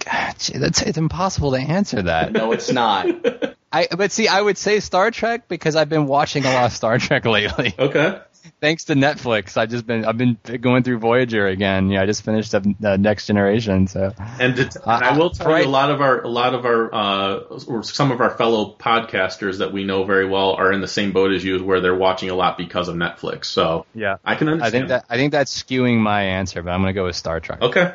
God, 0.06 0.36
that's 0.38 0.82
it's 0.82 0.98
impossible 0.98 1.52
to 1.52 1.58
answer 1.58 2.04
that. 2.04 2.32
No, 2.32 2.52
it's 2.52 2.72
not. 2.72 3.08
I 3.72 3.88
but 3.96 4.12
see, 4.12 4.28
I 4.28 4.42
would 4.42 4.58
say 4.58 4.80
Star 4.80 5.12
Trek 5.12 5.48
because 5.48 5.76
I've 5.76 5.90
been 5.90 6.08
watching 6.08 6.46
a 6.46 6.52
lot 6.52 6.66
of 6.66 6.74
Star 6.74 6.98
Trek 6.98 7.26
lately. 7.26 7.76
Okay. 7.78 8.20
Thanks 8.62 8.86
to 8.86 8.94
Netflix, 8.94 9.58
I've 9.58 9.70
just 9.70 9.86
been 9.88 10.06
I've 10.06 10.18
been 10.18 10.38
going 10.60 10.84
through 10.84 11.00
Voyager 11.00 11.48
again. 11.48 11.90
Yeah, 11.90 12.02
I 12.02 12.06
just 12.06 12.24
finished 12.24 12.54
up 12.54 12.66
uh, 12.84 12.98
Next 12.98 13.28
Generation, 13.28 13.88
so 13.88 14.14
And, 14.40 14.58
it, 14.60 14.76
and 14.76 14.84
I 14.86 15.18
will 15.18 15.30
tell 15.30 15.48
right. 15.48 15.64
you, 15.64 15.70
a 15.70 15.72
lot 15.72 15.92
of 15.92 16.02
our, 16.02 16.22
a 16.22 16.28
lot 16.28 16.54
of 16.54 16.66
our, 16.66 16.94
uh, 16.94 17.36
or 17.68 17.84
some 17.84 18.12
of 18.12 18.22
our 18.22 18.32
fellow 18.32 18.76
podcasters 18.78 19.60
that 19.60 19.72
we 19.72 19.84
know 19.84 20.04
very 20.04 20.28
well 20.28 20.54
are 20.54 20.74
in 20.74 20.82
the 20.82 20.88
same 20.88 21.12
boat 21.12 21.32
as 21.32 21.44
you, 21.44 21.64
where 21.64 21.80
they're 21.80 21.96
watching 21.96 22.30
a 22.30 22.36
lot 22.36 22.58
because 22.58 22.88
of 22.88 22.96
Netflix. 22.96 23.46
So 23.46 23.86
yeah. 23.94 24.18
I 24.26 24.36
can 24.36 24.50
understand. 24.50 24.76
I 24.76 24.78
think 24.78 24.88
that 24.90 25.06
I 25.10 25.18
think 25.18 25.32
that's 25.32 25.64
skewing 25.64 26.00
my 26.00 26.24
answer, 26.24 26.62
but 26.62 26.72
I'm 26.72 26.82
gonna 26.82 26.94
go 26.94 27.06
with 27.06 27.16
Star 27.16 27.40
Trek. 27.40 27.62
Okay. 27.62 27.94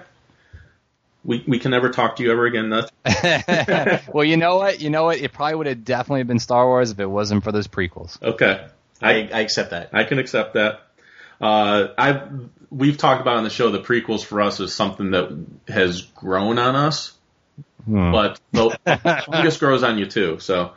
We 1.24 1.42
we 1.48 1.58
can 1.58 1.70
never 1.70 1.90
talk 1.90 2.16
to 2.16 2.22
you 2.22 2.32
ever 2.32 2.46
again. 2.46 2.70
Well, 4.12 4.24
you 4.24 4.36
know 4.36 4.56
what? 4.56 4.80
You 4.80 4.90
know 4.90 5.04
what? 5.04 5.18
It 5.18 5.32
probably 5.32 5.56
would 5.56 5.66
have 5.66 5.84
definitely 5.84 6.24
been 6.24 6.38
Star 6.38 6.66
Wars 6.66 6.90
if 6.90 7.00
it 7.00 7.06
wasn't 7.06 7.44
for 7.44 7.52
those 7.52 7.66
prequels. 7.66 8.22
okay. 8.22 8.66
I, 9.04 9.28
I 9.32 9.40
accept 9.40 9.70
that. 9.70 9.90
I 9.92 10.04
can 10.04 10.18
accept 10.18 10.54
that. 10.54 10.80
Uh, 11.40 11.88
I 11.98 12.22
we've 12.70 12.96
talked 12.96 13.20
about 13.20 13.36
on 13.36 13.44
the 13.44 13.50
show 13.50 13.70
the 13.70 13.80
prequels 13.80 14.24
for 14.24 14.40
us 14.40 14.60
is 14.60 14.74
something 14.74 15.10
that 15.12 15.46
has 15.68 16.02
grown 16.02 16.58
on 16.58 16.74
us, 16.76 17.12
Hmm. 17.84 18.12
but 18.12 18.40
the 18.52 18.78
fungus 19.26 19.58
grows 19.58 19.82
on 19.82 19.98
you 19.98 20.06
too. 20.06 20.38
So, 20.40 20.72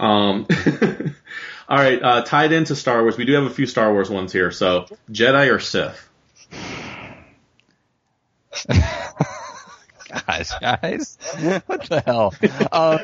um, 0.00 0.46
all 1.68 1.78
right. 1.78 2.02
Uh, 2.02 2.22
tied 2.22 2.52
into 2.52 2.74
Star 2.74 3.02
Wars, 3.02 3.16
we 3.16 3.24
do 3.24 3.34
have 3.34 3.44
a 3.44 3.50
few 3.50 3.66
Star 3.66 3.92
Wars 3.92 4.10
ones 4.10 4.32
here. 4.32 4.50
So, 4.50 4.86
Jedi 5.10 5.54
or 5.54 5.60
Sith? 5.60 6.08
Gosh, 10.26 10.50
guys, 10.60 11.18
what 11.66 11.88
the 11.88 12.00
hell? 12.04 12.34
Um, 12.70 12.98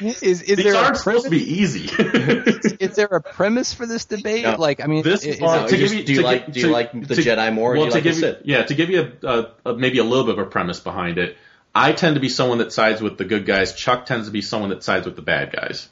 is 0.00 0.22
is 0.22 0.40
These 0.42 0.64
there 0.64 0.74
a 0.74 0.78
aren't 0.78 0.96
supposed 0.96 1.24
to 1.24 1.30
premise, 1.30 1.44
be 1.46 1.54
easy. 1.54 2.76
is 2.80 2.96
there 2.96 3.06
a 3.06 3.20
premise 3.20 3.72
for 3.74 3.86
this 3.86 4.04
debate? 4.06 4.44
No. 4.44 4.56
Like, 4.56 4.82
I 4.82 4.86
mean, 4.86 5.02
This 5.02 5.24
i- 5.26 5.30
is, 5.30 5.40
are- 5.40 5.64
it- 5.64 5.68
to 5.68 5.76
just- 5.76 5.92
give 5.92 6.00
you- 6.00 6.04
do 6.06 6.12
you 6.14 6.18
to 6.20 6.24
like 6.24 6.46
gi- 6.46 6.52
do 6.52 6.60
you 6.60 6.66
to- 6.66 6.72
like 6.72 6.92
the 7.08 7.14
to- 7.14 7.22
Jedi 7.22 7.52
more? 7.52 7.72
or 7.72 7.78
well, 7.78 7.82
do 7.82 7.84
you 7.86 7.90
to 7.90 7.96
like 7.96 8.04
give 8.04 8.18
you, 8.18 8.36
yeah, 8.44 8.62
to 8.64 8.74
give 8.74 8.90
you 8.90 9.12
a, 9.22 9.26
a, 9.26 9.46
a 9.66 9.74
maybe 9.76 9.98
a 9.98 10.04
little 10.04 10.24
bit 10.24 10.38
of 10.38 10.46
a 10.46 10.50
premise 10.50 10.80
behind 10.80 11.18
it, 11.18 11.36
I 11.74 11.92
tend 11.92 12.14
to 12.16 12.20
be 12.20 12.28
someone 12.28 12.58
that 12.58 12.72
sides 12.72 13.00
with 13.00 13.16
the 13.18 13.24
good 13.24 13.46
guys. 13.46 13.74
Chuck 13.74 14.06
tends 14.06 14.26
to 14.26 14.32
be 14.32 14.42
someone 14.42 14.70
that 14.70 14.82
sides 14.84 15.06
with 15.06 15.16
the 15.16 15.22
bad 15.22 15.52
guys. 15.52 15.88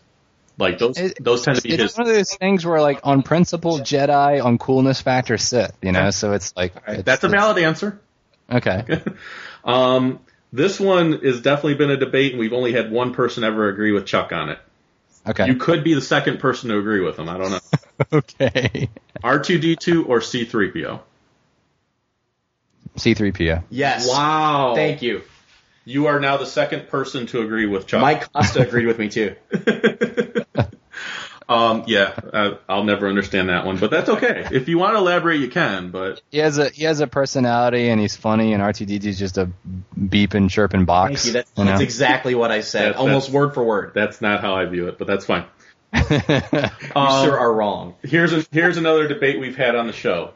Like 0.58 0.78
those, 0.78 0.98
It- 0.98 1.16
those 1.24 1.42
tend 1.42 1.56
to 1.56 1.62
be 1.62 1.70
it's 1.72 1.82
his. 1.82 1.96
one 1.96 2.06
of 2.06 2.12
those 2.14 2.34
things 2.34 2.66
where, 2.66 2.82
like, 2.82 3.00
on 3.04 3.22
principle, 3.22 3.78
Jedi, 3.78 4.44
on 4.44 4.58
coolness 4.58 5.00
factor, 5.00 5.38
Sith. 5.38 5.72
You 5.80 5.92
know, 5.92 6.10
so 6.10 6.32
it's 6.32 6.52
like 6.54 6.74
it's- 6.86 7.02
That's 7.04 7.24
a 7.24 7.28
valid 7.28 7.62
answer. 7.62 7.98
Okay, 8.52 8.82
Um, 9.64 10.20
this 10.52 10.80
one 10.80 11.12
has 11.24 11.40
definitely 11.40 11.74
been 11.74 11.90
a 11.90 11.96
debate, 11.96 12.32
and 12.32 12.40
we've 12.40 12.52
only 12.52 12.72
had 12.72 12.90
one 12.90 13.12
person 13.14 13.44
ever 13.44 13.68
agree 13.68 13.92
with 13.92 14.06
Chuck 14.06 14.32
on 14.32 14.50
it. 14.50 14.58
okay, 15.26 15.46
You 15.46 15.56
could 15.56 15.84
be 15.84 15.94
the 15.94 16.00
second 16.00 16.40
person 16.40 16.70
to 16.70 16.78
agree 16.78 17.00
with 17.00 17.18
him. 17.18 17.28
I 17.28 17.38
don't 17.38 17.50
know. 17.50 17.60
okay. 18.18 18.88
R 19.22 19.38
two 19.38 19.58
D 19.58 19.76
two 19.76 20.04
or 20.06 20.20
C 20.20 20.44
three 20.44 20.70
PO. 20.70 21.00
C-3PO. 22.96 23.64
Yes. 23.70 24.08
Wow. 24.08 24.74
Thank 24.74 25.02
you. 25.02 25.22
You 25.84 26.06
are 26.06 26.20
now 26.20 26.36
the 26.36 26.46
second 26.46 26.88
person 26.88 27.26
to 27.28 27.40
agree 27.40 27.66
with 27.66 27.86
Chuck. 27.86 28.02
Mike 28.02 28.32
Costa 28.32 28.60
agreed 28.66 28.86
with 28.86 28.98
me 28.98 29.08
too. 29.08 29.34
Um, 31.50 31.82
yeah, 31.88 32.14
uh, 32.32 32.54
I'll 32.68 32.84
never 32.84 33.08
understand 33.08 33.48
that 33.48 33.66
one, 33.66 33.76
but 33.76 33.90
that's 33.90 34.08
okay. 34.08 34.46
If 34.52 34.68
you 34.68 34.78
want 34.78 34.94
to 34.94 34.98
elaborate, 34.98 35.40
you 35.40 35.48
can. 35.48 35.90
But 35.90 36.22
He 36.30 36.38
has 36.38 36.58
a 36.58 36.70
he 36.70 36.84
has 36.84 37.00
a 37.00 37.08
personality 37.08 37.88
and 37.88 38.00
he's 38.00 38.14
funny 38.14 38.52
and 38.52 38.62
R2D2 38.62 39.04
is 39.04 39.18
just 39.18 39.36
a 39.36 39.50
beeping 39.98 40.48
chirping 40.48 40.84
box. 40.84 41.24
Thank 41.24 41.26
you. 41.26 41.32
That, 41.32 41.46
you 41.56 41.64
know? 41.64 41.70
That's 41.72 41.82
exactly 41.82 42.36
what 42.36 42.52
I 42.52 42.60
said, 42.60 42.92
That- 42.92 42.96
almost 42.98 43.26
that's- 43.26 43.34
word 43.34 43.54
for 43.54 43.64
word. 43.64 43.90
that's 43.94 44.20
not 44.20 44.42
how 44.42 44.54
I 44.54 44.66
view 44.66 44.86
it. 44.86 44.96
But 44.96 45.08
that's 45.08 45.24
fine. 45.26 45.44
You 45.92 45.98
Um, 46.94 47.24
sure 47.24 47.36
are 47.36 47.52
wrong. 47.52 47.96
Here's 48.04 48.32
a, 48.32 48.46
here's 48.52 48.76
another 48.76 49.08
debate 49.08 49.40
we've 49.40 49.56
had 49.56 49.74
on 49.74 49.88
the 49.88 49.92
show. 49.92 50.30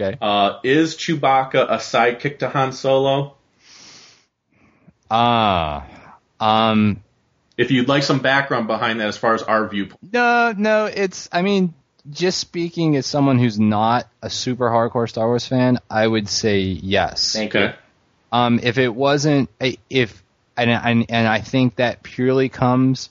okay. 0.00 0.16
Uh, 0.22 0.60
is 0.62 0.94
Chewbacca 0.94 1.64
a 1.68 1.76
sidekick 1.78 2.38
to 2.38 2.48
Han 2.48 2.70
Solo? 2.72 3.34
Ah. 5.10 5.84
um. 6.38 7.02
If 7.58 7.70
you'd 7.72 7.88
like 7.88 8.04
some 8.04 8.20
background 8.20 8.68
behind 8.68 9.00
that, 9.00 9.08
as 9.08 9.16
far 9.18 9.34
as 9.34 9.42
our 9.42 9.68
viewpoint, 9.68 10.12
No, 10.12 10.54
no. 10.56 10.86
It's. 10.86 11.28
I 11.32 11.42
mean, 11.42 11.74
just 12.08 12.38
speaking 12.38 12.96
as 12.96 13.04
someone 13.04 13.38
who's 13.38 13.58
not 13.58 14.08
a 14.22 14.30
super 14.30 14.70
hardcore 14.70 15.08
Star 15.08 15.26
Wars 15.26 15.46
fan, 15.46 15.78
I 15.90 16.06
would 16.06 16.28
say 16.28 16.60
yes. 16.60 17.32
Thank 17.34 17.54
okay. 17.54 17.74
Um, 18.32 18.60
if 18.62 18.78
it 18.78 18.94
wasn't, 18.94 19.50
if 19.90 20.22
and 20.56 20.70
and 20.70 21.06
and 21.08 21.26
I 21.28 21.40
think 21.40 21.76
that 21.76 22.02
purely 22.02 22.48
comes 22.48 23.10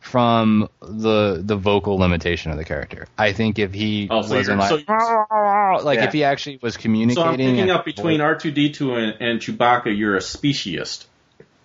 from 0.00 0.68
the 0.80 1.40
the 1.44 1.56
vocal 1.56 1.96
limitation 1.98 2.52
of 2.52 2.58
the 2.58 2.64
character. 2.64 3.08
I 3.18 3.32
think 3.32 3.58
if 3.58 3.72
he 3.74 4.08
Oh, 4.10 4.22
so 4.22 4.36
wasn't 4.36 4.60
you're- 4.62 4.84
ah, 4.88 5.26
ah, 5.30 5.34
ah, 5.34 5.72
like 5.76 5.84
like 5.84 5.98
Yeah. 5.98 6.04
if 6.04 6.12
he 6.12 6.24
actually 6.24 6.58
was 6.62 6.74
So 6.74 6.80
communicating, 6.80 7.28
I'm 7.28 7.36
picking 7.36 7.70
up 7.70 7.84
between 7.84 8.20
R2D2 8.20 8.96
and, 8.98 9.20
and 9.22 9.40
Chewbacca. 9.40 9.96
You're 9.96 10.16
a 10.16 10.20
speciesist. 10.20 11.06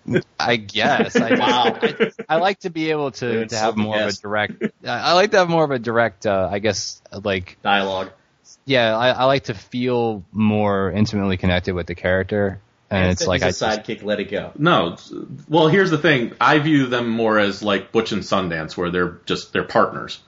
I 0.40 0.56
guess. 0.56 1.16
I, 1.16 1.34
Wow. 1.38 1.78
I, 1.80 2.10
I 2.28 2.36
like 2.36 2.60
to 2.60 2.70
be 2.70 2.90
able 2.90 3.10
to, 3.12 3.32
Dude, 3.32 3.48
to 3.50 3.56
have 3.56 3.76
more 3.76 3.96
yes. 3.96 4.14
of 4.14 4.18
a 4.18 4.22
direct. 4.22 4.62
I 4.84 4.88
I 4.88 5.12
like 5.12 5.30
to 5.32 5.38
have 5.38 5.48
more 5.48 5.64
of 5.64 5.70
a 5.70 5.78
direct. 5.78 6.26
Uh, 6.26 6.48
I 6.50 6.58
guess 6.58 7.00
like 7.12 7.58
Dialogue. 7.62 8.10
yeah. 8.64 8.96
I, 8.96 9.10
I 9.10 9.24
like 9.24 9.44
to 9.44 9.54
feel 9.54 10.24
more 10.32 10.90
intimately 10.90 11.36
connected 11.36 11.74
with 11.74 11.86
the 11.86 11.94
character 11.94 12.60
and 12.90 13.10
it's 13.10 13.26
like 13.26 13.42
I 13.42 13.46
He's 13.46 13.62
a 13.62 13.66
just- 13.76 13.86
sidekick. 13.88 14.02
Let 14.02 14.20
it 14.20 14.30
go. 14.30 14.52
No, 14.58 14.96
well, 15.48 15.68
here's 15.68 15.90
the 15.90 15.98
thing. 15.98 16.32
I 16.40 16.58
view 16.58 16.86
them 16.88 17.08
more 17.08 17.38
as 17.38 17.62
like 17.62 17.90
Butch 17.92 18.12
and 18.12 18.22
Sundance, 18.22 18.76
where 18.76 18.90
they're 18.90 19.18
just 19.24 19.52
they're 19.54 19.64
partners, 19.64 20.20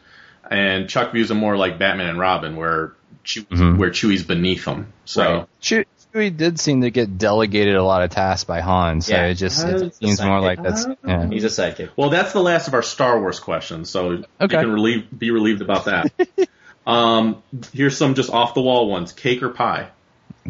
and 0.51 0.89
Chuck 0.89 1.13
views 1.13 1.29
them 1.29 1.37
more 1.39 1.57
like 1.59 1.79
Batman 1.79 2.09
and 2.09 2.19
Robin, 2.19 2.57
where 2.57 2.95
Chew, 3.23 3.43
Mhm. 3.45 3.77
where 3.77 3.91
Chewie's 3.91 4.23
beneath 4.25 4.65
them. 4.65 4.93
So 5.05 5.23
Right. 5.23 5.47
Chewie 5.61 5.85
Chewie 6.15 6.37
did 6.37 6.61
seem 6.61 6.83
to 6.83 6.91
get 6.91 7.19
delegated 7.19 7.75
a 7.75 7.83
lot 7.83 8.03
of 8.03 8.11
tasks 8.11 8.45
by 8.45 8.61
Han, 8.61 9.01
so 9.01 9.15
Yeah. 9.15 9.27
it 9.27 9.35
just 9.35 9.65
it 9.67 9.95
seems 9.97 10.23
more 10.23 10.41
like 10.41 10.63
that's 10.63 10.87
yeah. 11.05 11.27
He's 11.27 11.45
a 11.45 11.49
sidekick. 11.49 11.91
Well, 11.97 12.11
that's 12.11 12.33
the 12.33 12.41
last 12.43 12.69
of 12.69 12.75
our 12.75 12.83
Star 12.83 13.19
Wars 13.21 13.41
questions, 13.41 13.91
so 13.91 14.13
you 14.13 14.49
can 14.49 14.73
relieve, 14.73 15.07
be 15.17 15.31
relieved 15.33 15.61
about 15.61 15.87
that. 15.87 16.13
um, 16.87 17.43
here's 17.73 17.97
some 17.97 18.15
just 18.15 18.31
off 18.31 18.55
the 18.55 18.63
wall 18.63 18.89
ones: 18.89 19.13
cake 19.13 19.43
or 19.43 19.49
pie. 19.49 19.89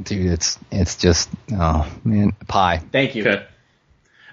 dude. 0.01 0.33
It's 0.33 0.59
it's 0.71 0.97
just 0.97 1.31
oh 1.53 1.91
man, 2.05 2.33
pie. 2.47 2.79
Thank 2.93 3.15
you. 3.15 3.23
Okay. 3.27 3.47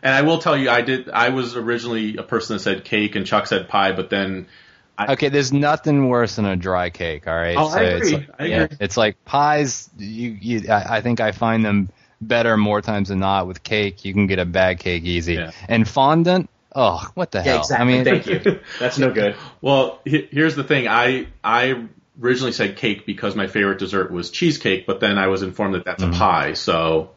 And 0.03 0.13
I 0.15 0.23
will 0.23 0.39
tell 0.39 0.57
you, 0.57 0.69
I 0.69 0.81
did. 0.81 1.09
I 1.09 1.29
was 1.29 1.55
originally 1.55 2.17
a 2.17 2.23
person 2.23 2.55
that 2.55 2.59
said 2.61 2.83
cake, 2.83 3.15
and 3.15 3.25
Chuck 3.25 3.47
said 3.47 3.69
pie, 3.69 3.91
but 3.93 4.09
then 4.09 4.47
Okay, 5.09 5.29
there's 5.29 5.51
nothing 5.53 6.07
worse 6.07 6.35
than 6.35 6.45
a 6.45 6.55
dry 6.55 6.89
cake. 6.89 7.27
All 7.27 7.35
right, 7.35 7.55
Oh, 7.57 7.69
I 7.69 7.81
it's 7.83 8.07
agree. 8.07 8.17
like, 8.17 8.29
I 8.39 8.45
yeah, 8.45 8.61
agree. 8.63 8.77
it's 8.79 8.97
like 8.97 9.23
pies. 9.25 9.89
You, 9.97 10.37
you, 10.39 10.71
I, 10.71 10.97
I 10.97 11.01
think 11.01 11.19
I 11.19 11.31
find 11.31 11.63
them 11.65 11.89
better 12.19 12.55
more 12.57 12.81
times 12.81 13.09
than 13.09 13.19
not. 13.19 13.47
With 13.47 13.63
cake, 13.63 14.05
you 14.05 14.13
can 14.13 14.27
get 14.27 14.39
a 14.39 14.45
bad 14.45 14.79
cake 14.79 15.03
easy, 15.03 15.33
Yeah. 15.35 15.51
and 15.67 15.87
fondant. 15.87 16.49
Oh, 16.75 17.05
what 17.15 17.31
the 17.31 17.39
Yeah, 17.39 17.43
hell? 17.43 17.59
exactly. 17.61 17.83
I 17.83 17.95
mean, 17.95 18.05
Thank 18.05 18.27
you. 18.45 18.59
That's 18.79 18.97
no 18.97 19.11
good. 19.11 19.35
Well, 19.61 19.99
he- 20.05 20.27
here's 20.31 20.55
the 20.55 20.63
thing. 20.63 20.87
I 20.87 21.27
I 21.43 21.85
originally 22.21 22.51
said 22.53 22.77
cake 22.77 23.05
because 23.05 23.35
my 23.35 23.47
favorite 23.47 23.79
dessert 23.79 24.11
was 24.11 24.29
cheesecake, 24.31 24.85
but 24.85 24.99
then 24.99 25.17
I 25.17 25.27
was 25.27 25.41
informed 25.43 25.75
that 25.75 25.85
that's 25.85 26.03
a 26.03 26.09
pie. 26.09 26.53
So 26.53 27.11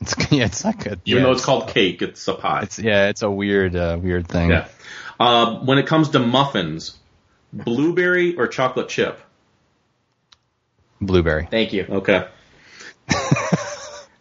It's, 0.00 0.14
yeah, 0.32 0.44
it's 0.44 0.64
not 0.64 0.78
good. 0.78 1.00
even 1.06 1.22
yeah, 1.22 1.26
though 1.26 1.32
it's 1.32 1.44
called 1.44 1.68
cake, 1.68 2.02
it's 2.02 2.26
a 2.28 2.34
pie. 2.34 2.62
It's 2.62 2.78
yeah, 2.78 3.08
it's 3.08 3.22
a 3.22 3.30
weird, 3.30 3.74
uh, 3.74 3.98
weird 4.00 4.28
thing. 4.28 4.50
yeah. 4.50 4.68
Uh, 5.18 5.60
when 5.60 5.78
it 5.78 5.86
comes 5.86 6.10
to 6.10 6.18
muffins, 6.18 6.96
blueberry 7.54 8.36
or 8.36 8.48
chocolate 8.48 8.88
chip? 8.88 9.20
Blueberry. 11.00 11.46
Thank 11.50 11.72
you. 11.72 11.86
Okay. 11.88 12.26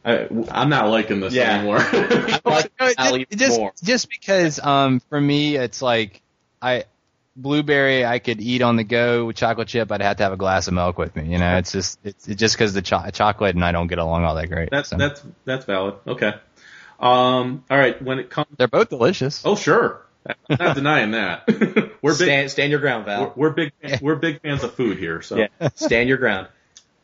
I, 0.06 0.28
I'm 0.52 0.70
not 0.70 0.90
liking 0.90 1.22
this 1.22 1.34
Yeah. 1.34 1.56
anymore. 1.60 1.80
Like, 2.46 2.72
No, 2.80 2.92
I'll 2.98 3.18
just 3.32 3.60
more. 3.60 3.72
just 3.82 4.10
because 4.10 4.60
um 4.60 5.00
for 5.10 5.20
me 5.20 5.56
it's 5.56 5.82
like 5.82 6.22
I 6.62 6.84
blueberry 7.38 8.06
I 8.06 8.20
could 8.20 8.42
eat 8.42 8.62
on 8.62 8.76
the 8.76 8.84
go 8.84 9.26
with 9.26 9.38
chocolate 9.38 9.70
chip 9.70 9.92
I'd 9.92 10.02
have 10.02 10.18
to 10.18 10.24
have 10.24 10.34
a 10.34 10.38
glass 10.38 10.68
of 10.68 10.74
milk 10.74 10.98
with 10.98 11.16
me 11.16 11.32
you 11.32 11.38
know 11.38 11.58
it's 11.58 11.72
just 11.72 12.00
it's, 12.04 12.28
it's 12.28 12.40
just 12.40 12.56
because 12.56 12.74
the 12.74 12.82
cho- 12.82 13.10
chocolate 13.12 13.56
and 13.56 13.64
I 13.64 13.72
don't 13.72 13.88
get 13.88 13.98
along 13.98 14.26
all 14.26 14.36
that 14.36 14.50
great 14.50 14.70
that's 14.72 14.90
so. 14.90 14.98
that's 14.98 15.24
that's 15.46 15.66
valid. 15.66 15.96
Okay. 16.06 16.34
Um. 17.00 17.64
All 17.72 17.78
right. 17.78 18.00
When 18.02 18.20
it 18.20 18.30
comes, 18.30 18.48
they're 18.58 18.68
both 18.68 18.90
delicious 18.90 19.42
oh 19.46 19.56
sure, 19.56 20.06
I'm 20.50 20.58
not 20.60 20.76
denying 20.76 21.12
that. 21.12 21.44
We're 22.04 22.12
big. 22.12 22.28
Stand, 22.28 22.52
stand 22.52 22.72
your 22.72 22.80
ground, 22.82 23.06
We're, 23.08 23.16
Val. 23.18 23.34
we're 23.36 23.50
big. 23.50 23.72
We're 24.02 24.16
big 24.16 24.42
fans 24.42 24.64
of 24.64 24.76
food 24.76 25.00
here. 25.00 25.22
So, 25.24 25.38
Yeah. 25.38 25.70
Stand 25.74 26.08
your 26.10 26.18
ground. 26.20 26.48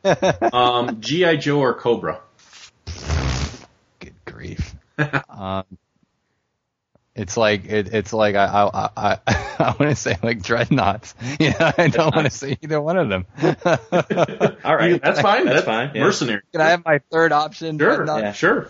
um, 0.54 1.02
GI 1.02 1.38
Joe 1.38 1.60
or 1.60 1.74
Cobra? 1.74 2.20
good 4.00 4.14
grief 4.26 4.76
um 5.30 5.66
it's 7.16 7.36
like 7.36 7.66
it, 7.66 7.94
it's 7.94 8.14
like 8.14 8.36
I 8.36 8.46
I 8.46 8.90
I, 8.96 9.18
I 9.28 9.64
want 9.80 9.90
to 9.92 9.96
say 9.96 10.18
like 10.24 10.42
Dreadnoks 10.42 11.16
yeah 11.40 11.74
I 11.78 11.88
don't 11.90 12.16
want 12.16 12.26
to 12.28 12.32
say 12.32 12.58
either 12.62 12.80
one 12.80 12.98
of 12.98 13.10
them 13.10 13.26
All 14.64 14.76
right. 14.76 15.02
That's 15.02 15.20
fine. 15.22 15.46
That's 15.46 15.66
fine. 15.66 15.92
Yeah. 15.96 16.04
Mercenary. 16.04 16.42
can 16.54 16.62
I 16.62 16.70
have 16.70 16.86
my 16.86 17.00
third 17.12 17.32
option 17.34 17.78
Sure. 17.78 18.06
Yeah. 18.06 18.32
Sure. 18.32 18.70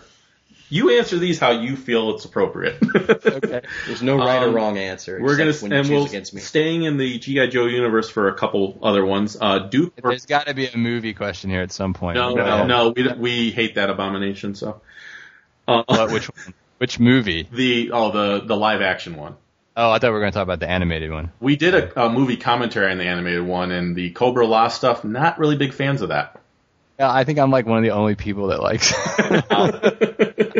You 0.70 0.98
answer 0.98 1.18
these 1.18 1.38
how 1.38 1.50
you 1.50 1.76
feel 1.76 2.14
it's 2.14 2.24
appropriate. 2.24 2.78
okay 2.96 3.62
There's 3.86 4.02
no 4.02 4.16
right 4.16 4.42
Um, 4.42 4.50
or 4.50 4.52
wrong 4.52 4.78
answer. 4.78 5.20
We're 5.20 5.36
gonna 5.36 5.52
when 5.54 5.72
and 5.72 5.84
choose 5.84 5.90
we'll 5.90 6.06
against 6.06 6.32
me. 6.32 6.40
staying 6.40 6.84
in 6.84 6.96
the 6.96 7.18
GI 7.18 7.48
Joe 7.48 7.66
universe 7.66 8.08
for 8.08 8.28
a 8.28 8.34
couple 8.34 8.78
other 8.82 9.04
ones. 9.04 9.36
Uh, 9.40 9.58
Duke. 9.58 9.92
Or, 10.02 10.10
There's 10.10 10.26
got 10.26 10.46
to 10.46 10.54
be 10.54 10.66
a 10.68 10.76
movie 10.76 11.12
question 11.12 11.50
here 11.50 11.60
at 11.60 11.72
some 11.72 11.92
point. 11.92 12.14
no, 12.14 12.34
no, 12.34 12.64
no. 12.66 12.90
We 12.96 13.12
we 13.12 13.50
hate 13.50 13.74
that 13.74 13.90
abomination. 13.90 14.54
So. 14.54 14.80
Uh, 15.68 15.82
What, 15.86 16.10
which 16.12 16.26
one? 16.28 16.54
Which 16.78 16.98
movie? 16.98 17.48
the 17.52 17.90
oh 17.92 18.10
the 18.12 18.46
the 18.46 18.56
live 18.56 18.80
action 18.80 19.16
one. 19.16 19.36
Oh, 19.76 19.90
I 19.90 19.98
thought 19.98 20.08
we 20.08 20.14
were 20.14 20.20
going 20.20 20.32
to 20.32 20.36
talk 20.36 20.42
about 20.44 20.60
the 20.60 20.68
animated 20.68 21.10
one. 21.10 21.30
We 21.40 21.56
did 21.56 21.74
a, 21.74 22.06
a 22.06 22.10
movie 22.10 22.36
commentary 22.36 22.90
on 22.90 22.98
the 22.98 23.04
animated 23.04 23.42
one, 23.46 23.70
and 23.70 23.94
the 23.94 24.10
Cobra-La 24.10 24.68
stuff. 24.68 25.04
Not 25.04 25.38
really 25.38 25.56
big 25.56 25.72
fans 25.72 26.02
of 26.02 26.08
that. 26.08 26.40
Yeah, 26.98 27.10
I 27.10 27.24
think 27.24 27.38
I'm 27.38 27.50
like 27.50 27.66
one 27.66 27.78
of 27.78 27.84
the 27.84 27.92
only 27.92 28.14
people 28.14 28.48
that 28.48 28.60
likes. 28.60 28.92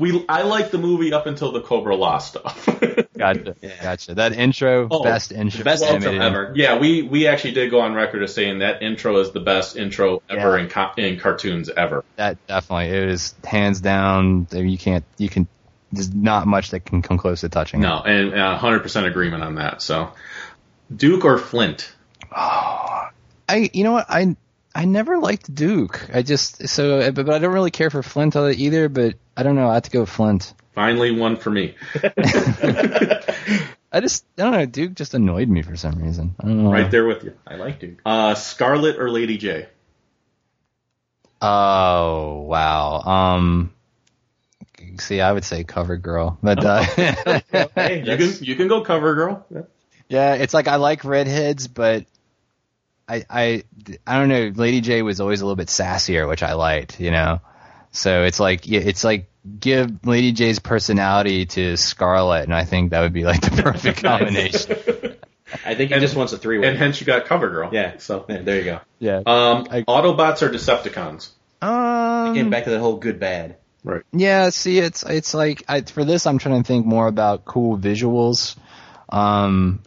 we 0.00 0.24
I 0.28 0.42
like 0.42 0.70
the 0.70 0.78
movie 0.78 1.12
up 1.12 1.26
until 1.26 1.52
the 1.52 1.60
Cobra-La 1.60 2.18
stuff. 2.18 2.66
gotcha, 3.16 3.56
Yeah. 3.60 3.82
gotcha. 3.82 4.14
That 4.14 4.32
intro, 4.32 4.88
Oh, 4.90 5.02
best 5.02 5.32
intro, 5.32 5.64
Best 5.64 5.84
intro 5.84 6.12
ever. 6.12 6.52
yeah, 6.54 6.78
we 6.78 7.02
we 7.02 7.26
actually 7.26 7.52
did 7.52 7.70
go 7.70 7.80
on 7.80 7.94
record 7.94 8.22
as 8.22 8.34
saying 8.34 8.60
that 8.60 8.82
intro 8.82 9.18
is 9.18 9.32
the 9.32 9.40
best 9.40 9.76
intro 9.76 10.22
ever 10.28 10.56
Yeah. 10.56 10.64
in 10.64 10.70
co- 10.70 10.92
in 10.96 11.18
cartoons 11.18 11.68
ever. 11.70 12.04
That 12.16 12.44
definitely 12.46 12.86
it 12.96 13.08
is 13.08 13.34
hands 13.44 13.80
down. 13.80 14.46
You 14.52 14.78
can't, 14.78 15.04
you 15.18 15.28
can. 15.28 15.46
There's 15.92 16.12
not 16.12 16.46
much 16.48 16.70
that 16.70 16.80
can 16.84 17.00
come 17.00 17.16
close 17.16 17.42
to 17.42 17.48
touching. 17.48 17.80
No, 17.80 18.02
and 18.04 18.34
uh, 18.34 18.58
100% 18.58 19.06
agreement 19.06 19.44
on 19.44 19.54
that. 19.54 19.80
So, 19.80 20.10
Duke 20.94 21.24
or 21.24 21.38
Flint? 21.38 21.92
I, 23.48 23.70
you 23.72 23.84
know 23.84 23.92
what, 23.92 24.06
I, 24.08 24.36
I 24.74 24.84
never 24.84 25.18
liked 25.18 25.52
Duke. 25.54 26.08
I 26.12 26.22
just 26.22 26.68
so, 26.68 27.12
but, 27.12 27.26
but 27.26 27.34
I 27.34 27.38
don't 27.38 27.52
really 27.54 27.70
care 27.70 27.88
for 27.90 28.02
Flint 28.02 28.34
either. 28.36 28.88
But 28.88 29.14
I 29.36 29.42
don't 29.42 29.54
know. 29.56 29.68
I 29.68 29.74
have 29.74 29.82
to 29.84 29.90
go 29.90 30.00
with 30.00 30.08
Flint. 30.10 30.54
Finally, 30.74 31.10
one 31.12 31.36
for 31.36 31.50
me. 31.50 31.74
I 33.92 34.00
just, 34.00 34.24
I 34.38 34.42
don't 34.42 34.52
know. 34.52 34.66
Duke 34.66 34.94
just 34.94 35.14
annoyed 35.14 35.48
me 35.48 35.62
for 35.62 35.76
some 35.76 35.94
reason. 36.02 36.34
I 36.40 36.46
don't 36.46 36.64
know. 36.64 36.72
Right 36.72 36.90
there 36.90 37.06
with 37.06 37.24
you. 37.24 37.34
I 37.46 37.54
like 37.56 37.78
Duke. 37.80 38.00
Uh, 38.04 38.34
Scarlett 38.34 38.98
or 38.98 39.10
Lady 39.10 39.38
Jaye? 39.38 39.66
Oh 41.40 42.42
wow. 42.42 43.00
Um. 43.00 43.72
See, 44.98 45.20
I 45.20 45.32
would 45.32 45.44
say 45.44 45.64
cover 45.64 45.96
girl, 45.98 46.38
but 46.42 46.64
uh, 46.64 46.82
Hey, 47.74 48.02
You 48.04 48.16
can 48.16 48.44
you 48.44 48.56
can 48.56 48.68
go 48.68 48.80
cover 48.80 49.14
girl. 49.14 49.46
yeah, 50.08 50.34
it's 50.34 50.54
like 50.54 50.68
I 50.68 50.76
like 50.76 51.04
redheads, 51.04 51.68
but 51.68 52.06
I 53.06 53.24
I 53.28 53.64
I 54.06 54.18
don't 54.18 54.28
know. 54.28 54.52
Lady 54.54 54.80
Jaye 54.80 55.04
was 55.04 55.20
always 55.20 55.42
a 55.42 55.44
little 55.44 55.56
bit 55.56 55.68
sassier, 55.68 56.26
which 56.26 56.42
I 56.42 56.54
liked, 56.54 56.98
you 57.00 57.10
know. 57.10 57.40
So 57.96 58.24
it's 58.24 58.38
like 58.38 58.68
it's 58.70 59.04
like 59.04 59.30
give 59.58 60.04
Lady 60.06 60.32
Jaye's 60.32 60.58
personality 60.58 61.46
to 61.46 61.76
Scarlett, 61.76 62.44
and 62.44 62.54
I 62.54 62.64
think 62.64 62.90
that 62.90 63.00
would 63.00 63.12
be 63.12 63.24
like 63.24 63.40
the 63.40 63.62
perfect 63.62 64.02
combination. 64.02 65.16
I 65.64 65.74
think 65.74 65.88
he 65.88 65.94
And- 65.94 66.00
just 66.02 66.16
wants 66.16 66.32
a 66.32 66.38
three 66.38 66.58
way. 66.58 66.68
And 66.68 66.76
hence 66.76 67.00
you 67.00 67.06
got 67.06 67.24
cover 67.26 67.48
girl. 67.48 67.70
yeah. 67.72 67.98
So, 67.98 68.26
Yeah, 68.28 68.42
there 68.42 68.56
you 68.58 68.64
go. 68.64 68.80
yeah. 68.98 69.18
um, 69.26 69.66
I- 69.70 69.82
Autobots 69.82 70.42
or 70.42 70.50
Decepticons? 70.50 71.30
Um. 71.62 72.34
Getting 72.34 72.50
back 72.50 72.64
to 72.64 72.70
the 72.70 72.80
whole 72.80 72.96
good 72.96 73.18
bad. 73.18 73.56
Right. 73.84 74.02
Yeah, 74.12 74.50
see, 74.50 74.78
it's 74.80 75.04
it's 75.04 75.32
like 75.32 75.62
I, 75.68 75.82
for 75.82 76.04
this, 76.04 76.26
I'm 76.26 76.38
trying 76.38 76.60
to 76.62 76.66
think 76.66 76.84
more 76.84 77.06
about 77.06 77.44
cool 77.44 77.78
visuals, 77.78 78.56
um, 79.08 79.80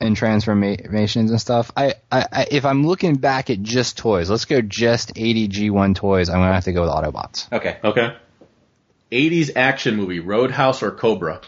and 0.00 0.16
transformations 0.16 1.30
and 1.30 1.40
stuff. 1.40 1.72
I, 1.76 1.94
I, 2.10 2.26
I 2.32 2.46
if 2.50 2.64
I'm 2.64 2.86
looking 2.86 3.16
back 3.16 3.50
at 3.50 3.62
just 3.62 3.98
toys, 3.98 4.30
let's 4.30 4.44
go 4.44 4.60
just 4.60 5.12
80 5.16 5.48
G1 5.48 5.94
toys. 5.94 6.28
I'm 6.28 6.36
gonna 6.36 6.52
have 6.52 6.64
to 6.64 6.72
go 6.72 6.82
with 6.82 6.90
Autobots. 6.90 7.52
Okay. 7.52 7.78
Okay. 7.82 8.16
80s 9.12 9.52
action 9.54 9.96
movie, 9.96 10.20
Roadhouse 10.20 10.82
or 10.82 10.90
Cobra? 10.90 11.40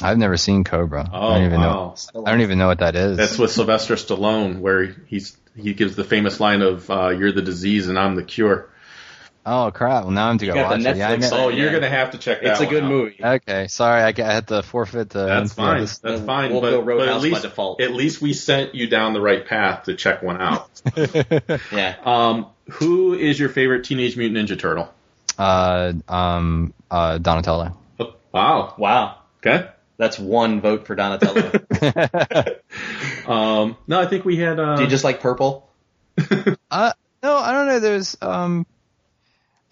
I've 0.00 0.18
never 0.18 0.36
seen 0.36 0.62
Cobra. 0.62 1.10
Oh, 1.12 1.28
I 1.28 1.38
don't 1.38 1.46
even 1.46 1.60
wow. 1.60 1.94
know. 2.14 2.24
I 2.24 2.30
don't 2.30 2.42
even 2.42 2.58
know 2.58 2.68
what 2.68 2.78
that 2.78 2.94
is. 2.94 3.16
That's 3.16 3.36
with 3.36 3.50
Sylvester 3.50 3.94
Stallone, 3.96 4.60
where 4.60 4.94
he's 5.06 5.36
he 5.56 5.74
gives 5.74 5.96
the 5.96 6.04
famous 6.04 6.38
line 6.38 6.62
of 6.62 6.88
uh, 6.88 7.08
"You're 7.08 7.32
the 7.32 7.42
disease 7.42 7.88
and 7.88 7.98
I'm 7.98 8.14
the 8.14 8.22
cure." 8.22 8.70
Oh 9.48 9.70
crap! 9.72 10.04
Well, 10.04 10.12
now 10.12 10.28
I'm 10.28 10.38
to 10.38 10.46
go 10.46 10.54
watch 10.54 10.80
it. 10.80 10.96
Yeah, 10.96 11.10
I 11.10 11.16
Netflix 11.16 11.30
Oh, 11.32 11.48
Yeah. 11.48 11.62
you're 11.62 11.72
gonna 11.72 11.88
have 11.88 12.10
to 12.12 12.18
check 12.18 12.42
that. 12.42 12.50
It's 12.52 12.60
a 12.60 12.64
one 12.64 12.72
good 12.74 12.82
out. 12.84 12.88
movie. 12.90 13.16
Okay, 13.22 13.68
sorry, 13.68 14.02
I, 14.02 14.12
got- 14.12 14.28
I 14.30 14.32
had 14.34 14.46
to 14.48 14.62
forfeit 14.62 15.10
the. 15.10 15.26
That's 15.26 15.52
fine. 15.54 15.80
this- 15.80 15.98
That's 15.98 16.18
We'll- 16.18 16.26
fine. 16.26 16.52
we'll 16.52 16.60
but, 16.60 16.70
but 16.72 16.78
at 16.80 16.84
Roadhouse 16.86 17.22
by 17.22 17.28
least 17.28 17.42
default. 17.42 17.80
at 17.80 17.92
least 17.92 18.20
we 18.22 18.32
sent 18.32 18.74
you 18.74 18.86
down 18.88 19.12
the 19.14 19.20
right 19.20 19.44
path 19.46 19.84
to 19.84 19.94
check 19.94 20.22
one 20.22 20.40
out. 20.40 20.68
Yeah. 21.72 21.96
um, 22.04 22.46
who 22.70 23.14
is 23.14 23.38
your 23.40 23.48
favorite 23.48 23.84
Teenage 23.84 24.16
Mutant 24.16 24.48
Ninja 24.48 24.58
Turtle? 24.58 24.92
uh, 25.38 25.92
um, 26.08 26.74
uh, 26.90 27.18
Donatello. 27.18 27.76
Oh, 28.00 28.14
wow. 28.32 28.74
Wow. 28.76 29.18
Okay. 29.38 29.68
That's 29.96 30.18
one 30.18 30.60
vote 30.60 30.86
for 30.86 30.94
Donatello. 30.94 31.52
Um, 33.26 33.76
no, 33.86 34.00
I 34.00 34.06
think 34.06 34.24
we 34.24 34.36
had. 34.36 34.58
Uh, 34.58 34.76
Do 34.76 34.82
you 34.84 34.88
just 34.88 35.04
like 35.04 35.20
purple? 35.20 35.68
Uh, 36.70 36.92
no, 37.22 37.36
I 37.36 37.52
don't 37.52 37.66
know. 37.66 37.78
There's, 37.78 38.16
um, 38.22 38.66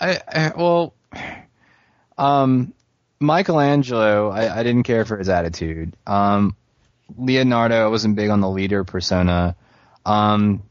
I, 0.01 0.21
I 0.29 0.53
well, 0.57 0.95
um, 2.19 2.73
Michelangelo, 3.21 4.31
I, 4.31 4.61
I 4.61 4.63
didn't 4.63 4.83
care 4.83 5.05
for 5.05 5.17
his 5.17 5.29
attitude. 5.29 5.97
Um, 6.07 6.57
Leonardo, 7.17 7.85
I 7.85 7.89
wasn't 7.89 8.17
big 8.17 8.31
on 8.31 8.41
the 8.41 8.51
leader 8.51 8.85
persona. 8.85 9.57
Um, 10.05 10.63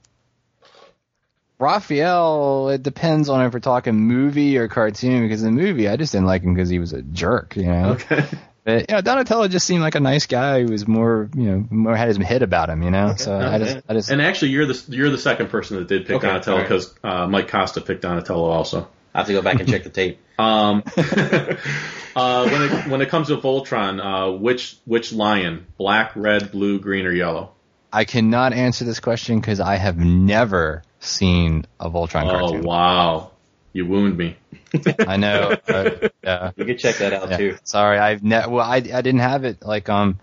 Raphael, 1.57 2.69
it 2.69 2.83
depends 2.83 3.29
on 3.29 3.45
if 3.45 3.53
we're 3.53 3.59
talking 3.61 3.95
movie 3.95 4.57
or 4.57 4.67
cartoon. 4.67 5.23
Because 5.23 5.43
in 5.43 5.55
the 5.55 5.61
movie, 5.61 5.87
I 5.87 5.95
just 5.95 6.11
didn't 6.11 6.27
like 6.27 6.43
him 6.43 6.53
because 6.53 6.69
he 6.69 6.79
was 6.79 6.93
a 6.93 7.01
jerk. 7.01 7.55
You 7.55 7.67
know. 7.67 7.89
Okay. 7.91 8.25
But, 8.65 8.89
you 8.89 8.95
know, 8.95 9.01
Donatello 9.01 9.47
just 9.47 9.67
seemed 9.67 9.81
like 9.81 9.93
a 9.93 9.99
nice 9.99 10.25
guy 10.25 10.63
who 10.63 10.71
was 10.71 10.87
more, 10.87 11.29
you 11.35 11.43
know, 11.43 11.67
more 11.69 11.95
had 11.95 12.07
his 12.07 12.17
head 12.17 12.41
about 12.41 12.69
him. 12.69 12.81
You 12.83 12.91
know. 12.91 13.13
So 13.15 13.37
I 13.37 13.59
just, 13.59 13.77
I 13.87 13.93
just. 13.93 14.09
And 14.09 14.21
actually, 14.21 14.51
you're 14.51 14.65
the 14.65 14.83
you're 14.89 15.09
the 15.09 15.17
second 15.17 15.49
person 15.49 15.77
that 15.77 15.87
did 15.87 16.05
pick 16.05 16.17
Okay, 16.17 16.27
Donatello 16.27 16.57
alright. 16.57 16.69
because 16.69 16.93
uh, 17.03 17.27
Mike 17.27 17.47
Costa 17.47 17.79
picked 17.79 18.01
Donatello 18.01 18.49
also. 18.49 18.87
I 19.15 19.19
have 19.19 19.27
to 19.27 19.33
go 19.33 19.41
back 19.41 19.59
and 19.61 19.67
check 19.69 19.83
the 19.83 19.89
tape. 19.89 20.19
Um, 20.37 20.83
uh, 22.15 22.49
when 22.49 22.61
it 22.61 22.87
when 22.89 23.01
it 23.01 23.07
comes 23.07 23.29
to 23.29 23.37
Voltron, 23.37 24.01
uh, 24.03 24.37
which 24.37 24.75
which 24.83 25.13
lion? 25.13 25.65
Black, 25.77 26.11
red, 26.17 26.51
blue, 26.51 26.77
green, 26.79 27.05
or 27.05 27.11
yellow? 27.13 27.53
I 27.93 28.03
cannot 28.03 28.51
answer 28.51 28.83
this 28.83 28.99
question 28.99 29.39
because 29.39 29.61
I 29.61 29.77
have 29.77 29.97
never 29.97 30.83
seen 30.99 31.65
a 31.79 31.89
Voltron 31.89 32.25
Oh 32.25 32.29
cartoon. 32.31 32.63
wow, 32.63 33.31
you 33.71 33.85
wound 33.85 34.17
me. 34.17 34.35
I 35.07 35.15
know. 35.15 35.55
uh, 35.69 36.09
yeah. 36.21 36.51
You 36.57 36.65
can 36.65 36.77
check 36.77 36.97
that 36.97 37.13
out 37.13 37.29
Yeah. 37.29 37.37
too. 37.37 37.57
Sorry, 37.63 37.97
I've 37.97 38.21
ne- 38.21 38.47
well, 38.47 38.65
I 38.69 38.75
I 38.75 38.79
didn't 39.01 39.19
have 39.19 39.45
it 39.45 39.63
like 39.65 39.87
um 39.87 40.19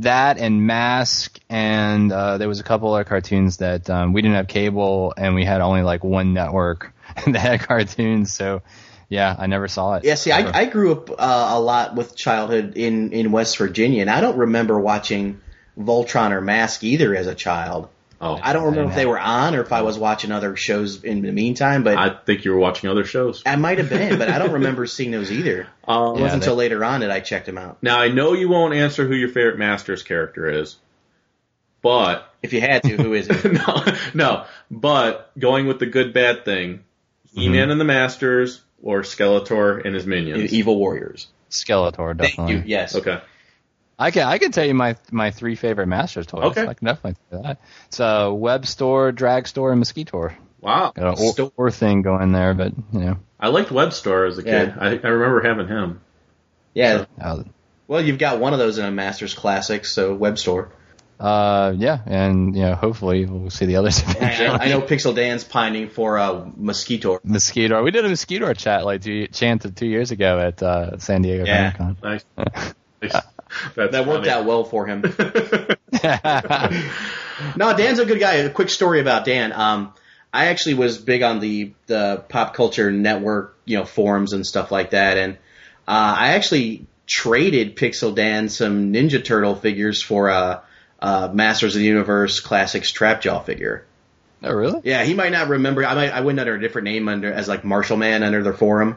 that 0.00 0.38
and 0.38 0.66
Mask 0.66 1.38
and 1.48 2.10
uh, 2.10 2.38
there 2.38 2.48
was 2.48 2.58
a 2.58 2.64
couple 2.64 2.92
other 2.92 3.04
cartoons 3.04 3.58
that 3.58 3.88
um, 3.88 4.12
we 4.12 4.22
didn't 4.22 4.34
have 4.34 4.48
cable 4.48 5.14
and 5.16 5.36
we 5.36 5.44
had 5.44 5.60
only 5.60 5.82
like 5.82 6.02
one 6.02 6.32
network 6.34 6.92
that 7.26 7.36
had 7.36 7.60
cartoons. 7.60 8.32
So 8.32 8.62
yeah, 9.08 9.36
I 9.38 9.46
never 9.46 9.68
saw 9.68 9.94
it. 9.96 10.04
Yeah, 10.04 10.14
see. 10.14 10.32
I, 10.32 10.60
I 10.60 10.64
grew 10.64 10.92
up 10.92 11.10
uh, 11.10 11.14
a 11.52 11.60
lot 11.60 11.94
with 11.94 12.16
childhood 12.16 12.76
in, 12.76 13.12
in 13.12 13.30
West 13.30 13.58
Virginia, 13.58 14.00
and 14.00 14.10
I 14.10 14.22
don't 14.22 14.38
remember 14.38 14.80
watching 14.80 15.40
Voltron 15.78 16.30
or 16.30 16.40
Mask 16.40 16.82
either 16.82 17.14
as 17.14 17.26
a 17.26 17.34
child. 17.34 17.90
Oh, 18.22 18.38
I 18.40 18.52
don't 18.52 18.66
remember 18.66 18.90
if 18.90 18.96
they 18.96 19.04
were 19.04 19.18
on 19.18 19.56
or 19.56 19.62
if 19.62 19.72
I 19.72 19.82
was 19.82 19.98
watching 19.98 20.30
other 20.30 20.54
shows 20.54 21.02
in 21.02 21.22
the 21.22 21.32
meantime, 21.32 21.82
but 21.82 21.98
I 21.98 22.06
I, 22.06 22.16
think 22.24 22.44
you 22.44 22.52
were 22.52 22.58
watching 22.58 22.88
other 22.88 23.04
shows. 23.04 23.42
I 23.44 23.56
might 23.56 23.78
have 23.78 23.90
been, 23.90 24.16
but 24.16 24.30
I 24.30 24.38
don't 24.38 24.52
remember 24.52 24.86
seeing 24.86 25.10
those 25.10 25.30
either. 25.30 25.66
Um, 25.88 26.16
It 26.16 26.20
wasn't 26.20 26.42
until 26.44 26.54
they- 26.54 26.68
later 26.68 26.84
on 26.84 27.00
that 27.00 27.10
I 27.10 27.18
checked 27.18 27.46
them 27.46 27.58
out. 27.58 27.82
Now 27.82 27.98
I 27.98 28.06
know 28.06 28.34
you 28.34 28.48
won't 28.48 28.72
answer 28.72 29.04
who 29.06 29.16
your 29.16 29.28
favorite 29.28 29.58
Masters 29.58 30.04
character 30.04 30.48
is, 30.48 30.76
but 31.82 32.32
If 32.40 32.52
you 32.52 32.60
had 32.60 32.84
to, 32.84 32.96
who 32.96 33.12
is 33.14 33.28
it? 33.28 33.52
no, 33.52 33.84
no. 34.14 34.44
But 34.70 35.36
going 35.36 35.66
with 35.66 35.80
the 35.80 35.86
good 35.86 36.14
bad 36.14 36.44
thing, 36.44 36.84
He-Man 37.34 37.70
and 37.70 37.80
the 37.80 37.84
Masters 37.84 38.62
or 38.82 39.02
Skeletor 39.02 39.84
and 39.84 39.94
his 39.94 40.06
minions. 40.06 40.52
Evil 40.52 40.76
Warriors. 40.76 41.28
Skeletor 41.50 42.16
Thank 42.18 42.30
definitely. 42.30 42.54
you. 42.54 42.62
Yes. 42.66 42.96
Okay. 42.96 43.20
I 43.98 44.10
can 44.10 44.26
I 44.26 44.38
can 44.38 44.52
tell 44.52 44.64
you 44.64 44.74
my 44.74 44.96
my 45.10 45.30
three 45.30 45.54
favorite 45.54 45.86
Masters 45.86 46.26
toys. 46.26 46.44
Okay. 46.44 46.66
I 46.66 46.74
can 46.74 46.86
definitely 46.86 47.16
do 47.30 47.42
that. 47.42 47.60
It's 47.86 48.00
a 48.00 48.30
Webstor, 48.32 49.14
drag 49.14 49.46
store, 49.46 49.72
and 49.72 49.82
Mosquitor. 49.82 50.34
Wow. 50.60 50.92
Got 50.94 51.18
an 51.18 51.24
or, 51.24 51.32
Store. 51.32 51.52
or 51.56 51.70
thing 51.70 52.02
going 52.02 52.32
there, 52.32 52.54
but 52.54 52.72
you 52.92 53.00
know, 53.00 53.18
I 53.38 53.48
liked 53.48 53.70
Webstor 53.70 54.28
as 54.28 54.38
a 54.38 54.42
kid. 54.42 54.74
Yeah. 54.76 54.76
I, 54.78 54.88
I 54.90 55.08
remember 55.08 55.42
having 55.42 55.68
him. 55.68 56.00
Yeah. 56.74 57.04
uh, 57.20 57.42
Well, 57.86 58.00
you've 58.00 58.18
got 58.18 58.40
one 58.40 58.52
of 58.54 58.58
those 58.58 58.78
in 58.78 58.84
a 58.84 58.90
Masters 58.90 59.34
Classic, 59.34 59.84
so 59.84 60.16
Webstor. 60.16 60.70
Uh, 61.22 61.72
yeah, 61.78 62.00
and 62.06 62.56
you 62.56 62.62
know, 62.62 62.74
hopefully 62.74 63.24
we'll 63.26 63.48
see 63.50 63.64
the 63.66 63.76
others. 63.76 64.02
I 64.20 64.38
know, 64.38 64.52
I 64.54 64.68
know 64.68 64.80
Pixel 64.82 65.14
Dan's 65.14 65.44
pining 65.44 65.88
for 65.88 66.18
uh, 66.18 66.44
Mosquitor. 66.60 67.20
Mosquitor. 67.24 67.82
We 67.84 67.90
did 67.92 68.04
a 68.04 68.08
mosquito 68.08 68.52
chat 68.54 68.84
like 68.84 69.02
two 69.02 69.28
chant 69.28 69.76
two 69.76 69.86
years 69.86 70.10
ago 70.10 70.38
at 70.40 70.62
uh, 70.62 70.98
San 70.98 71.22
Diego 71.22 71.44
Yeah. 71.46 71.72
Comic 71.72 72.02
Nice. 72.02 72.24
nice. 72.36 72.52
That's 73.76 73.92
That 73.92 74.06
worked 74.06 74.26
funny. 74.26 74.30
out 74.30 74.46
well 74.46 74.64
for 74.64 74.86
him. 74.86 75.02
No, 77.56 77.76
Dan's 77.76 77.98
a 77.98 78.04
good 78.06 78.20
guy. 78.20 78.34
A 78.34 78.50
quick 78.50 78.68
story 78.70 79.00
about 79.00 79.24
Dan. 79.24 79.52
Um, 79.52 79.94
I 80.32 80.46
actually 80.46 80.74
was 80.74 80.98
big 80.98 81.22
on 81.22 81.40
the 81.40 81.72
the 81.86 82.24
pop 82.28 82.54
culture 82.54 82.90
network, 82.92 83.56
you 83.64 83.78
know, 83.78 83.84
forums 83.84 84.32
and 84.32 84.46
stuff 84.46 84.70
like 84.70 84.90
that, 84.90 85.16
and 85.18 85.34
uh, 85.88 86.14
I 86.18 86.28
actually 86.34 86.86
traded 87.06 87.76
Pixel 87.76 88.14
Dan 88.14 88.48
some 88.48 88.92
Ninja 88.92 89.22
Turtle 89.24 89.54
figures 89.56 90.02
for 90.02 90.28
a, 90.28 90.62
a 91.02 91.30
Masters 91.34 91.74
of 91.74 91.80
the 91.80 91.86
Universe 91.86 92.40
Classics 92.40 92.92
Trapjaw 92.92 93.44
figure. 93.44 93.84
oh, 94.42 94.52
really? 94.52 94.80
Yeah, 94.84 95.04
he 95.04 95.14
might 95.14 95.32
not 95.32 95.48
remember. 95.48 95.84
I 95.84 95.94
might 95.94 96.10
I 96.12 96.20
went 96.20 96.38
under 96.40 96.54
a 96.54 96.60
different 96.60 96.84
name 96.86 97.08
under 97.08 97.32
as 97.32 97.48
like 97.48 97.64
Marshall 97.64 97.96
Man 97.96 98.22
under 98.22 98.42
their 98.42 98.54
forum. 98.54 98.96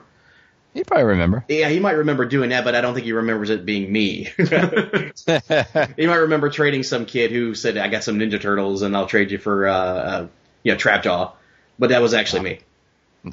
He 0.74 0.84
probably 0.84 1.06
remember. 1.06 1.46
Yeah, 1.48 1.70
he 1.70 1.80
might 1.80 1.94
remember 1.94 2.26
doing 2.26 2.50
that, 2.50 2.66
but 2.66 2.76
I 2.76 2.82
don't 2.82 2.94
think 2.94 3.06
he 3.06 3.14
remembers 3.14 3.50
it 3.50 3.66
being 3.66 3.90
me. 3.92 4.30
he 4.38 6.08
might 6.08 6.16
remember 6.16 6.50
trading 6.50 6.84
some 6.84 7.06
kid 7.06 7.32
who 7.32 7.56
said, 7.56 7.78
"I 7.78 7.88
got 7.88 8.04
some 8.04 8.20
Ninja 8.20 8.42
Turtles, 8.42 8.82
and 8.82 8.96
I'll 8.96 9.08
trade 9.08 9.32
you 9.32 9.38
for, 9.38 9.68
uh, 9.68 9.74
uh 9.74 10.28
you 10.64 10.74
know, 10.74 10.78
Trapjaw." 10.78 11.32
But 11.80 11.90
that 11.90 12.02
was 12.02 12.14
actually 12.14 12.42
me. 12.42 12.60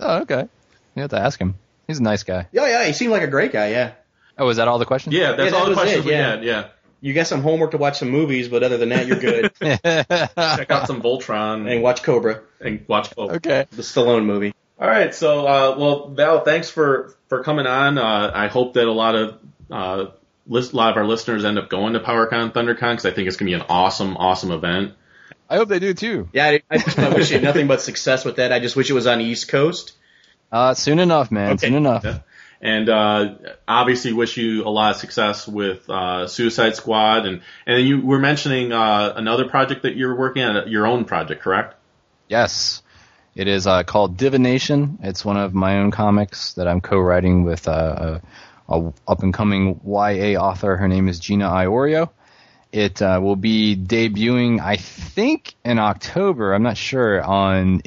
oh, 0.00 0.18
okay. 0.22 0.48
You 0.94 1.02
have 1.02 1.10
to 1.10 1.18
ask 1.18 1.40
him. 1.40 1.56
He's 1.86 1.98
a 1.98 2.02
nice 2.02 2.22
guy. 2.22 2.46
Yeah, 2.52 2.66
yeah, 2.66 2.84
he 2.86 2.92
seemed 2.92 3.10
like 3.12 3.22
a 3.22 3.26
great 3.28 3.52
guy. 3.52 3.70
Yeah, 3.70 3.92
Oh, 4.38 4.46
was 4.46 4.56
that 4.58 4.68
all 4.68 4.78
the 4.78 4.86
questions? 4.86 5.14
Yeah, 5.14 5.32
that's 5.32 5.52
Yeah, 5.52 5.58
all 5.58 5.64
that 5.64 5.70
the 5.70 5.76
was 5.76 5.78
questions 5.78 6.06
it, 6.06 6.08
we 6.08 6.12
yeah. 6.12 6.30
had. 6.30 6.44
Yeah. 6.44 6.68
You 7.02 7.12
got 7.12 7.26
some 7.26 7.42
homework 7.42 7.72
to 7.72 7.78
watch 7.78 7.98
some 7.98 8.10
movies, 8.10 8.48
but 8.48 8.62
other 8.62 8.78
than 8.78 8.90
that, 8.90 9.06
you're 9.08 9.18
good. 9.18 9.52
Check 9.60 10.70
out 10.70 10.86
some 10.86 11.02
Voltron 11.02 11.70
and 11.70 11.82
watch 11.82 12.04
Cobra, 12.04 12.42
and 12.60 12.84
watch 12.86 13.14
Cobra. 13.14 13.36
okay. 13.36 13.66
the 13.72 13.82
Stallone 13.82 14.24
movie. 14.24 14.54
All 14.78 14.88
right, 14.88 15.12
so 15.14 15.46
uh, 15.46 15.76
well, 15.76 16.08
Val, 16.08 16.40
thanks 16.40 16.70
for 16.70 17.14
for 17.28 17.42
coming 17.42 17.66
on. 17.66 17.98
Uh, 17.98 18.30
I 18.32 18.46
hope 18.46 18.74
that 18.74 18.86
a 18.86 18.92
lot 18.92 19.16
of 19.16 19.38
uh, 19.70 20.06
list, 20.46 20.72
a 20.72 20.76
lot 20.76 20.92
of 20.92 20.96
our 20.96 21.04
listeners 21.04 21.44
end 21.44 21.58
up 21.58 21.68
going 21.68 21.94
to 21.94 22.00
PowerCon 22.00 22.52
ThunderCon 22.52 22.92
because 22.92 23.04
I 23.04 23.10
think 23.10 23.26
it's 23.26 23.36
gonna 23.36 23.50
be 23.50 23.54
an 23.54 23.64
awesome, 23.68 24.16
awesome 24.16 24.52
event. 24.52 24.94
I 25.50 25.56
hope 25.56 25.68
they 25.68 25.80
do 25.80 25.94
too. 25.94 26.28
Yeah, 26.32 26.46
I, 26.46 26.62
I 26.70 26.78
just 26.78 26.98
I 26.98 27.08
wish 27.08 27.32
you 27.32 27.40
nothing 27.40 27.66
but 27.66 27.80
success 27.80 28.24
with 28.24 28.36
that. 28.36 28.52
I 28.52 28.60
just 28.60 28.76
wish 28.76 28.88
it 28.88 28.94
was 28.94 29.08
on 29.08 29.18
the 29.18 29.24
East 29.24 29.48
Coast. 29.48 29.92
Uh, 30.52 30.74
soon 30.74 31.00
enough, 31.00 31.32
man. 31.32 31.52
Okay. 31.52 31.66
Soon 31.66 31.74
enough. 31.74 32.04
Yeah. 32.04 32.20
And 32.62 32.88
uh, 32.88 33.34
obviously, 33.66 34.12
wish 34.12 34.36
you 34.36 34.64
a 34.64 34.70
lot 34.70 34.92
of 34.92 35.00
success 35.00 35.48
with 35.48 35.90
uh, 35.90 36.28
Suicide 36.28 36.76
Squad, 36.76 37.26
and 37.26 37.42
and 37.66 37.84
you 37.84 38.00
were 38.00 38.20
mentioning 38.20 38.72
uh, 38.72 39.12
another 39.16 39.48
project 39.48 39.82
that 39.82 39.96
you're 39.96 40.14
working 40.14 40.44
on, 40.44 40.70
your 40.70 40.86
own 40.86 41.04
project, 41.04 41.42
correct? 41.42 41.74
Yes. 42.28 42.82
It 43.34 43.48
is 43.48 43.66
uh, 43.66 43.82
called 43.82 44.18
Divination. 44.18 44.98
It's 45.02 45.24
one 45.24 45.38
of 45.38 45.54
my 45.54 45.78
own 45.78 45.90
comics 45.90 46.52
that 46.54 46.68
I'm 46.68 46.82
co-writing 46.82 47.44
with 47.44 47.66
uh, 47.66 48.20
a, 48.68 48.74
a 48.74 48.92
up-and-coming 49.08 49.80
YA 49.86 50.38
author. 50.38 50.76
Her 50.76 50.86
name 50.86 51.08
is 51.08 51.18
Gina 51.18 51.48
Iorio. 51.48 52.10
It 52.72 53.00
uh, 53.00 53.20
will 53.22 53.36
be 53.36 53.74
debuting, 53.74 54.60
I 54.60 54.76
think, 54.76 55.54
in 55.64 55.78
October. 55.78 56.52
I'm 56.52 56.62
not 56.62 56.76
sure 56.76 57.22
on 57.22 57.80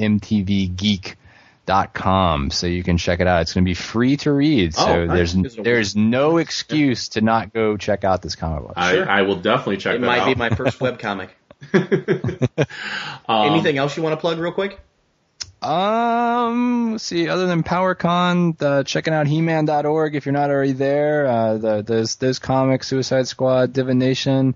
MTVGeek.com, 1.66 2.52
so 2.52 2.68
you 2.68 2.84
can 2.84 2.98
check 2.98 3.20
it 3.20 3.28
out. 3.28 3.42
It's 3.42 3.54
going 3.54 3.64
to 3.66 3.70
be 3.70 3.74
free 3.76 4.18
to 4.18 4.32
read, 4.32 4.74
so 4.74 4.86
Oh, 4.88 5.06
nice. 5.06 5.16
there's 5.18 5.36
Is 5.36 5.54
it 5.56 5.60
a- 5.60 5.64
there's 5.64 5.96
no 5.96 6.38
excuse 6.38 7.10
to 7.10 7.22
not 7.22 7.54
go 7.54 7.78
check 7.78 8.04
out 8.04 8.22
this 8.22 8.36
comic 8.36 8.64
book. 8.68 8.74
Sure. 8.80 9.10
I, 9.10 9.20
I 9.20 9.22
will 9.24 9.38
definitely 9.38 9.78
check 9.78 9.96
It 9.96 10.02
that 10.02 10.08
might 10.08 10.20
out. 10.22 10.26
be 10.28 10.36
my 10.36 10.50
first 10.50 10.80
webcomic. 10.80 11.30
Um, 13.28 13.54
Anything 13.54 13.78
else 13.80 13.98
you 13.98 14.04
want 14.04 14.14
to 14.14 14.18
plug 14.18 14.38
real 14.38 14.52
quick? 14.52 14.80
Um, 15.62 16.92
let's 16.92 17.04
see, 17.04 17.28
other 17.28 17.48
than 17.48 17.64
PowerCon, 17.64 18.62
uh, 18.62 18.84
checking 18.84 19.14
out 19.16 19.26
He-Man.org 19.26 20.16
if 20.16 20.28
you're 20.28 20.34
not 20.34 20.52
already 20.52 20.74
there. 20.74 21.26
Uh, 21.26 21.58
the, 21.58 21.82
those 21.82 22.18
those 22.18 22.38
comics, 22.38 22.88
Suicide 22.88 23.28
Squad, 23.28 23.74
Divination. 23.74 24.56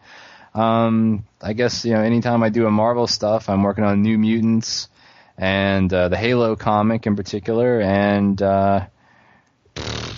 Um, 0.53 1.25
I 1.41 1.53
guess 1.53 1.83
you 1.83 1.93
know, 1.93 2.01
anytime 2.01 2.43
I 2.43 2.49
do 2.49 2.67
a 2.67 2.71
Marvel 2.71 3.07
stuff, 3.07 3.49
I'm 3.49 3.63
working 3.63 3.83
on 3.85 4.03
New 4.03 4.19
Mutants 4.19 4.87
and 5.39 5.91
uh, 5.93 6.09
the 6.09 6.17
Halo 6.17 6.57
comic 6.57 7.07
in 7.07 7.15
particular. 7.15 7.79
And 7.79 8.39
uh, 8.41 8.87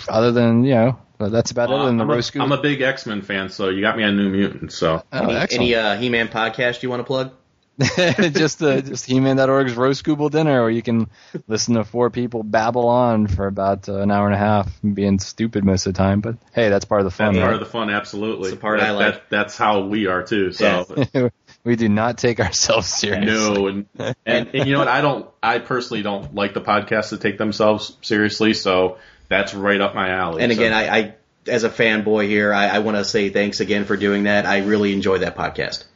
other 0.09 0.31
than 0.31 0.63
you 0.63 0.73
know, 0.73 0.99
that's 1.19 1.51
about 1.51 1.69
it. 1.69 1.75
Other 1.75 1.85
than 1.85 1.97
the 1.97 2.03
I'm, 2.03 2.09
a, 2.09 2.13
Rose 2.13 2.35
I'm 2.35 2.51
a 2.51 2.61
big 2.61 2.81
X 2.81 3.05
Men 3.05 3.21
fan, 3.21 3.49
so 3.49 3.69
you 3.69 3.81
got 3.81 3.95
me 3.95 4.03
on 4.03 4.17
New 4.17 4.29
Mutants. 4.29 4.75
So 4.75 5.03
Oh, 5.13 5.29
any 5.29 5.55
any 5.55 5.75
uh, 5.75 5.97
He-Man 5.97 6.27
podcast 6.27 6.81
you 6.81 6.89
want 6.89 7.01
to 7.01 7.05
plug? 7.05 7.31
just 7.79 8.59
the 8.59 8.81
just 8.81 9.05
He-Man.org's 9.05 9.73
roast 9.73 10.03
Google 10.03 10.29
dinner, 10.29 10.61
where 10.61 10.69
you 10.69 10.81
can 10.81 11.09
listen 11.47 11.75
to 11.75 11.83
four 11.83 12.09
people 12.09 12.43
babble 12.43 12.87
on 12.87 13.27
for 13.27 13.47
about 13.47 13.87
uh, 13.89 13.99
an 13.99 14.11
hour 14.11 14.25
and 14.25 14.35
a 14.35 14.37
half, 14.37 14.71
being 14.81 15.19
stupid 15.19 15.63
most 15.63 15.87
of 15.87 15.93
the 15.93 15.97
time. 15.97 16.19
But 16.19 16.35
hey, 16.53 16.69
that's 16.69 16.85
part 16.85 17.01
of 17.01 17.05
the 17.05 17.11
fun. 17.11 17.33
that's 17.33 17.43
part 17.43 17.53
of 17.53 17.59
the 17.59 17.65
fun, 17.65 17.89
absolutely. 17.89 18.49
It's 18.49 18.57
the 18.57 18.61
part 18.61 18.79
that, 18.79 18.89
I 18.89 18.91
like. 18.91 19.13
That, 19.13 19.29
that's 19.29 19.57
how 19.57 19.81
we 19.81 20.07
are 20.07 20.21
too. 20.21 20.51
So 20.51 21.05
we 21.63 21.75
do 21.75 21.87
not 21.89 22.17
take 22.17 22.39
ourselves 22.39 22.87
seriously. 22.87 23.53
no, 23.53 23.67
and, 23.67 23.85
and 23.97 24.15
and 24.53 24.67
you 24.67 24.73
know 24.73 24.79
what? 24.79 24.87
I 24.87 25.01
don't. 25.01 25.29
I 25.41 25.59
personally 25.59 26.03
don't 26.03 26.33
like 26.35 26.53
the 26.53 26.61
podcasts 26.61 27.09
that 27.11 27.21
take 27.21 27.37
themselves 27.37 27.97
seriously. 28.01 28.53
So 28.53 28.97
that's 29.27 29.53
right 29.53 29.79
up 29.79 29.95
my 29.95 30.09
alley. 30.09 30.43
And 30.43 30.51
So- 30.51 30.59
again, 30.59 30.73
I, 30.73 30.97
I 30.97 31.15
as 31.47 31.63
a 31.63 31.69
fanboy 31.69 32.27
here, 32.27 32.53
I, 32.53 32.67
I 32.67 32.79
want 32.79 32.97
to 32.97 33.05
say 33.05 33.29
thanks 33.29 33.59
again 33.61 33.85
for 33.85 33.97
doing 33.97 34.23
that. 34.23 34.45
I 34.45 34.59
really 34.59 34.93
enjoy 34.93 35.19
that 35.19 35.35
podcast. 35.35 35.85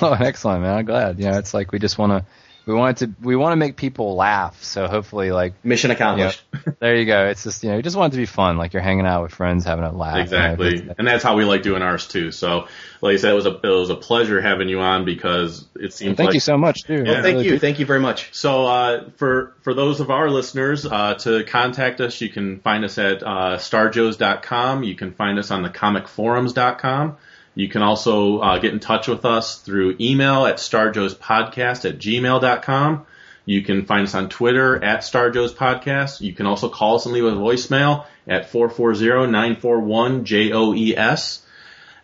Oh, 0.00 0.12
excellent, 0.12 0.62
man! 0.62 0.76
I'm 0.76 0.84
glad. 0.84 1.18
Yeah, 1.18 1.38
it's 1.38 1.52
like 1.52 1.72
we 1.72 1.78
just 1.80 1.98
want 1.98 2.12
to 2.12 2.24
we 2.64 2.74
want 2.74 2.98
to 2.98 3.10
we 3.20 3.34
want 3.34 3.52
to 3.52 3.56
make 3.56 3.76
people 3.76 4.14
laugh. 4.14 4.62
So 4.62 4.86
hopefully, 4.86 5.32
like 5.32 5.64
Mission 5.64 5.90
you 5.90 5.96
know, 5.96 5.98
accomplished. 5.98 6.42
there 6.78 6.96
you 6.96 7.06
go. 7.06 7.26
It's 7.26 7.42
just 7.42 7.62
you 7.64 7.70
know, 7.70 7.76
you 7.76 7.82
just 7.82 7.96
want 7.96 8.12
it 8.12 8.16
to 8.16 8.20
be 8.20 8.26
fun. 8.26 8.56
Like 8.56 8.72
you're 8.72 8.82
hanging 8.82 9.06
out 9.06 9.22
with 9.22 9.32
friends, 9.32 9.64
having 9.64 9.84
a 9.84 9.92
laugh. 9.92 10.30
you 10.30 10.36
know, 10.36 10.52
Exactly, 10.52 10.94
and 10.96 11.06
that's 11.06 11.24
how 11.24 11.36
we 11.36 11.44
like 11.44 11.62
doing 11.62 11.82
ours 11.82 12.06
too. 12.06 12.30
So, 12.30 12.68
like 13.00 13.14
I 13.14 13.16
said, 13.16 13.32
it 13.32 13.34
was 13.34 13.46
a 13.46 13.54
it 13.54 13.68
was 13.68 13.90
a 13.90 13.96
pleasure 13.96 14.40
having 14.40 14.68
you 14.68 14.80
on 14.80 15.04
because 15.04 15.66
it 15.74 15.92
seems 15.92 16.16
Thank 16.16 16.28
like 16.28 16.34
you 16.34 16.40
so 16.40 16.56
much, 16.56 16.84
too. 16.84 17.02
Yeah. 17.04 17.18
I 17.18 17.22
Thank 17.22 17.36
really 17.38 17.48
you. 17.48 17.58
Thank 17.58 17.78
you 17.80 17.86
very 17.86 18.00
much. 18.00 18.32
So 18.32 18.66
uh, 18.66 19.10
for 19.16 19.54
for 19.62 19.74
those 19.74 20.00
of 20.00 20.10
our 20.10 20.30
listeners 20.30 20.86
uh, 20.86 21.14
to 21.14 21.44
contact 21.44 22.00
us, 22.00 22.20
you 22.20 22.28
can 22.28 22.60
find 22.60 22.84
us 22.84 22.98
at 22.98 23.22
uh, 23.22 23.58
starjoes.com. 23.58 24.84
You 24.84 24.94
can 24.94 25.12
find 25.12 25.38
us 25.38 25.50
on 25.50 25.62
the 25.62 25.70
comicforums.com. 25.70 27.16
You 27.54 27.68
can 27.68 27.82
also 27.82 28.38
uh, 28.38 28.58
get 28.58 28.72
in 28.72 28.80
touch 28.80 29.08
with 29.08 29.24
us 29.24 29.58
through 29.58 29.96
email 30.00 30.46
at 30.46 30.56
starjoespodcast 30.56 31.88
at 31.88 31.98
gmail.com. 31.98 33.06
You 33.44 33.62
can 33.62 33.86
find 33.86 34.06
us 34.06 34.14
on 34.14 34.28
Twitter 34.28 34.82
at 34.82 35.00
starjoespodcast. 35.00 36.20
You 36.20 36.32
can 36.32 36.46
also 36.46 36.68
call 36.68 36.94
us 36.96 37.06
and 37.06 37.14
leave 37.14 37.24
a 37.24 37.32
voicemail 37.32 38.06
at 38.26 38.50
440-941-JOES. 38.52 41.40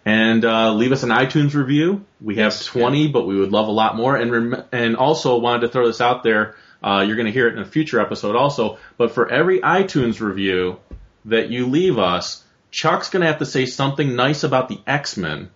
And 0.04 0.44
uh, 0.44 0.74
leave 0.74 0.92
us 0.92 1.02
an 1.02 1.10
iTunes 1.10 1.54
review. 1.54 2.04
We 2.20 2.36
have 2.36 2.52
Yes, 2.52 2.66
20, 2.66 3.08
but 3.08 3.26
we 3.26 3.36
would 3.38 3.50
love 3.52 3.68
a 3.68 3.72
lot 3.72 3.96
more. 3.96 4.16
And 4.16 4.32
rem- 4.32 4.64
and 4.72 4.96
also 4.96 5.38
wanted 5.38 5.60
to 5.62 5.68
throw 5.68 5.86
this 5.86 6.00
out 6.00 6.22
there. 6.22 6.56
Uh, 6.82 7.04
you're 7.06 7.16
going 7.16 7.26
to 7.26 7.32
hear 7.32 7.48
it 7.48 7.54
in 7.54 7.60
a 7.60 7.66
future 7.66 8.00
episode 8.00 8.36
also. 8.36 8.78
But 8.96 9.12
for 9.12 9.30
every 9.30 9.60
iTunes 9.60 10.20
review 10.20 10.78
that 11.26 11.50
you 11.50 11.66
leave 11.66 11.98
us, 11.98 12.42
Chuck's 12.70 13.10
going 13.10 13.22
to 13.22 13.26
have 13.26 13.38
to 13.38 13.46
say 13.46 13.66
something 13.66 14.14
nice 14.14 14.44
about 14.44 14.68
the 14.68 14.80
X-Men, 14.86 15.50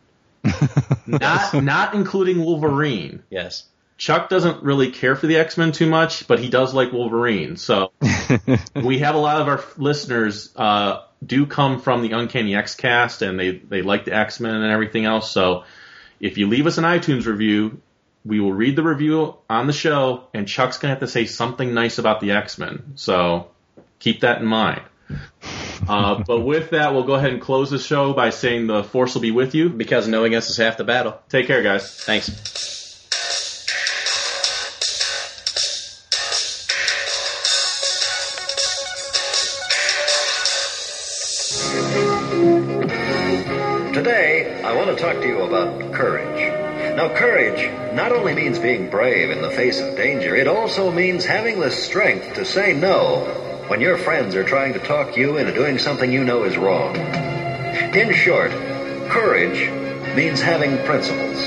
not 1.07 1.55
not 1.63 1.95
including 1.95 2.45
Wolverine. 2.45 3.23
Yes. 3.31 3.65
Chuck 3.99 4.29
doesn't 4.29 4.65
really 4.65 4.91
care 4.91 5.15
for 5.15 5.29
the 5.29 5.37
X-Men 5.37 5.71
too 5.71 5.89
much, 5.89 6.27
but 6.27 6.41
he 6.41 6.49
does 6.49 6.75
like 6.75 6.91
Wolverine. 6.91 7.57
So 7.57 7.93
we 8.75 8.99
have 8.99 9.15
a 9.15 9.19
lot 9.19 9.41
of 9.41 9.47
our 9.47 9.63
listeners 9.77 10.51
uh, 10.57 11.03
do 11.25 11.47
come 11.47 11.81
from 11.81 12.03
the 12.03 12.11
Uncanny 12.11 12.57
X-Cast, 12.57 13.23
and 13.23 13.39
they 13.39 13.59
they 13.59 13.83
like 13.83 14.05
the 14.05 14.15
X-Men 14.15 14.57
and 14.57 14.73
everything 14.73 15.05
else. 15.05 15.31
So 15.31 15.65
if 16.19 16.37
you 16.37 16.49
leave 16.49 16.67
us 16.67 16.79
an 16.79 16.85
iTunes 16.85 17.27
review, 17.27 17.81
we 18.25 18.41
will 18.41 18.53
read 18.53 18.75
the 18.75 18.83
review 18.83 19.37
on 19.49 19.67
the 19.67 19.73
show, 19.73 20.25
and 20.35 20.49
Chuck's 20.49 20.79
gonna 20.79 20.95
have 20.95 21.01
to 21.01 21.09
say 21.09 21.27
something 21.27 21.73
nice 21.73 21.99
about 21.99 22.21
the 22.21 22.33
X-Men. 22.33 22.95
So 22.97 23.51
keep 24.01 24.23
that 24.23 24.41
in 24.41 24.47
mind. 24.47 24.83
Uh, 25.93 26.24
but 26.27 26.40
with 26.44 26.70
that, 26.70 26.94
we'll 26.94 27.05
go 27.05 27.14
ahead 27.14 27.32
and 27.32 27.43
close 27.43 27.70
the 27.70 27.78
show 27.78 28.14
by 28.14 28.31
saying 28.31 28.66
the 28.66 28.82
Force 28.82 29.14
will 29.14 29.20
be 29.20 29.31
with 29.31 29.55
you. 29.55 29.69
Because 29.69 30.09
knowing 30.09 30.35
us 30.35 30.48
is 30.48 30.56
half 30.56 30.78
the 30.78 30.85
battle. 30.85 31.20
Take 31.28 31.47
care, 31.47 31.62
guys. 31.62 31.94
Thanks. 32.05 32.31
Today, 43.93 44.62
I 44.64 44.74
want 44.74 44.97
to 44.97 44.97
talk 44.97 45.16
to 45.20 45.27
you 45.27 45.43
about 45.43 45.93
courage. 45.93 46.97
Now, 46.97 47.14
courage 47.14 47.94
not 47.94 48.12
only 48.12 48.35
means 48.35 48.59
being 48.59 48.89
brave 48.89 49.31
in 49.31 49.43
the 49.43 49.51
face 49.51 49.78
of 49.81 49.94
danger, 49.97 50.35
it 50.35 50.48
also 50.48 50.90
means 50.90 51.27
having 51.27 51.60
the 51.60 51.70
strength 51.70 52.35
to 52.35 52.44
say 52.47 52.73
no 52.73 53.52
when 53.73 53.81
your 53.81 53.97
friends 53.97 54.35
are 54.35 54.44
trying 54.44 54.74
to 54.74 54.78
talk 54.81 55.16
you 55.16 55.39
into 55.39 55.51
doing 55.51 55.78
something 55.78 56.12
you 56.12 56.23
know 56.23 56.44
is 56.44 56.59
wrong. 56.59 56.94
In 56.94 58.12
short, 58.12 58.51
courage 59.09 59.66
means 60.15 60.43
having 60.43 60.77
principles 60.85 61.39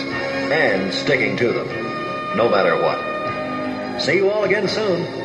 and 0.51 0.91
sticking 0.91 1.37
to 1.37 1.51
them, 1.51 1.67
no 2.35 2.49
matter 2.49 2.81
what. 2.81 4.01
See 4.01 4.15
you 4.15 4.31
all 4.31 4.43
again 4.43 4.67
soon. 4.67 5.24